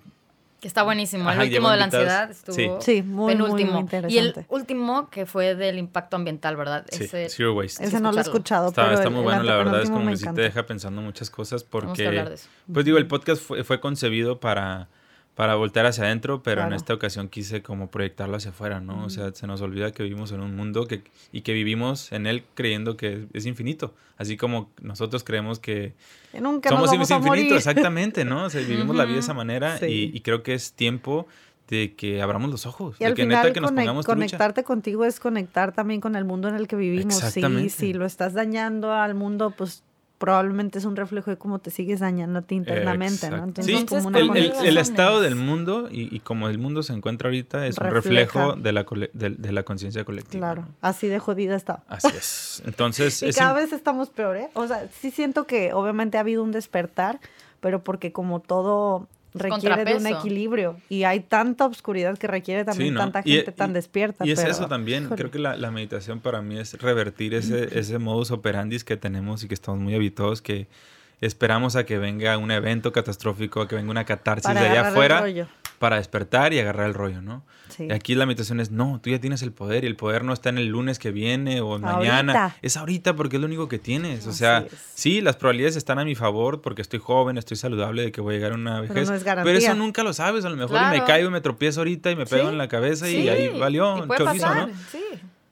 Que 0.60 0.66
está 0.66 0.82
buenísimo. 0.82 1.28
Ajá, 1.28 1.42
el 1.42 1.48
último 1.50 1.70
de 1.70 1.76
la 1.76 1.84
ansiedad 1.84 2.30
estuvo 2.32 2.80
Sí, 2.80 3.02
muy, 3.02 3.12
muy, 3.12 3.32
penúltimo. 3.34 3.70
muy 3.72 3.80
y 3.80 3.82
interesante. 3.82 4.40
el 4.40 4.46
último 4.48 5.08
que 5.10 5.24
fue 5.26 5.54
del 5.54 5.78
impacto 5.78 6.16
ambiental, 6.16 6.56
¿verdad? 6.56 6.84
Sí, 6.90 7.04
Ese- 7.04 7.28
Zero 7.28 7.54
Waste. 7.54 7.84
Ese 7.84 8.00
no 8.00 8.10
lo 8.10 8.18
he 8.18 8.22
escuchado, 8.22 8.68
Está, 8.70 8.82
pero 8.82 8.94
está 8.94 9.04
el- 9.08 9.10
muy 9.14 9.20
el 9.20 9.24
bueno, 9.26 9.42
la 9.44 9.56
verdad 9.56 9.82
es 9.82 9.90
como 9.90 10.08
que 10.10 10.16
sí 10.16 10.26
te 10.34 10.40
deja 10.40 10.66
pensando 10.66 11.00
muchas 11.00 11.30
cosas 11.30 11.64
Tenemos 11.64 11.96
que 11.96 12.06
hablar 12.08 12.24
de 12.24 12.30
porque... 12.30 12.42
eso. 12.42 12.48
Pues 12.72 12.84
digo, 12.84 12.98
el 12.98 13.06
podcast 13.06 13.40
fue, 13.42 13.62
fue 13.62 13.78
concebido 13.78 14.40
para, 14.40 14.88
para 15.38 15.54
voltear 15.54 15.86
hacia 15.86 16.02
adentro, 16.02 16.42
pero 16.42 16.66
en 16.66 16.72
esta 16.72 16.92
ocasión 16.92 17.28
quise 17.28 17.62
como 17.62 17.92
proyectarlo 17.92 18.36
hacia 18.36 18.50
afuera, 18.50 18.80
¿no? 18.80 19.04
O 19.04 19.08
sea, 19.08 19.32
se 19.32 19.46
nos 19.46 19.60
olvida 19.60 19.92
que 19.92 20.02
vivimos 20.02 20.32
en 20.32 20.40
un 20.40 20.56
mundo 20.56 20.88
que, 20.88 21.04
y 21.30 21.42
que 21.42 21.52
vivimos 21.52 22.10
en 22.10 22.26
él 22.26 22.42
creyendo 22.54 22.96
que 22.96 23.26
es 23.32 23.46
infinito. 23.46 23.94
Así 24.16 24.36
como 24.36 24.72
nosotros 24.82 25.22
creemos 25.22 25.60
que 25.60 25.94
Que 26.32 26.40
nunca 26.40 26.70
somos 26.70 26.86
nos 26.86 26.90
vamos 26.90 27.10
a 27.12 27.14
infinito, 27.18 27.28
morir. 27.44 27.52
exactamente, 27.56 28.24
¿no? 28.24 28.46
O 28.46 28.50
sea, 28.50 28.62
vivimos 28.62 28.96
la 28.96 29.04
vida 29.04 29.14
de 29.14 29.20
esa 29.20 29.32
manera 29.34 29.78
Sí. 29.78 29.86
y, 30.12 30.16
y 30.16 30.20
creo 30.22 30.42
que 30.42 30.54
es 30.54 30.72
tiempo 30.72 31.28
de 31.68 31.94
que 31.94 32.20
abramos 32.20 32.50
los 32.50 32.66
ojos, 32.66 32.96
Y 32.98 33.04
de 33.04 33.06
al 33.06 33.14
que 33.14 33.22
final 33.22 33.42
neta 33.44 33.52
que 33.54 33.60
nos 33.60 33.70
pongamos 33.70 34.06
conectarte 34.06 34.64
contigo 34.64 35.04
es 35.04 35.20
conectar 35.20 35.72
también 35.72 36.00
con 36.00 36.16
el 36.16 36.24
mundo 36.24 36.48
en 36.48 36.56
el 36.56 36.66
que 36.66 36.74
vivimos. 36.74 37.14
Sí, 37.14 37.68
si 37.70 37.92
lo 37.92 38.04
estás 38.06 38.32
dañando 38.34 38.92
al 38.92 39.14
mundo, 39.14 39.54
pues 39.56 39.84
probablemente 40.18 40.78
es 40.78 40.84
un 40.84 40.96
reflejo 40.96 41.30
de 41.30 41.38
cómo 41.38 41.60
te 41.60 41.70
sigues 41.70 42.02
ti 42.42 42.56
internamente, 42.56 43.30
¿no? 43.30 43.44
Entonces, 43.44 43.80
Sí, 43.80 43.86
como 43.86 44.08
una 44.08 44.18
el, 44.18 44.24
el- 44.66 44.78
estado 44.78 45.20
del 45.20 45.36
mundo 45.36 45.88
y, 45.90 46.14
y 46.14 46.20
como 46.20 46.48
el 46.48 46.58
mundo 46.58 46.82
se 46.82 46.92
encuentra 46.92 47.28
ahorita 47.28 47.66
es 47.66 47.78
un 47.78 47.86
reflejo 47.90 48.54
de 48.54 48.72
la, 48.72 48.84
de, 49.12 49.30
de 49.30 49.52
la 49.52 49.62
conciencia 49.62 50.04
colectiva. 50.04 50.40
Claro, 50.54 50.62
¿no? 50.62 50.74
así 50.80 51.06
de 51.06 51.18
jodida 51.20 51.54
está. 51.54 51.84
Así 51.88 52.08
es. 52.16 52.62
Entonces, 52.66 53.22
Y 53.22 53.26
es 53.28 53.36
cada 53.36 53.52
vez 53.52 53.72
estamos 53.72 54.10
peor, 54.10 54.36
¿eh? 54.36 54.48
O 54.54 54.66
sea, 54.66 54.88
sí 55.00 55.10
siento 55.12 55.44
que 55.46 55.72
obviamente 55.72 56.16
ha 56.18 56.20
habido 56.20 56.42
un 56.42 56.50
despertar, 56.50 57.20
pero 57.60 57.84
porque 57.84 58.12
como 58.12 58.40
todo 58.40 59.06
requiere 59.34 59.84
de 59.84 59.94
un 59.94 60.06
equilibrio 60.06 60.80
y 60.88 61.04
hay 61.04 61.20
tanta 61.20 61.66
oscuridad 61.66 62.16
que 62.18 62.26
requiere 62.26 62.64
también 62.64 62.88
Sí, 62.90 62.94
¿no? 62.94 63.00
tanta 63.00 63.20
Y- 63.24 63.32
gente 63.36 63.50
y- 63.50 63.54
tan 63.54 63.72
despierta. 63.72 64.26
Y 64.26 64.32
es 64.32 64.38
pero, 64.40 64.50
eso 64.52 64.66
también. 64.68 65.08
Creo 65.08 65.30
que 65.30 65.38
la, 65.38 65.56
la 65.56 65.70
meditación 65.70 66.20
para 66.20 66.42
mí 66.42 66.58
es 66.58 66.80
revertir 66.80 67.34
ese, 67.34 67.78
ese 67.78 67.98
modus 67.98 68.30
operandi 68.30 68.78
que 68.80 68.96
tenemos 68.96 69.44
y 69.44 69.48
que 69.48 69.54
estamos 69.54 69.80
muy 69.80 69.94
habituados, 69.94 70.40
que 70.42 70.66
esperamos 71.20 71.74
a 71.74 71.84
que 71.84 71.98
venga 71.98 72.38
un 72.38 72.50
evento 72.50 72.92
catastrófico, 72.92 73.60
a 73.60 73.66
que 73.68 73.74
venga 73.74 73.90
una 73.90 74.04
catarsis 74.04 74.44
Para 74.46 74.60
de 74.62 74.68
allá 74.68 74.88
afuera 74.88 75.20
rollo. 75.20 75.48
Para 75.78 75.96
despertar 75.96 76.52
y 76.52 76.58
agarrar 76.58 76.86
el 76.88 76.94
rollo, 76.94 77.22
¿no? 77.22 77.44
Sí. 77.68 77.84
Y 77.88 77.92
aquí 77.92 78.14
la 78.14 78.26
meditación 78.26 78.60
es, 78.60 78.70
no, 78.70 79.00
tú 79.02 79.10
ya 79.10 79.20
tienes 79.20 79.42
el 79.42 79.52
poder 79.52 79.84
y 79.84 79.86
el 79.86 79.94
poder 79.96 80.24
no 80.24 80.32
está 80.32 80.48
en 80.48 80.58
el 80.58 80.66
lunes 80.68 80.98
que 80.98 81.10
viene 81.12 81.60
o 81.60 81.72
Ahorita. 81.72 81.92
mañana. 81.92 82.56
Es 82.62 82.76
ahorita 82.76 83.14
porque 83.14 83.36
es 83.36 83.40
lo 83.40 83.46
único 83.46 83.68
que 83.68 83.78
tienes. 83.78 84.26
O 84.26 84.32
sea, 84.32 84.66
sí, 84.94 85.20
las 85.20 85.36
probabilidades 85.36 85.76
están 85.76 85.98
a 85.98 86.04
mi 86.04 86.14
favor 86.14 86.60
porque 86.62 86.82
estoy 86.82 86.98
joven, 86.98 87.38
estoy 87.38 87.56
saludable 87.56 88.02
de 88.02 88.12
que 88.12 88.20
voy 88.20 88.34
a 88.34 88.38
llegar 88.38 88.52
a 88.52 88.54
una 88.56 88.80
Pero 88.82 88.94
vejez. 88.94 89.08
no 89.10 89.14
es 89.16 89.22
Pero 89.24 89.50
eso 89.50 89.74
nunca 89.74 90.02
lo 90.02 90.12
sabes. 90.12 90.44
A 90.44 90.48
lo 90.50 90.56
mejor 90.56 90.78
y 90.80 90.98
me 90.98 91.04
caigo 91.04 91.28
y 91.28 91.32
me 91.32 91.40
tropiezo 91.40 91.80
ahorita 91.80 92.10
y 92.10 92.16
me 92.16 92.26
pego 92.26 92.44
Sí, 92.44 92.48
en 92.52 92.58
la 92.58 92.68
cabeza 92.68 93.06
Sí, 93.06 93.18
y 93.18 93.28
ahí 93.28 93.48
valió 93.58 94.04
y 94.04 94.06
puede 94.06 94.24
chorizo, 94.24 94.44
pasar, 94.46 94.68
¿no? 94.68 94.74
Sí. 94.90 94.98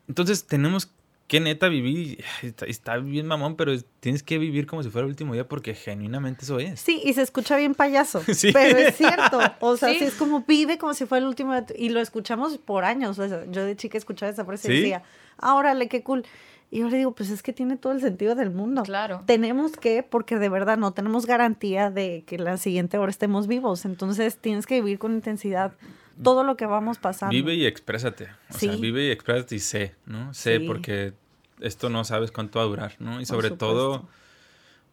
Entonces 0.08 0.46
tenemos 0.46 0.90
que 1.26 1.40
neta 1.40 1.68
vivir, 1.68 2.24
y 2.42 2.46
está, 2.46 2.66
está 2.66 2.96
bien 2.98 3.26
mamón, 3.26 3.56
pero 3.56 3.72
tienes 4.00 4.22
que 4.22 4.38
vivir 4.38 4.66
como 4.66 4.82
si 4.82 4.90
fuera 4.90 5.06
el 5.06 5.10
último 5.10 5.34
día 5.34 5.48
porque 5.48 5.74
genuinamente 5.74 6.44
eso 6.44 6.58
es. 6.60 6.78
Sí, 6.80 7.00
y 7.04 7.12
se 7.14 7.22
escucha 7.22 7.56
bien 7.56 7.74
payaso, 7.74 8.22
Sí. 8.32 8.52
pero 8.52 8.78
es 8.78 8.96
cierto. 8.96 9.40
O 9.60 9.76
sea, 9.76 9.88
Sí. 9.92 9.98
sí. 9.98 10.04
es 10.04 10.14
como 10.14 10.44
vive 10.46 10.78
como 10.78 10.94
si 10.94 11.04
fuera 11.06 11.22
el 11.22 11.28
último 11.28 11.60
tu- 11.64 11.74
Y 11.76 11.88
lo 11.88 12.00
escuchamos 12.00 12.58
por 12.58 12.84
años. 12.84 13.18
O 13.18 13.28
sea, 13.28 13.44
yo 13.50 13.64
de 13.64 13.74
chica 13.76 13.98
escuchaba 13.98 14.30
esa 14.30 14.44
frase 14.44 14.72
y 14.72 14.76
decía, 14.78 15.02
ah, 15.38 15.54
órale, 15.56 15.88
qué 15.88 16.02
cool. 16.02 16.24
Y 16.70 16.82
ahora 16.82 16.96
digo, 16.96 17.12
pues 17.14 17.30
es 17.30 17.42
que 17.42 17.52
tiene 17.52 17.76
todo 17.76 17.92
el 17.92 18.00
sentido 18.00 18.34
del 18.34 18.50
mundo. 18.50 18.82
Claro. 18.82 19.22
Tenemos 19.26 19.72
que, 19.72 20.02
porque 20.02 20.36
de 20.38 20.48
verdad 20.48 20.76
no 20.76 20.92
tenemos 20.92 21.24
garantía 21.26 21.90
de 21.90 22.24
que 22.26 22.38
la 22.38 22.56
siguiente 22.56 22.98
hora 22.98 23.10
estemos 23.10 23.46
vivos. 23.46 23.84
Entonces 23.84 24.36
tienes 24.38 24.66
que 24.66 24.80
vivir 24.80 24.98
con 24.98 25.12
intensidad 25.12 25.74
todo 26.22 26.44
lo 26.44 26.56
que 26.56 26.66
vamos 26.66 26.98
pasando. 26.98 27.32
Vive 27.32 27.54
y 27.54 27.66
exprésate. 27.66 28.28
O 28.50 28.58
sea, 28.58 28.72
Sí. 28.74 28.80
vive 28.80 29.06
y 29.06 29.10
exprésate 29.10 29.54
y 29.54 29.58
sé, 29.58 29.94
¿no? 30.06 30.32
Sé 30.34 30.58
Sí. 30.58 30.66
porque 30.66 31.12
esto 31.60 31.88
no 31.90 32.04
sabes 32.04 32.30
cuánto 32.32 32.58
va 32.58 32.64
a 32.64 32.68
durar, 32.68 32.96
¿no? 32.98 33.20
Y 33.20 33.26
sobre 33.26 33.50
todo, 33.50 34.06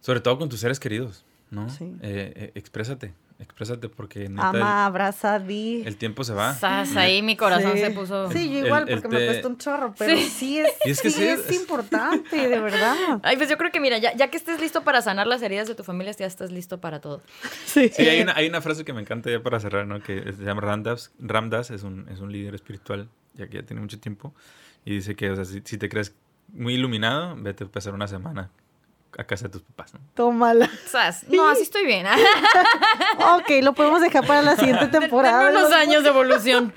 sobre 0.01 0.19
todo 0.21 0.37
con 0.37 0.49
tus 0.49 0.59
seres 0.59 0.79
queridos, 0.79 1.23
¿no? 1.51 1.69
Sí. 1.69 1.85
Eh, 2.01 2.33
eh, 2.35 2.51
exprésate, 2.55 3.13
exprésate 3.43 3.89
porque 3.89 4.27
neta, 4.29 4.49
Ama, 4.49 4.85
abraza, 4.85 5.37
di. 5.39 5.81
el, 5.81 5.87
el 5.89 5.97
tiempo 5.97 6.23
se 6.23 6.33
va. 6.33 6.53
Sas, 6.55 6.95
ahí 6.95 7.21
mi 7.21 7.37
corazón 7.37 7.73
Sí. 7.73 7.79
se 7.79 7.91
puso. 7.91 8.31
Sí, 8.31 8.49
yo 8.51 8.59
El- 8.59 8.65
igual, 8.65 8.89
el 8.89 8.95
porque 9.01 9.07
me 9.15 9.19
té- 9.19 9.25
cuesta 9.27 9.47
un 9.47 9.57
chorro, 9.57 9.93
pero 9.97 10.17
Sí. 10.17 10.23
sí, 10.29 10.59
es, 10.59 10.67
Y 10.85 10.89
es 10.91 11.01
que 11.01 11.09
sí 11.11 11.17
sí, 11.19 11.27
es 11.27 11.39
es- 11.49 11.55
importante, 11.55 12.35
de 12.49 12.59
verdad. 12.59 12.95
Ay, 13.23 13.37
pues 13.37 13.49
yo 13.49 13.57
creo 13.57 13.71
que 13.71 13.79
mira, 13.79 13.97
ya, 13.99 14.15
ya 14.15 14.29
que 14.29 14.37
estés 14.37 14.59
listo 14.59 14.83
para 14.83 15.01
sanar 15.01 15.27
las 15.27 15.41
heridas 15.41 15.67
de 15.67 15.75
tu 15.75 15.83
familia, 15.83 16.11
ya 16.13 16.25
estás 16.25 16.51
listo 16.51 16.79
para 16.81 16.99
todo. 17.01 17.21
Sí. 17.65 17.89
Sí, 17.89 18.07
hay 18.09 18.21
una, 18.21 18.33
hay 18.35 18.47
una 18.47 18.61
frase 18.61 18.83
que 18.85 18.93
me 18.93 19.01
encanta 19.01 19.29
ya 19.29 19.41
para 19.43 19.59
cerrar, 19.59 19.85
¿no? 19.85 20.01
Que 20.01 20.33
se 20.33 20.43
llama 20.43 20.61
Ramdas. 20.61 21.11
Ramdas 21.19 21.69
es 21.71 21.83
un, 21.83 22.07
es 22.09 22.19
un 22.19 22.31
líder 22.31 22.55
espiritual, 22.55 23.09
ya 23.35 23.47
que 23.47 23.57
ya 23.57 23.63
tiene 23.63 23.81
mucho 23.81 23.99
tiempo. 23.99 24.33
Y 24.85 24.95
dice 24.95 25.15
que, 25.15 25.29
o 25.31 25.35
sea, 25.35 25.45
si, 25.45 25.61
si 25.63 25.77
te 25.77 25.89
crees 25.89 26.13
muy 26.53 26.73
iluminado, 26.75 27.35
vete 27.37 27.63
a 27.63 27.67
pasar 27.67 27.93
una 27.93 28.07
semana 28.07 28.49
a 29.17 29.23
casa 29.23 29.45
de 29.45 29.51
tus 29.51 29.61
papás, 29.61 29.93
¿no? 29.93 29.99
Tómala. 30.13 30.69
Sas, 30.87 31.25
no, 31.29 31.47
así 31.49 31.63
estoy 31.63 31.85
bien. 31.85 32.05
Ok, 33.35 33.49
lo 33.61 33.73
podemos 33.73 34.01
dejar 34.01 34.25
para 34.25 34.41
la 34.41 34.55
siguiente 34.57 34.87
temporada. 34.87 35.49
Unos 35.49 35.71
años 35.71 36.03
de 36.03 36.09
evolución, 36.09 36.73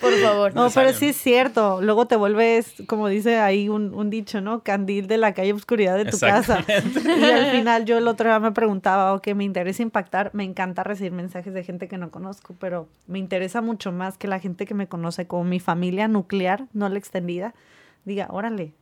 por 0.00 0.12
favor. 0.22 0.54
No, 0.54 0.70
pero 0.70 0.92
sí 0.92 1.08
es 1.08 1.16
cierto. 1.16 1.80
Luego 1.82 2.06
te 2.06 2.16
vuelves, 2.16 2.74
como 2.86 3.08
dice 3.08 3.38
ahí 3.38 3.68
un, 3.68 3.92
un 3.94 4.08
dicho, 4.10 4.40
¿no? 4.40 4.62
Candil 4.62 5.06
de 5.08 5.18
la 5.18 5.34
calle 5.34 5.52
oscuridad 5.52 5.96
de 5.96 6.04
tu 6.04 6.18
casa. 6.18 6.64
Y 6.66 7.24
al 7.24 7.50
final 7.50 7.84
yo 7.84 7.98
el 7.98 8.08
otro 8.08 8.28
día 8.28 8.38
me 8.38 8.52
preguntaba, 8.52 9.14
ok, 9.14 9.28
me 9.34 9.44
interesa 9.44 9.82
impactar. 9.82 10.30
Me 10.32 10.44
encanta 10.44 10.84
recibir 10.84 11.12
mensajes 11.12 11.52
de 11.52 11.64
gente 11.64 11.88
que 11.88 11.98
no 11.98 12.10
conozco, 12.10 12.54
pero 12.58 12.88
me 13.06 13.18
interesa 13.18 13.60
mucho 13.60 13.92
más 13.92 14.16
que 14.16 14.28
la 14.28 14.38
gente 14.38 14.66
que 14.66 14.74
me 14.74 14.88
conoce 14.88 15.26
como 15.26 15.44
mi 15.44 15.60
familia 15.60 16.08
nuclear, 16.08 16.66
no 16.72 16.88
la 16.88 16.98
extendida, 16.98 17.54
diga, 18.04 18.28
órale. 18.30 18.74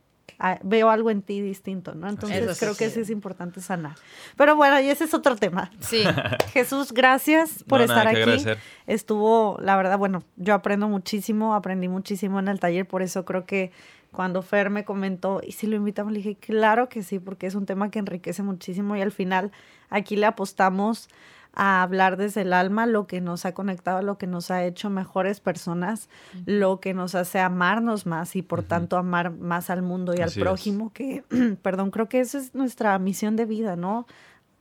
Veo 0.63 0.89
algo 0.89 1.11
en 1.11 1.21
ti 1.21 1.41
distinto, 1.41 1.95
¿no? 1.95 2.07
Entonces 2.07 2.43
Eso 2.43 2.53
sí, 2.53 2.59
creo 2.61 2.75
que 2.75 2.89
sí. 2.89 3.01
es 3.01 3.09
importante 3.09 3.59
sanar. 3.61 3.95
Pero 4.37 4.55
bueno, 4.55 4.79
y 4.79 4.89
ese 4.89 5.03
es 5.03 5.13
otro 5.13 5.35
tema. 5.35 5.69
Sí, 5.81 6.03
Jesús, 6.53 6.93
gracias 6.93 7.63
por 7.67 7.81
No, 7.81 7.87
nada 7.87 7.99
estar 8.01 8.13
que 8.15 8.21
aquí. 8.21 8.31
agradecer. 8.31 8.57
Estuvo, 8.87 9.57
la 9.61 9.75
verdad, 9.75 9.97
bueno, 9.97 10.23
yo 10.37 10.53
aprendo 10.53 10.87
muchísimo, 10.87 11.53
aprendí 11.55 11.87
muchísimo 11.89 12.39
en 12.39 12.47
el 12.47 12.59
taller, 12.59 12.87
por 12.87 13.01
eso 13.01 13.25
creo 13.25 13.45
que 13.45 13.71
cuando 14.11 14.41
Fer 14.41 14.69
me 14.71 14.85
comentó, 14.85 15.39
y 15.45 15.51
si 15.51 15.67
lo 15.67 15.75
invitamos, 15.75 16.11
le 16.13 16.17
dije, 16.19 16.35
claro 16.35 16.89
que 16.89 17.03
sí, 17.03 17.19
porque 17.19 17.45
es 17.45 17.53
un 17.53 17.65
tema 17.67 17.91
que 17.91 17.99
enriquece 17.99 18.41
muchísimo 18.41 18.95
y 18.95 19.01
al 19.01 19.11
final 19.11 19.51
aquí 19.89 20.15
le 20.15 20.25
apostamos 20.25 21.09
a 21.53 21.81
hablar 21.81 22.17
desde 22.17 22.41
el 22.41 22.53
alma 22.53 22.85
lo 22.85 23.07
que 23.07 23.21
nos 23.21 23.45
ha 23.45 23.53
conectado, 23.53 24.01
lo 24.01 24.17
que 24.17 24.27
nos 24.27 24.51
ha 24.51 24.63
hecho 24.63 24.89
mejores 24.89 25.39
personas, 25.39 26.09
lo 26.45 26.79
que 26.79 26.93
nos 26.93 27.15
hace 27.15 27.39
amarnos 27.39 28.05
más 28.05 28.35
y 28.35 28.41
por 28.41 28.63
tanto 28.63 28.97
amar 28.97 29.31
más 29.31 29.69
al 29.69 29.81
mundo 29.81 30.13
y 30.15 30.21
al 30.21 30.29
es. 30.29 30.37
prójimo, 30.37 30.93
que, 30.93 31.23
perdón, 31.61 31.91
creo 31.91 32.07
que 32.07 32.19
esa 32.19 32.37
es 32.37 32.55
nuestra 32.55 32.97
misión 32.99 33.35
de 33.35 33.45
vida, 33.45 33.75
¿no? 33.75 34.05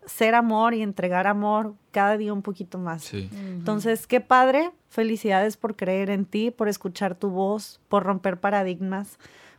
Ser 0.07 0.35
amor 0.35 0.73
y 0.73 0.83
entregar 0.83 1.27
amor 1.27 1.75
cada 1.93 2.17
día 2.17 2.33
un 2.33 2.43
poquito 2.43 2.79
más. 2.79 3.05
Sí. 3.05 3.29
Entonces, 3.33 4.07
qué 4.07 4.21
padre. 4.21 4.71
Felicidades 4.89 5.59
por 5.59 5.77
creer 5.77 6.09
en 6.09 6.25
ti, 6.25 6.51
por 6.51 6.67
escuchar 6.67 7.15
tu 7.15 7.29
voz, 7.29 7.79
por 7.89 8.05
romper 8.05 8.41
paradigmas, 8.41 9.19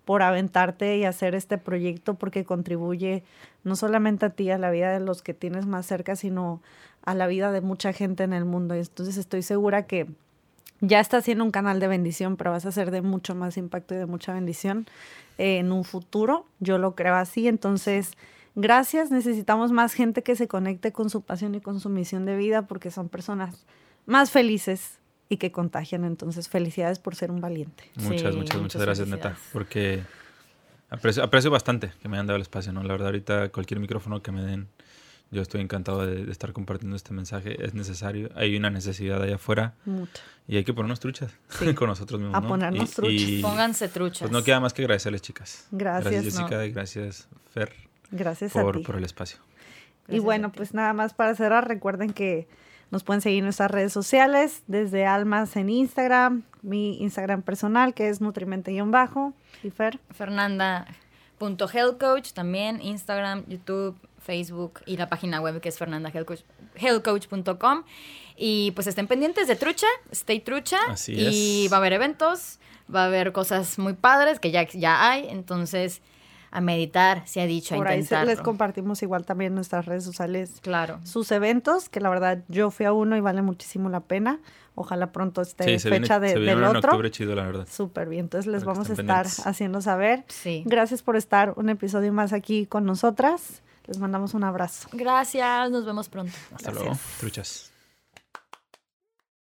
por 0.09 0.23
aventarte 0.23 0.97
y 0.97 1.05
hacer 1.05 1.35
este 1.35 1.59
proyecto 1.59 2.15
porque 2.15 2.43
contribuye 2.43 3.23
no 3.63 3.75
solamente 3.75 4.25
a 4.25 4.31
ti, 4.31 4.49
a 4.49 4.57
la 4.57 4.71
vida 4.71 4.91
de 4.91 4.99
los 4.99 5.21
que 5.21 5.35
tienes 5.35 5.67
más 5.67 5.85
cerca, 5.85 6.15
sino 6.15 6.63
a 7.03 7.15
la 7.15 7.27
vida 7.27 7.51
de 7.51 7.61
mucha 7.61 7.93
gente 7.93 8.23
en 8.23 8.33
el 8.33 8.45
mundo. 8.45 8.75
Y 8.75 8.79
Entonces, 8.79 9.17
estoy 9.17 9.41
segura 9.41 9.85
que 9.85 10.07
ya 10.81 10.99
estás 10.99 11.25
siendo 11.25 11.43
un 11.43 11.51
canal 11.51 11.79
de 11.79 11.87
bendición, 11.87 12.37
pero 12.37 12.51
vas 12.51 12.65
a 12.65 12.71
ser 12.71 12.91
de 12.91 13.01
mucho 13.01 13.35
más 13.35 13.57
impacto 13.57 13.95
y 13.95 13.97
de 13.97 14.05
mucha 14.05 14.33
bendición 14.33 14.87
eh, 15.37 15.57
en 15.59 15.71
un 15.71 15.83
futuro. 15.83 16.45
Yo 16.59 16.77
lo 16.77 16.95
creo 16.95 17.15
así. 17.15 17.47
Entonces, 17.47 18.13
gracias. 18.55 19.11
Necesitamos 19.11 19.71
más 19.71 19.93
gente 19.93 20.23
que 20.23 20.35
se 20.35 20.47
conecte 20.47 20.91
con 20.91 21.09
su 21.09 21.21
pasión 21.21 21.55
y 21.55 21.61
con 21.61 21.79
su 21.79 21.89
misión 21.89 22.25
de 22.25 22.37
vida 22.37 22.63
porque 22.63 22.91
son 22.91 23.09
personas 23.09 23.65
más 24.05 24.31
felices 24.31 24.99
y 25.27 25.37
que 25.37 25.51
contagian. 25.51 26.05
Entonces, 26.05 26.47
felicidades 26.49 26.99
por 26.99 27.15
ser 27.15 27.31
un 27.31 27.41
valiente. 27.41 27.83
Muchas, 27.95 28.03
Sí, 28.03 28.11
muchas, 28.11 28.35
muchas 28.35 28.61
muchas 28.61 28.81
gracias, 28.81 29.07
neta. 29.07 29.37
Porque 29.51 30.03
aprecio, 30.89 31.23
aprecio 31.23 31.51
bastante 31.51 31.91
que 32.01 32.07
me 32.09 32.17
hayan 32.17 32.27
dado 32.27 32.37
el 32.37 32.41
espacio, 32.41 32.71
¿no? 32.71 32.83
La 32.83 32.93
verdad, 32.93 33.07
ahorita 33.07 33.49
cualquier 33.49 33.79
micrófono 33.79 34.21
que 34.21 34.31
me 34.31 34.43
den, 34.43 34.67
yo 35.31 35.41
estoy 35.41 35.61
encantado 35.61 36.05
de, 36.05 36.25
de 36.25 36.31
estar 36.31 36.53
compartiendo 36.53 36.95
este 36.95 37.13
mensaje. 37.13 37.63
Es 37.63 37.73
necesario. 37.73 38.29
Hay 38.35 38.55
una 38.57 38.69
necesidad 38.69 39.21
allá 39.21 39.35
afuera 39.35 39.75
Mucho. 39.85 40.11
y 40.47 40.57
hay 40.57 40.63
que 40.63 40.73
ponernos 40.73 40.99
truchas 40.99 41.31
Sí. 41.49 41.73
con 41.75 41.87
nosotros 41.89 42.19
mismos, 42.19 42.37
A 42.37 42.41
¿no? 42.41 42.47
ponernos 42.47 42.91
Y- 42.91 42.95
truchas. 42.95 43.29
y, 43.29 43.41
Pónganse 43.41 43.87
truchas. 43.89 44.19
Pues 44.21 44.31
no 44.31 44.43
queda 44.43 44.59
más 44.59 44.73
que 44.73 44.81
agradecerles, 44.83 45.21
chicas. 45.21 45.67
Gracias. 45.71 46.11
Gracias, 46.13 46.33
No. 46.35 46.41
Jessica, 46.47 46.65
y 46.65 46.71
gracias, 46.71 47.27
Fer, 47.53 47.73
Gracias 48.11 48.55
a 48.55 48.61
por, 48.61 48.77
ti. 48.77 48.83
por 48.83 48.95
el 48.95 49.03
espacio. 49.03 49.39
Y 50.07 50.17
bueno, 50.19 50.47
a 50.47 50.51
pues 50.51 50.73
nada 50.73 50.93
más 50.93 51.13
para 51.13 51.35
cerrar, 51.35 51.67
recuerden 51.67 52.11
que 52.13 52.47
nos 52.89 53.03
pueden 53.03 53.21
seguir 53.21 53.37
en 53.39 53.43
nuestras 53.43 53.69
redes 53.69 53.93
sociales, 53.93 54.63
desde 54.65 55.05
Almas 55.05 55.55
en 55.55 55.69
Instagram, 55.69 56.41
mi 56.63 56.99
Instagram 57.03 57.43
personal 57.43 57.93
que 57.93 58.09
es 58.09 58.19
nutrimente-bajo, 58.19 59.35
y 59.61 59.69
Fer. 59.69 59.99
Fernanda.healthcoach, 61.39 62.33
también 62.33 62.81
Instagram, 62.81 63.45
YouTube, 63.47 63.95
Facebook 64.19 64.81
y 64.85 64.97
la 64.97 65.07
página 65.07 65.41
web 65.41 65.61
que 65.61 65.69
es 65.69 65.79
healthcoach.com. 66.75 67.83
Y 68.35 68.71
pues 68.71 68.87
estén 68.87 69.07
pendientes 69.07 69.47
de 69.47 69.55
Trucha, 69.55 69.87
Stay 70.11 70.39
Trucha. 70.39 70.77
Así 70.89 71.13
y 71.13 71.65
es. 71.65 71.71
va 71.73 71.77
a 71.77 71.79
haber 71.79 71.93
eventos, 71.93 72.59
va 72.93 73.03
a 73.03 73.05
haber 73.05 73.31
cosas 73.31 73.77
muy 73.79 73.93
padres 73.93 74.39
que 74.39 74.51
ya, 74.51 74.67
ya 74.67 75.09
hay. 75.09 75.27
Entonces, 75.29 76.01
a 76.51 76.61
meditar, 76.61 77.27
se 77.27 77.41
ha 77.41 77.45
dicho, 77.45 77.75
Por 77.75 77.87
a 77.87 77.91
ahí 77.91 78.05
les 78.25 78.41
compartimos 78.41 79.03
igual 79.03 79.25
también 79.25 79.51
en 79.51 79.55
nuestras 79.55 79.85
redes 79.85 80.03
sociales 80.03 80.53
Claro. 80.61 80.99
sus 81.03 81.31
eventos, 81.31 81.89
que 81.89 81.99
la 81.99 82.09
verdad 82.09 82.43
yo 82.47 82.71
fui 82.71 82.85
a 82.85 82.93
uno 82.93 83.15
y 83.17 83.21
vale 83.21 83.41
muchísimo 83.41 83.89
la 83.89 83.99
pena. 83.99 84.39
Ojalá 84.81 85.11
pronto 85.11 85.41
esté 85.41 85.65
Sí, 85.65 85.77
se 85.79 85.89
viene, 85.89 86.05
fecha 86.05 86.19
de- 86.21 86.29
se 86.29 86.39
viene 86.39 86.55
del 86.55 86.63
en 86.69 86.75
otro. 86.77 86.91
octubre 86.91 87.11
chido, 87.11 87.35
la 87.35 87.43
verdad. 87.43 87.67
Súper 87.69 88.07
bien, 88.07 88.21
entonces 88.25 88.49
les 88.49 88.63
Para 88.63 88.73
vamos 88.75 88.89
a 88.89 88.93
estar 88.93 89.05
pendientes. 89.25 89.45
haciendo 89.45 89.81
saber. 89.81 90.23
Sí. 90.29 90.63
Gracias 90.65 91.03
por 91.03 91.17
estar 91.17 91.53
un 91.57 91.67
episodio 91.69 92.13
más 92.13 92.31
aquí 92.31 92.65
con 92.65 92.85
nosotras. 92.85 93.61
Les 93.87 93.97
mandamos 93.97 94.33
un 94.35 94.43
abrazo. 94.45 94.87
Gracias, 94.93 95.69
nos 95.69 95.85
vemos 95.85 96.07
pronto. 96.07 96.31
Hasta 96.55 96.71
Gracias. 96.71 96.75
luego. 96.85 96.97
Truchas. 97.19 97.68